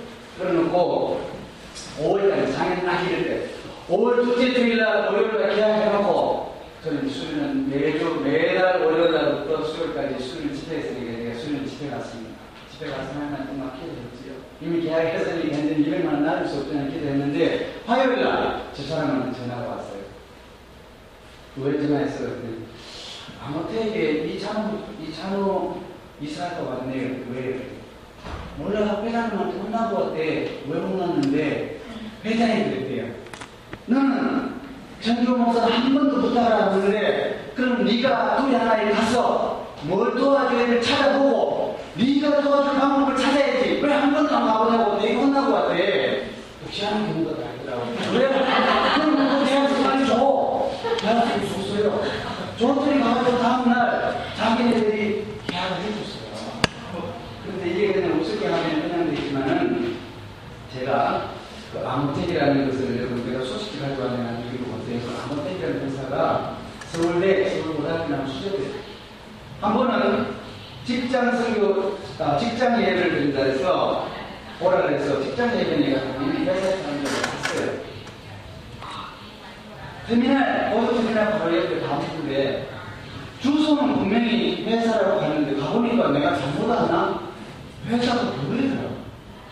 5월까지 2.00 2.56
장애 2.56 2.84
딱 2.84 3.02
이럴 3.08 3.24
때 3.26 3.50
5월 3.90 4.24
둘째 4.24 4.54
주일날 4.54 5.08
월요일날 5.08 5.56
계약해놓고 5.56 6.54
저는 6.84 7.10
수련은 7.10 7.70
매주 7.70 8.22
매달 8.24 8.82
월요일날부터 8.82 9.66
수요일까지 9.66 10.24
수련을 10.24 10.56
집회했으니까 10.56 11.18
제가 11.18 11.40
수련을 11.40 11.68
집회 11.68 11.90
갔습니다. 11.90 12.34
집회 12.72 12.90
가서 12.90 13.14
하나님 13.14 13.46
정말 13.48 13.72
기도했지요. 13.74 14.34
이미 14.62 14.82
이미 14.82 15.54
현재 15.54 15.76
200만 15.76 16.06
원 16.14 16.24
나눌 16.26 16.48
수 16.48 16.60
없다는 16.60 16.92
기도했는데 16.92 17.82
화요일날 17.86 18.70
저 18.74 18.84
사람한테 18.84 19.38
전화가 19.38 19.68
왔어요. 19.68 20.04
왜 21.58 21.82
전화했어? 21.82 22.20
그랬더니 22.20 22.66
아무튼 23.44 24.28
이 24.30 24.40
찬우 24.40 24.80
이 25.02 25.14
찬우 25.14 25.76
이사가 26.22 26.62
왔네요. 26.62 27.16
왜? 27.34 27.68
몰라 28.58 29.02
회장님한테 29.04 29.58
혼나고 29.58 29.96
왔대. 29.96 30.62
왜 30.68 30.80
혼났는데 30.80 31.82
회장이 32.24 32.64
그랬대요. 32.64 33.23
너는 33.86 34.54
전교 35.02 35.36
목사 35.36 35.66
한 35.66 35.94
번도 35.94 36.22
부탁을 36.22 36.54
안 36.54 36.62
하는데 36.72 37.52
그럼 37.56 37.84
네가 37.86 38.38
둘이 38.38 38.56
하나에 38.56 38.92
가서 38.92 39.68
뭘 39.84 40.16
도와줘야 40.16 40.66
될 40.68 40.82
찾아보고 40.82 41.80
네가 41.96 42.42
도와줄 42.42 42.80
방법을 42.80 43.18
찾아야지 43.18 43.82
왜 43.84 43.94
한 43.94 44.14
번도 44.14 44.36
안 44.36 44.46
가보냐고 44.48 44.98
내가 45.02 45.22
혼나고 45.22 45.54
왔대. 45.54 46.30
혹시하는 46.66 47.06
경우가 47.08 47.32
아니더라고. 47.46 47.92
왜? 48.14 48.28
그럼 48.96 49.40
그 49.40 49.46
대학교 49.46 49.84
빨리 49.84 50.06
줘. 50.08 50.70
대학교 51.00 51.48
줬어요. 51.48 52.02
줬더니 52.58 53.02
가가지고 53.02 53.40
다음날 53.40 54.16
자기네들이 54.38 55.26
계약을 55.48 55.78
해줬어요. 55.78 56.24
근데 57.46 57.70
이게 57.70 57.92
그냥 57.94 58.20
우습게 58.22 58.48
하면 58.48 58.82
그냥 58.82 59.14
되지만은 59.14 59.96
제가 60.74 61.32
그 61.74 61.86
아무텍이라는 61.88 62.70
것을 62.70 62.98
여러분 63.00 63.23
가지고 63.84 64.04
왔는 64.04 64.24
나중에 64.24 64.58
보세요. 64.60 65.00
그 65.02 65.34
아무텍이라는 65.34 65.82
회사가 65.82 66.58
서울대 66.90 67.50
서울고등학교 67.50 68.28
수제돼요. 68.28 68.72
한 69.60 69.74
번은 69.74 70.28
직장 70.86 71.36
선교, 71.36 71.98
아, 72.20 72.38
직장 72.38 72.82
예배를 72.82 73.10
드린다 73.12 73.44
해서 73.44 74.08
오라 74.62 74.84
그래서 74.84 75.22
직장 75.22 75.60
예배 75.60 75.78
내가 75.78 76.02
이미 76.22 76.46
회사에 76.46 76.82
사는 76.82 77.04
적을 77.04 77.22
봤어요. 77.22 77.84
터미널, 80.08 80.72
보도 80.72 80.96
터미널 80.96 81.32
바로 81.32 81.58
옆에 81.58 81.80
가보는데 81.82 82.70
주소는 83.42 83.98
분명히 83.98 84.64
회사라고 84.66 85.22
하는데 85.22 85.60
가보니까 85.60 86.12
내가 86.12 86.36
잘못 86.38 86.70
왔나? 86.70 87.20
회사가 87.88 88.32
그거더라고. 88.32 89.03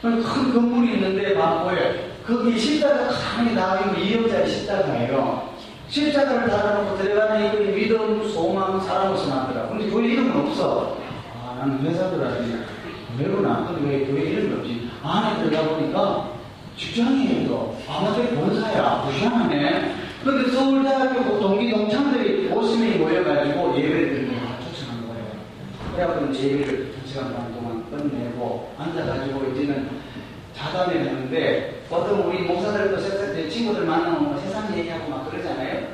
큰 0.01 0.53
건물이 0.53 0.93
있는데 0.95 1.35
막 1.35 1.63
보여. 1.63 1.77
거기 2.25 2.57
십자가 2.59 3.07
강하게 3.07 3.53
나와있는 3.53 3.95
2억짜리 4.27 4.47
십자가예요. 4.47 5.49
십자가를 5.89 6.49
달아놓고 6.49 6.97
들어가는 6.97 7.69
이 7.69 7.71
믿음, 7.73 8.27
소망, 8.29 8.79
사랑으로서 8.79 9.27
나더라. 9.27 9.67
근데 9.67 9.89
교회 9.89 10.07
이름은 10.07 10.47
없어. 10.47 10.97
아, 11.35 11.55
나는 11.59 11.79
회사들 11.85 12.23
알지. 12.25 12.57
왜그러나? 13.19 13.67
근데 13.67 13.89
왜 13.89 14.05
교회 14.05 14.21
이름이 14.21 14.53
없지? 14.59 14.89
안에 15.03 15.43
들어가 15.43 15.69
보니까 15.69 16.29
직장이에요. 16.77 17.75
아마도 17.87 18.23
본사야. 18.23 19.03
무시하네. 19.05 19.95
근데 20.23 20.51
서울대학교 20.51 21.39
동기 21.39 21.71
동창들이 21.71 22.49
50명이 22.49 22.97
모여가지고 22.97 23.75
예배를 23.77 24.09
드리는 24.09 24.33
거 24.33 24.47
초청한 24.63 25.07
거예요. 25.07 25.25
그래가지고 25.93 26.33
예배를 26.33 26.93
2시간 27.05 27.35
반동 27.35 27.60
안 28.01 28.09
끝내고 28.09 28.73
앉아가지고 28.79 29.51
이제는 29.51 29.89
자담회 30.55 30.97
하는데 30.97 31.81
어떤 31.89 32.21
우리 32.21 32.41
목사들도 32.43 32.99
제 32.99 33.47
친구들 33.47 33.85
만나면 33.85 34.23
뭐 34.23 34.41
세상 34.41 34.75
얘기하고 34.75 35.09
막 35.09 35.29
그러잖아요. 35.29 35.87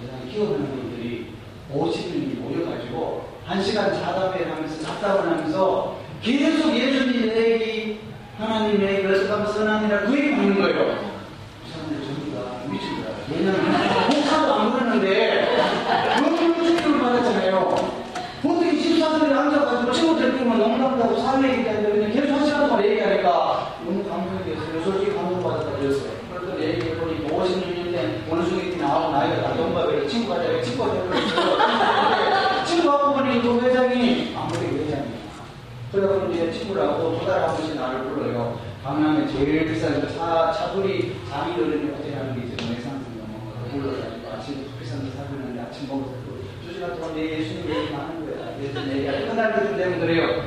세상 0.00 0.28
키워가는 0.30 0.66
분들이 0.66 1.32
50명이 1.72 2.40
모여가지고 2.40 3.28
한 3.44 3.62
시간 3.62 3.92
자담회를 3.92 4.50
하면서 4.52 4.82
잡담을 4.82 5.30
하면서 5.32 5.98
계속 6.22 6.74
예수님 6.74 7.30
얘기, 7.36 7.98
하나님 8.38 8.80
얘기, 8.82 9.02
그래서 9.02 9.28
가면 9.28 9.52
선한이라 9.52 10.00
그 10.00 10.16
얘기 10.18 10.32
하는 10.32 10.54
거예요. 10.54 11.12
사람들 11.70 12.04
전부 12.06 12.34
다 12.34 12.62
미친다. 12.70 13.10
왜냐면 13.30 13.60
목사도 14.10 14.54
안 14.54 14.72
그러는데 14.72 15.48
너무 16.20 16.36
충격을 16.64 16.98
받았잖아요. 17.00 17.92
어떻게 18.44 18.76
집사들이 18.76 19.32
앉아가지고 19.32 19.92
친구들 19.92 20.38
끼면 20.38 20.58
농담하고 20.58 21.16
사회 21.20 21.58
얘기하는데 21.58 21.90
그냥 21.90 22.12
계속 22.12 22.32
한 22.34 22.44
시간 22.44 22.68
동안 22.68 22.84
얘기하니까 22.84 23.76
너무 23.84 24.08
감동이 24.08 24.44
됐어요. 24.44 24.82
솔직히 24.84 25.14
감동받았다 25.16 25.78
그랬어요. 25.78 26.10
그랬더니 26.32 26.64
얘기해보니 26.64 27.26
56년 27.28 27.92
된 27.92 28.24
어느 28.30 28.44
소개팅 28.48 28.80
나하고 28.80 29.12
나이가 29.12 29.42
다 29.42 29.56
동갑이라 29.56 30.08
친구가 30.08 30.40
되고 30.42 30.62
친구가 30.62 30.92
되고 30.92 31.06
친구하고 32.66 33.14
보니 33.14 33.42
그 33.42 33.60
회장이 33.60 34.34
아무리 34.36 34.58
회장이야. 34.66 35.22
보니 36.08 36.34
이제 36.34 36.52
친구라고 36.52 37.18
두 37.18 37.26
달에 37.26 37.46
한 37.46 37.56
번씩 37.56 37.74
나를 37.76 38.04
불러요. 38.04 38.58
강남에 38.82 39.26
제일 39.28 39.66
비싼 39.66 40.00
그 40.00 40.12
차, 40.14 40.52
차돌이 40.52 41.16
잠이 41.28 41.56
들리는 41.56 41.94
호텔이라는 41.94 42.34
게 42.34 42.46
있어요. 42.46 42.68
그거 42.72 43.70
불러가지고 43.70 44.30
아침 44.32 44.66
비싼 44.78 45.04
데 45.04 45.16
사주는데 45.16 45.60
아침 45.60 45.88
먹어서 45.88 46.12
두 46.66 46.72
시간 46.72 46.96
동안 46.96 47.14
내 47.14 47.38
예수님 47.38 47.70
얘기 47.70 47.92
많은 47.92 48.26
거야. 48.26 48.60
예수님 48.60 48.96
얘기가 48.98 49.12
끝날 49.28 49.54
때쯤 49.54 49.76
되면 49.76 50.00
그래요. 50.00 50.42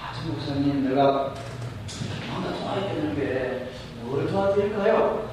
아, 0.00 0.12
참 0.12 0.28
목사님, 0.28 0.88
내가 0.88 1.34
뭔가 2.30 2.58
도와야 2.58 2.94
되는데 2.94 3.70
뭘 4.02 4.26
도와드릴까요? 4.26 5.30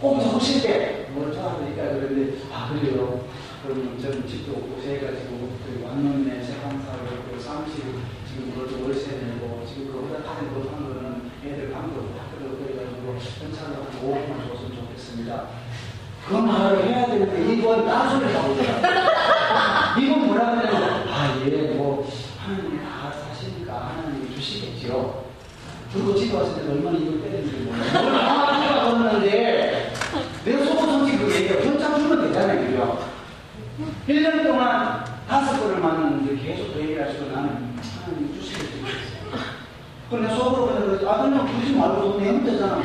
꼭때뭘 0.00 1.32
도와드릴까 1.32 1.82
그랬는데 1.82 2.38
아 2.52 2.68
그래요. 2.72 3.24
그러면 3.62 3.96
저는 4.00 4.26
집도 4.26 4.52
없고 4.52 4.80
세가지고 4.82 5.50
그리고 5.64 5.88
세상사를 5.88 7.22
그리고 7.26 7.40
사무실 7.40 7.84
지금 8.32 8.50
그것도 8.54 8.84
월세 8.84 9.10
내고 9.12 9.62
지금 9.68 9.88
그거보다 9.88 10.22
다른 10.24 10.54
못한 10.54 10.82
거는 10.82 11.30
애들 11.44 11.70
방도 11.70 12.08
학교도 12.16 12.64
그래가지고 12.64 13.18
현찰로 13.20 13.84
한 13.84 13.92
5억만 13.92 14.48
줬으면 14.48 14.74
좋겠습니다. 14.80 15.48
그 16.26 16.34
말을 16.34 16.84
해야 16.86 17.06
되는데 17.08 17.52
이건 17.52 17.84
딴소리 17.84 18.32
나오더라. 18.32 19.98
이건 20.00 20.26
뭐라 20.28 20.62
그러냐면 20.62 21.08
아예 21.08 21.74
뭐 21.74 22.08
하나님 22.38 22.82
다 22.82 23.12
사시니까 23.12 23.98
하나님이 23.98 24.34
주시겠지요. 24.34 25.24
그리고 25.92 26.14
집에 26.14 26.34
왔을 26.34 26.54
때 26.62 26.70
얼마나 26.70 26.96
이걸 26.96 27.20
때리는지 27.20 27.56
몰라요. 27.66 27.92
뭘 27.92 28.14
하나님가 28.14 28.84
줬는데 28.90 29.92
내가 30.46 30.64
속고 30.64 30.86
솔직히 30.86 31.18
그 31.18 31.34
얘기가 31.34 31.60
현장 31.66 31.98
주면 31.98 32.28
되잖아요. 32.28 32.66
그죠? 32.66 32.98
1년 34.08 34.42
동안 34.46 35.04
다섯 35.28 35.60
번을 35.60 35.80
만났는데 35.80 36.42
계속 36.42 36.72
그 36.72 36.80
얘기를 36.80 37.06
하시고 37.06 37.30
나는 37.30 37.71
하나님 38.04 38.34
주시겠지. 38.34 38.84
그런데 40.08 40.34
속으로 40.34 40.66
그냥 40.66 41.10
아, 41.10 41.22
그냥 41.22 41.60
주지 41.60 41.74
말고 41.74 42.02
돈 42.02 42.22
내면 42.22 42.44
되잖아. 42.44 42.82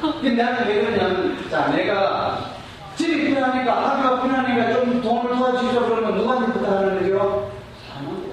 근데 0.00 0.42
나는 0.42 0.66
왜 0.66 0.84
그러냐면, 0.84 1.36
자, 1.50 1.68
내가 1.68 2.52
집이 2.96 3.26
필요하니까, 3.26 3.88
학교가 3.90 4.22
필요하니까 4.22 4.72
좀 4.72 5.02
돈을 5.02 5.36
도와주시죠. 5.36 5.86
그러면 5.86 6.16
누구한테 6.16 6.52
부탁하는 6.52 7.00
거죠? 7.00 7.50
사람한테. 7.88 8.28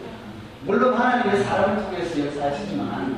물론 0.66 0.94
하나님의 0.94 1.44
사람을 1.44 1.84
통해서 1.84 2.26
역사하시지만, 2.26 3.18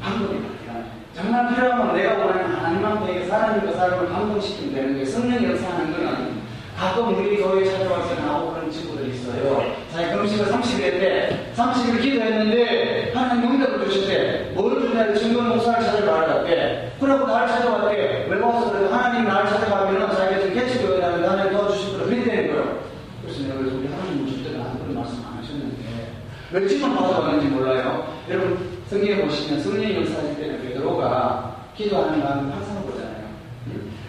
방법이 0.00 0.38
바뀌어요. 0.42 0.84
정말 1.14 1.54
필요하면 1.54 1.94
내가 1.94 2.18
원하는 2.18 2.56
하나님한테 2.56 3.28
하나님과 3.28 3.72
사람을 3.72 4.08
감동시키면 4.08 4.74
되는 4.74 4.92
거예요. 4.94 5.06
성령 5.06 5.50
역사하는 5.50 5.92
거는 5.92 6.42
가끔 6.76 7.14
우리 7.14 7.36
교회에 7.36 7.64
찾아와서 7.64 8.14
나오고 8.14 8.54
그런 8.54 8.70
친구들이 8.70 9.10
있어요. 9.10 9.81
자기 9.92 10.10
금식을 10.16 10.46
30일 10.46 10.80
때, 11.00 11.52
30일 11.54 12.00
기도했는데, 12.00 13.12
하나님 13.14 13.50
응답을 13.50 13.90
때, 14.06 14.50
뭘 14.54 14.80
주냐를 14.80 15.14
증거 15.14 15.42
목사를 15.42 15.84
찾아가라대. 15.84 16.92
그러고 16.98 17.26
나를 17.26 17.48
찾아왔대. 17.48 18.26
왜 18.30 18.40
와서 18.40 18.72
그래? 18.72 18.88
하나님 18.90 19.28
나를 19.28 19.50
찾아가면은 19.50 20.10
자기가 20.16 20.40
지금 20.40 20.54
개치교회 20.54 20.98
다니는데 20.98 21.28
하나님 21.28 21.52
도와주실 21.52 21.92
거라. 21.92 22.06
되는 22.06 22.48
거예요. 22.48 22.78
그래서 23.22 23.42
내가 23.42 23.58
그래서 23.58 23.76
우리 23.76 23.86
하나님 23.88 24.24
오실 24.24 24.44
때는 24.44 24.60
안 24.62 24.78
그런 24.78 24.94
말씀 24.94 25.18
안 25.26 25.38
하셨는데, 25.38 25.76
왜 26.52 26.66
지금 26.66 26.96
받아봤는지 26.96 27.46
몰라요. 27.48 28.16
여러분, 28.30 28.68
성경에 28.88 29.22
보시면 29.22 29.60
성령이 29.60 29.96
역사하실 29.96 30.36
때는 30.36 30.62
베드로가 30.62 31.56
기도하는 31.76 32.20
마음을 32.24 32.50
항상 32.50 32.82
보잖아요. 32.86 33.26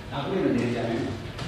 다 0.10 0.26
그러면 0.30 0.56
되잖아요. 0.56 1.00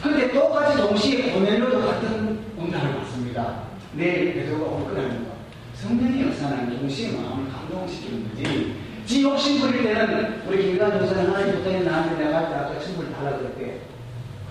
근데 0.03 0.31
똑같이 0.33 0.77
동시에 0.77 1.31
고넬료도 1.31 1.85
같은 1.85 2.39
응답을 2.59 2.95
받습니다. 2.97 3.64
베드로가 3.97 4.71
올 4.71 4.83
거라는 4.85 5.25
거. 5.25 5.35
성령의 5.75 6.27
역사는 6.27 6.79
동시에 6.79 7.11
마음을 7.11 7.51
감동시키는 7.51 8.29
거지. 8.29 8.75
지 9.05 9.21
욕심 9.23 9.59
부릴 9.59 9.83
때는 9.83 10.41
우리 10.47 10.63
김관 10.63 10.97
교사는 10.97 11.31
하나님 11.31 11.55
부탁이 11.55 11.83
나한테 11.83 12.23
내가 12.23 12.39
아까 12.39 12.79
친구를 12.79 13.11
달라 13.13 13.37
그랬대. 13.37 13.81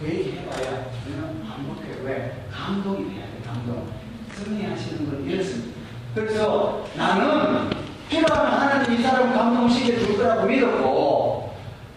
그 0.00 0.06
얘기 0.06 0.32
해봐야 0.38 0.86
저는 1.04 1.44
반복해요. 1.44 2.04
왜? 2.04 2.46
감동이 2.50 3.14
돼야 3.14 3.24
돼, 3.24 3.40
감동. 3.46 3.86
성령이 4.34 4.66
하시는 4.66 5.10
건 5.10 5.24
이렇습니다. 5.24 5.80
그래서 6.14 6.86
나는 6.96 7.70
필요하면 8.08 8.52
하나님 8.52 8.92
이 8.92 9.02
사람을 9.02 9.34
감동시켜 9.34 9.98
줄 9.98 10.16
거라고 10.18 10.46
믿었고 10.46 11.54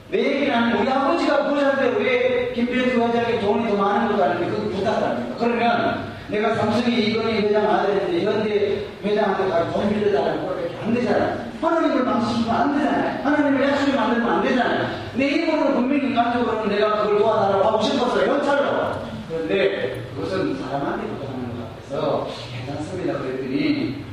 내 0.09 0.19
얘기는 0.19 0.79
우리 0.79 0.89
아버지가 0.89 1.47
부자인데 1.47 2.03
왜 2.03 2.53
김필수 2.53 2.99
회장이 2.99 3.39
돈이 3.41 3.67
더 3.67 3.75
많은 3.75 4.07
것도 4.11 4.23
아닌데 4.23 4.49
그게 4.49 4.75
부탁합니까? 4.77 5.35
그러면 5.37 6.06
내가 6.29 6.55
삼성이 6.55 7.07
이건희 7.07 7.47
회장 7.47 7.69
아들인데 7.69 8.25
현대 8.25 8.85
회장한테 9.03 9.49
가서 9.49 9.71
돈 9.71 9.89
빌려달라고 9.89 10.47
그렇게 10.47 10.75
안 10.83 10.93
되잖아요. 10.93 11.47
하나님을 11.61 12.03
망치시면 12.03 12.55
안 12.55 12.77
되잖아요. 12.77 13.23
하나님을 13.23 13.69
약속이 13.69 13.91
만들면 13.93 14.29
안 14.29 14.43
되잖아요. 14.43 14.87
내 15.15 15.27
입으로 15.27 15.73
분명히 15.73 16.07
인간적으로는 16.07 16.69
내가 16.69 17.03
그걸 17.03 17.19
도와달라고 17.19 17.63
하고 17.63 17.81
싶었어요. 17.81 18.31
현찰로. 18.31 18.91
그런데 19.29 20.03
그것은 20.15 20.57
사람한테 20.59 21.07
부탁하는 21.07 21.57
것 21.57 21.75
같아서 21.75 22.27
괜찮습니다. 22.51 23.19
그랬더니 23.19 24.03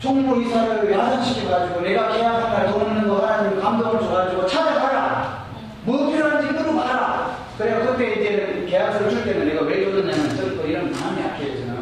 총무 0.00 0.42
이사를 0.42 0.92
야단시켜가지고 0.92 1.80
내가 1.80 2.12
계약한 2.12 2.52
날돈 2.52 2.82
없는 2.82 3.08
거 3.08 3.26
하나님 3.26 3.60
감동을 3.60 4.00
줘가지고 4.00 4.46
찾아가라. 4.46 5.46
뭐 5.84 6.10
필요한지 6.10 6.52
물어봐라. 6.52 7.38
그래 7.58 7.84
그때 7.84 8.12
이제 8.12 8.66
계약서를 8.70 9.10
줄 9.10 9.24
때는 9.24 9.48
내가 9.48 9.62
왜 9.62 9.84
줬느냐면 9.84 10.36
저도 10.36 10.64
이런 10.64 10.92
마음이 10.92 11.20
약해요 11.22 11.56
저는. 11.56 11.78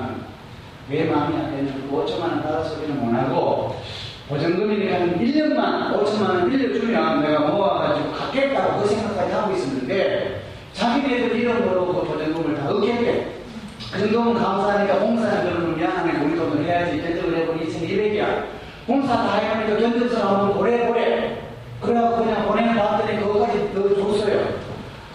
왜 0.88 1.04
마음이 1.04 1.36
약했냐면 1.36 1.82
5천만 2.04 2.22
원 2.22 2.42
받아서 2.42 2.74
소리는 2.74 2.98
못하고 3.00 3.76
보증금이니까 4.28 4.98
1년만 4.98 5.94
5천만 5.94 6.28
원 6.30 6.50
빌려주면 6.50 7.22
내가 7.22 7.40
모아가지고 7.40 8.12
갖겠다고 8.12 8.82
그 8.82 8.88
생각까지 8.88 9.32
하고 9.32 9.54
있었는데 9.54 10.42
자기네들 10.72 11.36
이름으로 11.36 11.86
그 11.86 12.06
보증금을 12.06 12.54
다 12.56 12.68
얻겠대. 12.68 13.26
그 13.92 14.00
정도면 14.00 14.34
감사하니까 14.34 14.98
공사는 14.98 15.44
그러면 15.44 15.76
미안하네. 15.76 16.24
우리 16.24 16.36
돈을 16.36 16.64
해야지. 16.64 17.00
견적을 17.00 17.36
해보니 17.38 17.66
2200이야. 17.66 18.44
공사 18.86 19.16
다 19.16 19.36
해보니까 19.36 19.78
견적서 19.78 20.28
한번 20.28 20.58
보래 20.58 20.86
보래. 20.86 21.38
그래갖고 21.80 22.24
그냥 22.24 22.46
보내봤더니 22.46 23.20
그거까지 23.20 23.74
더 23.74 23.94
줬어요. 23.94 24.66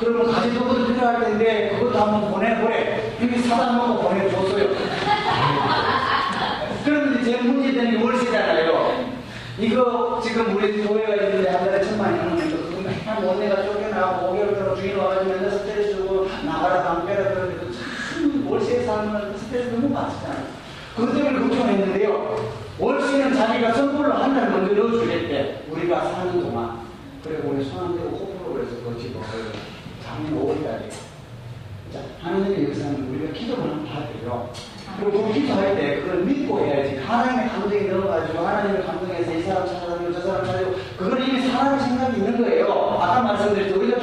그러면 0.02 0.32
가지도도 0.32 0.88
필요할 0.88 1.20
텐데 1.20 1.78
그것도 1.78 2.00
한번 2.00 2.32
보내보래 2.32 3.14
이렇게 3.20 3.38
사다 3.38 3.74
놓고 3.74 4.10
보내줬어요 4.10 4.70
그러면 6.84 7.22
이제 7.22 7.34
제 7.34 7.42
문제되는 7.44 8.04
월세잖아요 8.04 9.12
이거 9.62 10.20
지금 10.24 10.56
우리 10.56 10.82
교회가 10.84 11.16
있는데 11.24 11.50
한 11.52 11.66
달에 11.66 11.84
천만 11.84 12.36
그거 12.36 12.82
맨날 12.82 13.24
원내가 13.24 13.64
쫓겨나고 13.64 14.34
5개월 14.34 14.58
동안 14.58 14.76
주인 14.76 14.98
와가지고 14.98 15.30
맨날 15.36 15.52
스트레스 15.52 15.98
주고 15.98 16.28
나가라 16.44 16.84
방빼라 16.84 17.30
그러는데 17.30 17.68
참 17.72 18.48
월세 18.50 18.84
사는 18.84 19.38
스트레스 19.38 19.70
너무 19.70 19.88
많잖아요. 19.90 20.46
그것 20.96 21.14
때문에 21.14 21.40
걱정했는데요. 21.48 22.52
월세는 22.80 23.36
자기가 23.36 23.74
선불로 23.74 24.14
한 24.14 24.34
달 24.34 24.50
먼저 24.50 24.74
넣어주겠대. 24.74 25.66
우리가 25.70 26.06
사는 26.12 26.42
동안. 26.42 26.80
그리고 27.24 27.50
우리 27.50 27.64
소환대고 27.64 28.10
호프로 28.10 28.54
그래서 28.56 28.84
거치고 28.84 29.22
작년 30.04 30.42
5월달에. 30.42 30.90
자, 30.90 30.98
하나님의 32.22 32.70
역사는 32.70 33.10
우리가 33.10 33.34
기도만 33.34 33.70
하면 33.70 33.86
다 33.86 34.08
돼요 34.08 34.50
그리고 35.00 35.28
그 35.28 35.34
기도할 35.34 35.76
때 35.76 36.02
그걸 36.02 36.24
믿고 36.26 36.60
해야지. 36.60 36.98
하나님의 36.98 37.50
감정이 37.50 37.88
넣어가지고 37.88 38.40
하나님의 38.40 38.86
감정에서 38.86 39.34
이 39.34 39.42
사람 39.44 39.66
찾아다니고 39.66 40.14
저 40.14 40.22
사람 40.22 40.46
찾아다니고 40.46 40.76
그건 40.98 41.24
이미 41.24 41.42
사람의 41.48 41.80
생각이 41.80 42.18
있는 42.18 42.38
거예요. 42.38 42.98
아까 43.02 43.22
말씀드렸죠. 43.24 43.80
우리가 43.80 44.00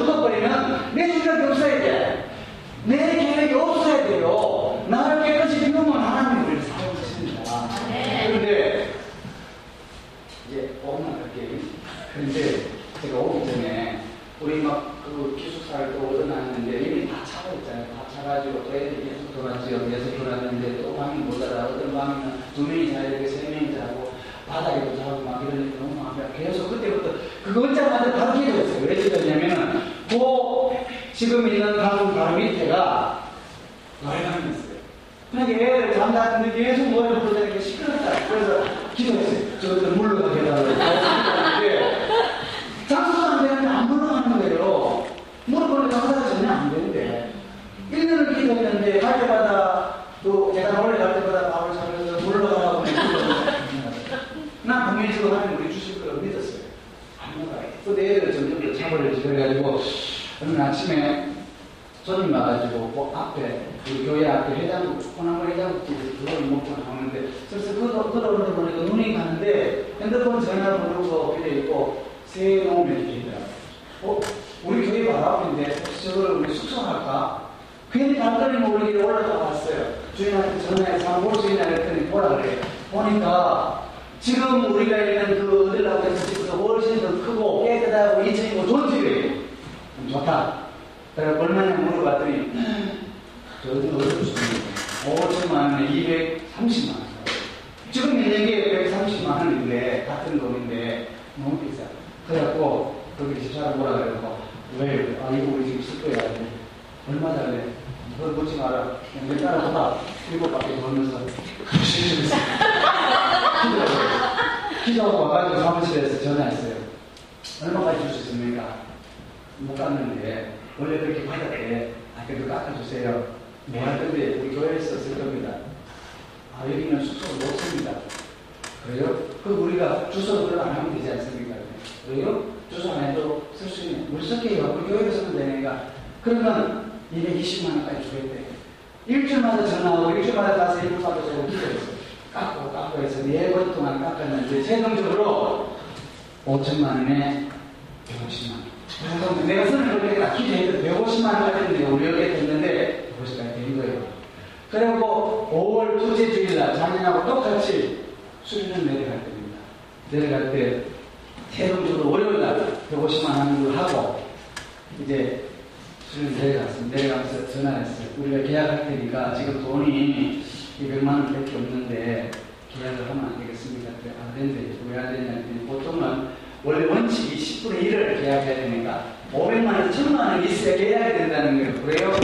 수준을 166.10 166.38
내려갔습니다. 166.38 166.96
내려가면서 166.96 167.52
전화했어요. 167.52 168.08
우리가 168.18 168.48
계약할 168.48 168.88
테니까 168.88 169.34
지금 169.34 169.62
돈이 169.62 170.42
200만 170.80 171.06
원밖에 171.06 171.56
없는데 171.56 172.30
계약을 172.74 173.10
하면 173.10 173.24
안 173.24 173.38
되겠습니까? 173.40 173.90
안 174.20 174.34
된대. 174.34 174.78
왜안 174.90 175.12
되냐 175.12 175.32
했더니 175.32 175.66
보통은 175.66 176.28
원래 176.64 176.86
원칙이 176.86 177.36
10분의 177.36 177.82
1을 177.82 178.20
계약해야 178.20 178.56
되니까 178.56 179.04
500만 179.32 179.66
원, 179.66 179.90
1000만 179.90 180.18
원 180.18 180.44
있어야 180.44 180.76
계약이 180.76 181.18
된다는 181.18 181.58
거예요. 181.58 181.82
그래요? 181.84 182.20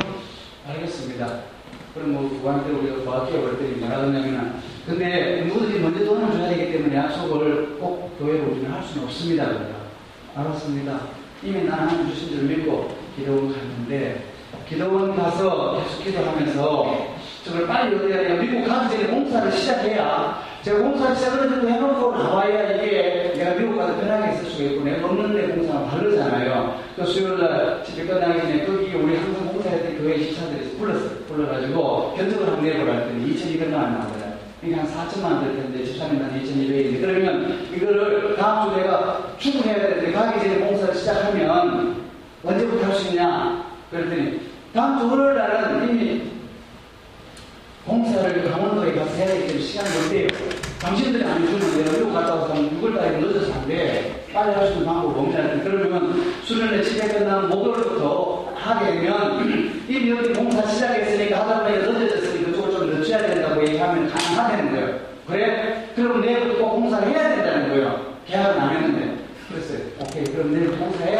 알겠습니다. 0.67 1.41
그럼 1.93 2.13
뭐, 2.13 2.41
그한테 2.43 2.71
우리가 2.73 2.97
을 2.97 3.59
때리 3.59 3.77
뭐라 3.77 3.99
그러냐면 3.99 4.61
근데 4.87 5.45
누구든지 5.47 5.79
먼저 5.79 6.05
돈을 6.05 6.33
줘야 6.33 6.49
되기 6.49 6.73
때문에 6.73 6.97
약속을 6.97 7.79
꼭 7.79 8.19
교회로 8.19 8.51
우리는 8.51 8.71
할 8.71 8.83
수는 8.83 9.05
없습니다. 9.05 9.47
그러니까. 9.47 9.85
알았습니다. 10.35 11.01
이미 11.43 11.65
나는 11.65 12.09
주신 12.09 12.31
줄 12.31 12.43
믿고 12.45 12.94
기도원 13.17 13.53
갔는데 13.53 14.25
기도원 14.69 15.17
가서 15.17 15.83
계속 15.83 16.05
기도하면서 16.05 17.15
저걸 17.45 17.67
빨리 17.67 17.97
어디야 17.97 18.41
미국 18.41 18.67
가기 18.67 18.97
전에 18.97 19.07
공사를 19.09 19.53
시작해야 19.53 20.43
제가 20.63 20.79
공사 20.79 21.15
시작을 21.15 21.71
해놓고 21.71 22.13
나와야 22.13 22.73
이게 22.73 23.35
내가 23.37 23.55
미국 23.55 23.77
가서 23.77 24.01
편하게 24.01 24.33
있을 24.33 24.51
수가 24.51 24.65
있고 24.71 24.85
내가 24.85 25.07
없는데 25.07 25.55
공사가 25.55 25.85
바르잖아요. 25.85 26.81
그 26.97 27.05
수요일날 27.05 27.85
집에 27.85 28.07
끝나기 28.07 28.41
전에 28.41 28.65
거기 28.65 28.95
우리 28.95 29.17
항상 29.17 29.47
공사했던 29.49 29.99
교회 29.99 30.19
시차들이 30.19 30.77
불렀어. 30.79 31.11
불러가지고 31.29 32.15
견적을 32.17 32.47
한번 32.47 32.65
내보라 32.65 32.93
했더니 32.95 33.35
2,200만 33.35 33.75
원 33.75 33.93
나오더라. 33.93 34.35
이게 34.63 34.75
한 34.75 34.87
4천만 34.87 35.25
원될 35.25 35.57
텐데 35.57 35.85
집사님한테 35.85 36.41
2,200인데 36.41 37.01
그러면 37.03 37.69
이거를 37.75 38.37
다음 38.37 38.71
주 38.71 38.81
내가 38.81 39.35
출근해야 39.39 39.79
되는데 39.81 40.13
가기 40.13 40.41
전에 40.41 40.59
공사를 40.61 40.95
시작하면 40.95 42.04
언제부터 42.45 42.87
할 42.87 42.95
수 42.95 43.09
있냐? 43.09 43.65
그랬더니 43.91 44.41
다음 44.75 44.99
주 44.99 45.09
월요일 45.11 45.35
날은 45.37 45.89
이미 45.89 46.23
공사를 47.87 48.51
강원도에 48.51 48.93
가서 48.95 49.15
해야 49.15 49.27
되기 49.29 49.61
시간이 49.63 49.89
못 49.91 50.09
돼요. 50.11 50.29
당신들이 50.81 51.25
안 51.25 51.43
해주면 51.43 51.77
내가 51.85 51.93
미국 51.99 52.13
갔다 52.13 52.35
와서 52.35 52.55
6월달에 52.55 53.19
늦어서 53.21 53.53
안 53.55 53.69
돼. 53.69 54.25
빨리 54.33 54.55
할 54.55 54.67
수 54.69 54.73
있는 54.75 54.87
방법 54.87 55.19
없냐. 55.19 55.61
그러면 55.63 56.35
수련회 56.45 56.83
집에 56.83 57.09
끝나면 57.09 57.51
목요일부터 57.51 58.53
하게 58.57 58.93
되면 58.93 59.83
이미 59.89 60.11
여기 60.11 60.33
공사 60.33 60.67
시작했으니까 60.67 61.41
하다 61.41 61.63
보니까 61.65 61.93
늦어졌으니까 61.93 62.51
그쪽을 62.51 62.71
좀 62.73 63.01
늦춰야 63.01 63.19
된다고 63.27 63.63
얘기하면 63.67 64.09
가능하다는 64.11 64.73
거예요. 64.73 64.99
그래? 65.27 65.91
그럼 65.95 66.21
내일부터 66.21 66.59
꼭 66.65 66.71
공사를 66.77 67.09
해야 67.09 67.29
된다는 67.37 67.69
거예요. 67.69 68.17
계약은 68.27 68.61
안 68.61 68.77
했는데. 68.77 69.25
그랬어요. 69.49 69.79
오케이. 70.01 70.25
그럼 70.25 70.53
내일 70.53 70.71
공사해? 70.79 71.17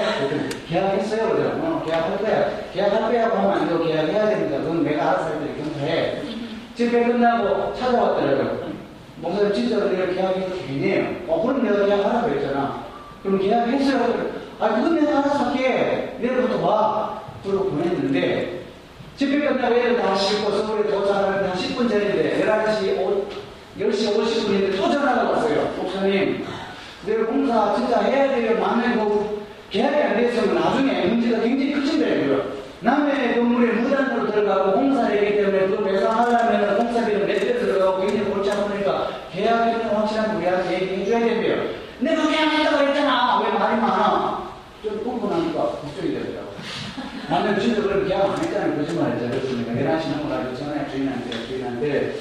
계약했어요. 0.75 1.29
그래요. 1.31 1.61
어, 1.63 1.83
계약할 1.87 2.19
거야. 2.19 2.51
계약할 2.73 3.01
거야. 3.03 3.31
하면 3.31 3.53
안 3.53 3.69
되고 3.69 3.85
계약해야 3.85 4.29
됩니다. 4.29 4.59
그건 4.59 4.83
내가 4.83 5.11
알아서 5.11 5.25
할 5.27 5.39
테니까 5.39 5.63
공사해. 5.63 6.23
집회 6.75 7.05
끝나고 7.05 7.75
찾아왔더라고요. 7.75 8.75
목사님 9.19 9.55
진짜로 9.55 9.89
내가 9.91 10.13
계약해서 10.13 10.55
괜히해요. 10.67 11.15
어, 11.29 11.43
그럼 11.47 11.63
내가 11.63 11.87
계약하라고 11.87 12.29
했잖아. 12.29 12.85
그럼 13.23 13.39
계약했어요. 13.39 14.35
아, 14.59 14.69
그건 14.75 14.97
내가 14.97 15.19
알아서 15.21 15.45
할게. 15.45 16.17
내일부터 16.21 16.67
와. 16.67 17.23
그러고 17.45 17.71
보냈는데, 17.71 18.63
집회 19.17 19.47
끝나고 19.47 19.75
애들 19.75 19.99
다 19.99 20.15
싣고 20.17 20.51
서울에 20.51 20.91
도착하는데 20.91 21.49
한 21.49 21.57
10분 21.57 21.89
전인데, 21.89 22.43
11시, 22.43 22.99
5, 22.99 23.27
10시 23.79 24.17
50분인데 24.17 24.77
또 24.77 24.91
전화가 24.91 25.31
왔어요. 25.31 25.73
목사님, 25.77 26.45
내일 27.07 27.27
공사 27.27 27.75
진짜 27.77 28.01
해야 28.01 28.35
돼요. 28.35 28.57
뭐 28.57 29.34
계약이 29.75 29.97
안 29.97 30.17
됐으면 30.17 30.55
나중에 30.55 31.07
문제가 31.07 31.43
굉장히 31.43 31.75
커진다고요. 31.75 32.65
남의 32.79 33.35
건물에 33.35 33.73
무단으로 33.73 34.31
들어가고 34.31 34.73
공사를 34.75 35.19
했기 35.19 35.37
때문에 35.37 35.67
그걸 35.67 35.85
배상하려면 35.85 36.79
공사비는 36.79 37.27
몇배 37.27 37.59
들어가고 37.59 38.07
굉장히 38.07 38.31
골치 38.31 38.53
아프니까 38.53 39.09
계약에는 39.33 39.87
확실한 39.87 40.37
우리한테 40.37 40.75
얘기해줘야 40.75 41.19
된대요. 41.19 41.71
내가 41.99 42.29
계약했다고 42.29 42.87
했잖아. 42.87 43.43
왜 43.43 43.51
말이 43.51 43.81
많아? 43.81 44.49
좀 44.85 45.29
나니까 45.29 45.63
걱정이 45.63 46.13
되더라고. 46.13 46.53
나는 47.29 47.59
진짜 47.59 47.83
그럼 47.83 48.07
계약 48.07 48.31
안 48.31 48.39
했잖아요. 48.39 48.77
거짓말 48.77 49.11
했잖아요. 49.11 49.41
그렇습니까? 49.41 49.73
11시 49.73 50.17
넘어가지고 50.17 50.57
전화해 50.57 50.89
주인한테, 50.89 51.47
주인한테 51.49 52.15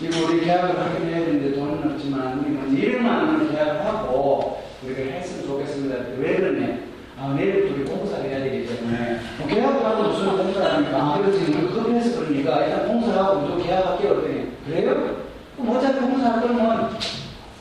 이거 0.00 0.26
우리 0.26 0.40
계약을 0.40 0.76
하긴 0.76 1.08
해야 1.08 1.20
되는데 1.20 1.54
돈은 1.54 1.92
없지만 1.92 2.40
우리 2.40 2.50
뭐 2.50 2.64
200만 2.64 3.06
원 3.06 3.52
계약을 3.52 3.84
하고 3.84 4.60
우리가 4.82 5.02
했으면 5.02 5.46
좋겠습니다. 5.46 5.96
왜 6.18 6.36
그러냐? 6.36 6.79
아, 7.22 7.34
내일부터 7.36 7.92
공사를 7.92 8.30
해야 8.30 8.42
되기 8.42 8.66
때문에 8.66 9.20
뭐 9.36 9.46
계약을 9.46 9.84
하고 9.84 10.04
무슨 10.04 10.38
공사를 10.38 10.72
합니까? 10.72 10.96
아, 10.98 11.18
그렇지. 11.18 11.52
급해서 11.52 12.20
그러니까 12.20 12.64
일단 12.64 12.88
공사를 12.88 13.18
하고 13.22 13.40
무조건 13.40 13.62
계약할게요. 13.62 14.16
그랬더니 14.16 14.52
그래요? 14.66 15.16
그럼 15.54 15.76
어차피 15.76 16.00
공사할 16.00 16.40
거면 16.40 16.98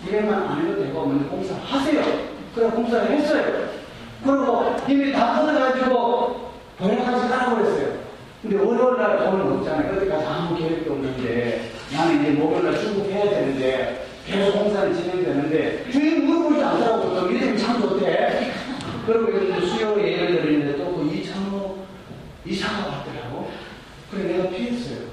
200만 0.07 0.31
안 0.31 0.61
해도 0.65 0.81
되고 0.81 1.05
먼저 1.05 1.25
공사를 1.27 1.61
하세요. 1.61 2.01
그래 2.55 2.69
공사를 2.69 3.11
했어요. 3.11 3.43
그리고 4.23 4.75
이미 4.87 5.11
다 5.11 5.41
뜯어가지고 5.41 6.51
도약하지 6.79 7.27
까라고 7.27 7.57
그랬어요. 7.57 7.99
근데 8.41 8.55
월요일 8.55 8.97
날 8.97 9.17
돈은 9.17 9.57
없잖아요. 9.57 9.91
그때까지 9.91 10.25
아무 10.25 10.57
계획도 10.57 10.93
없는데 10.93 11.69
나는 11.91 12.21
이제 12.21 12.31
목요일 12.31 12.63
날 12.63 12.79
출국해야 12.79 13.29
되는데 13.29 14.05
계속 14.25 14.57
공사는 14.57 14.93
진행되는데 14.93 15.85
주인 15.91 16.25
물어보지도 16.25 16.65
않더라고. 16.65 16.98
그러고 19.09 19.31
이제 19.39 19.65
수요 19.65 19.99
예를 19.99 20.41
드리는데 20.41 20.77
또그 20.77 21.11
이창호, 21.11 21.77
이창호 22.45 22.89
왔더라고. 22.89 23.49
그래, 24.11 24.23
내가 24.23 24.49
피했어요. 24.49 25.09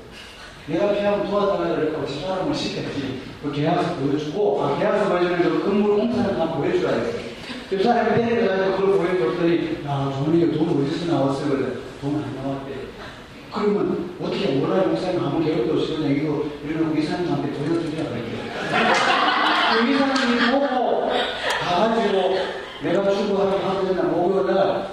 내가 0.67 0.93
피하면 0.93 1.27
도와달라 1.31 1.59
그러니까 1.59 1.81
그랬다고 1.81 2.07
집사람을 2.07 2.45
뭐 2.45 2.53
시켰지. 2.53 3.23
그 3.43 3.53
계약서 3.53 3.95
보여주고, 3.95 4.63
아, 4.63 4.79
계약서 4.79 5.09
보여주면 5.09 5.63
건물 5.65 5.93
홍사를 5.93 6.37
다 6.37 6.53
보여줘야 6.53 7.05
돼. 7.05 7.37
그 7.71 7.83
사람이 7.83 8.23
때려가지고 8.23 8.77
그걸 8.77 8.99
보여줬더니, 8.99 9.79
아, 9.87 10.23
돈이, 10.25 10.53
돈 10.53 10.69
어디서 10.69 11.13
나왔어요? 11.13 11.51
그래. 11.57 11.67
돈안 12.03 12.37
나왔대. 12.37 12.73
그러면 13.55 14.11
어떻게 14.21 14.61
오라는 14.61 14.91
목사님 14.91 15.25
아무 15.25 15.43
계획도 15.43 15.73
없이 15.73 15.97
그냥 15.97 16.13
이거 16.13 16.45
이러고 16.69 16.95
이사님한테 16.95 17.51
보여주냐, 17.51 18.05
그랬게. 18.11 18.31
그 19.73 19.91
이사님이 19.91 20.53
보고, 20.53 21.11
가가지고 21.65 22.37
내가 22.83 23.11
추구하는 23.11 23.59
5월이나 23.87 24.03
목요일날 24.09 24.89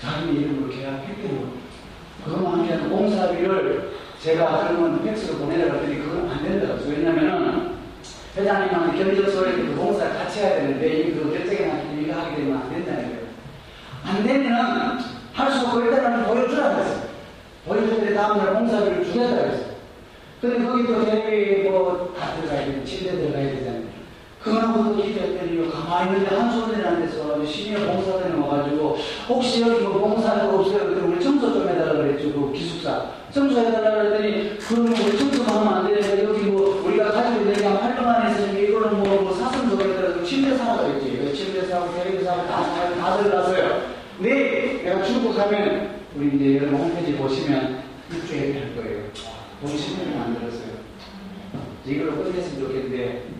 자기 0.00 0.32
이름으로 0.32 0.70
계약했대요. 0.70 1.58
그것만 2.24 2.60
하면 2.60 2.90
공사비를 2.90 3.92
제가 4.22 4.68
그러면 4.68 5.04
팩스로 5.04 5.38
보내려고 5.38 5.76
했더니 5.76 5.98
그건 5.98 6.30
안 6.30 6.42
된다고. 6.42 6.80
왜냐면은 6.88 7.78
회장님한테 8.36 9.04
견적서를 9.04 9.56
그 9.56 9.76
공사 9.76 10.08
같이 10.10 10.40
해야 10.40 10.56
되는데 10.56 11.00
이미 11.00 11.12
그 11.12 11.32
결정이 11.32 11.68
났기 11.68 11.88
때문에 11.88 12.12
하게 12.12 12.36
되면 12.36 12.58
안 12.58 12.70
된다는 12.70 13.02
거예요. 13.02 13.28
안 14.04 14.26
되면은 14.26 14.98
할 15.32 15.50
수가 15.50 15.68
없고 15.68 15.80
일단은 15.82 16.24
보여주라 16.26 16.74
그랬어요. 16.74 17.08
보여주는데 17.66 18.14
다음날 18.14 18.54
공사비를 18.54 19.04
주겠다 19.04 19.36
그랬어요. 19.36 19.68
근데 20.40 20.64
거기 20.64 20.86
또 20.86 21.04
대비 21.04 21.68
뭐다 21.68 22.36
들어가야 22.36 22.66
되고 22.66 22.84
침대 22.84 23.12
들어가야 23.12 23.50
되잖아요. 23.50 23.87
그거하고도 24.48 25.02
기대했더니 25.02 25.70
가만히 25.70 26.18
있는데 26.18 26.86
안 26.86 27.00
돼서 27.00 27.44
시니어 27.44 27.80
봉사단에 27.80 28.34
와가지고 28.40 28.96
혹시 29.28 29.62
여기 29.62 29.82
뭐 29.82 29.98
봉사가 29.98 30.48
없어요? 30.48 30.94
그럼 30.94 31.12
우리 31.12 31.22
청소 31.22 31.52
좀 31.52 31.68
해달라 31.68 31.92
그랬죠. 31.92 32.32
그 32.32 32.52
기숙사. 32.52 33.10
청소해달라 33.32 34.02
그랬더니 34.02 34.58
그러면 34.58 34.92
우리 34.92 35.18
청소만 35.18 35.56
하면 35.56 35.74
안 35.74 35.86
되니까 35.86 36.24
여기 36.24 36.46
뭐 36.46 36.82
우리가 36.86 37.10
가지고 37.10 37.40
있는 37.40 37.54
게 37.54 37.66
활동 37.66 38.08
안 38.08 38.26
했으니까 38.26 38.58
이거는 38.58 38.98
뭐, 38.98 39.22
뭐 39.22 39.34
사슴 39.34 39.68
저기더라도 39.70 40.24
침대 40.24 40.56
사고 40.56 40.88
있지. 40.92 41.34
침대 41.34 41.66
사고 41.66 41.92
테레비 41.94 42.24
사고 42.24 42.46
다, 42.46 42.64
다 43.00 43.22
들어가서요. 43.22 43.98
네, 44.20 44.82
내가 44.82 45.02
출국하면 45.02 45.98
우리 46.16 46.36
이제 46.36 46.56
여러분 46.56 46.80
홈페이지 46.80 47.14
보시면 47.16 47.82
일주일에 48.12 48.60
할 48.60 48.76
거예요. 48.76 49.04
돈 49.60 49.70
10년을 49.70 50.16
만들었어요. 50.16 50.78
이걸로 51.86 52.22
끝냈으면 52.24 52.60
좋겠는데. 52.60 53.37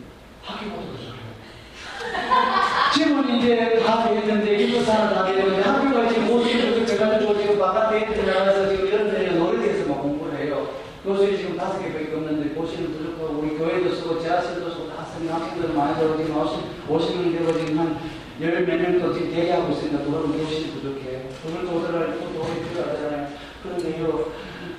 지금은 2.95 3.39
이제 3.39 3.81
다 3.85 4.09
되었는데 4.09 4.57
이거 4.57 4.83
사람 4.83 5.15
다 5.15 5.25
되었는데 5.25 5.63
학교가 5.63 6.09
지금 6.09 6.27
모시를 6.29 6.89
해가지고 6.89 7.39
지금 7.39 7.59
바깥에 7.59 8.15
들어가서 8.15 8.69
지금 8.71 8.87
이런 8.87 9.11
데에 9.11 9.33
놀이에서 9.33 9.89
막 9.89 10.03
공부를 10.03 10.39
해요. 10.39 10.69
교실이 11.05 11.37
지금 11.39 11.57
다섯 11.57 11.79
개밖에 11.81 12.15
없는데 12.15 12.55
고시는 12.55 12.93
부족하고 12.93 13.41
우리 13.41 13.57
교회도 13.57 13.95
쓰고 13.95 14.21
지하실도 14.21 14.71
쓰고 14.71 14.89
다 14.89 15.05
쓰는 15.05 15.33
학생들 15.33 15.75
많이 15.75 15.99
들어 15.99 16.17
지금 16.17 16.37
오십, 16.37 16.91
오시는 16.91 17.33
되고 17.33 17.59
지금 17.59 17.79
한 17.79 18.19
열 18.41 18.65
몇 18.65 18.77
명도 18.79 19.13
지금 19.15 19.35
대기하고 19.35 19.73
있으니까 19.73 20.05
돌아오는 20.05 20.39
교실이 20.39 20.71
부족해. 20.71 21.27
돈을 21.43 21.67
도달할 21.67 22.21
또 22.21 22.39
돈이 22.39 22.69
필요하잖아요. 22.69 23.29
그런데요, 23.65 24.27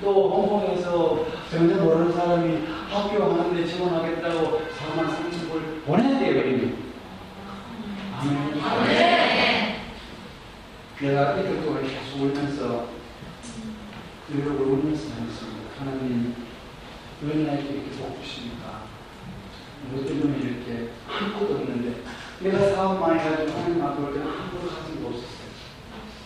또 0.02 0.30
홍콩에서 0.32 1.26
전혀 1.52 1.76
모르는 1.76 2.14
사람이 2.14 2.58
학교 2.90 3.22
하는데 3.22 3.66
지원하겠다고 3.68 4.62
4만 4.72 5.08
3천 5.10 5.29
불 5.29 5.29
보내야 5.90 6.20
돼요, 6.20 6.44
우리. 6.46 6.76
아멘. 8.16 8.62
아멘. 8.62 9.76
내가 11.02 11.34
이럴 11.34 11.66
동안 11.66 11.82
계속 11.82 12.22
울면서, 12.22 12.90
이러고 14.30 14.64
울면서 14.66 15.10
다녔습니다. 15.10 15.70
하나님, 15.80 16.36
왜 17.24 17.44
나에게 17.44 17.70
이렇게 17.70 17.90
복주십니까? 17.98 18.84
뭐 19.90 20.06
때문에 20.06 20.38
이렇게 20.38 20.92
아무것도 21.10 21.56
없는데, 21.56 22.04
내가 22.42 22.70
사업 22.76 23.00
많이 23.00 23.18
가지고 23.18 23.58
하나님 23.58 23.82
앞에 23.84 24.04
올때 24.04 24.20
아무것도 24.20 24.70
가진 24.70 25.02
게 25.02 25.08
없었어요. 25.08 25.50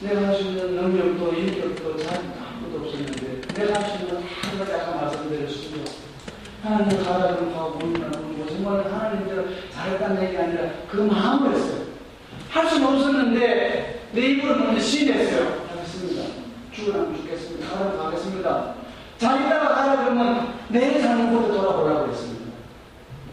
내가 0.01 0.27
할 0.27 0.35
수 0.35 0.43
있는 0.43 0.75
능력도, 0.75 1.33
인격도, 1.33 1.97
자격도 2.03 2.35
아무것도 2.45 2.85
없었는데, 2.85 3.41
내가 3.53 3.79
할 3.79 3.89
수 3.97 4.03
있는 4.03 4.23
한 4.41 4.59
가지 4.59 4.73
아까 4.73 4.95
말씀드렸습니다. 5.05 5.91
하나님 6.61 7.01
가라는 7.01 7.53
거, 7.53 7.77
문이나 7.79 8.07
문, 8.09 8.32
공부하는 8.63 8.91
하나님께서 8.91 9.43
잘했다는 9.73 10.23
얘기가 10.23 10.43
아니라 10.43 10.63
그 10.89 10.97
마음을 10.97 11.53
했어요. 11.53 11.83
할 12.49 12.67
수는 12.67 12.87
없었는데 12.87 14.07
내 14.13 14.21
입으로 14.21 14.55
먼저 14.55 14.79
시인했어요. 14.79 15.65
알겠습니다. 15.71 16.23
죽으라면 16.71 17.15
죽겠습니다. 17.17 17.69
가라면 17.69 17.97
가겠습니다. 17.97 18.73
자기다가 19.17 19.69
가라 19.69 20.03
그러면 20.03 20.53
내일 20.69 21.01
사는 21.01 21.31
곳으로 21.31 21.57
돌아보라고 21.57 22.11
했습니다. 22.11 22.43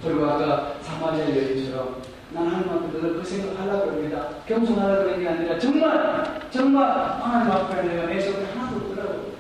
그리고 0.02 0.24
아까 0.26 0.74
사마리아 0.82 1.28
여인처럼 1.28 2.02
난 2.32 2.46
하나님한테 2.46 2.98
늘그 2.98 3.24
생각하려고 3.24 3.90
합니다. 3.90 4.28
겸손하려고 4.46 5.10
하는 5.10 5.22
게 5.22 5.28
아니라 5.28 5.58
정말 5.58 6.40
정말 6.50 6.88
하나님 7.20 7.52
앞에 7.52 7.82
내가 7.82 8.06
내 8.06 8.20
속에 8.20 8.44
하나도 8.54 8.76
없더라고요. 8.76 9.30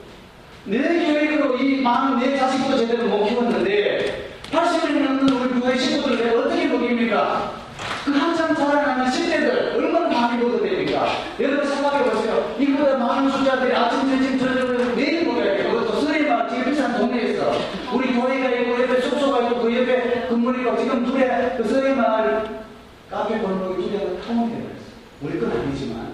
내 0.64 0.78
계획으로 0.78 1.56
이 1.56 1.80
마음 1.80 2.18
내 2.18 2.36
자식도 2.36 2.76
제대로 2.76 3.08
못 3.08 3.26
키웠는데 3.26 4.30
80년 4.50 5.09
친구들 5.80 6.18
내가 6.18 6.40
어떻게 6.40 6.66
먹입니까? 6.66 7.52
그 8.04 8.12
한참 8.12 8.54
자라나는 8.54 9.06
10대들 9.06 9.76
얼마나 9.76 10.08
많이 10.08 10.42
먹어됩니까? 10.42 11.06
여러분 11.40 11.66
생각해보세요. 11.66 12.56
이보다 12.58 12.98
많은 12.98 13.30
숫자들이 13.30 13.74
아침, 13.74 14.08
점심, 14.08 14.38
저녁을 14.38 14.94
매일 14.94 15.26
먹어야 15.26 15.56
돼요. 15.56 15.70
그것도 15.72 16.00
선생님하고 16.00 16.48
지금 16.50 16.64
비싼 16.70 16.96
동네에서 16.98 17.52
우리 17.94 18.14
교회가 18.14 18.50
있고 18.50 18.82
옆에 18.82 19.00
숙소가 19.00 19.48
있고 19.48 19.62
그 19.62 19.76
옆에 19.76 20.28
건물이고 20.28 20.76
지금 20.78 21.04
둘에 21.06 21.54
그 21.56 21.64
선생님을 21.64 22.60
카페 23.10 23.38
골목에 23.38 23.76
둘에 23.76 24.20
통원되어 24.26 24.58
있어요. 24.58 24.70
우리 25.22 25.40
건 25.40 25.50
아니지만 25.50 26.12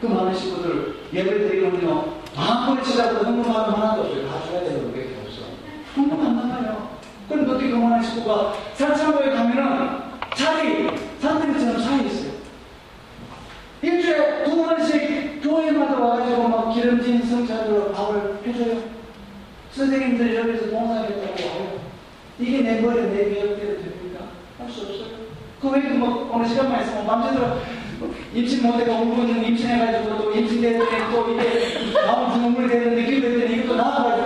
그 0.00 0.06
많은 0.06 0.34
식구들 0.34 0.94
예를 1.12 1.48
들면요 1.48 2.04
아무리 2.36 2.82
치자고 2.84 3.24
흥분하는 3.24 3.74
하나도 3.74 4.02
없어요. 4.02 4.28
다 4.28 4.40
줘야 4.46 4.60
되는 4.60 4.94
게 4.94 5.16
없어. 5.24 5.40
흥분안 5.94 6.36
나가요. 6.36 6.87
그럼 7.28 7.46
너희 7.46 7.70
가만히 7.70 8.06
있고가 8.08 8.54
산책로에 8.74 9.30
가면은 9.30 9.98
자리 10.34 10.88
산들처럼 11.20 11.78
사이 11.82 12.06
있어요. 12.06 12.32
일주일에 13.82 14.44
두 14.44 14.56
번씩 14.56 15.42
교회마다 15.42 15.98
와가지고 16.00 16.48
막 16.48 16.72
기름진 16.74 17.22
성찬으로 17.22 17.92
밥을 17.92 18.38
해줘요. 18.46 18.82
선생님들 19.72 20.34
여기서 20.34 20.66
봉사하겠다고 20.70 21.48
와요. 21.48 21.78
이게 22.38 22.62
내 22.62 22.80
머리 22.80 23.02
내 23.02 23.24
미역대로 23.24 23.76
됩니까? 23.78 24.24
할 24.58 24.70
수 24.70 24.80
없어요. 24.80 25.18
그 25.60 25.70
외에도 25.70 25.94
뭐 25.94 26.30
어느 26.32 26.46
시간만 26.48 26.82
있으면 26.82 27.06
밤새도록 27.06 27.58
임신 28.32 28.62
못해가 28.62 28.92
울고는 29.00 29.44
임신해가지고 29.44 30.16
또 30.18 30.32
임신됐더니 30.32 31.12
또 31.12 31.32
이게 31.32 31.92
마음 32.06 32.40
눈물이 32.40 32.68
되는 32.68 32.94
느낌이 32.94 33.20
되더니 33.20 33.56
이것도 33.56 33.76
나아가지고 33.76 34.17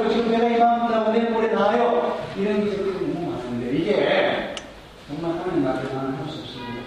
정말 5.08 5.38
하나님 5.38 5.66
앞에 5.66 5.94
나는 5.94 6.14
할 6.16 6.28
수 6.28 6.40
없습니다. 6.40 6.82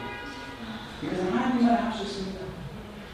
이것은 1.03 1.31
하나님만 1.33 1.75
할 1.75 1.93
수 1.93 2.03
있습니다. 2.03 2.39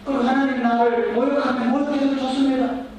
그리고 0.05 0.23
하나님 0.23 0.61
나를 0.61 1.13
모욕하며 1.13 1.65
모욕해서 1.69 2.15
좋습니다. 2.17 2.90